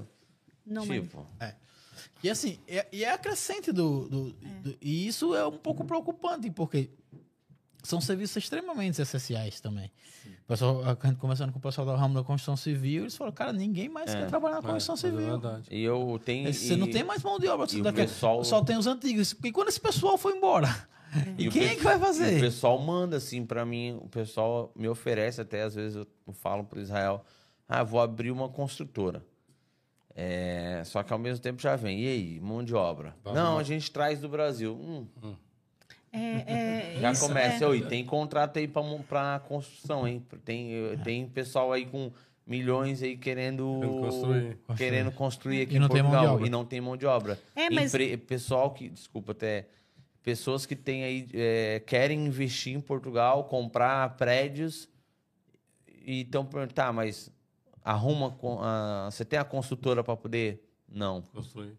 Não, 0.66 0.86
mas- 0.86 1.01
tipo. 1.02 1.26
E 2.23 2.31
assim, 2.31 2.59
é, 2.66 2.87
e 2.93 3.05
é 3.05 3.11
a 3.12 3.19
crescente 3.19 3.71
do, 3.73 4.09
do, 4.09 4.33
do- 4.33 4.77
E 4.81 5.07
isso 5.07 5.35
é 5.35 5.47
um 5.47 5.59
pouco 5.59 5.85
preocupante, 5.85 6.51
porque 6.51 6.91
são 7.83 8.01
serviços 8.01 8.37
extremamente 8.39 9.01
essenciais 9.01 9.61
também. 9.61 9.91
O 10.45 10.47
pessoal, 10.47 10.83
a 10.85 11.07
gente 11.07 11.19
conversando 11.19 11.53
com 11.53 11.59
o 11.59 11.62
pessoal 11.62 11.87
do 11.87 11.95
ramo 11.95 12.15
da 12.15 12.23
construção 12.23 12.57
civil, 12.57 13.03
eles 13.03 13.16
falaram, 13.16 13.35
cara, 13.35 13.53
ninguém 13.53 13.89
mais 13.89 14.11
quer 14.15 14.27
trabalhar 14.27 14.62
na 14.62 14.69
É, 14.69 14.73
construção 14.73 14.95
é 14.95 14.99
civil. 14.99 15.31
verdade. 15.33 15.69
E 15.71 15.83
eu 15.83 16.21
tenho. 16.25 16.53
Você 16.53 16.75
e- 16.75 16.77
não 16.77 16.91
tem 16.91 17.05
mais 17.05 17.23
mão 17.23 17.39
de 17.39 17.47
obra. 17.49 17.66
e 17.73 17.81
o 17.81 17.83
daqui- 17.83 18.03
pessoal- 18.03 18.43
Só 18.45 18.62
tem 18.65 18.77
os 18.77 18.87
antigos. 18.87 19.35
E 19.45 19.53
quando 19.53 19.69
esse 19.69 19.81
pessoal 19.81 20.16
foi 20.19 20.37
embora? 20.37 20.69
E, 21.39 21.47
o 21.47 21.51
quem 21.53 21.65
é 21.65 21.75
que 21.77 21.83
vai 21.83 21.95
e 21.95 21.97
O 21.97 22.01
fazer? 22.01 22.41
pessoal 22.41 22.79
manda 22.81 23.16
assim 23.19 23.45
pra 23.47 23.65
mim, 23.65 23.97
o 24.03 24.09
pessoal 24.09 24.73
me 24.75 24.89
oferece 24.89 25.41
até 25.41 25.62
às 25.62 25.75
vezes 25.75 25.95
eu 25.97 26.07
falo 26.33 26.65
pro 26.65 26.81
Israel, 26.81 27.25
ah, 27.69 27.85
vou 27.85 28.01
abrir 28.01 28.31
uma 28.33 28.49
construtora. 28.49 29.25
É, 30.16 30.82
só 30.85 31.03
que 31.03 31.12
ao 31.12 31.19
mesmo 31.19 31.43
tempo 31.43 31.61
já 31.61 31.74
vem, 31.74 32.01
e 32.01 32.07
aí, 32.09 32.41
mão 32.41 32.62
de 32.62 32.74
obra? 32.74 33.16
Vamos 33.24 33.39
não, 33.39 33.55
lá. 33.55 33.61
a 33.61 33.65
gente 33.65 33.91
traz 33.91 34.20
do 34.20 34.28
Brasil. 34.28 34.74
Hum, 34.74 35.07
É, 36.12 36.19
é, 36.97 36.97
já 37.01 37.11
isso, 37.12 37.27
começa, 37.27 37.65
é. 37.65 37.66
oi, 37.66 37.82
tem 37.82 38.05
contrato 38.05 38.59
aí 38.59 38.69
pra 38.69 39.41
construção, 39.49 40.07
hein? 40.07 40.24
Tem, 40.45 40.73
É. 40.93 40.97
tem 40.99 41.27
pessoal 41.27 41.73
aí 41.73 41.85
com 41.86 42.12
milhões 42.47 43.03
aí 43.03 43.16
querendo 43.16 43.81
Querendo 43.81 43.99
construir. 44.01 44.59
querendo 44.77 45.11
construir 45.12 45.62
aqui 45.62 45.74
E 45.74 45.77
em 45.77 45.81
não 45.81 45.89
tem 45.89 45.97
de 46.03 46.09
Portugal 46.09 46.35
obra. 46.35 46.47
e 46.47 46.51
não 46.51 46.65
tem 46.65 46.81
mão 46.81 46.97
de 46.97 47.07
obra. 47.07 47.41
É, 47.57 47.69
mas- 47.70 47.93
Empre- 47.93 48.16
Pessoal 48.19 48.70
que, 48.70 48.89
desculpa 48.91 49.32
até, 49.32 49.66
pessoas 50.23 50.65
que 50.65 50.77
têm 50.77 51.03
aí, 51.03 51.28
é, 51.35 51.82
querem 51.85 52.24
investir 52.27 52.73
em 52.77 52.81
Portugal, 52.81 53.45
comprar 53.45 54.15
prédios 54.16 54.89
e 56.07 56.20
estão 56.20 56.45
perguntando, 56.45 56.74
tá, 56.74 56.93
mas 56.93 57.32
arruma, 57.85 58.31
com- 58.32 58.59
a- 58.62 59.09
você 59.11 59.24
tem 59.24 59.39
a 59.39 59.44
consultora 59.44 60.02
para 60.02 60.16
poder? 60.16 60.66
Não. 60.89 61.20
Construir. 61.23 61.77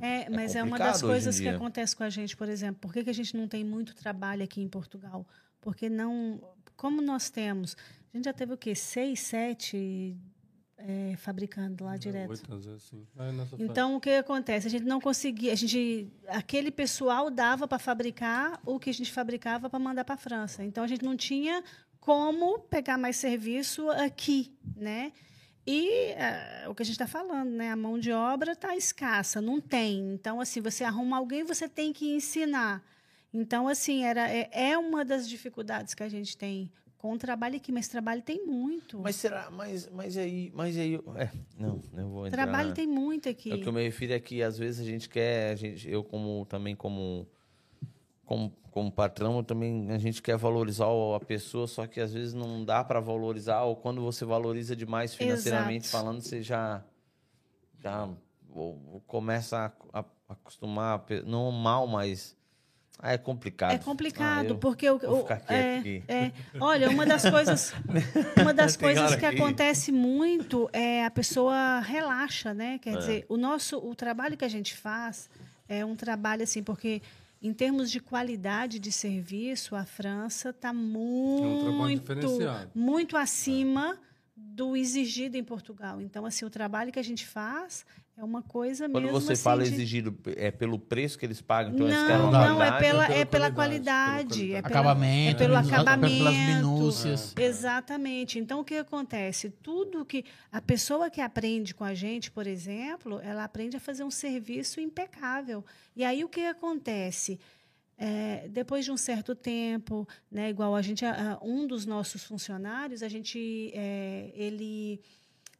É, 0.00 0.28
mas 0.28 0.54
é, 0.54 0.62
uma 0.62 0.70
complicado 0.72 0.92
das 0.92 1.02
coisas 1.02 1.40
que 1.40 1.48
acontece 1.48 1.96
com 1.96 2.02
a 2.04 2.10
gente, 2.10 2.36
por 2.36 2.48
exemplo. 2.48 2.80
Por 2.80 2.92
que, 2.92 3.02
que 3.04 3.10
a 3.10 3.14
gente 3.14 3.36
não 3.36 3.48
tem 3.48 3.64
muito 3.64 3.94
trabalho 3.94 4.42
aqui 4.44 4.60
em 4.60 4.68
Portugal? 4.68 5.26
Porque 5.60 5.88
não. 5.88 6.40
Como 6.76 7.00
nós 7.02 7.30
temos. 7.30 7.76
A 8.12 8.16
gente 8.16 8.24
já 8.26 8.32
teve 8.32 8.52
o 8.52 8.56
quê? 8.56 8.74
Seis, 8.74 9.20
sete 9.20 10.16
é, 10.76 11.14
fabricando 11.16 11.84
lá 11.84 11.96
direto. 11.96 12.30
Oito, 12.30 12.54
às 12.54 12.64
vezes, 12.64 12.82
sim. 12.84 13.06
É 13.18 13.32
nessa 13.32 13.50
faixa. 13.56 13.62
Então, 13.64 13.96
o 13.96 14.00
que 14.00 14.10
acontece? 14.10 14.66
A 14.66 14.70
gente 14.70 14.84
não 14.84 15.00
conseguia. 15.00 15.52
A 15.52 15.56
gente, 15.56 16.08
aquele 16.28 16.70
pessoal 16.70 17.30
dava 17.30 17.66
para 17.66 17.78
fabricar 17.78 18.60
o 18.64 18.78
que 18.78 18.90
a 18.90 18.94
gente 18.94 19.10
fabricava 19.12 19.68
para 19.70 19.78
mandar 19.78 20.04
para 20.04 20.14
a 20.14 20.18
França. 20.18 20.62
Então, 20.64 20.84
a 20.84 20.86
gente 20.86 21.04
não 21.04 21.16
tinha 21.16 21.62
como 22.08 22.58
pegar 22.60 22.96
mais 22.96 23.16
serviço 23.18 23.90
aqui, 23.90 24.50
né? 24.74 25.12
E 25.66 26.12
eh, 26.12 26.64
o 26.66 26.74
que 26.74 26.80
a 26.82 26.84
gente 26.86 26.94
está 26.94 27.06
falando, 27.06 27.50
né? 27.50 27.70
A 27.70 27.76
mão 27.76 27.98
de 27.98 28.10
obra 28.10 28.52
está 28.52 28.74
escassa, 28.74 29.42
não 29.42 29.60
tem. 29.60 30.14
Então, 30.14 30.40
assim, 30.40 30.62
você 30.62 30.84
arruma 30.84 31.18
alguém, 31.18 31.44
você 31.44 31.68
tem 31.68 31.92
que 31.92 32.08
ensinar. 32.08 32.82
Então, 33.30 33.68
assim, 33.68 34.04
era, 34.04 34.26
é, 34.26 34.48
é 34.50 34.78
uma 34.78 35.04
das 35.04 35.28
dificuldades 35.28 35.92
que 35.92 36.02
a 36.02 36.08
gente 36.08 36.34
tem 36.34 36.72
com 36.96 37.12
o 37.12 37.18
trabalho 37.18 37.56
aqui, 37.56 37.70
mas 37.70 37.88
trabalho 37.88 38.22
tem 38.22 38.46
muito. 38.46 38.98
Mas 39.00 39.16
será, 39.16 39.50
mas, 39.50 39.86
mas 39.92 40.16
aí, 40.16 40.50
mas 40.54 40.78
aí, 40.78 40.94
é, 41.16 41.28
não, 41.58 41.78
não 41.92 42.08
vou 42.08 42.26
entrar 42.26 42.44
trabalho 42.44 42.70
na- 42.70 42.74
tem 42.74 42.86
muito 42.86 43.28
aqui. 43.28 43.50
É 43.50 43.54
o 43.54 43.60
que 43.60 43.68
eu 43.68 43.72
me 43.74 43.82
refiro 43.82 44.14
é 44.14 44.18
que 44.18 44.42
às 44.42 44.56
vezes 44.56 44.80
a 44.80 44.84
gente 44.84 45.10
quer, 45.10 45.52
a 45.52 45.56
gente, 45.56 45.86
eu 45.90 46.02
como 46.02 46.46
também 46.46 46.74
como, 46.74 47.28
como 48.28 48.52
como 48.70 48.92
patrão, 48.92 49.42
também 49.42 49.90
a 49.90 49.98
gente 49.98 50.22
quer 50.22 50.36
valorizar 50.36 50.86
a 51.16 51.18
pessoa, 51.18 51.66
só 51.66 51.84
que 51.86 51.98
às 52.00 52.12
vezes 52.12 52.32
não 52.34 52.64
dá 52.64 52.84
para 52.84 53.00
valorizar 53.00 53.62
ou 53.62 53.74
quando 53.74 54.00
você 54.02 54.24
valoriza 54.24 54.76
demais 54.76 55.14
financeiramente 55.14 55.86
Exato. 55.88 56.04
falando, 56.04 56.20
você 56.20 56.42
já 56.42 56.84
já 57.82 58.04
ou- 58.54 58.80
ou 58.92 59.02
começa 59.06 59.72
a, 59.92 60.00
a 60.00 60.04
acostumar, 60.28 61.02
não 61.26 61.50
mal, 61.50 61.86
mas 61.88 62.36
ah, 63.00 63.12
é 63.12 63.18
complicado. 63.18 63.72
É 63.72 63.78
complicado, 63.78 64.46
Ah, 64.46 64.48
eu 64.50 64.58
porque 64.58 64.88
o, 64.90 64.98
vou 64.98 65.22
ficar 65.22 65.42
é, 65.48 65.78
aqui. 65.78 66.04
é. 66.06 66.30
olha, 66.60 66.90
uma 66.90 67.06
das 67.06 67.28
coisas, 67.28 67.72
uma 68.40 68.52
das 68.52 68.76
coisas 68.76 69.14
que 69.14 69.20
que- 69.20 69.26
acontece 69.26 69.90
muito 69.90 70.68
é 70.72 71.04
a 71.04 71.10
pessoa 71.10 71.80
relaxa, 71.80 72.52
né? 72.52 72.78
Quer 72.78 72.94
É. 72.94 72.96
dizer, 72.98 73.26
o 73.28 73.36
nosso, 73.36 73.78
o 73.78 73.94
trabalho 73.94 74.36
que 74.36 74.44
a 74.44 74.48
gente 74.48 74.76
faz 74.76 75.28
é 75.68 75.84
um 75.84 75.96
trabalho 75.96 76.42
assim, 76.42 76.62
porque 76.62 77.00
em 77.40 77.52
termos 77.52 77.90
de 77.90 78.00
qualidade 78.00 78.78
de 78.78 78.90
serviço, 78.90 79.76
a 79.76 79.84
França 79.84 80.50
está 80.50 80.72
um 80.72 81.58
trabalho 81.60 81.78
muito, 81.78 82.00
diferenciado. 82.00 82.70
muito 82.74 83.16
acima 83.16 83.98
do 84.36 84.76
exigido 84.76 85.36
em 85.36 85.44
Portugal. 85.44 86.00
Então, 86.00 86.26
assim, 86.26 86.44
o 86.44 86.50
trabalho 86.50 86.92
que 86.92 86.98
a 86.98 87.04
gente 87.04 87.26
faz 87.26 87.86
é 88.18 88.24
uma 88.24 88.42
coisa 88.42 88.88
Quando 88.88 89.04
mesmo 89.04 89.20
você 89.20 89.32
assim, 89.34 89.42
fala 89.42 89.62
de- 89.62 89.72
exigido, 89.72 90.18
é 90.36 90.50
pelo 90.50 90.78
preço 90.78 91.16
que 91.18 91.24
eles 91.24 91.40
pagam, 91.40 91.72
então 91.72 91.86
eles 91.86 91.98
querem 92.02 92.16
não, 92.18 92.28
uma 92.30 92.48
não, 92.48 92.62
é 92.62 92.78
pela, 92.78 93.06
ou 93.06 93.14
é 93.14 93.24
pela 93.24 93.50
qualidade? 93.52 94.52
É 94.52 94.60
pela, 94.60 94.68
Acabamento, 94.68 95.30
é 95.42 95.46
pelo 95.46 95.54
pelas- 95.60 95.72
acabamento. 95.72 96.16
pelas 96.18 96.34
minúcias. 96.34 97.34
Exatamente. 97.38 98.38
Então, 98.38 98.60
o 98.60 98.64
que 98.64 98.74
acontece? 98.74 99.50
Tudo 99.50 100.04
que. 100.04 100.24
A 100.50 100.60
pessoa 100.60 101.08
que 101.10 101.20
aprende 101.20 101.74
com 101.74 101.84
a 101.84 101.94
gente, 101.94 102.30
por 102.30 102.46
exemplo, 102.46 103.20
ela 103.22 103.44
aprende 103.44 103.76
a 103.76 103.80
fazer 103.80 104.02
um 104.04 104.10
serviço 104.10 104.80
impecável. 104.80 105.64
E 105.96 106.04
aí, 106.04 106.24
o 106.24 106.28
que 106.28 106.44
acontece? 106.44 107.38
É, 108.00 108.46
depois 108.48 108.84
de 108.84 108.92
um 108.92 108.96
certo 108.96 109.34
tempo, 109.34 110.06
né, 110.30 110.48
igual 110.50 110.76
a 110.76 110.82
gente, 110.82 111.04
um 111.42 111.66
dos 111.66 111.84
nossos 111.84 112.22
funcionários, 112.22 113.02
a 113.02 113.08
gente, 113.08 113.72
é, 113.74 114.30
ele, 114.34 115.00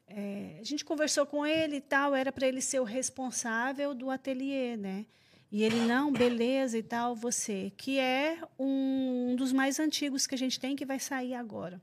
é, 0.09 0.59
a 0.61 0.65
gente 0.65 0.85
conversou 0.85 1.27
com 1.27 1.45
ele 1.45 1.77
e 1.77 1.81
tal, 1.81 2.15
era 2.15 2.33
para 2.33 2.47
ele 2.47 2.61
ser 2.61 2.81
o 2.81 2.85
responsável 2.85 3.95
do 3.95 4.11
ateliê, 4.11 4.77
né? 4.77 5.07
E 5.51 5.63
ele 5.63 5.81
não, 5.81 6.13
beleza 6.13 6.77
e 6.77 6.83
tal, 6.83 7.15
você, 7.15 7.73
que 7.77 7.99
é 7.99 8.39
um, 8.59 9.35
dos 9.37 9.53
mais 9.53 9.81
antigos 9.81 10.27
que 10.27 10.35
a 10.35 10.39
gente 10.39 10.61
tem 10.61 10.77
que 10.77 10.85
vai 10.85 10.99
sair 10.99 11.35
agora. 11.35 11.81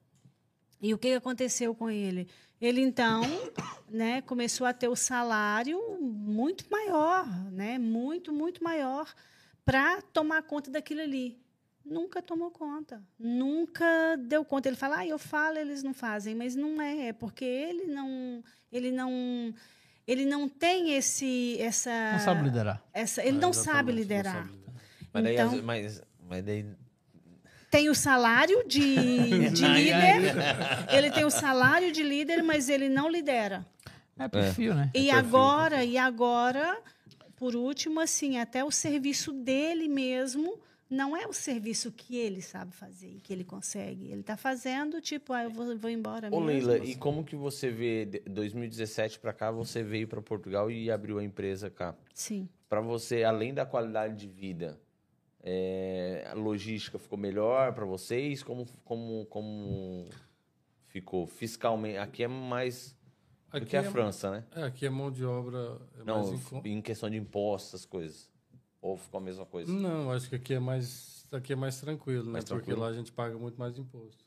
E 0.81 0.93
o 0.93 0.97
que 0.97 1.13
aconteceu 1.13 1.73
com 1.73 1.89
ele? 1.89 2.27
Ele 2.61 2.81
então, 2.81 3.23
né, 3.89 4.21
começou 4.21 4.67
a 4.67 4.73
ter 4.73 4.87
o 4.87 4.95
salário 4.95 5.79
muito 5.99 6.65
maior, 6.69 7.27
né, 7.51 7.79
muito 7.79 8.31
muito 8.31 8.63
maior 8.63 9.11
para 9.63 10.01
tomar 10.01 10.43
conta 10.43 10.69
daquilo 10.69 11.01
ali. 11.01 11.39
Nunca 11.85 12.21
tomou 12.21 12.49
conta. 12.49 13.03
Nunca 13.19 13.85
deu 14.17 14.43
conta. 14.43 14.67
Ele 14.67 14.75
fala, 14.75 14.97
ah, 14.99 15.07
eu 15.07 15.19
falo, 15.19 15.57
eles 15.59 15.83
não 15.83 15.93
fazem, 15.93 16.33
mas 16.33 16.55
não 16.55 16.81
é, 16.81 17.07
é 17.09 17.13
porque 17.13 17.45
ele 17.45 17.85
não, 17.85 18.43
ele 18.71 18.91
não, 18.91 19.53
ele 20.07 20.25
não 20.25 20.49
tem 20.49 20.93
esse, 20.95 21.57
essa, 21.59 21.91
Não 22.13 22.19
sabe 22.19 22.43
liderar. 22.43 22.83
essa, 22.91 23.21
ele 23.23 23.37
É, 23.37 23.39
não 23.39 23.53
sabe 23.53 23.91
não 23.91 23.99
liderar. 23.99 24.33
sabe 24.33 24.51
liderar. 24.51 24.75
Mas 25.13 25.23
daí, 25.23 25.33
Então- 25.35 25.53
às- 25.53 25.61
mas, 25.61 26.01
mas 26.27 26.43
daí 26.43 26.65
Tem 27.69 27.89
o 27.89 27.95
salário 27.95 28.67
de, 28.67 28.95
de 29.51 29.67
líder, 29.67 30.33
ele 30.91 31.11
tem 31.11 31.23
o 31.25 31.29
salário 31.29 31.91
de 31.91 32.01
líder, 32.03 32.41
mas 32.41 32.67
ele 32.69 32.89
não 32.89 33.07
lidera. 33.09 33.65
É 34.17 34.27
perfil, 34.27 34.73
né? 34.73 34.89
E 34.93 35.07
perfil, 35.07 35.17
agora, 35.17 35.83
e 35.83 35.97
agora, 35.97 36.81
por 37.35 37.55
último, 37.55 37.99
assim, 37.99 38.37
até 38.39 38.63
o 38.63 38.71
serviço 38.71 39.31
dele 39.33 39.87
mesmo 39.89 40.57
não 40.89 41.17
é 41.17 41.25
o 41.25 41.33
serviço 41.33 41.91
que 41.91 42.15
ele 42.15 42.41
sabe 42.41 42.71
fazer 42.71 43.09
e 43.09 43.19
que 43.19 43.33
ele 43.33 43.43
consegue. 43.43 44.11
Ele 44.11 44.21
está 44.21 44.37
fazendo, 44.37 45.01
tipo, 45.01 45.33
ah, 45.33 45.43
eu 45.43 45.49
vou, 45.49 45.77
vou 45.77 45.89
embora 45.89 46.27
Ô, 46.31 46.39
mesmo. 46.39 46.69
Leila, 46.69 46.85
e 46.85 46.95
como 46.95 47.23
que 47.23 47.35
você 47.35 47.69
vê, 47.69 48.05
de 48.05 48.19
2017 48.19 49.19
para 49.19 49.33
cá, 49.33 49.51
você 49.51 49.81
veio 49.81 50.07
para 50.07 50.21
Portugal 50.21 50.69
e 50.69 50.91
abriu 50.91 51.17
a 51.17 51.23
empresa 51.23 51.69
cá? 51.69 51.95
Sim. 52.13 52.47
Para 52.69 52.81
você, 52.81 53.23
além 53.23 53.53
da 53.53 53.65
qualidade 53.65 54.15
de 54.15 54.27
vida, 54.27 54.79
é, 55.43 56.27
a 56.29 56.33
logística 56.33 56.97
ficou 56.99 57.17
melhor 57.17 57.73
para 57.73 57.85
vocês? 57.85 58.43
Como, 58.43 58.65
como, 58.83 59.25
como 59.25 60.07
ficou 60.87 61.25
fiscalmente? 61.27 61.97
Aqui 61.97 62.23
é 62.23 62.27
mais 62.27 62.95
do 63.51 63.57
Aqui 63.57 63.67
que 63.67 63.77
a 63.77 63.81
é- 63.81 63.83
França, 63.91 64.31
né? 64.31 64.43
É, 64.55 64.63
aqui 64.63 64.85
a 64.85 64.91
mão 64.91 65.11
de 65.11 65.23
obra 65.23 65.79
é 65.99 66.03
Não, 66.03 66.27
mais 66.31 66.65
em 66.65 66.77
em 66.77 66.81
questão 66.81 67.09
de 67.09 67.17
impostos, 67.17 67.69
essas 67.73 67.85
coisas. 67.85 68.29
Ou 68.85 68.95
ficou 68.97 69.17
a 69.19 69.21
mesma 69.23 69.45
coisa? 69.47 69.71
Não, 69.71 70.11
acho 70.11 70.29
que 70.29 70.35
aqui 70.35 70.53
é 70.53 70.59
mais, 70.59 71.25
aqui 71.31 71.53
é 71.53 71.55
mais 71.55 71.79
tranquilo, 71.81 72.25
né? 72.25 72.33
Mais 72.33 72.45
Porque 72.45 72.65
tranquilo. 72.65 72.81
lá 72.81 72.87
a 72.89 72.93
gente 72.93 73.11
paga 73.11 73.35
muito 73.35 73.57
mais 73.57 73.75
imposto. 73.79 74.23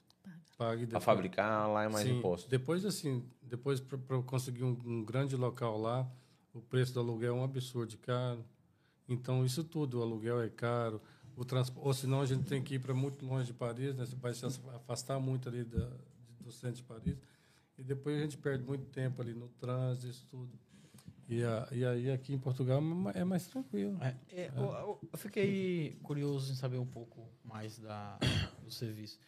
Paga 0.56 0.78
Para 0.78 0.86
depois- 0.86 1.04
fabricar 1.04 1.68
lá 1.68 1.84
é 1.84 1.88
mais 1.88 2.04
Sim, 2.08 2.18
imposto. 2.18 2.50
Depois, 2.50 2.84
assim, 2.84 3.24
depois 3.40 3.78
para 3.78 3.96
conseguir 4.22 4.64
um, 4.64 4.76
um 4.84 5.04
grande 5.04 5.36
local 5.36 5.80
lá, 5.80 6.10
o 6.52 6.60
preço 6.60 6.92
do 6.92 6.98
aluguel 6.98 7.36
é 7.36 7.38
um 7.38 7.44
absurdo 7.44 7.90
de 7.90 7.98
caro. 7.98 8.44
Então, 9.08 9.44
isso 9.44 9.62
tudo, 9.62 10.00
o 10.00 10.02
aluguel 10.02 10.42
é 10.42 10.48
caro, 10.48 11.00
o 11.36 11.44
transporte, 11.44 11.86
ou 11.86 11.94
senão 11.94 12.20
a 12.20 12.26
gente 12.26 12.42
tem 12.44 12.60
que 12.60 12.74
ir 12.74 12.78
para 12.80 12.92
muito 12.92 13.24
longe 13.24 13.46
de 13.46 13.52
Paris, 13.54 13.94
né? 13.94 14.04
Você 14.04 14.16
vai 14.16 14.34
se 14.34 14.44
afastar 14.44 15.20
muito 15.20 15.48
ali 15.48 15.62
da, 15.62 15.88
do 16.40 16.50
centro 16.50 16.78
de 16.78 16.82
Paris. 16.82 17.16
E 17.78 17.82
depois 17.84 18.18
a 18.18 18.22
gente 18.22 18.36
perde 18.36 18.64
muito 18.64 18.86
tempo 18.86 19.22
ali 19.22 19.32
no 19.34 19.48
trânsito, 19.50 20.08
isso 20.08 20.26
tudo. 20.28 20.50
E, 21.28 21.44
a, 21.44 21.68
e 21.72 21.84
aí 21.84 22.10
aqui 22.10 22.32
em 22.32 22.38
Portugal 22.38 22.80
é 23.14 23.20
é 23.20 23.24
mais 23.24 23.46
tranquilo. 23.46 23.98
É, 24.02 24.16
é, 24.32 24.50
eu, 24.56 24.62
eu- 24.64 25.00
eu 25.12 25.18
fiquei 25.18 25.98
curioso 26.02 26.52
em 26.52 26.54
saber 26.54 26.78
um 26.78 26.86
pouco 26.86 27.28
mais 27.44 27.78
da, 27.78 28.18
do 28.62 28.70
serviço. 28.70 29.18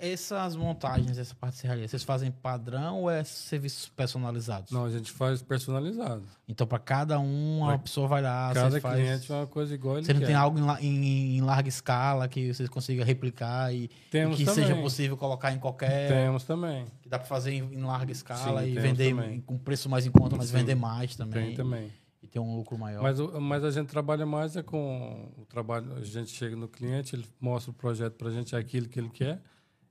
Essas 0.00 0.56
montagens, 0.56 1.18
essa 1.18 1.34
parte 1.34 1.54
de 1.54 1.60
serraria, 1.60 1.86
vocês 1.88 2.02
fazem 2.02 2.30
padrão 2.30 3.02
ou 3.02 3.10
é 3.10 3.22
serviços 3.24 3.88
personalizados? 3.88 4.70
Não, 4.70 4.84
a 4.84 4.90
gente 4.90 5.10
faz 5.12 5.42
personalizado. 5.42 6.22
Então, 6.48 6.66
para 6.66 6.78
cada 6.78 7.18
um, 7.18 7.68
a 7.68 7.78
pessoa 7.78 8.08
vai 8.08 8.22
lá, 8.22 8.52
Cada 8.54 8.80
faz... 8.80 8.94
cliente 8.94 9.30
é 9.30 9.34
uma 9.34 9.46
coisa 9.46 9.74
igual 9.74 10.02
Você 10.02 10.12
não 10.12 10.20
quer. 10.20 10.26
tem 10.26 10.34
algo 10.34 10.58
em, 10.80 10.86
em- 10.86 11.36
em 11.36 11.40
larga 11.40 11.68
escala 11.68 12.26
que 12.28 12.52
vocês 12.52 12.68
consigam 12.68 13.04
replicar 13.04 13.72
e, 13.74 13.84
e 13.84 13.88
que 13.88 14.10
também. 14.10 14.46
seja 14.46 14.74
possível 14.76 15.16
colocar 15.16 15.52
em 15.52 15.58
qualquer... 15.58 16.08
Temos 16.08 16.44
também. 16.44 16.84
Que 17.02 17.08
dá 17.08 17.18
para 17.18 17.28
fazer 17.28 17.52
em, 17.52 17.62
em 17.74 17.82
larga 17.82 18.12
escala 18.12 18.62
Sim, 18.62 18.68
e 18.70 18.78
vender 18.78 19.10
também. 19.14 19.40
com 19.40 19.58
preço 19.58 19.88
mais 19.88 20.06
em 20.06 20.10
conta, 20.10 20.36
mas 20.36 20.48
Sim, 20.48 20.56
vender 20.58 20.74
mais 20.74 21.14
também. 21.16 21.46
Tem 21.48 21.56
também. 21.56 21.92
E 22.22 22.26
ter 22.26 22.38
um 22.40 22.56
lucro 22.56 22.78
maior. 22.78 23.02
Mas, 23.02 23.18
mas 23.40 23.62
a 23.62 23.70
gente 23.70 23.88
trabalha 23.88 24.24
mais 24.24 24.56
é 24.56 24.62
com 24.62 25.28
o 25.36 25.44
trabalho. 25.44 25.92
A 25.96 26.00
gente 26.02 26.30
chega 26.30 26.56
no 26.56 26.66
cliente, 26.66 27.14
ele 27.14 27.26
mostra 27.40 27.70
o 27.70 27.74
projeto 27.74 28.14
para 28.14 28.28
a 28.28 28.32
gente, 28.32 28.54
é 28.54 28.58
aquilo 28.58 28.88
que 28.88 28.98
ele 28.98 29.10
quer, 29.10 29.40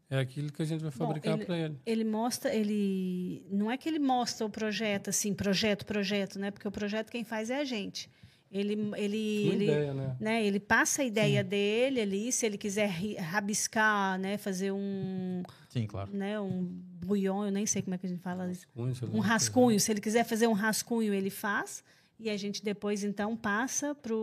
é 0.10 0.20
aquilo 0.20 0.52
que 0.52 0.62
a 0.62 0.66
gente 0.66 0.82
vai 0.82 0.92
fabricar 0.92 1.38
para 1.38 1.58
ele. 1.58 1.80
Ele 1.86 2.04
mostra, 2.04 2.54
ele 2.54 3.46
não 3.50 3.72
é 3.72 3.78
que 3.78 3.90
ele 3.90 4.00
mostra 4.00 4.46
o 4.46 4.50
projeto 4.50 5.10
assim, 5.10 5.34
projeto, 5.34 5.86
projeto, 5.86 6.38
né? 6.38 6.52
Porque 6.52 6.68
o 6.68 6.72
projeto 6.72 7.10
quem 7.10 7.24
faz 7.24 7.50
é 7.50 7.60
a 7.60 7.66
gente. 7.66 8.10
Ele, 8.52 8.74
ele, 8.96 9.18
ele, 9.48 9.64
ideia, 9.66 9.94
né? 9.94 10.16
né? 10.20 10.46
Ele 10.46 10.60
passa 10.60 11.02
a 11.02 11.06
ideia 11.06 11.44
dele 11.44 12.00
ali, 12.00 12.32
se 12.32 12.46
ele 12.46 12.58
quiser 12.58 12.88
rabiscar, 13.20 14.18
né? 14.20 14.38
Fazer 14.38 14.72
um, 14.72 15.44
Sim, 15.68 15.88
claro. 15.88 16.16
né? 16.16 16.40
Um 16.40 16.64
bouillon, 17.04 17.46
eu 17.46 17.52
nem 17.52 17.66
sei 17.66 17.82
como 17.82 17.96
é 17.96 17.98
que 17.98 18.06
a 18.06 18.10
gente 18.10 18.22
fala 18.22 18.50
isso. 18.50 18.66
Um 19.12 19.20
rascunho, 19.20 19.80
se 19.80 19.92
ele 19.92 20.00
quiser 20.00 20.24
fazer 20.24 20.48
um 20.48 20.54
rascunho, 20.54 21.14
ele 21.14 21.30
faz. 21.30 21.84
E 22.18 22.30
a 22.30 22.38
gente 22.38 22.64
depois, 22.64 23.04
então, 23.04 23.36
passa 23.36 23.94
para 23.94 24.14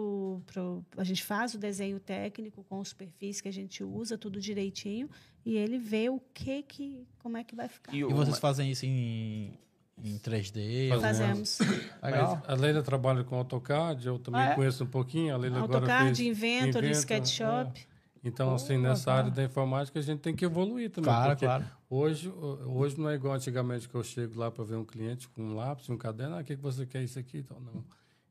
pro... 0.47 0.83
A 0.97 1.05
gente 1.05 1.23
faz 1.23 1.53
o 1.53 1.59
desenho 1.59 2.01
técnico 2.01 2.65
com 2.65 2.81
os 2.81 2.95
perfis 2.95 3.41
que 3.41 3.49
a 3.49 3.53
gente 3.53 3.85
usa, 3.85 4.17
tudo 4.17 4.41
direitinho. 4.41 5.11
E 5.45 5.57
ele 5.57 5.79
vê 5.79 6.09
o 6.09 6.21
que 6.33 6.63
que... 6.63 7.07
Como 7.19 7.37
é 7.37 7.45
que 7.45 7.55
vai 7.55 7.69
ficar. 7.69 7.95
E 7.95 8.03
vocês 8.05 8.39
fazem 8.39 8.71
isso 8.71 8.85
em, 8.87 9.59
em 10.03 10.19
3D? 10.19 10.93
ou- 10.95 11.01
Fazemos. 11.01 11.59
Legal. 12.03 12.43
A 12.47 12.55
Leila 12.55 12.83
trabalha 12.83 13.23
com 13.25 13.37
AutoCAD, 13.37 14.07
eu 14.07 14.19
também 14.19 14.41
Ah, 14.41 14.51
é? 14.51 14.55
conheço 14.55 14.85
um 14.85 14.89
pouquinho. 14.89 15.35
A 15.35 15.37
Leila 15.39 15.59
agora 15.59 15.79
AutoCAD, 15.79 16.07
fez 16.17 16.21
Inventor, 16.21 16.85
Inventor, 16.85 16.91
SketchUp. 16.91 17.81
é. 17.89 17.93
Então, 18.25 18.55
assim, 18.55 18.79
nessa 18.79 19.13
área 19.13 19.31
da 19.33 19.43
informática, 19.43 19.99
a 19.99 20.03
gente 20.03 20.21
tem 20.21 20.33
que 20.35 20.45
evoluir 20.45 20.91
também. 20.91 21.11
Claro, 21.13 21.37
claro. 21.37 21.65
Hoje, 21.91 22.29
hoje 22.29 22.97
não 23.01 23.09
é 23.09 23.17
igual 23.17 23.35
antigamente 23.35 23.89
que 23.89 23.95
eu 23.97 24.03
chego 24.05 24.39
lá 24.39 24.49
para 24.49 24.63
ver 24.63 24.77
um 24.77 24.85
cliente 24.85 25.29
com 25.29 25.43
um 25.43 25.55
lápis, 25.57 25.89
um 25.91 25.97
caderno, 25.97 26.37
ah, 26.37 26.41
o 26.41 26.45
que, 26.45 26.55
que 26.55 26.63
você 26.63 26.87
quer 26.87 27.03
isso 27.03 27.19
aqui? 27.19 27.39
Então, 27.39 27.59
não. 27.61 27.85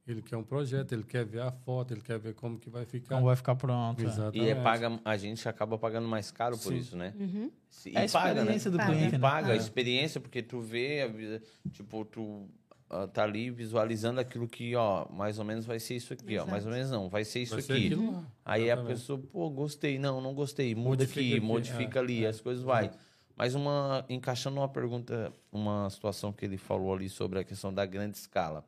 Ele 0.07 0.21
quer 0.21 0.35
um 0.35 0.43
projeto, 0.43 0.93
ele 0.93 1.03
quer 1.03 1.23
ver 1.23 1.41
a 1.41 1.51
foto, 1.51 1.93
ele 1.93 2.01
quer 2.01 2.17
ver 2.17 2.33
como 2.33 2.57
que 2.57 2.69
vai 2.69 2.85
ficar. 2.85 3.15
Como 3.15 3.27
vai 3.27 3.35
ficar 3.35 3.55
pronto. 3.55 4.01
é. 4.01 4.05
Exatamente. 4.05 4.39
E 4.45 4.49
é 4.49 4.55
paga, 4.55 4.99
a 5.05 5.15
gente 5.15 5.47
acaba 5.47 5.77
pagando 5.77 6.07
mais 6.07 6.31
caro 6.31 6.57
por 6.57 6.73
Sim. 6.73 6.77
isso, 6.77 6.97
né? 6.97 7.13
Uhum. 7.19 7.51
Se- 7.69 7.95
É 7.95 8.01
a 8.01 8.05
E 8.05 8.09
paga, 8.09 8.33
né? 8.33 8.39
experiência 8.41 8.71
do 8.71 8.77
Paga. 8.77 8.89
cliente, 8.91 9.09
E 9.09 9.11
né? 9.17 9.19
paga 9.19 9.47
a 9.51 9.53
É. 9.53 9.57
experiência, 9.57 10.19
porque 10.19 10.41
tu 10.41 10.59
vê, 10.59 11.01
a 11.03 11.69
tipo, 11.69 12.03
tu 12.05 12.47
ah, 12.89 13.07
tá 13.07 13.23
ali 13.23 13.49
visualizando 13.51 14.19
aquilo 14.19 14.47
que, 14.49 14.75
ó, 14.75 15.07
mais 15.13 15.37
ou 15.39 15.45
menos 15.45 15.65
vai 15.65 15.79
ser 15.79 15.95
isso 15.95 16.11
aqui, 16.13 16.25
ó. 16.31 16.41
Exato. 16.41 16.51
Mais 16.51 16.65
ou 16.65 16.71
menos 16.73 16.89
não, 16.91 17.07
vai 17.07 17.23
ser 17.23 17.41
isso 17.43 17.53
Vai 17.53 17.61
ser 17.61 17.73
aqui. 17.73 17.85
aquilo 17.85 18.11
lá. 18.11 18.25
Aí 18.43 18.63
a 18.63 18.65
Exatamente. 18.73 18.87
pessoa, 18.93 19.19
pô, 19.31 19.49
gostei, 19.51 19.97
não, 19.99 20.19
não 20.19 20.33
gostei, 20.33 20.73
muda 20.75 20.89
Modifica 20.89 21.19
aqui, 21.21 21.31
aqui, 21.37 21.39
modifica 21.45 21.99
é, 21.99 22.01
ali, 22.01 22.25
é, 22.25 22.27
as 22.27 22.41
coisas 22.41 22.63
vai. 22.63 22.91
Mas 23.37 23.55
uma, 23.55 24.03
encaixando 24.09 24.57
uma 24.59 24.67
pergunta, 24.67 25.31
uma 25.51 25.89
situação 25.89 26.33
que 26.33 26.43
ele 26.43 26.57
falou 26.57 26.93
ali 26.93 27.07
sobre 27.07 27.39
a 27.39 27.43
questão 27.45 27.73
da 27.73 27.85
grande 27.85 28.17
escala. 28.17 28.65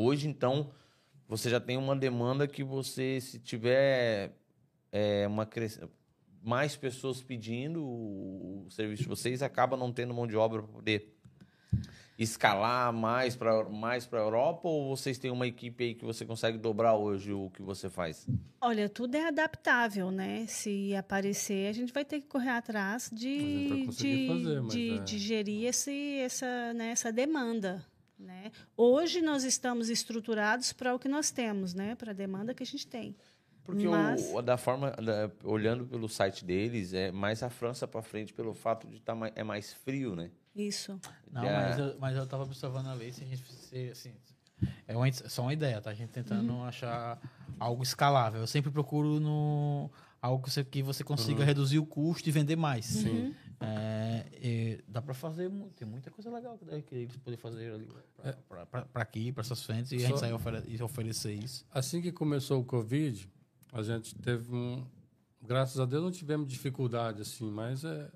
Hoje, 0.00 0.28
então, 0.28 0.70
você 1.26 1.50
já 1.50 1.58
tem 1.58 1.76
uma 1.76 1.96
demanda 1.96 2.46
que 2.46 2.62
você, 2.62 3.20
se 3.20 3.36
tiver 3.36 4.30
é, 4.92 5.26
uma 5.26 5.44
cres... 5.44 5.80
mais 6.40 6.76
pessoas 6.76 7.20
pedindo 7.20 7.84
o, 7.84 8.68
serviço 8.70 9.02
de 9.02 9.08
vocês, 9.08 9.42
acaba 9.42 9.76
não 9.76 9.92
tendo 9.92 10.14
mão 10.14 10.24
de 10.24 10.36
obra 10.36 10.62
para 10.62 10.72
poder 10.72 11.18
escalar 12.16 12.92
mais 12.92 13.34
para 13.34 13.68
mais 13.68 14.06
para 14.06 14.20
a 14.20 14.22
Europa 14.22 14.68
ou 14.68 14.96
vocês 14.96 15.18
têm 15.18 15.32
uma 15.32 15.48
equipe 15.48 15.82
aí 15.82 15.94
que 15.94 16.04
você 16.04 16.24
consegue 16.24 16.58
dobrar 16.58 16.94
hoje 16.94 17.32
o 17.32 17.50
que 17.50 17.62
você 17.62 17.90
faz? 17.90 18.24
Olha, 18.60 18.88
tudo 18.88 19.16
é 19.16 19.26
adaptável, 19.26 20.12
né? 20.12 20.46
Se 20.46 20.94
aparecer, 20.94 21.68
a 21.68 21.72
gente 21.72 21.92
vai 21.92 22.04
ter 22.04 22.20
que 22.20 22.28
correr 22.28 22.50
atrás 22.50 23.10
de, 23.12 23.82
conseguir 23.84 24.16
de, 24.16 24.28
fazer, 24.28 24.62
de, 24.68 24.90
é. 24.90 24.98
de 25.02 25.18
gerir 25.18 25.64
esse, 25.66 26.20
essa, 26.20 26.72
né, 26.72 26.90
essa 26.90 27.12
demanda. 27.12 27.84
Né? 28.18 28.50
Hoje 28.76 29.20
nós 29.20 29.44
estamos 29.44 29.88
estruturados 29.88 30.72
para 30.72 30.92
o 30.94 30.98
que 30.98 31.08
nós 31.08 31.30
temos, 31.30 31.72
né? 31.72 31.94
para 31.94 32.10
a 32.10 32.14
demanda 32.14 32.52
que 32.52 32.62
a 32.62 32.66
gente 32.66 32.86
tem. 32.86 33.14
Porque 33.62 33.86
Mas- 33.86 34.30
o, 34.32 34.40
da 34.42 34.56
forma, 34.56 34.90
da- 34.92 35.30
olhando 35.44 35.86
pelo 35.86 36.08
site 36.08 36.44
deles, 36.44 36.92
é 36.94 37.12
mais 37.12 37.42
a 37.42 37.50
França 37.50 37.86
para 37.86 38.02
frente 38.02 38.32
pelo 38.32 38.54
fato 38.54 38.88
de 38.88 38.98
tá 39.00 39.14
mais, 39.14 39.32
é 39.36 39.44
mais 39.44 39.72
frio, 39.74 40.16
né? 40.16 40.30
Isso. 40.56 40.98
Não, 41.30 41.44
É. 41.44 41.52
mas, 41.68 41.78
eu, 41.78 41.96
mas 42.00 42.16
eu 42.16 42.26
tava 42.26 42.42
observando 42.44 42.88
ali 42.88 43.12
se 43.12 43.22
a 43.22 43.26
gente 43.26 43.44
se, 43.52 43.90
assim, 43.90 44.12
é 44.88 44.96
uma, 44.96 45.12
só 45.12 45.42
uma 45.42 45.52
ideia, 45.52 45.80
tá? 45.80 45.90
A 45.90 45.94
gente 45.94 46.08
tentando 46.10 46.50
Uhum. 46.52 46.64
achar 46.64 47.20
algo 47.60 47.82
escalável. 47.82 48.40
Eu 48.40 48.46
sempre 48.46 48.70
procuro 48.70 49.20
no 49.20 49.90
algo 50.20 50.42
que 50.42 50.50
você, 50.50 50.64
que 50.64 50.82
você 50.82 51.04
consiga 51.04 51.44
reduzir 51.44 51.78
o 51.78 51.86
custo 51.86 52.28
e 52.28 52.32
vender 52.32 52.56
mais. 52.56 53.04
Uhum. 53.04 53.32
É, 53.60 54.78
dá 54.86 55.02
para 55.02 55.14
fazer, 55.14 55.50
tem 55.76 55.86
muita 55.88 56.10
coisa 56.10 56.30
legal 56.30 56.56
que, 56.86 56.94
eles 56.94 57.16
podem 57.16 57.36
fazer 57.38 57.72
ali 57.72 57.88
para 58.48 59.02
aqui, 59.02 59.32
para 59.32 59.40
essas 59.40 59.62
frentes, 59.64 59.92
e 59.92 59.96
a 59.96 59.98
gente 60.00 60.10
Só- 60.10 60.16
sair 60.18 60.32
ofere 60.32 60.62
e 60.66 60.82
oferecer 60.82 61.32
isso. 61.32 61.66
Assim 61.70 62.00
que 62.00 62.12
começou 62.12 62.60
o 62.60 62.64
Covid, 62.64 63.28
a 63.72 63.82
gente 63.82 64.14
teve 64.14 64.54
um. 64.54 64.86
Graças 65.42 65.78
a 65.80 65.84
Deus 65.84 66.02
não 66.02 66.10
tivemos 66.10 66.48
dificuldade, 66.48 67.22
assim, 67.22 67.50
mas 67.50 67.84
é, 67.84 68.10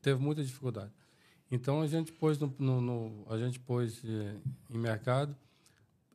teve 0.00 0.20
muita 0.22 0.42
dificuldade. 0.42 0.92
Então 1.50 1.80
a 1.82 1.86
gente 1.86 2.12
pôs, 2.12 2.38
no, 2.38 2.54
no- 2.58 2.80
no- 2.80 3.26
a 3.28 3.36
gente 3.38 3.58
pôs 3.58 4.00
eh, 4.04 4.36
em 4.70 4.78
mercado 4.78 5.36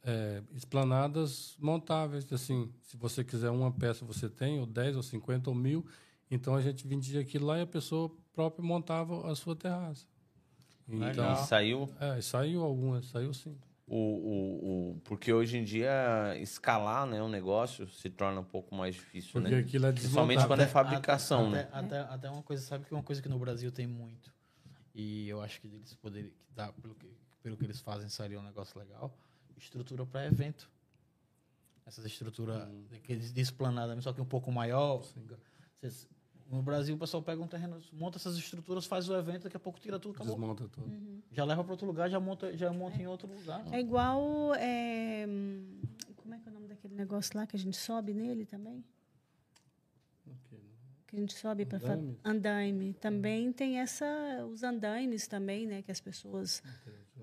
eh, 0.03 0.41
esplanadas 0.53 1.55
montáveis, 1.59 2.31
assim, 2.31 2.71
se 2.83 2.95
você 2.95 3.23
quiser 3.23 3.49
uma 3.49 3.71
peça 3.71 4.05
você 4.05 4.29
tem, 4.29 4.59
ou 4.59 4.65
10, 4.65 4.95
ou 4.95 5.03
50, 5.03 5.49
ou 5.49 5.55
mil. 5.55 5.85
Então 6.31 6.55
a 6.55 6.61
gente 6.61 6.87
vendia 6.87 7.19
aquilo 7.19 7.47
lá 7.47 7.57
e 7.57 7.61
a 7.61 7.67
pessoa 7.67 8.15
própria 8.35 8.63
montava 8.63 9.31
a 9.31 9.35
sua 9.35 9.55
terraça. 9.55 10.05
Então, 10.87 11.07
Legal. 11.07 11.33
E 11.33 11.47
saiu. 11.47 11.89
é, 11.99 12.21
saiu 12.21 12.61
algumas, 12.63 13.05
saiu 13.07 13.33
sim. 13.33 13.57
O, 13.87 13.95
o, 13.97 14.91
o, 14.95 14.99
porque 15.03 15.31
hoje 15.31 15.57
em 15.57 15.63
dia 15.63 16.35
escalar 16.39 17.05
né, 17.05 17.21
um 17.21 17.29
negócio 17.29 17.87
se 17.87 18.09
torna 18.09 18.41
um 18.41 18.43
pouco 18.43 18.73
mais 18.75 18.95
difícil, 18.95 19.33
Porque 19.39 19.53
né? 19.55 19.59
aquilo 19.61 19.85
é 19.85 19.91
Principalmente 19.91 20.37
desmontado. 20.37 20.47
quando 20.47 20.61
é 20.61 20.67
fabricação, 20.67 21.47
até, 21.49 21.51
né? 21.63 21.69
Até, 21.71 21.99
até 21.99 22.29
uma 22.29 22.41
coisa, 22.41 22.63
sabe 22.65 22.85
que 22.85 22.93
uma 22.93 23.03
coisa 23.03 23.21
que 23.21 23.29
no 23.29 23.37
Brasil 23.37 23.71
tem 23.71 23.85
muito, 23.85 24.33
e 24.93 25.29
eu 25.29 25.39
acho 25.39 25.61
que 25.61 25.67
eles 25.67 25.93
poderiam, 25.95 26.31
que 26.31 26.53
dá, 26.55 26.71
pelo, 26.73 26.95
que, 26.95 27.07
pelo 27.43 27.55
que 27.57 27.63
eles 27.63 27.79
fazem, 27.79 28.09
seria 28.09 28.39
um 28.39 28.43
negócio 28.43 28.77
legal, 28.79 29.15
estrutura 29.55 30.03
para 30.05 30.25
evento. 30.25 30.67
Essas 31.85 32.03
estruturas 32.05 32.67
Hum. 32.67 32.85
daqueles 32.89 33.31
desplanadas, 33.31 34.03
só 34.03 34.11
que 34.11 34.19
um 34.19 34.25
pouco 34.25 34.51
maior. 34.51 35.03
Vocês- 35.79 36.07
no 36.49 36.61
Brasil, 36.61 36.95
o 36.95 36.97
pessoal 36.97 37.23
pega 37.23 37.41
um 37.41 37.47
terreno, 37.47 37.81
monta 37.91 38.17
essas 38.17 38.37
estruturas, 38.37 38.85
faz 38.85 39.09
o 39.09 39.15
evento, 39.15 39.43
daqui 39.43 39.57
a 39.57 39.59
pouco 39.59 39.79
tira 39.79 39.99
tudo, 39.99 40.15
acabou. 40.15 40.35
Desmonta 40.35 40.67
tudo. 40.69 41.23
Já 41.31 41.43
leva 41.43 41.63
para 41.63 41.73
outro 41.73 41.87
lugar, 41.87 42.09
já 42.09 42.19
monta, 42.19 42.55
já 42.55 42.71
monta 42.71 43.01
em 43.01 43.07
outro 43.07 43.27
lugar. 43.27 43.65
É 43.71 43.79
igual. 43.79 44.53
é, 44.55 45.25
como 46.15 46.33
é 46.35 46.39
que 46.39 46.47
é 46.47 46.51
o 46.51 46.53
nome 46.53 46.67
daquele 46.67 46.95
negócio 46.95 47.37
lá 47.37 47.47
que 47.47 47.55
a 47.55 47.59
gente 47.59 47.77
sobe 47.77 48.13
nele 48.13 48.45
também? 48.45 48.83
Ok. 50.27 50.59
Que 51.07 51.15
a 51.15 51.19
gente 51.19 51.33
sobe 51.33 51.65
para 51.65 51.77
Andaime? 51.77 52.19
andaime. 52.23 52.93
Também 52.93 53.51
tem 53.51 53.79
essa 53.79 54.05
os 54.51 54.63
andaimes 54.63 55.27
também, 55.27 55.65
né, 55.65 55.81
que 55.81 55.91
as 55.91 55.99
pessoas 55.99 56.61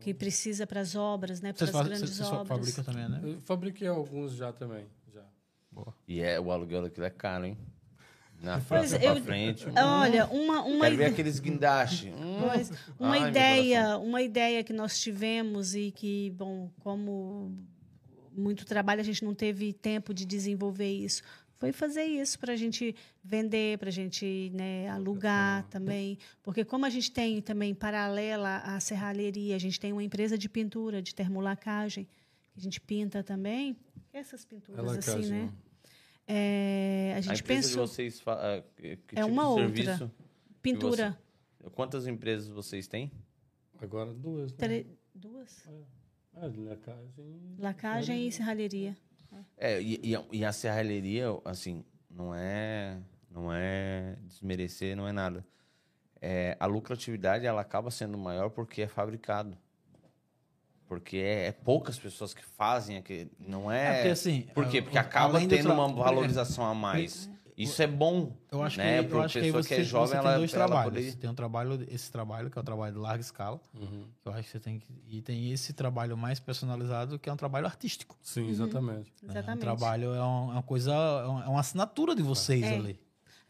que 0.01 0.13
precisa 0.13 0.67
para 0.67 0.81
as 0.81 0.97
obras, 0.97 1.41
né, 1.41 1.53
para 1.53 1.65
as 1.65 1.71
grandes 1.71 2.21
obras. 2.21 2.49
fabricam 2.49 2.85
também, 2.85 3.09
né? 3.09 3.21
Eu 3.23 3.41
fabriquei 3.41 3.87
alguns 3.87 4.33
já 4.35 4.53
também. 4.53 4.87
Já. 5.13 5.25
E 6.09 6.21
é, 6.21 6.41
o 6.41 6.51
aluguel 6.51 6.83
daquilo 6.83 7.07
é 7.07 7.11
caro, 7.11 7.47
hein? 7.47 7.57
Na 8.43 8.61
frente, 8.61 8.89
pra 8.99 9.05
eu- 9.05 9.23
frente. 9.23 9.67
Olha, 9.79 10.27
uma 10.27 10.63
uma 10.65 10.85
Quero 10.87 10.97
ver 10.97 11.05
aqueles 11.07 11.39
guindaste. 11.39 12.09
Hum. 12.11 12.39
Pois, 12.41 12.73
uma 12.99 13.15
Ai, 13.17 13.31
ideia, 13.31 13.97
uma 13.99 14.21
ideia 14.21 14.65
que 14.65 14.73
nós 14.73 14.99
tivemos 15.01 15.75
e 15.77 15.93
que, 15.93 16.31
bom, 16.31 16.69
como 16.81 17.57
muito 18.37 18.65
trabalho 18.67 19.01
a 19.01 19.05
gente 19.05 19.25
não 19.25 19.33
teve 19.35 19.73
tempo 19.73 20.13
de 20.13 20.25
desenvolver 20.25 20.91
isso, 20.91 21.23
foi 21.57 21.71
fazer 21.71 22.03
isso 22.03 22.37
para 22.41 22.55
a 22.55 22.57
gente 22.57 22.97
vender, 23.23 23.79
para 23.79 23.89
a 23.91 23.93
gente 23.93 24.51
né, 24.53 24.89
alugar 24.89 25.63
também, 25.69 26.19
porque 26.43 26.65
como 26.65 26.85
a 26.85 26.91
gente 26.91 27.13
tem 27.13 27.41
também 27.41 27.73
paralela 27.73 28.57
à 28.65 28.81
serralheria, 28.81 29.55
a 29.55 29.59
gente 29.61 29.79
tem 29.79 29.93
uma 29.93 30.03
empresa 30.03 30.37
de 30.37 30.49
pintura, 30.49 31.01
de 31.01 31.15
termolacagem, 31.15 32.09
que 32.53 32.59
a 32.59 32.61
gente 32.61 32.81
pinta 32.81 33.23
também, 33.23 33.77
essas 34.13 34.45
pinturas 34.45 34.97
É 34.97 34.99
assim, 34.99 35.31
né? 35.31 35.53
É, 36.35 37.13
a 37.15 37.19
A 37.19 37.21
gente 37.21 37.41
empresa 37.41 37.69
pensou 37.69 37.85
de 37.85 37.91
vocês 37.91 38.21
fa- 38.21 38.39
ah, 38.41 38.63
que, 38.77 38.87
É 38.89 38.97
tipo 38.97 39.27
uma 39.27 39.43
de 39.43 39.49
outra. 39.49 39.65
serviço? 39.67 40.11
pintura, 40.63 41.19
Quantas 41.75 42.07
empresas 42.07 42.49
vocês 42.49 42.89
têm? 42.89 43.13
Agora 43.81 44.13
duas. 44.15 44.51
Né? 44.53 44.57
tre- 44.59 44.99
duas, 45.15 45.69
É, 46.35 46.41
lacagem. 46.57 47.57
lacagem 47.59 48.27
e 48.29 48.33
serralheria. 48.33 48.97
É, 49.57 49.81
e, 49.81 50.01
e 50.03 50.17
a- 50.17 50.25
e 50.33 50.45
a 50.45 50.53
serralheria, 50.53 51.27
assim, 51.45 51.85
não 52.11 52.35
é, 52.35 52.99
não 53.31 53.53
é 53.53 54.17
desmerecer, 54.23 54.97
não 54.97 55.07
é 55.07 55.13
nada. 55.13 55.45
É, 56.21 56.57
a 56.59 56.67
lucratividade, 56.67 57.45
ela 57.47 57.61
acaba 57.61 57.91
sendo 57.91 58.17
maior 58.17 58.49
porque 58.51 58.83
é 58.83 58.89
fabricado. 58.89 59.57
Porque 60.93 61.17
é, 61.17 61.47
é 61.47 61.53
poucas 61.53 61.99
pessoas 61.99 62.35
que 62.35 62.45
fazem 62.45 62.99
aquele, 62.99 63.31
não 63.39 63.73
é... 63.73 63.87
É 63.87 63.95
porque, 63.95 64.09
assim, 64.11 64.43
Por 64.53 64.69
quê? 64.69 64.77
é, 64.79 64.83
Porque 64.83 64.99
acaba 64.99 65.39
tendo 65.41 65.63
tra- 65.63 65.73
uma 65.73 65.89
valorização 65.89 66.67
a 66.67 66.75
mais. 66.75 67.31
Isso 67.57 67.83
é 67.83 67.87
bom, 67.87 68.37
Eu 68.51 68.63
acho 68.63 68.77
né? 68.77 69.03
que, 69.03 69.11
eu 69.15 69.23
acho 69.23 69.39
que 69.39 69.45
aí 69.47 69.51
você, 69.51 69.75
que 69.77 69.81
é 69.81 69.85
jovem, 69.85 70.09
você 70.09 70.17
ela, 70.17 70.29
tem 70.31 70.39
dois 70.39 70.53
ela 70.55 70.67
trabalhos. 70.67 70.93
poder... 70.95 71.15
Tem 71.17 71.31
um 71.31 71.35
trabalho, 71.35 71.87
esse 71.91 72.13
trabalho, 72.13 72.51
que 72.51 72.59
é 72.59 72.61
o 72.61 72.65
trabalho 72.65 72.93
de 72.93 72.99
larga 72.99 73.21
escala. 73.23 73.59
Uhum. 73.75 74.05
que 74.23 74.29
Eu 74.29 74.33
acho 74.33 74.43
que 74.43 74.51
você 74.51 74.61
tem 74.61 74.79
que. 74.79 74.87
E 75.09 75.23
tem 75.23 75.51
esse 75.51 75.73
trabalho 75.73 76.15
mais 76.15 76.39
personalizado, 76.41 77.19
que 77.19 77.31
é 77.31 77.33
um 77.33 77.37
trabalho 77.37 77.65
artístico. 77.67 78.15
Sim, 78.23 78.49
exatamente. 78.51 79.13
né? 79.23 79.29
Um 79.29 79.31
Exatamente. 79.31 79.61
trabalho 79.61 80.15
é 80.15 80.21
uma, 80.23 80.51
é 80.53 80.55
uma 80.57 80.63
coisa, 80.63 80.93
é 80.93 81.27
uma, 81.27 81.45
é 81.45 81.49
uma 81.49 81.61
assinatura 81.61 82.15
de 82.15 82.23
vocês 82.23 82.65
É. 82.65 82.75
ali. 82.75 83.01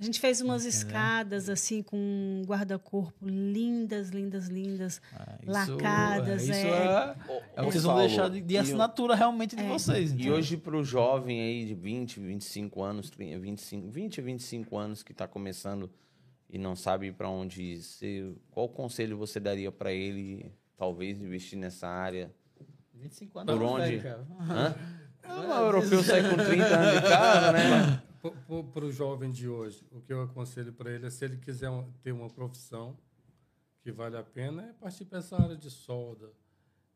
A 0.02 0.04
gente 0.04 0.18
fez 0.18 0.40
umas 0.40 0.64
escadas 0.64 1.48
assim 1.48 1.80
com 1.80 1.96
um 1.96 2.42
guarda-corpo 2.44 3.24
lindas, 3.24 4.08
lindas, 4.08 4.48
lindas. 4.48 5.00
Ah, 5.14 5.38
Lacadas, 5.46 6.42
isso 6.42 6.52
é. 6.54 6.60
é, 6.60 7.16
é 7.54 7.62
o 7.62 7.66
que 7.66 7.70
vocês 7.70 7.84
vão 7.84 7.98
deixar 7.98 8.28
de, 8.28 8.40
de 8.40 8.54
e 8.54 8.58
assinatura 8.58 9.14
realmente 9.14 9.54
de 9.54 9.62
vocês. 9.62 10.10
E 10.10 10.14
entendeu? 10.14 10.34
hoje, 10.34 10.56
para 10.56 10.76
o 10.76 10.82
jovem 10.82 11.40
aí 11.40 11.64
de 11.66 11.74
20, 11.74 12.18
25 12.18 12.82
anos, 12.82 13.10
30, 13.10 13.38
25, 13.38 13.88
20 13.92 14.20
a 14.20 14.24
25 14.24 14.76
anos 14.76 15.02
que 15.04 15.12
está 15.12 15.28
começando 15.28 15.88
e 16.50 16.58
não 16.58 16.74
sabe 16.74 17.12
para 17.12 17.28
onde 17.28 17.62
ir, 17.62 17.76
você- 17.80 18.34
qual 18.50 18.68
conselho 18.68 19.16
você 19.16 19.38
daria 19.38 19.70
para 19.70 19.92
ele, 19.92 20.50
talvez, 20.76 21.22
investir 21.22 21.56
nessa 21.56 21.86
área? 21.86 22.28
25 22.92 23.38
anos. 23.38 23.54
Por 23.54 23.62
é 23.62 23.64
onde? 23.64 23.98
velho, 23.98 24.02
cara. 24.02 24.26
Hã? 24.50 24.74
Ah, 25.22 25.60
o 25.62 25.66
europeu 25.66 26.02
sai 26.02 26.28
com 26.28 26.34
30 26.36 26.64
anos 26.66 27.02
de 27.02 27.08
carro, 27.08 27.52
né? 27.52 28.02
Para 28.72 28.84
o 28.84 28.92
jovem 28.92 29.30
de 29.32 29.48
hoje, 29.48 29.84
o 29.90 30.00
que 30.00 30.12
eu 30.12 30.22
aconselho 30.22 30.72
para 30.72 30.90
ele 30.92 31.06
é 31.06 31.10
se 31.10 31.24
ele 31.24 31.36
quiser 31.36 31.70
ter 32.02 32.12
uma 32.12 32.28
profissão 32.30 32.96
que 33.82 33.90
vale 33.90 34.16
a 34.16 34.22
pena, 34.22 34.62
é 34.62 34.72
partir 34.74 35.04
para 35.04 35.18
essa 35.18 35.36
área 35.42 35.56
de 35.56 35.68
solda. 35.70 36.30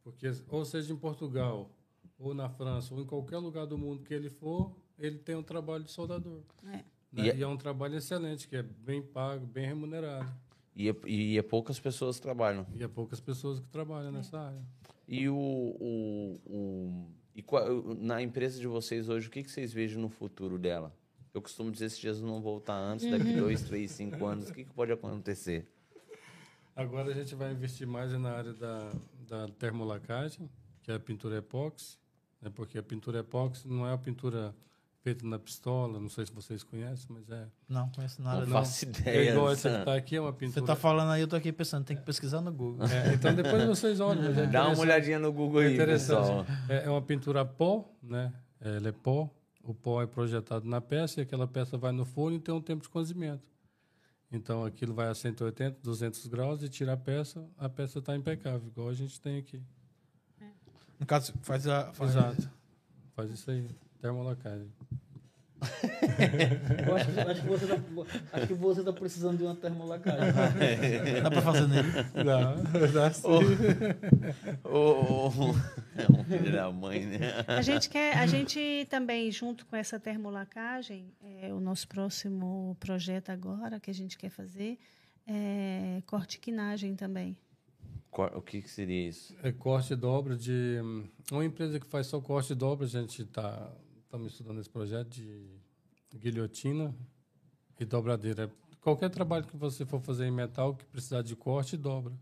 Porque, 0.05 0.31
ou 0.49 0.65
seja, 0.65 0.93
em 0.93 0.97
Portugal, 0.97 1.69
ou 2.17 2.33
na 2.33 2.49
França, 2.49 2.95
ou 2.95 3.01
em 3.01 3.05
qualquer 3.05 3.39
lugar 3.39 3.67
do 3.67 3.77
mundo 3.77 4.05
que 4.05 4.15
ele 4.15 4.31
for, 4.31 4.73
ele 4.97 5.19
tem 5.19 5.35
um 5.35 5.43
trabalho 5.43 5.83
de 5.83 5.91
soldador. 5.91 6.43
É. 6.65 6.67
né? 6.69 6.85
E 7.13 7.31
é- 7.31 7.37
E 7.39 7.43
é 7.43 7.47
um 7.47 7.57
trabalho 7.57 7.97
excelente, 7.97 8.47
que 8.47 8.55
é 8.57 8.63
bem 8.63 9.03
pago, 9.03 9.45
bem 9.47 9.67
remunerado. 9.67 10.31
E, 10.77 10.89
é- 10.89 10.97
e 11.07 11.37
é 11.39 11.43
poucas 11.43 11.81
pessoas 11.81 12.17
que 12.17 12.23
trabalham. 12.23 12.67
E 12.75 12.85
há 12.85 12.89
poucas 12.89 13.19
pessoas 13.21 13.59
que 13.59 13.69
trabalham 13.69 14.13
nessa 14.13 14.39
área. 14.39 14.63
E 15.09 15.29
o, 15.29 15.35
o, 15.37 16.41
o- 16.47 17.11
e 17.35 17.43
qual- 17.43 17.83
na 17.97 18.23
empresa 18.23 18.61
de 18.61 18.67
vocês 18.69 19.09
hoje, 19.09 19.27
o 19.27 19.31
que, 19.31 19.43
que 19.43 19.51
vocês 19.51 19.73
vejam 19.73 20.01
no 20.01 20.09
futuro 20.09 20.57
dela? 20.59 20.95
Eu 21.37 21.43
costumo 21.43 21.71
dizer 21.71 21.91
se 21.91 22.01
Jesus 22.01 22.25
não 22.25 22.41
voltar 22.41 22.75
antes, 22.79 23.11
daqui 23.11 23.35
dois, 23.35 23.63
três, 23.63 23.91
cinco 23.91 24.25
anos, 24.25 24.49
o 24.49 24.55
que, 24.55 24.65
que 24.65 24.73
pode 24.73 24.91
acontecer? 24.91 25.67
Agora 26.75 27.11
a 27.11 27.15
gente 27.15 27.35
vai 27.35 27.53
investir 27.53 27.87
mais 27.87 28.11
na 28.13 28.31
área 28.33 28.55
da, 28.55 28.91
da 29.29 29.49
termolacagem, 29.59 30.49
que 30.83 30.91
é 30.91 30.95
a 30.95 30.99
pintura 30.99 31.37
epóxi, 31.37 31.99
né? 32.41 32.51
porque 32.55 32.79
a 32.79 32.83
pintura 32.83 33.19
epóxi 33.21 33.69
não 33.69 33.87
é 33.87 33.93
a 33.93 33.99
pintura 33.99 34.55
feita 35.03 35.27
na 35.27 35.39
pistola, 35.39 36.01
não 36.01 36.09
sei 36.09 36.25
se 36.25 36.33
vocês 36.33 36.63
conhecem, 36.65 37.07
mas 37.11 37.29
é. 37.31 37.47
Não, 37.69 37.89
conheço 37.91 38.23
Não, 38.23 38.31
nada. 38.33 38.47
não. 38.47 38.53
faço 38.53 38.87
É 38.87 38.89
ideia. 38.89 39.31
igual 39.33 39.51
essa 39.53 39.71
que 39.71 39.77
está 39.77 39.95
aqui, 39.95 40.17
é 40.17 40.21
uma 40.23 40.33
Você 40.33 40.39
pintura. 40.39 40.67
tá 40.67 40.75
falando 40.75 41.11
aí, 41.11 41.21
eu 41.21 41.29
tô 41.29 41.37
aqui 41.37 41.53
pensando, 41.53 41.85
tem 41.85 41.97
que 41.99 42.03
pesquisar 42.03 42.41
no 42.41 42.51
Google. 42.51 42.87
É, 42.89 43.13
então 43.13 43.35
depois 43.35 43.63
vocês 43.67 44.01
olham. 44.01 44.25
é 44.43 44.47
Dá 44.47 44.69
uma 44.69 44.79
olhadinha 44.79 45.19
no 45.19 45.31
Google 45.33 45.61
É 45.63 45.67
aí, 45.67 45.77
pessoal. 45.77 46.41
interessante. 46.45 46.73
É, 46.73 46.87
é 46.87 46.91
uma 46.91 47.03
pintura 47.03 47.43
a 47.43 47.45
pó, 47.45 47.89
né? 48.03 48.33
Ela 48.59 48.89
é 48.89 48.93
pó. 48.93 49.31
O 49.67 49.75
pó 49.75 50.01
é 50.01 50.07
projetado 50.07 50.65
na 50.69 50.81
peça 50.81 51.21
e 51.21 51.23
aquela 51.25 51.49
peça 51.49 51.77
vai 51.77 51.91
no 51.91 52.05
forno 52.05 52.37
e 52.37 52.41
tem 52.41 52.55
um 52.55 52.61
tempo 52.61 52.85
de 52.85 52.89
cozimento. 52.89 53.43
Então 54.31 54.65
aquilo 54.65 54.95
vai 54.95 55.09
a 55.09 55.15
180, 55.15 55.81
200 55.83 56.27
graus 56.29 56.63
e 56.63 56.69
tira 56.69 56.93
a 56.93 56.97
peça, 56.97 57.45
a 57.59 57.69
peça 57.69 57.99
está 57.99 58.15
impecável, 58.15 58.69
igual 58.69 58.89
a 58.89 58.95
gente 58.95 59.21
tem 59.21 59.39
aqui. 59.39 59.61
No 61.01 61.05
caso, 61.05 61.35
faz 61.43 61.67
a. 61.67 61.93
Faz 61.93 62.11
Exato. 62.13 62.51
Faz 63.15 63.31
isso 63.31 63.51
aí, 63.51 63.69
termolacagem. 64.01 64.71
Eu 66.87 66.97
acho, 66.97 67.13
que- 67.13 67.21
acho 67.21 67.41
que 67.43 67.49
você 67.49 67.67
tá, 67.67 67.77
acho 68.33 68.47
que 68.47 68.55
você 68.55 68.83
tá 68.85 68.93
precisando 68.93 69.39
de 69.39 69.43
uma 69.45 69.55
termolacagem. 69.57 70.33
Dá 71.23 71.31
pra 71.31 71.43
fazer 71.43 71.67
nele? 71.69 71.89
Dá, 72.25 72.55
dá 72.93 73.11
sim. 73.13 73.27
Ô, 74.65 75.29
ô, 75.29 75.31
É 75.97 76.13
um 76.13 76.25
filho 76.25 76.53
da 76.53 76.71
mãe, 76.71 77.07
né? 77.07 77.19
A 77.49 77.63
gente 77.63 77.89
quer, 77.89 78.17
a 78.19 78.27
gente 78.27 78.87
também, 78.91 79.31
junto 79.31 79.65
com 79.67 79.77
essa 79.77 79.99
termolacagem, 79.99 81.13
é, 81.43 81.53
o 81.53 81.61
nosso 81.61 81.89
próximo 81.89 82.77
projeto 82.79 83.31
agora 83.31 83.81
que 83.81 83.91
a 83.91 83.95
gente 83.95 84.17
quer 84.19 84.31
fazer 84.31 84.79
é 85.27 86.03
corte 86.07 86.37
e 86.37 86.41
quinagem 86.41 86.95
também. 86.95 87.37
O 88.13 88.41
que, 88.41 88.63
que 88.63 88.71
seria 88.71 89.09
isso? 89.11 89.35
É 89.43 89.53
corte 89.53 89.93
e 89.93 89.97
dobra 89.97 90.37
de. 90.37 90.81
hum, 90.83 91.05
Uma 91.31 91.45
empresa 91.45 91.79
que 91.79 91.87
faz 91.87 92.07
só 92.07 92.19
corte 92.19 92.53
e 92.53 92.57
dobra, 92.57 92.87
a 92.87 92.89
gente 92.89 93.21
está 93.23 93.71
estamos 94.17 94.33
estudando 94.33 94.61
esse 94.61 94.71
projeto 94.71 95.11
de 95.11 95.61
guilhotina 96.15 96.95
e 97.79 97.85
dobradeira. 97.85 98.51
Qualquer 98.81 99.11
trabalho 99.11 99.45
que 99.45 99.57
você 99.57 99.85
for 99.85 100.01
fazer 100.01 100.27
em 100.27 100.31
metal 100.31 100.75
que 100.75 100.85
precisar 100.87 101.23
de 101.23 101.37
corte 101.37 101.75
e 101.75 101.77
dobra. 101.77 102.15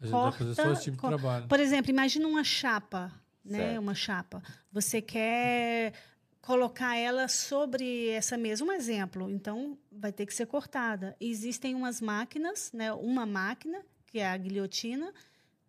A 0.00 0.06
gente 0.06 0.12
vai 0.12 0.32
fazer 0.32 0.54
só 0.54 0.72
esse 0.72 0.84
tipo 0.84 0.96
de 0.96 1.08
trabalho. 1.08 1.48
Por 1.48 1.60
exemplo, 1.60 1.90
imagina 1.90 2.26
uma 2.26 2.44
chapa, 2.44 3.12
né? 3.44 3.58
Certo. 3.58 3.80
Uma 3.80 3.94
chapa. 3.94 4.42
Você 4.72 5.02
quer 5.02 5.92
colocar 6.40 6.96
ela 6.96 7.28
sobre 7.28 8.08
essa 8.10 8.38
mesa. 8.38 8.64
Um 8.64 8.72
exemplo, 8.72 9.28
então 9.28 9.76
vai 9.90 10.12
ter 10.12 10.24
que 10.24 10.32
ser 10.32 10.46
cortada. 10.46 11.16
Existem 11.20 11.74
umas 11.74 12.00
máquinas, 12.00 12.72
né? 12.72 12.92
Uma 12.92 13.26
máquina 13.26 13.84
que 14.06 14.20
é 14.20 14.28
a 14.28 14.36
guilhotina, 14.36 15.12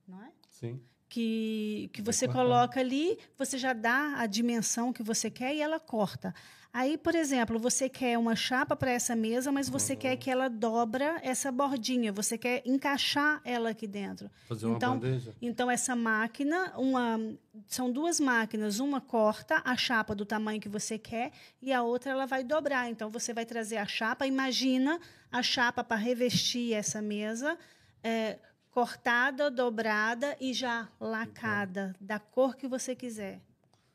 não 0.07 0.23
é? 0.23 0.31
Sim. 0.48 0.80
Que, 1.10 1.90
que 1.91 2.02
você 2.02 2.27
coloca 2.27 2.80
ali, 2.80 3.18
você 3.38 3.57
já 3.57 3.73
dá 3.73 4.15
a 4.18 4.27
dimensão 4.27 4.94
que 4.94 5.02
você 5.02 5.30
quer 5.30 5.56
e 5.56 5.61
ela 5.61 5.80
corta. 5.80 6.34
Aí, 6.72 6.99
por 6.99 7.15
exemplo, 7.15 7.57
você 7.57 7.90
quer 7.90 8.15
uma 8.15 8.36
chapa 8.36 8.76
para 8.76 8.91
essa 8.91 9.15
mesa, 9.15 9.52
mas 9.52 9.68
você 9.68 9.95
quer 9.95 10.15
que 10.18 10.30
ela 10.30 10.48
dobra 10.48 11.19
essa 11.23 11.52
bordinha, 11.52 12.14
você 12.14 12.38
quer 12.38 12.61
encaixar 12.64 13.41
ela 13.44 13.72
aqui 13.72 13.88
dentro. 13.88 14.30
Fazer 14.48 14.68
uma 14.68 14.77
Então, 14.77 14.99
bandeja. 14.99 15.34
Então, 15.41 15.72
essa 15.72 15.95
máquina, 15.95 16.72
uma, 16.77 17.19
são 17.68 17.91
duas 17.91 18.19
máquinas. 18.19 18.80
Uma 18.80 19.02
corta 19.02 19.64
a 19.65 19.76
chapa 19.76 20.14
do 20.14 20.27
tamanho 20.27 20.61
que 20.61 20.69
você 20.69 20.99
quer 20.99 21.31
e 21.60 21.73
a 21.73 21.81
outra 21.81 22.11
ela 22.11 22.27
vai 22.27 22.44
dobrar. 22.44 22.88
Então, 22.88 23.10
você 23.10 23.34
vai 23.34 23.48
trazer 23.48 23.77
a 23.77 23.88
chapa. 23.88 24.27
Imagina 24.27 24.99
a 25.31 25.41
chapa 25.41 25.84
para 25.84 25.98
revestir 25.98 26.73
essa 26.73 27.02
mesa, 27.02 27.57
é, 28.03 28.38
cortada, 28.71 29.49
dobrada 29.49 30.35
e 30.39 30.53
já 30.53 30.87
lacada, 30.99 31.95
da 31.99 32.19
cor 32.19 32.55
que 32.55 32.67
você 32.67 32.95
quiser. 32.95 33.41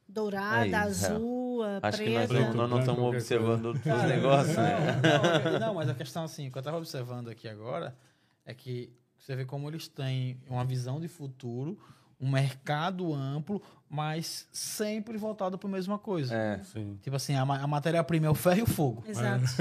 Dourada, 0.06 0.60
Aí, 0.62 0.72
é. 0.72 0.76
azul, 0.76 1.62
Acho 1.82 2.02
que 2.02 2.10
nós, 2.10 2.28
preta. 2.28 2.44
não- 2.48 2.55
nós 2.55 2.70
não 2.70 2.80
estamos 2.80 3.05
observando 3.05 3.66
os 3.72 3.80
Cara, 3.80 4.06
negócios, 4.06 4.56
né? 4.56 5.01
Não, 5.02 5.52
não, 5.52 5.59
não, 5.68 5.74
mas 5.74 5.88
a 5.88 5.94
questão 5.94 6.24
assim, 6.24 6.48
o 6.48 6.52
que 6.52 6.59
eu 6.59 6.60
estava 6.60 6.76
observando 6.76 7.28
aqui 7.28 7.48
agora 7.48 7.96
é 8.44 8.52
que 8.52 8.92
você 9.18 9.34
vê 9.34 9.44
como 9.46 9.68
eles 9.70 9.88
têm 9.88 10.38
uma 10.48 10.64
visão 10.64 11.01
de 11.01 11.09
futuro, 11.09 11.78
um 12.20 12.31
mercado 12.31 13.12
amplo, 13.12 13.61
mas 13.89 14.47
sempre 14.53 15.16
voltado 15.19 15.59
para 15.59 15.69
a 15.69 15.73
mesma 15.73 15.99
coisa. 15.99 16.35
É. 16.35 16.61
Sim. 16.65 16.99
Tipo 17.03 17.16
assim, 17.16 17.35
a, 17.35 17.43
a 17.43 17.66
matéria-prima 17.66 18.27
é 18.27 18.31
o 18.31 18.35
ferro 18.35 18.61
e 18.61 18.62
o 18.62 18.66
fogo. 18.66 19.05
Exato. 19.07 19.45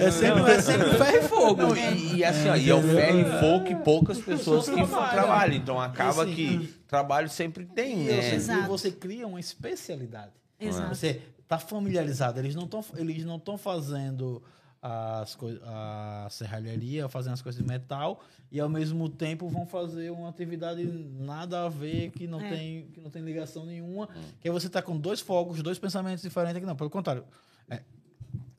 É 0.00 0.10
sempre, 0.10 0.42
é 0.52 0.60
sempre 0.60 0.90
ferro 0.90 1.16
e 1.16 1.22
fogo. 1.22 1.62
Não, 1.62 1.76
e, 1.76 2.16
e 2.16 2.24
assim, 2.24 2.48
ó, 2.48 2.56
e 2.56 2.70
é 2.70 2.74
o 2.74 2.82
ferro 2.82 3.20
e 3.20 3.24
fogo 3.40 3.64
que 3.64 3.74
poucas 3.76 4.18
pessoas 4.20 4.68
que 4.68 4.74
trabalham. 4.74 5.10
trabalham. 5.10 5.56
Então 5.56 5.80
acaba 5.80 6.24
Assim, 6.24 6.34
que 6.34 6.66
trabalho 6.86 7.28
sempre 7.28 7.64
tem, 7.66 8.02
E 8.02 8.06
né? 8.06 8.22
você, 8.22 8.34
Exato. 8.36 8.64
e 8.64 8.68
você 8.68 8.90
cria 8.90 9.26
uma 9.26 9.40
especialidade. 9.40 10.32
Exato. 10.60 10.88
Você 10.94 11.22
está 11.42 11.58
familiarizado. 11.58 12.38
Eles 12.38 12.54
não 12.54 12.64
estão 12.64 12.84
eles 12.96 13.24
não 13.24 13.36
estão 13.36 13.56
fazendo 13.56 14.42
as 14.80 15.36
a 15.64 16.28
serralharia, 16.30 17.08
fazendo 17.08 17.32
as 17.34 17.42
coisas 17.42 17.60
de 17.60 17.66
metal 17.66 18.20
e 18.50 18.60
ao 18.60 18.68
mesmo 18.68 19.08
tempo 19.08 19.48
vão 19.48 19.66
fazer 19.66 20.10
uma 20.10 20.28
atividade 20.28 20.84
nada 20.84 21.64
a 21.64 21.68
ver 21.68 22.10
que 22.10 22.26
não 22.26 22.40
É. 22.40 22.48
tem 22.50 22.86
que 22.92 23.00
não 23.00 23.10
tem 23.10 23.22
ligação 23.22 23.66
nenhuma. 23.66 24.08
Que 24.40 24.48
aí 24.48 24.52
você 24.52 24.68
está 24.68 24.80
com 24.80 24.96
dois 24.98 25.20
fogos, 25.20 25.62
dois 25.62 25.78
pensamentos 25.78 26.22
diferentes 26.22 26.56
aqui 26.56 26.66
não. 26.66 26.76
Pelo 26.76 26.90
contrário, 26.90 27.24
é, 27.68 27.82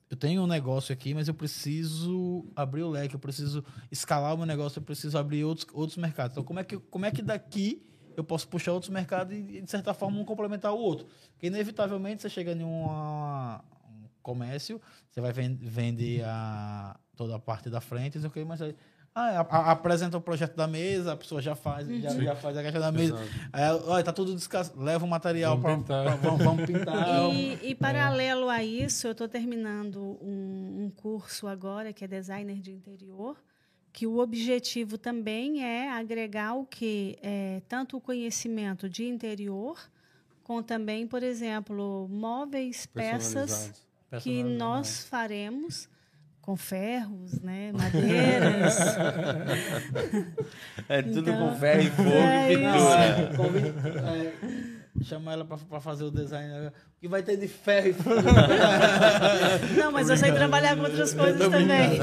eu 0.09 0.17
tenho 0.17 0.41
um 0.43 0.47
negócio 0.47 0.91
aqui, 0.91 1.13
mas 1.13 1.27
eu 1.27 1.33
preciso 1.33 2.45
abrir 2.55 2.83
o 2.83 2.89
leque, 2.89 3.15
eu 3.15 3.19
preciso 3.19 3.63
escalar 3.91 4.33
o 4.33 4.37
meu 4.37 4.45
negócio, 4.45 4.79
eu 4.79 4.83
preciso 4.83 5.17
abrir 5.17 5.43
outros, 5.43 5.67
outros 5.73 5.97
mercados. 5.97 6.33
Então, 6.33 6.43
como 6.43 6.59
é, 6.59 6.63
que, 6.63 6.77
como 6.77 7.05
é 7.05 7.11
que 7.11 7.21
daqui 7.21 7.81
eu 8.17 8.23
posso 8.23 8.47
puxar 8.49 8.73
outros 8.73 8.89
mercados 8.89 9.33
e, 9.37 9.61
de 9.61 9.69
certa 9.71 9.93
forma, 9.93 10.19
um 10.19 10.25
complementar 10.25 10.73
o 10.73 10.77
outro? 10.77 11.07
Porque, 11.31 11.47
inevitavelmente, 11.47 12.21
você 12.21 12.29
chega 12.29 12.51
em 12.51 12.63
uma- 12.63 13.63
um 13.87 14.07
comércio, 14.21 14.81
você 15.10 15.22
vai 15.22 15.31
ven- 15.34 15.57
vender 15.61 16.23
a, 16.26 16.98
toda 17.15 17.36
a 17.36 17.40
parte 17.40 17.69
da 17.69 17.81
frente, 17.81 18.15
não 18.15 18.22
sei 18.22 18.30
o 18.30 18.34
quê, 18.34 18.44
mas 18.45 18.61
aí, 18.61 18.76
ah, 19.15 19.40
a- 19.41 19.57
a- 19.57 19.72
apresenta 19.72 20.15
o 20.18 20.22
projeto 20.22 20.56
da 20.56 20.68
mesa, 20.68 21.14
a 21.14 21.18
pessoa 21.18 21.41
já 21.41 21.56
faz, 21.56 21.88
já, 22.02 22.10
já 22.10 22.36
faz 22.36 22.56
a 22.57 22.61
questão 22.61 22.80
da 22.80 22.91
mesa. 22.91 23.18
Aí, 23.52 23.64
olha, 23.88 24.03
tá 24.03 24.14
tudo 24.14 24.36
descansado, 24.36 24.80
leva 24.81 25.03
o 25.03 25.07
material 25.07 25.57
Vamos 25.57 25.86
para 25.88 26.03
pintar. 26.03 26.18
vamos, 26.19 26.44
vamos 26.44 26.65
pintar. 26.65 27.10
E, 27.34 27.72
e 27.72 27.76
paralelo 27.76 28.49
a 28.49 28.64
isso, 28.64 29.07
eu 29.07 29.11
estou 29.14 29.27
terminando 29.27 29.99
um, 30.22 30.86
um 30.86 30.91
curso 30.95 31.48
agora 31.48 31.91
que 31.91 32.06
é 32.06 32.07
designer 32.07 32.61
de 32.61 32.72
interior, 32.72 33.36
que 33.91 34.06
o 34.06 34.19
objetivo 34.19 34.98
também 34.99 35.64
é 35.65 35.90
agregar 35.91 36.53
o 36.53 36.64
que 36.64 37.18
é 37.23 37.61
tanto 37.68 37.98
o 37.98 38.02
conhecimento 38.02 38.88
de 38.88 39.03
interior, 39.06 39.80
com 40.44 40.61
também, 40.61 41.07
por 41.07 41.23
exemplo, 41.23 42.07
móveis, 42.10 42.86
peças. 42.86 43.89
Que 44.10 44.18
Personalizado, 44.41 44.57
nós 44.57 45.03
faremos 45.10 45.90
com 46.41 46.56
ferros, 46.56 47.40
né, 47.41 47.72
madeiras. 47.77 48.77
É 50.88 51.02
tudo 51.03 51.30
Então, 51.30 51.49
com 51.49 51.60
ferro 51.60 51.81
e 51.81 51.90
fogo 51.91 52.10
é 52.10 52.53
e 52.53 52.57
pintura. 52.57 53.31
É, 54.99 55.03
convida- 55.03 55.03
é, 55.03 55.03
chama 55.05 55.34
ela 55.34 55.45
pra, 55.45 55.57
pra 55.57 55.80
fazer 55.80 56.03
o 56.03 56.11
design. 56.11 56.47
né? 56.47 56.67
O 56.69 56.99
que 56.99 57.07
vai 57.07 57.23
ter 57.23 57.38
de 57.38 57.47
ferro 57.47 57.88
e 57.89 57.93
fogo. 57.93 58.15
Não, 59.80 59.91
mas 59.91 60.09
eu 60.09 60.17
sei 60.17 60.31
trabalhar 60.31 60.76
com 60.76 60.84
outras 60.84 61.13
coisas 61.13 61.39
também. 61.49 61.99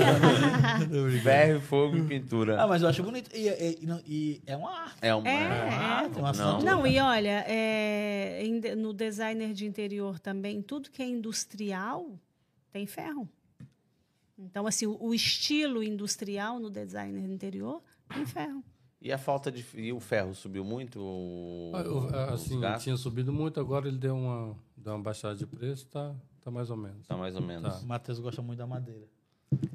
Ferro, 1.22 1.60
fogo 1.60 1.96
e 1.96 2.02
pintura. 2.02 2.62
ah, 2.62 2.66
mas 2.66 2.82
eu 2.82 2.88
acho 2.88 3.02
bonito. 3.02 3.30
E, 3.34 3.48
e- 3.48 3.78
e 3.82 3.86
e 4.08 4.42
é 4.46 4.56
uma 4.56 4.70
arte. 4.70 4.96
É 5.02 5.14
uma. 5.14 5.28
É, 5.28 5.34
É 5.34 5.46
uma 5.46 5.76
arte, 5.76 6.18
uma 6.18 6.32
Não. 6.32 6.60
Não, 6.62 6.86
e 6.86 6.98
olha, 6.98 7.44
é, 7.46 8.42
no 8.76 8.92
designer 8.92 9.52
de 9.52 9.66
interior 9.66 10.18
também, 10.18 10.62
tudo 10.62 10.90
que 10.90 11.02
é 11.02 11.06
industrial 11.06 12.18
tem 12.72 12.86
ferro. 12.86 13.28
Então, 14.38 14.66
assim, 14.66 14.86
o, 14.86 14.96
o 15.00 15.14
estilo 15.14 15.82
industrial 15.82 16.58
no 16.58 16.70
designer 16.70 17.22
de 17.22 17.32
interior 17.32 17.82
tem 18.12 18.24
ferro. 18.26 18.62
E 19.06 19.12
a 19.12 19.18
falta 19.18 19.52
de. 19.52 19.64
E 19.74 19.92
o 19.92 20.00
ferro 20.00 20.34
subiu 20.34 20.64
muito? 20.64 20.98
O... 21.00 21.70
Ah, 21.72 21.84
ah, 22.12 22.34
Assim, 22.34 22.58
gastos? 22.58 22.82
tinha 22.82 22.96
subido 22.96 23.32
muito, 23.32 23.60
agora 23.60 23.86
ele 23.86 23.98
deu 23.98 24.16
uma, 24.16 24.56
deu 24.76 24.94
uma 24.94 25.00
baixada 25.00 25.36
de 25.36 25.46
preço, 25.46 25.86
tá, 25.86 26.12
tá 26.40 26.50
mais 26.50 26.70
ou 26.70 26.76
menos. 26.76 27.06
Tá 27.06 27.16
mais 27.16 27.36
ou 27.36 27.40
menos. 27.40 27.72
Tá. 27.72 27.78
O 27.84 27.86
Matheus 27.86 28.18
gosta 28.18 28.42
muito 28.42 28.58
da 28.58 28.66
madeira. 28.66 29.06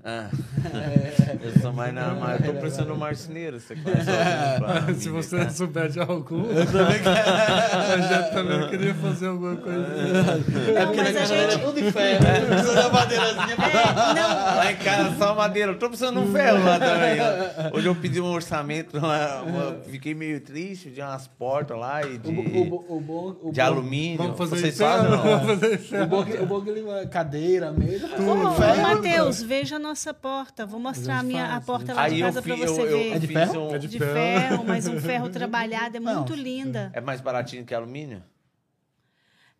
Ah. 0.04 0.28
Eu 1.44 1.62
sou 1.62 1.72
mais 1.74 1.94
na. 1.94 2.14
Mas 2.14 2.46
eu 2.46 2.54
tô 2.54 2.60
precisando 2.60 2.88
de 2.88 2.92
um 2.92 2.98
marceneiro. 2.98 3.60
Você 3.60 3.76
conhece 3.76 4.10
alguém 4.10 4.60
pra 4.60 4.82
me 4.92 4.96
Se 4.96 5.10
você 5.10 5.36
indicar? 5.38 5.54
souber 5.54 5.90
de 5.90 6.00
algum, 6.00 6.44
eu 6.52 6.66
já 6.66 8.24
também 8.34 8.70
queria 8.70 8.94
fazer 8.96 9.28
alguma 9.28 9.56
coisa. 9.56 9.80
Não, 9.80 10.96
mas 10.96 11.16
a 11.18 11.26
gente. 11.26 11.60
tudo 11.64 11.82
de 11.82 11.92
ferro. 11.92 12.20
Precisa 12.48 12.74
da 12.76 12.90
madeirazinha 12.90 13.56
pra 13.56 13.68
É, 13.70 14.14
não, 14.14 14.56
Lá 14.58 14.72
em 14.72 14.76
casa 14.76 15.16
só 15.18 15.36
madeira. 15.36 15.72
Eu 15.72 15.80
tô 15.80 15.88
precisando 15.88 16.22
de 16.22 16.28
um 16.28 16.32
ferro 16.34 16.64
lá 16.64 16.80
também. 16.80 17.72
Hoje 17.74 17.88
eu 17.88 17.96
pedi 17.96 18.20
um 18.22 18.26
orçamento 18.32 19.00
lá. 19.00 19.44
uma- 19.46 19.78
Fiquei 19.90 20.14
meio 20.14 20.42
triste 20.42 20.90
de 20.90 21.02
umas 21.02 21.28
portas 21.28 21.78
lá 21.78 22.04
e 22.04 22.18
de, 22.18 22.30
O, 22.30 22.76
o, 22.76 23.38
o 23.50 23.52
de 23.52 23.62
alumínio. 23.62 24.18
Vamos 24.18 24.38
fazer 24.38 24.58
Vocês 24.58 24.74
isso? 24.74 24.84
fazem 24.84 25.10
não? 25.12 25.24
Vamos 25.24 25.46
fazer 25.60 25.80
isso. 25.80 25.96
O 25.96 26.08
bom, 26.08 26.24
que, 26.26 26.38
o 26.38 26.46
bom 26.46 26.62
que 26.62 26.70
ele 26.70 26.82
vai- 26.84 27.08
cadeira, 27.08 27.72
mesa, 27.72 28.08
Ô, 28.08 28.52
ferro. 28.56 28.82
Matheus, 28.82 29.42
veja 29.42 29.71
a 29.76 29.80
nossa 29.80 30.14
porta. 30.14 30.66
Vou 30.66 30.80
mostrar 30.80 31.20
a, 31.20 31.24
minha, 31.24 31.46
a 31.46 31.50
faz, 31.54 31.66
porta 31.66 31.92
a 31.92 31.96
lá 31.96 32.02
Aí 32.04 32.16
de 32.16 32.22
casa 32.22 32.42
para 32.42 32.56
fi- 32.56 32.62
eu, 32.62 32.68
você 32.68 32.82
eu 32.82 32.88
ver. 32.88 33.12
É 33.16 33.20
de 33.20 33.28
ferro? 33.28 33.60
um. 33.70 33.76
É 33.76 33.78
de 33.78 33.88
De 33.88 33.98
ferro. 34.00 34.14
ferro, 34.14 34.64
mas 34.66 34.88
um 34.88 35.00
ferro 35.02 35.30
trabalhado 35.30 35.98
é 35.98 36.00
Não. 36.00 36.16
muito 36.16 36.34
linda. 36.36 36.92
É 36.94 37.02
mais 37.02 37.22
baratinho 37.22 37.66
que 37.66 37.74
alumínio? 37.74 38.24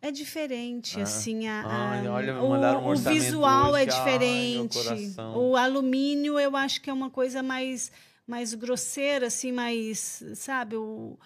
É 0.00 0.10
diferente, 0.10 0.98
Ah. 0.98 1.04
assim, 1.04 1.46
a, 1.46 1.62
Ai, 1.64 2.08
olha, 2.08 2.34
mandaram 2.34 2.80
um 2.84 2.88
o, 2.88 2.92
o 2.92 2.96
visual 2.96 3.76
é 3.76 3.82
hoje. 3.84 3.90
Ai, 3.92 4.04
meu 4.56 4.66
diferente. 4.66 4.78
coração. 4.84 5.36
o 5.38 5.56
alumínio 5.56 6.40
eu 6.40 6.56
acho 6.56 6.80
que 6.80 6.90
é 6.90 6.92
uma 6.92 7.08
coisa 7.08 7.40
mais, 7.40 7.92
mais 8.26 8.52
grosseira, 8.52 9.28
assim, 9.28 9.52
mais, 9.52 10.20
sabe, 10.34 10.74
o, 10.76 11.16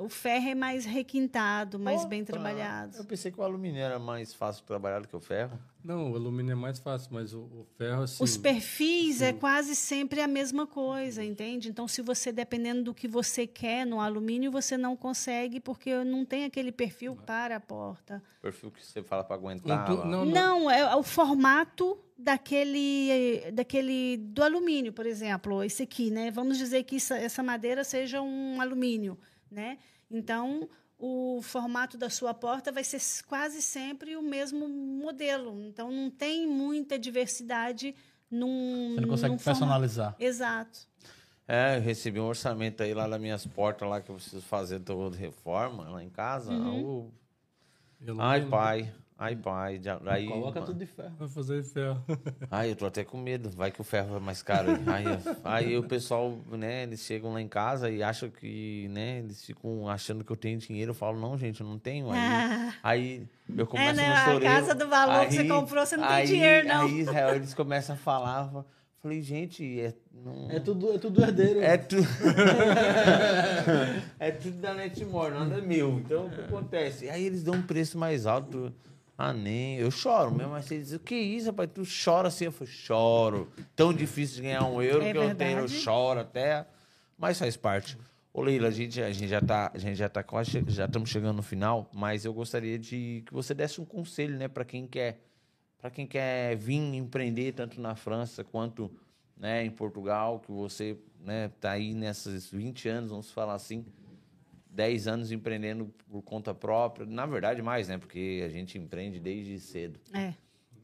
o 0.00 0.08
ferro 0.08 0.48
é 0.48 0.54
mais 0.54 0.84
requintado, 0.84 1.78
mais 1.78 2.04
bem 2.04 2.22
Opa, 2.22 2.32
trabalhado. 2.32 2.96
Eu 2.96 3.04
pensei 3.04 3.30
que 3.32 3.40
o 3.40 3.42
alumínio 3.42 3.80
era 3.80 3.98
mais 3.98 4.32
fácil 4.34 4.62
de 4.62 4.66
trabalhar 4.66 5.00
do 5.00 5.08
que 5.08 5.16
o 5.16 5.20
ferro. 5.20 5.58
Não, 5.84 6.12
o 6.12 6.14
alumínio 6.16 6.52
é 6.52 6.54
mais 6.54 6.78
fácil, 6.78 7.08
mas 7.12 7.32
o, 7.32 7.38
o 7.40 7.66
ferro, 7.76 8.02
assim... 8.02 8.22
Os 8.22 8.36
perfis 8.36 9.22
é 9.22 9.32
quase 9.32 9.74
sempre 9.76 10.20
a 10.20 10.26
mesma 10.26 10.66
coisa, 10.66 11.24
entende? 11.24 11.68
Então, 11.68 11.86
se 11.88 12.02
você, 12.02 12.30
dependendo 12.32 12.82
do 12.82 12.94
que 12.94 13.08
você 13.08 13.46
quer 13.46 13.86
no 13.86 14.00
alumínio, 14.00 14.50
você 14.50 14.76
não 14.76 14.96
consegue, 14.96 15.60
porque 15.60 16.04
não 16.04 16.24
tem 16.24 16.44
aquele 16.44 16.72
perfil 16.72 17.16
para 17.16 17.56
a 17.56 17.60
porta. 17.60 18.22
O 18.38 18.42
perfil 18.42 18.70
que 18.70 18.84
você 18.84 19.02
fala 19.02 19.24
para 19.24 19.36
aguentar. 19.36 19.88
Não, 19.88 20.04
não. 20.06 20.24
Não, 20.26 20.70
é 20.70 20.94
o 20.96 21.02
formato 21.02 21.98
daquele, 22.18 23.50
daquele 23.52 24.16
do 24.18 24.42
alumínio, 24.42 24.92
por 24.92 25.06
exemplo, 25.06 25.62
esse 25.62 25.82
aqui, 25.84 26.10
né? 26.10 26.30
Vamos 26.30 26.58
dizer 26.58 26.82
que 26.84 26.96
isso- 26.96 27.14
essa 27.14 27.42
madeira 27.42 27.84
seja 27.84 28.20
um 28.20 28.60
alumínio, 28.60 29.16
né? 29.50 29.78
Então, 30.10 30.68
o 30.98 31.40
formato 31.42 31.96
da 31.96 32.10
sua 32.10 32.34
porta 32.34 32.72
vai 32.72 32.82
ser 32.84 33.00
quase 33.26 33.62
sempre 33.62 34.16
o 34.16 34.22
mesmo 34.22 34.68
modelo. 34.68 35.60
Então, 35.62 35.90
não 35.90 36.10
tem 36.10 36.46
muita 36.46 36.98
diversidade 36.98 37.94
num. 38.30 38.94
Você 38.94 39.00
não 39.00 39.08
consegue 39.08 39.32
num 39.32 39.38
formato. 39.38 39.44
personalizar. 39.44 40.16
Exato. 40.18 40.88
É, 41.46 41.76
eu 41.78 41.80
recebi 41.80 42.20
um 42.20 42.26
orçamento 42.26 42.82
aí 42.82 42.92
lá 42.92 43.08
das 43.08 43.18
minhas 43.18 43.46
portas 43.46 43.88
lá 43.88 44.02
que 44.02 44.10
eu 44.10 44.16
preciso 44.16 44.42
fazer 44.42 44.80
toda 44.80 45.16
reforma 45.16 45.88
lá 45.88 46.04
em 46.04 46.10
casa. 46.10 46.52
Uhum. 46.52 47.10
Ai, 48.18 48.44
pai. 48.46 48.92
Ai, 49.20 49.34
pai. 49.34 49.80
Já- 49.82 50.00
Aí, 50.06 50.28
Coloca 50.28 50.60
mano. 50.60 50.66
tudo 50.72 50.78
de 50.78 50.86
ferro. 50.86 51.12
Vai 51.18 51.28
fazer 51.28 51.64
ferro. 51.64 52.00
Ai, 52.50 52.70
eu 52.70 52.76
tô 52.76 52.86
até 52.86 53.02
com 53.02 53.18
medo. 53.18 53.50
Vai 53.50 53.72
que 53.72 53.80
o 53.80 53.84
ferro 53.84 54.16
é 54.16 54.20
mais 54.20 54.42
caro. 54.44 54.70
Aí, 54.86 55.04
aí 55.42 55.76
o 55.76 55.82
pessoal, 55.82 56.38
né, 56.52 56.84
eles 56.84 57.00
chegam 57.00 57.32
lá 57.32 57.42
em 57.42 57.48
casa 57.48 57.90
e 57.90 58.00
acham 58.00 58.30
que, 58.30 58.86
né, 58.90 59.18
eles 59.18 59.44
ficam 59.44 59.88
achando 59.88 60.22
que 60.22 60.30
eu 60.30 60.36
tenho 60.36 60.56
dinheiro. 60.58 60.90
Eu 60.92 60.94
falo, 60.94 61.18
não, 61.20 61.36
gente, 61.36 61.60
eu 61.60 61.66
não 61.66 61.80
tenho. 61.80 62.08
Aí, 62.12 62.18
Ah. 62.20 62.74
aí 62.82 63.26
eu 63.56 63.66
começo 63.66 63.96
né, 63.96 64.06
no 64.08 64.14
a 64.14 64.24
choreiro. 64.24 64.44
casa 64.44 64.74
do 64.76 64.86
valor 64.88 65.26
que 65.26 65.34
você 65.34 65.44
comprou, 65.48 65.84
você 65.84 65.96
não 65.96 66.06
tem 66.06 66.16
aí- 66.16 66.26
dinheiro, 66.26 66.68
não. 66.68 66.86
Aí, 66.86 67.00
Israel, 67.00 67.34
eles 67.34 67.54
começam 67.54 67.96
a 67.96 67.98
falar, 67.98 68.64
Falei, 69.00 69.22
gente, 69.22 69.80
é, 69.80 69.94
não, 70.12 70.50
É 70.50 70.58
tudo, 70.58 70.92
é 70.92 70.98
tudo 70.98 71.22
herdeiro. 71.22 71.60
é 71.62 71.76
tudo. 71.76 72.02
é 74.18 74.32
tudo 74.32 74.56
da 74.58 74.74
Netmore, 74.74 75.32
nada 75.34 75.60
meu. 75.62 76.00
Então, 76.00 76.26
o 76.26 76.30
que 76.30 76.40
acontece? 76.40 77.08
Aí 77.08 77.24
eles 77.24 77.44
dão 77.44 77.54
um 77.54 77.62
preço 77.62 77.96
mais 77.96 78.26
alto. 78.26 78.72
Ah, 79.20 79.32
nem. 79.32 79.76
Eu 79.78 79.90
choro 79.90 80.30
mesmo. 80.32 80.52
Mas 80.52 80.66
você 80.66 80.78
diz, 80.78 80.92
o 80.92 81.00
que 81.00 81.14
é 81.14 81.18
isso, 81.20 81.48
rapaz? 81.48 81.68
Tu 81.74 81.82
chora 82.04 82.28
assim? 82.28 82.44
Eu 82.44 82.52
falei, 82.52 82.72
choro. 82.72 83.50
Tão 83.74 83.92
difícil 83.92 84.36
de 84.36 84.42
ganhar 84.42 84.64
um 84.64 84.80
euro 84.80 85.02
É 85.02 85.10
que 85.10 85.18
eu 85.18 85.34
tenho, 85.34 85.50
eu 85.50 85.56
verdade. 85.66 85.72
choro 85.80 86.20
até. 86.20 86.64
Mas 87.18 87.36
faz 87.36 87.56
parte. 87.56 87.98
Ô, 88.32 88.42
Leila, 88.42 88.68
a 88.68 88.70
gente, 88.70 89.02
a 89.02 89.10
gente 89.10 89.26
já 89.26 89.40
tá, 89.40 89.72
a 89.74 89.78
gente 89.78 89.96
já 89.96 90.08
tá 90.08 90.22
quase, 90.22 90.62
já 90.68 90.84
estamos 90.84 91.10
chegando 91.10 91.36
no 91.38 91.42
final, 91.42 91.90
mas 91.92 92.24
eu 92.24 92.32
gostaria 92.32 92.78
de 92.78 93.24
que 93.26 93.32
você 93.34 93.52
desse 93.52 93.80
um 93.80 93.84
conselho, 93.84 94.36
né, 94.38 94.46
para 94.46 94.64
quem 94.64 94.86
quer, 94.86 95.20
para 95.80 95.90
quem 95.90 96.06
quer 96.06 96.54
vir 96.56 96.76
empreender 96.94 97.52
tanto 97.54 97.80
na 97.80 97.96
França 97.96 98.44
quanto, 98.44 98.88
né, 99.36 99.64
em 99.64 99.70
Portugal, 99.70 100.38
que 100.38 100.52
você, 100.52 100.96
né, 101.18 101.50
tá 101.60 101.72
aí 101.72 101.92
nesses 101.94 102.48
20 102.48 102.88
anos, 102.88 103.10
vamos 103.10 103.32
falar 103.32 103.54
assim, 103.54 103.84
10 104.78 105.08
anos 105.08 105.32
empreendendo 105.32 105.92
por 106.08 106.22
conta 106.22 106.54
própria, 106.54 107.04
na 107.04 107.26
verdade 107.26 107.60
mais, 107.60 107.88
né, 107.88 107.98
porque 107.98 108.44
a 108.46 108.48
gente 108.48 108.78
empreende 108.78 109.18
desde 109.18 109.58
cedo. 109.58 109.98
É. 110.14 110.34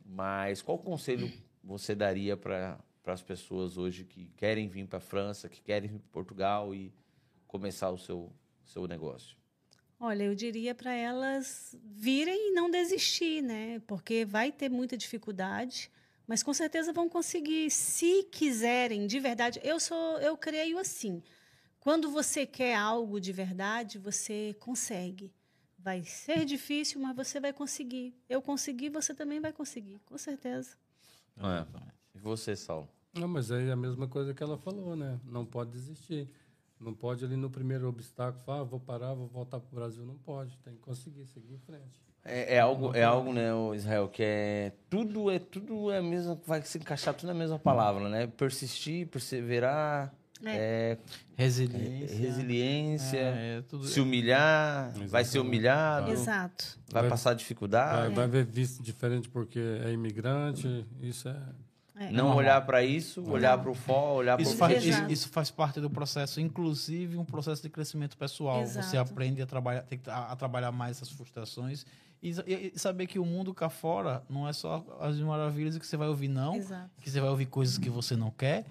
Mas 0.04 0.60
qual 0.60 0.76
conselho 0.76 1.30
você 1.62 1.94
daria 1.94 2.36
para 2.36 2.76
as 3.06 3.22
pessoas 3.22 3.78
hoje 3.78 4.02
que 4.02 4.28
querem 4.36 4.66
vir 4.66 4.88
para 4.88 4.98
a 4.98 5.00
França, 5.00 5.48
que 5.48 5.62
querem 5.62 5.88
vir 5.88 5.98
para 6.00 6.08
Portugal 6.10 6.74
e 6.74 6.92
começar 7.46 7.88
o 7.90 7.96
seu, 7.96 8.32
seu 8.64 8.88
negócio? 8.88 9.36
Olha, 10.00 10.24
eu 10.24 10.34
diria 10.34 10.74
para 10.74 10.92
elas 10.92 11.78
virem 11.84 12.48
e 12.48 12.50
não 12.50 12.68
desistir, 12.68 13.42
né? 13.42 13.80
Porque 13.86 14.24
vai 14.24 14.50
ter 14.50 14.68
muita 14.68 14.96
dificuldade, 14.96 15.88
mas 16.26 16.42
com 16.42 16.52
certeza 16.52 16.92
vão 16.92 17.08
conseguir, 17.08 17.70
se 17.70 18.24
quiserem, 18.24 19.06
de 19.06 19.20
verdade. 19.20 19.60
Eu 19.62 19.78
sou, 19.78 20.18
eu 20.18 20.36
creio 20.36 20.78
assim. 20.78 21.22
Quando 21.84 22.10
você 22.10 22.46
quer 22.46 22.74
algo 22.74 23.20
de 23.20 23.30
verdade, 23.30 23.98
você 23.98 24.56
consegue. 24.58 25.30
Vai 25.78 26.02
ser 26.02 26.46
difícil, 26.46 26.98
mas 26.98 27.14
você 27.14 27.38
vai 27.38 27.52
conseguir. 27.52 28.14
Eu 28.26 28.40
consegui, 28.40 28.88
você 28.88 29.14
também 29.14 29.38
vai 29.38 29.52
conseguir, 29.52 30.00
com 30.06 30.16
certeza. 30.16 30.78
É. 31.36 31.66
E 32.14 32.18
você, 32.18 32.56
Saulo? 32.56 32.88
Não, 33.12 33.28
mas 33.28 33.50
é 33.50 33.70
a 33.70 33.76
mesma 33.76 34.08
coisa 34.08 34.32
que 34.32 34.42
ela 34.42 34.56
falou, 34.56 34.96
né? 34.96 35.20
Não 35.26 35.44
pode 35.44 35.72
desistir. 35.72 36.26
Não 36.80 36.94
pode 36.94 37.22
ali 37.22 37.36
no 37.36 37.50
primeiro 37.50 37.86
obstáculo 37.86 38.42
falar, 38.42 38.60
ah, 38.60 38.64
vou 38.64 38.80
parar, 38.80 39.12
vou 39.12 39.28
voltar 39.28 39.60
para 39.60 39.70
o 39.70 39.74
Brasil. 39.74 40.06
Não 40.06 40.16
pode. 40.16 40.56
Tem 40.60 40.72
que 40.72 40.80
conseguir, 40.80 41.26
seguir 41.26 41.52
em 41.52 41.58
frente. 41.58 42.00
É, 42.24 42.54
é 42.54 42.60
algo, 42.60 42.96
é 42.96 43.02
algo, 43.02 43.30
né, 43.30 43.52
o 43.52 43.74
Israel, 43.74 44.08
que 44.08 44.22
é 44.22 44.72
tudo 44.88 45.30
é 45.30 45.38
tudo 45.38 45.90
é 45.90 45.98
a 45.98 46.02
mesma, 46.02 46.40
vai 46.46 46.62
se 46.62 46.78
encaixar 46.78 47.12
tudo 47.12 47.26
na 47.26 47.34
mesma 47.34 47.58
palavra, 47.58 48.08
né? 48.08 48.26
Persistir, 48.26 49.06
perseverar, 49.06 50.14
é, 50.50 50.98
Resiliência. 51.36 52.16
resiliência, 52.18 53.18
É, 53.18 53.58
é 53.58 53.62
tudo. 53.62 53.86
se 53.86 54.00
humilhar, 54.00 54.92
vai 54.92 55.24
ser 55.24 55.38
Exatamente. 55.38 55.38
humilhado, 55.38 56.10
Exato. 56.12 56.78
vai 56.90 57.02
Vai- 57.02 57.10
passar 57.10 57.34
dificuldade. 57.34 58.14
Vai, 58.14 58.28
vai 58.28 58.28
ver 58.28 58.44
visto 58.44 58.82
diferente 58.82 59.28
porque 59.28 59.58
é 59.84 59.92
imigrante. 59.92 60.84
Isso 61.00 61.28
é. 61.28 61.36
É. 61.96 62.10
Não 62.10 62.34
olhar 62.34 62.60
para 62.66 62.82
isso, 62.82 63.22
olhar 63.30 63.56
para 63.56 63.70
o 63.70 63.74
fó, 63.74 64.14
olhar 64.14 64.34
para 64.36 64.42
Isso 64.42 64.54
o 64.54 64.56
faz, 64.56 64.84
isso, 64.84 65.04
isso 65.08 65.28
faz 65.28 65.48
parte 65.52 65.80
do 65.80 65.88
processo, 65.88 66.40
inclusive 66.40 67.16
um 67.16 67.24
processo 67.24 67.62
de 67.62 67.68
crescimento 67.68 68.16
pessoal. 68.16 68.66
Você 68.66 68.78
Exato. 68.80 69.12
aprende 69.12 69.40
a 69.40 69.46
trabalhar, 69.46 69.82
tem 69.82 69.96
que- 70.00 70.10
a, 70.10 70.32
a 70.32 70.36
trabalhar 70.36 70.72
mais 70.72 70.96
essas 70.96 71.10
frustrações 71.10 71.86
e, 72.20 72.30
e- 72.48 72.72
e 72.74 72.78
saber 72.80 73.06
que 73.06 73.16
o 73.16 73.24
mundo 73.24 73.54
cá 73.54 73.68
fora 73.68 74.24
não 74.28 74.48
é 74.48 74.52
só 74.52 74.84
as 75.00 75.16
maravilhas 75.20 75.78
que 75.78 75.86
você 75.86 75.96
vai 75.96 76.08
ouvir, 76.08 76.26
não. 76.26 76.56
Exato. 76.56 76.90
Que 77.00 77.08
você 77.08 77.20
vai 77.20 77.30
ouvir 77.30 77.46
coisas 77.46 77.78
que 77.78 77.88
você 77.88 78.16
não 78.16 78.32
quer, 78.32 78.64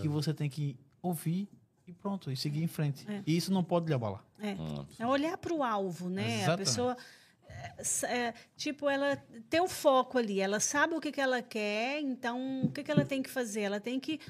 que 0.00 0.08
você 0.08 0.32
tem 0.32 0.48
que 0.48 0.74
ouvir 1.02 1.48
e 1.86 1.92
pronto, 1.92 2.30
e 2.30 2.36
seguir 2.36 2.62
em 2.62 2.68
frente. 2.68 3.04
É. 3.10 3.22
E 3.26 3.36
isso 3.36 3.52
não 3.52 3.64
pode 3.64 3.86
lhe 3.86 3.94
abalar. 3.94 4.24
É. 4.38 4.56
É 5.02 5.06
olhar 5.06 5.36
para 5.36 5.52
o 5.52 5.62
alvo, 5.62 6.08
né? 6.08 6.22
A 6.22 6.36
Exatamente. 6.36 6.58
pessoa, 6.58 6.96
é, 7.48 8.06
é, 8.06 8.34
tipo, 8.56 8.88
ela 8.88 9.16
tem 9.48 9.60
o 9.60 9.68
foco 9.68 10.18
ali, 10.18 10.40
ela 10.40 10.60
sabe 10.60 10.94
o 10.94 11.00
que, 11.00 11.10
que 11.10 11.20
ela 11.20 11.42
quer, 11.42 12.00
então 12.00 12.62
o 12.64 12.70
que, 12.70 12.82
que 12.82 12.90
ela 12.90 13.04
tem 13.04 13.22
que 13.22 13.30
fazer? 13.30 13.62
Ela 13.62 13.80
tem 13.80 13.98
que 13.98 14.20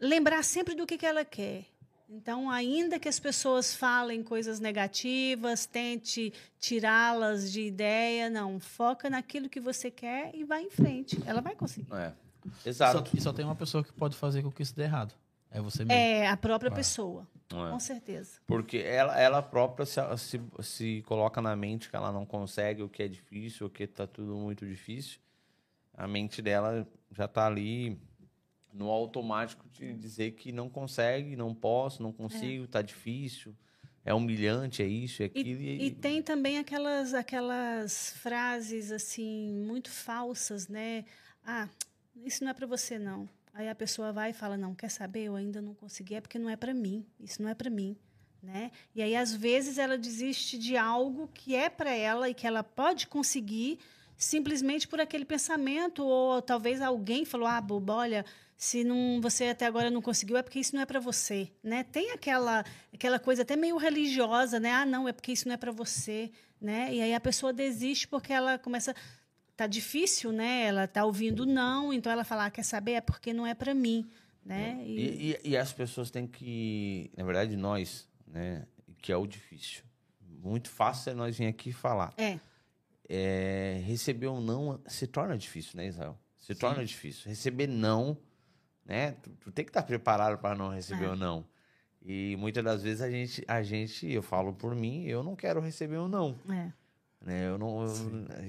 lembrar 0.00 0.42
sempre 0.42 0.74
do 0.74 0.86
que, 0.86 0.96
que 0.96 1.06
ela 1.06 1.24
quer. 1.24 1.66
Então, 2.08 2.50
ainda 2.50 2.98
que 2.98 3.08
as 3.08 3.18
pessoas 3.18 3.74
falem 3.74 4.22
coisas 4.22 4.60
negativas, 4.60 5.66
tente 5.66 6.32
tirá-las 6.60 7.50
de 7.50 7.62
ideia, 7.62 8.30
não, 8.30 8.60
foca 8.60 9.10
naquilo 9.10 9.48
que 9.48 9.58
você 9.58 9.90
quer 9.90 10.30
e 10.34 10.44
vai 10.44 10.62
em 10.62 10.70
frente. 10.70 11.18
Ela 11.26 11.40
vai 11.40 11.54
conseguir. 11.56 11.86
É. 11.92 12.12
Só, 12.60 12.68
Exato. 12.68 13.16
e 13.16 13.20
só 13.20 13.32
tem 13.32 13.44
uma 13.44 13.54
pessoa 13.54 13.82
que 13.82 13.92
pode 13.92 14.16
fazer 14.16 14.42
com 14.42 14.52
que 14.52 14.62
isso 14.62 14.76
dê 14.76 14.82
errado. 14.82 15.14
É 15.54 15.60
você 15.60 15.84
mesmo. 15.84 15.92
É 16.02 16.26
a 16.26 16.36
própria 16.36 16.68
Vai. 16.68 16.78
pessoa, 16.80 17.28
É. 17.44 17.70
com 17.70 17.78
certeza. 17.78 18.40
Porque 18.44 18.78
ela, 18.78 19.18
ela 19.18 19.40
própria 19.40 19.86
se, 19.86 20.00
se, 20.18 20.40
se 20.60 21.02
coloca 21.06 21.40
na 21.40 21.54
mente 21.54 21.88
que 21.88 21.94
ela 21.94 22.10
não 22.10 22.26
consegue, 22.26 22.82
o 22.82 22.88
que 22.88 23.04
é 23.04 23.08
difícil, 23.08 23.68
o 23.68 23.70
que 23.70 23.86
tá 23.86 24.04
tudo 24.04 24.34
muito 24.34 24.66
difícil. 24.66 25.20
A 25.96 26.08
mente 26.08 26.42
dela 26.42 26.84
já 27.12 27.28
tá 27.28 27.46
ali 27.46 27.96
no 28.72 28.90
automático 28.90 29.64
de 29.68 29.94
dizer 29.94 30.32
que 30.32 30.50
não 30.50 30.68
consegue, 30.68 31.36
não 31.36 31.54
posso, 31.54 32.02
não 32.02 32.12
consigo, 32.12 32.66
tá 32.66 32.82
difícil, 32.82 33.54
é 34.04 34.12
humilhante, 34.12 34.82
é 34.82 34.86
isso, 34.86 35.22
é 35.22 35.26
aquilo. 35.26 35.62
E, 35.62 35.86
e 35.86 35.90
tem 35.92 36.20
também 36.20 36.58
aquelas, 36.58 37.14
aquelas 37.14 38.10
frases 38.18 38.90
assim 38.90 39.54
muito 39.64 39.88
falsas, 39.88 40.66
né? 40.66 41.04
Ah, 41.46 41.68
isso 42.24 42.42
não 42.42 42.50
é 42.50 42.54
para 42.54 42.66
você 42.66 42.98
não. 42.98 43.28
Aí 43.54 43.68
a 43.68 43.74
pessoa 43.74 44.12
vai 44.12 44.30
e 44.30 44.34
fala 44.34 44.56
não, 44.56 44.74
quer 44.74 44.90
saber? 44.90 45.24
Eu 45.24 45.36
ainda 45.36 45.62
não 45.62 45.74
consegui, 45.74 46.16
é 46.16 46.20
porque 46.20 46.40
não 46.40 46.50
é 46.50 46.56
para 46.56 46.74
mim. 46.74 47.06
Isso 47.20 47.40
não 47.40 47.48
é 47.48 47.54
para 47.54 47.70
mim, 47.70 47.96
né? 48.42 48.72
E 48.92 49.00
aí 49.00 49.14
às 49.14 49.32
vezes 49.32 49.78
ela 49.78 49.96
desiste 49.96 50.58
de 50.58 50.76
algo 50.76 51.28
que 51.32 51.54
é 51.54 51.70
para 51.70 51.90
ela 51.94 52.28
e 52.28 52.34
que 52.34 52.48
ela 52.48 52.64
pode 52.64 53.06
conseguir 53.06 53.78
simplesmente 54.16 54.88
por 54.88 55.00
aquele 55.00 55.24
pensamento 55.24 56.04
ou 56.04 56.42
talvez 56.42 56.82
alguém 56.82 57.24
falou: 57.24 57.46
"Ah, 57.46 57.60
boba, 57.60 57.94
olha, 57.94 58.24
se 58.56 58.82
não 58.82 59.20
você 59.20 59.44
até 59.46 59.66
agora 59.66 59.88
não 59.88 60.02
conseguiu 60.02 60.36
é 60.36 60.42
porque 60.42 60.58
isso 60.58 60.74
não 60.74 60.82
é 60.82 60.86
para 60.86 60.98
você, 60.98 61.48
né? 61.62 61.84
Tem 61.84 62.10
aquela 62.10 62.64
aquela 62.92 63.20
coisa 63.20 63.42
até 63.42 63.54
meio 63.54 63.76
religiosa, 63.76 64.58
né? 64.58 64.72
Ah, 64.72 64.84
não, 64.86 65.08
é 65.08 65.12
porque 65.12 65.30
isso 65.30 65.46
não 65.46 65.54
é 65.54 65.56
para 65.56 65.70
você, 65.70 66.32
né? 66.60 66.92
E 66.92 67.00
aí 67.00 67.14
a 67.14 67.20
pessoa 67.20 67.52
desiste 67.52 68.08
porque 68.08 68.32
ela 68.32 68.58
começa 68.58 68.94
tá 69.56 69.66
difícil, 69.66 70.32
né? 70.32 70.64
Ela 70.66 70.86
tá 70.86 71.04
ouvindo 71.04 71.44
não, 71.46 71.92
então 71.92 72.10
ela 72.12 72.24
fala: 72.24 72.46
ah, 72.46 72.50
"Quer 72.50 72.64
saber? 72.64 72.92
É 72.92 73.00
porque 73.00 73.32
não 73.32 73.46
é 73.46 73.54
para 73.54 73.72
mim", 73.74 74.08
né? 74.44 74.82
E, 74.84 75.00
E, 75.00 75.30
e- 75.44 75.50
e 75.50 75.56
as 75.56 75.72
pessoas 75.72 76.10
têm 76.10 76.26
que, 76.26 77.10
na 77.16 77.24
verdade, 77.24 77.56
nós, 77.56 78.08
né, 78.26 78.66
que 78.98 79.10
é 79.12 79.16
o 79.16 79.26
difícil. 79.26 79.82
Muito 80.20 80.68
fácil 80.68 81.10
é 81.12 81.14
nós 81.14 81.36
vir 81.38 81.46
aqui 81.46 81.72
falar. 81.72 82.12
é, 82.18 82.38
É, 83.08 83.82
receber 83.84 84.28
um 84.28 84.40
não 84.40 84.80
se 84.86 85.06
torna 85.06 85.36
difícil, 85.36 85.76
né, 85.76 85.86
Israel? 85.88 86.18
Se 86.38 86.54
torna 86.54 86.84
difícil. 86.84 87.28
Receber 87.28 87.66
não, 87.66 88.16
né? 88.84 89.12
Tu, 89.12 89.30
tu 89.40 89.52
tem 89.52 89.64
que 89.64 89.70
estar 89.70 89.82
preparado 89.82 90.38
para 90.38 90.54
não 90.54 90.70
receber 90.70 91.04
É. 91.04 91.08
o 91.10 91.16
não. 91.16 91.46
E 92.02 92.34
muitas 92.36 92.62
das 92.64 92.82
vezes 92.82 93.00
a 93.02 93.10
gente, 93.10 93.44
a 93.48 93.62
gente, 93.62 94.10
eu 94.10 94.22
falo 94.22 94.52
por 94.54 94.74
mim, 94.74 95.04
eu 95.04 95.22
não 95.22 95.34
quero 95.36 95.60
receber 95.60 95.98
um 95.98 96.08
não. 96.08 96.38
é. 96.50 96.72
Né? 97.24 97.48
Eu, 97.48 97.56
não 97.58 97.82
eu, 97.84 97.90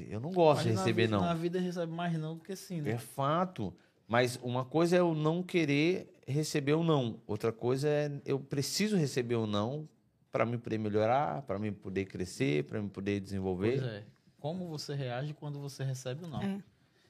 eu 0.10 0.20
não 0.20 0.32
gosto 0.32 0.64
de 0.64 0.70
Mas 0.70 0.76
na 0.76 0.82
receber 0.84 1.04
vida- 1.04 1.16
não. 1.18 1.24
Na 1.26 1.34
vida 1.34 1.60
recebe 1.60 1.92
mais 1.94 2.18
não 2.20 2.36
do 2.36 2.44
que 2.44 2.56
sim, 2.56 2.82
né? 2.82 2.92
É 2.92 2.98
fato. 2.98 3.74
Mas 4.08 4.38
uma 4.44 4.64
coisa 4.66 4.98
é 4.98 5.00
eu 5.00 5.16
não 5.16 5.42
querer 5.42 6.14
receber 6.28 6.74
o 6.74 6.84
não. 6.84 7.20
Outra 7.26 7.52
coisa 7.52 7.88
é 7.88 8.12
eu 8.26 8.40
preciso 8.40 8.98
receber 8.98 9.36
o 9.36 9.48
não 9.48 9.88
para 10.32 10.46
me 10.46 10.58
poder 10.58 10.78
melhorar, 10.78 11.42
para 11.44 11.58
me 11.58 11.72
poder 11.72 12.06
crescer, 12.06 12.66
para 12.66 12.82
me 12.82 12.90
poder 12.90 13.20
desenvolver. 13.22 13.80
Pois 13.80 13.92
é. 13.94 14.04
Como 14.40 14.68
você 14.68 14.94
reage 14.94 15.34
quando 15.34 15.60
você 15.60 15.84
recebe 15.84 16.26
o 16.26 16.28
não? 16.28 16.44
É. 16.44 16.60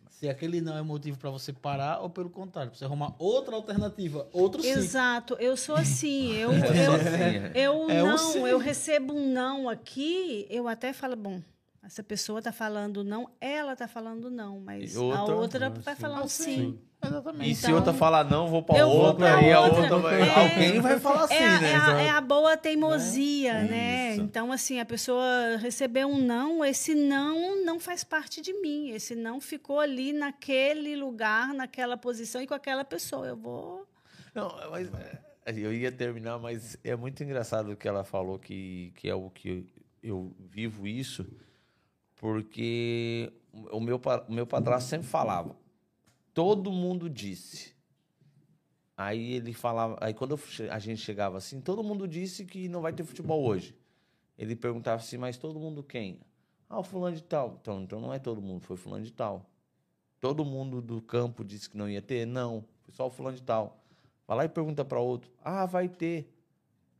Se 0.09 0.29
aquele 0.29 0.61
não 0.61 0.77
é 0.77 0.81
motivo 0.81 1.17
para 1.17 1.29
você 1.29 1.51
parar 1.51 1.99
ou 1.99 2.09
pelo 2.09 2.29
contrário, 2.29 2.69
pra 2.71 2.77
você 2.79 2.85
arrumar 2.85 3.13
outra 3.19 3.53
alternativa, 3.55 4.29
outro 4.31 4.61
sim. 4.61 4.69
Exato, 4.69 5.33
eu 5.39 5.57
sou 5.57 5.75
assim. 5.75 6.31
Eu, 6.39 6.51
É, 6.53 6.87
eu, 6.87 6.93
assim, 6.93 7.51
eu 7.53 7.53
É 7.55 7.69
um 7.71 7.87
não, 8.05 8.17
sim. 8.17 8.39
eu 8.47 8.57
recebo 8.57 9.13
um 9.13 9.33
não 9.33 9.67
aqui, 9.67 10.45
eu 10.49 10.69
até 10.69 10.93
falo, 10.93 11.17
bom, 11.17 11.41
essa 11.85 12.01
pessoa 12.03 12.39
está 12.39 12.51
falando 12.51 13.03
não, 13.03 13.29
ela 13.39 13.73
está 13.73 13.87
falando 13.87 14.29
não, 14.31 14.59
mas 14.59 14.95
E 14.95 14.97
a 14.97 15.01
outra? 15.01 15.35
outra 15.35 15.67
Ah, 15.67 15.69
vai 15.69 15.95
sim. 15.95 16.01
falar 16.01 16.23
um 16.23 16.27
sim. 16.27 16.79
Exatamente. 17.05 17.51
E 17.51 17.55
se 17.55 17.65
Então, 17.65 17.75
outra 17.75 17.93
falar 17.93 18.23
não, 18.23 18.47
vou 18.47 18.63
para 18.63 18.83
outra, 18.87 19.33
pra 19.37 19.41
e 19.43 19.53
a 19.53 19.59
outra. 19.61 19.81
outra 19.81 19.97
vai. 19.99 20.21
É. 20.21 20.29
Alguém 20.39 20.79
vai 20.81 20.99
falar 20.99 21.31
É, 21.31 21.43
a- 21.45 21.59
né? 21.61 21.71
é 21.71 21.75
a, 21.75 22.01
é 22.01 22.09
a 22.09 22.21
boa 22.21 22.57
teimosia, 22.57 23.51
É. 23.53 23.63
né? 23.63 24.11
Isso. 24.13 24.21
Então, 24.21 24.51
assim, 24.51 24.79
a 24.79 24.85
pessoa 24.85 25.57
recebeu 25.57 26.07
um 26.07 26.17
não, 26.17 26.65
esse 26.65 26.95
não 26.95 27.63
não 27.63 27.79
faz 27.79 28.03
parte 28.03 28.41
de 28.41 28.53
mim. 28.59 28.89
Esse 28.89 29.13
não 29.15 29.39
ficou 29.39 29.79
ali 29.79 30.13
naquele 30.13 30.95
lugar, 30.95 31.53
naquela 31.53 31.95
posição 31.95 32.41
e 32.41 32.47
com 32.47 32.55
aquela 32.55 32.83
pessoa. 32.83 33.27
Eu 33.27 33.35
vou. 33.37 33.87
Não, 34.33 34.51
mas 34.71 34.87
é, 35.45 35.53
eu 35.59 35.71
ia 35.71 35.91
terminar, 35.91 36.39
mas 36.39 36.75
é 36.83 36.95
muito 36.95 37.23
engraçado 37.23 37.71
o 37.73 37.75
que 37.77 37.87
ela 37.87 38.03
falou, 38.03 38.39
que, 38.39 38.91
que 38.95 39.07
é 39.07 39.13
o 39.13 39.29
que 39.29 39.47
eu, 39.49 39.63
eu 40.01 40.31
vivo 40.39 40.87
isso, 40.87 41.23
porque 42.25 43.31
o 43.71 43.79
meu, 43.79 44.01
o 44.27 44.33
meu 44.33 44.47
padrasto 44.47 44.89
sempre 44.89 45.05
falava, 45.05 45.55
todo 46.33 46.71
mundo 46.71 47.07
disse, 47.07 47.75
Aí 48.97 49.33
ele 49.33 49.53
falava. 49.53 49.95
Aí 50.01 50.11
quando 50.11 50.31
eu 50.31 50.39
a 50.71 50.79
gente 50.79 51.01
chegava 51.01 51.37
assim, 51.37 51.61
todo 51.61 51.83
mundo 51.83 52.07
disse 52.07 52.45
que 52.45 52.67
não 52.67 52.81
vai 52.81 52.93
ter 52.93 53.03
futebol 53.03 53.43
hoje. 53.45 53.77
Ele 54.39 54.55
perguntava 54.55 55.01
assim, 55.01 55.17
mas 55.17 55.37
todo 55.37 55.59
mundo 55.59 55.83
quem? 55.83 56.19
Ah, 56.67 56.79
o 56.79 56.83
fulano 56.83 57.15
de 57.15 57.21
tal. 57.21 57.59
Então, 57.61 57.83
então 57.83 58.01
não 58.01 58.11
é 58.11 58.17
todo 58.17 58.41
mundo, 58.41 58.61
foi 58.61 58.75
fulano 58.75 59.03
de 59.03 59.13
tal. 59.13 59.45
Todo 60.19 60.43
mundo 60.43 60.81
do 60.81 61.03
campo 61.03 61.43
disse 61.45 61.69
que 61.69 61.77
não 61.77 61.87
ia 61.87 62.01
ter? 62.01 62.25
Não, 62.25 62.65
foi 62.81 62.93
só 62.95 63.05
o 63.05 63.11
fulano 63.11 63.37
de 63.37 63.43
tal. 63.43 63.83
Vai 64.25 64.37
lá 64.37 64.45
e 64.45 64.49
pergunta 64.49 64.83
para 64.83 64.99
outro. 64.99 65.29
Ah, 65.43 65.67
vai 65.67 65.87
ter. 65.87 66.34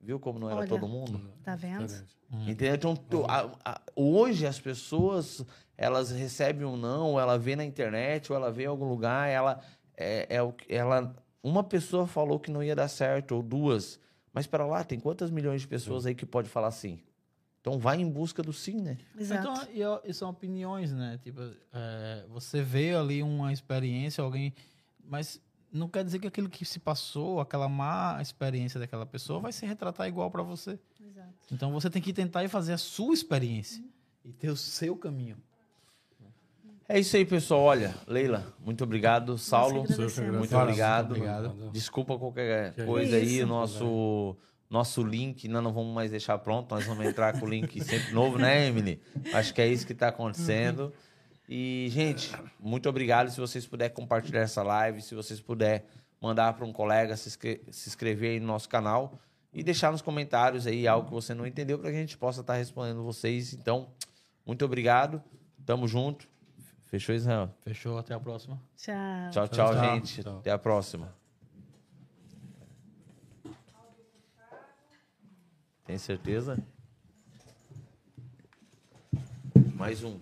Viu 0.06 0.20
como 0.20 0.38
não 0.38 0.48
era 0.50 0.60
Olha. 0.60 0.68
todo 0.68 0.88
mundo? 0.88 1.20
Tá 1.44 1.56
vendo? 1.56 1.88
Diferente. 1.88 2.16
Entendeu? 2.48 2.76
Então, 2.76 2.96
tu- 2.96 3.26
a- 3.28 3.52
a- 3.66 3.82
hoje 3.96 4.46
as 4.46 4.60
pessoas, 4.60 5.44
elas 5.76 6.12
recebem 6.12 6.64
um 6.66 6.78
não, 6.78 7.14
ou 7.14 7.20
ela 7.20 7.40
vê 7.40 7.56
na 7.56 7.66
internet, 7.66 8.32
ou 8.32 8.36
ela 8.38 8.52
vê 8.52 8.64
em 8.64 8.68
algum 8.68 8.88
lugar, 8.88 9.28
ela, 9.28 9.60
é, 9.98 10.28
é 10.30 10.40
ela, 10.70 11.16
uma 11.42 11.64
pessoa 11.64 12.06
falou 12.06 12.40
que 12.40 12.52
não 12.52 12.62
ia 12.64 12.76
dar 12.76 12.88
certo, 12.88 13.32
ou 13.36 13.42
duas. 13.42 14.00
Mas 14.32 14.46
para 14.46 14.64
lá, 14.66 14.84
tem 14.84 15.00
quantas 15.00 15.32
milhões 15.32 15.62
de 15.62 15.68
pessoas 15.68 16.06
aí 16.06 16.14
que 16.14 16.26
pode 16.26 16.50
falar 16.50 16.70
sim? 16.70 17.00
Então 17.62 17.80
vai 17.80 18.00
em 18.00 18.08
busca 18.08 18.44
do 18.44 18.54
sim, 18.54 18.80
né? 18.80 18.98
Exato. 19.18 19.50
Então, 19.74 20.00
e, 20.06 20.10
e 20.10 20.14
são 20.14 20.30
opiniões, 20.30 20.92
né? 20.92 21.20
Tipo, 21.24 21.42
é, 21.74 22.26
você 22.30 22.62
vê 22.62 22.94
ali 22.96 23.24
uma 23.24 23.52
experiência, 23.52 24.24
alguém. 24.24 24.54
Mas 25.04 25.42
não 25.76 25.90
quer 25.90 26.04
dizer 26.04 26.20
que 26.20 26.28
aquilo 26.28 26.50
que 26.50 26.64
se 26.64 26.80
passou, 26.80 27.40
aquela 27.40 27.68
má 27.68 28.18
experiência 28.22 28.80
daquela 28.80 29.06
pessoa, 29.06 29.40
vai 29.40 29.52
se 29.52 29.66
retratar 29.66 30.08
igual 30.08 30.32
para 30.32 30.42
você. 30.42 30.80
Exato. 31.00 31.34
Então 31.52 31.72
você 31.72 31.90
tem 31.90 32.02
que 32.02 32.14
tentar 32.14 32.44
e 32.44 32.48
fazer 32.48 32.74
a 32.74 32.78
sua 32.78 33.14
experiência 33.14 33.84
e 34.24 34.32
ter 34.32 34.50
o 34.50 34.56
seu 34.56 34.96
caminho. 34.96 35.38
É 36.88 37.00
isso 37.00 37.18
aí, 37.18 37.26
pessoal. 37.26 37.62
Olha, 37.62 37.96
Leila, 38.08 38.54
muito 38.64 38.84
obrigado. 38.84 39.38
Saulo, 39.38 39.84
muito 39.84 39.94
obrigado. 39.94 40.38
muito 40.38 40.56
obrigado. 40.56 41.72
Desculpa 41.72 42.18
qualquer 42.18 42.74
Que 42.74 42.86
coisa 42.86 43.16
aí, 43.18 43.38
isso. 43.38 43.44
o 43.44 43.48
nosso, 43.48 44.38
nosso 44.70 45.04
link, 45.04 45.48
nós 45.48 45.64
não 45.64 45.74
vamos 45.74 45.94
mais 45.94 46.12
deixar 46.12 46.38
pronto, 46.38 46.74
nós 46.74 46.86
vamos 46.86 47.04
entrar 47.06 47.40
com 47.40 47.46
o 47.46 47.50
link 47.50 47.84
sempre 47.84 48.14
novo, 48.14 48.38
né, 48.38 48.68
Emily? 48.68 49.02
Acho 49.34 49.54
que 49.54 49.62
é 49.62 49.68
isso 49.68 49.86
que 49.86 49.94
está 49.94 50.10
acontecendo. 50.10 50.94
E, 51.48 51.88
gente, 51.92 52.32
muito 52.60 52.90
obrigado. 52.90 53.30
Se 53.30 53.40
vocês 53.40 53.66
puderem 53.68 53.94
compartilhar 53.96 54.42
essa 54.42 54.64
live, 54.64 55.02
se 55.02 55.14
vocês 55.14 55.40
puderem 55.40 55.86
mandar 56.22 56.54
para 56.54 56.66
um 56.66 56.74
colega 56.74 57.16
se, 57.16 57.30
inscre- 57.30 57.62
se 57.70 57.90
inscrever 57.90 58.32
aí 58.32 58.40
no 58.40 58.48
nosso 58.48 58.68
canal 58.68 59.20
e 59.54 59.64
deixar 59.64 59.92
nos 59.92 60.02
comentários 60.02 60.66
aí 60.66 60.88
algo 60.88 61.08
que 61.08 61.14
você 61.14 61.34
não 61.34 61.46
entendeu 61.46 61.78
para 61.78 61.92
que 61.92 61.98
a 61.98 62.00
gente 62.00 62.18
possa 62.18 62.42
estar 62.42 62.56
respondendo 62.56 63.04
vocês. 63.04 63.54
Então, 63.54 63.90
muito 64.46 64.66
obrigado. 64.66 65.22
Tamo 65.66 65.88
junto. 65.88 66.28
Fechou, 66.86 67.14
Israel? 67.14 67.50
Fechou? 67.62 67.98
Até 67.98 68.14
a 68.14 68.20
próxima. 68.20 68.62
Tchau. 68.78 68.96
Tchau, 69.32 69.48
tchau, 69.48 69.74
tchau. 69.74 69.84
gente. 69.96 70.24
Tchau. 70.24 70.38
Até 70.40 70.52
a 70.52 70.58
próxima. 70.58 71.14
Tem 75.86 75.98
certeza? 76.00 76.58
Mais 79.76 80.04
um. 80.04 80.20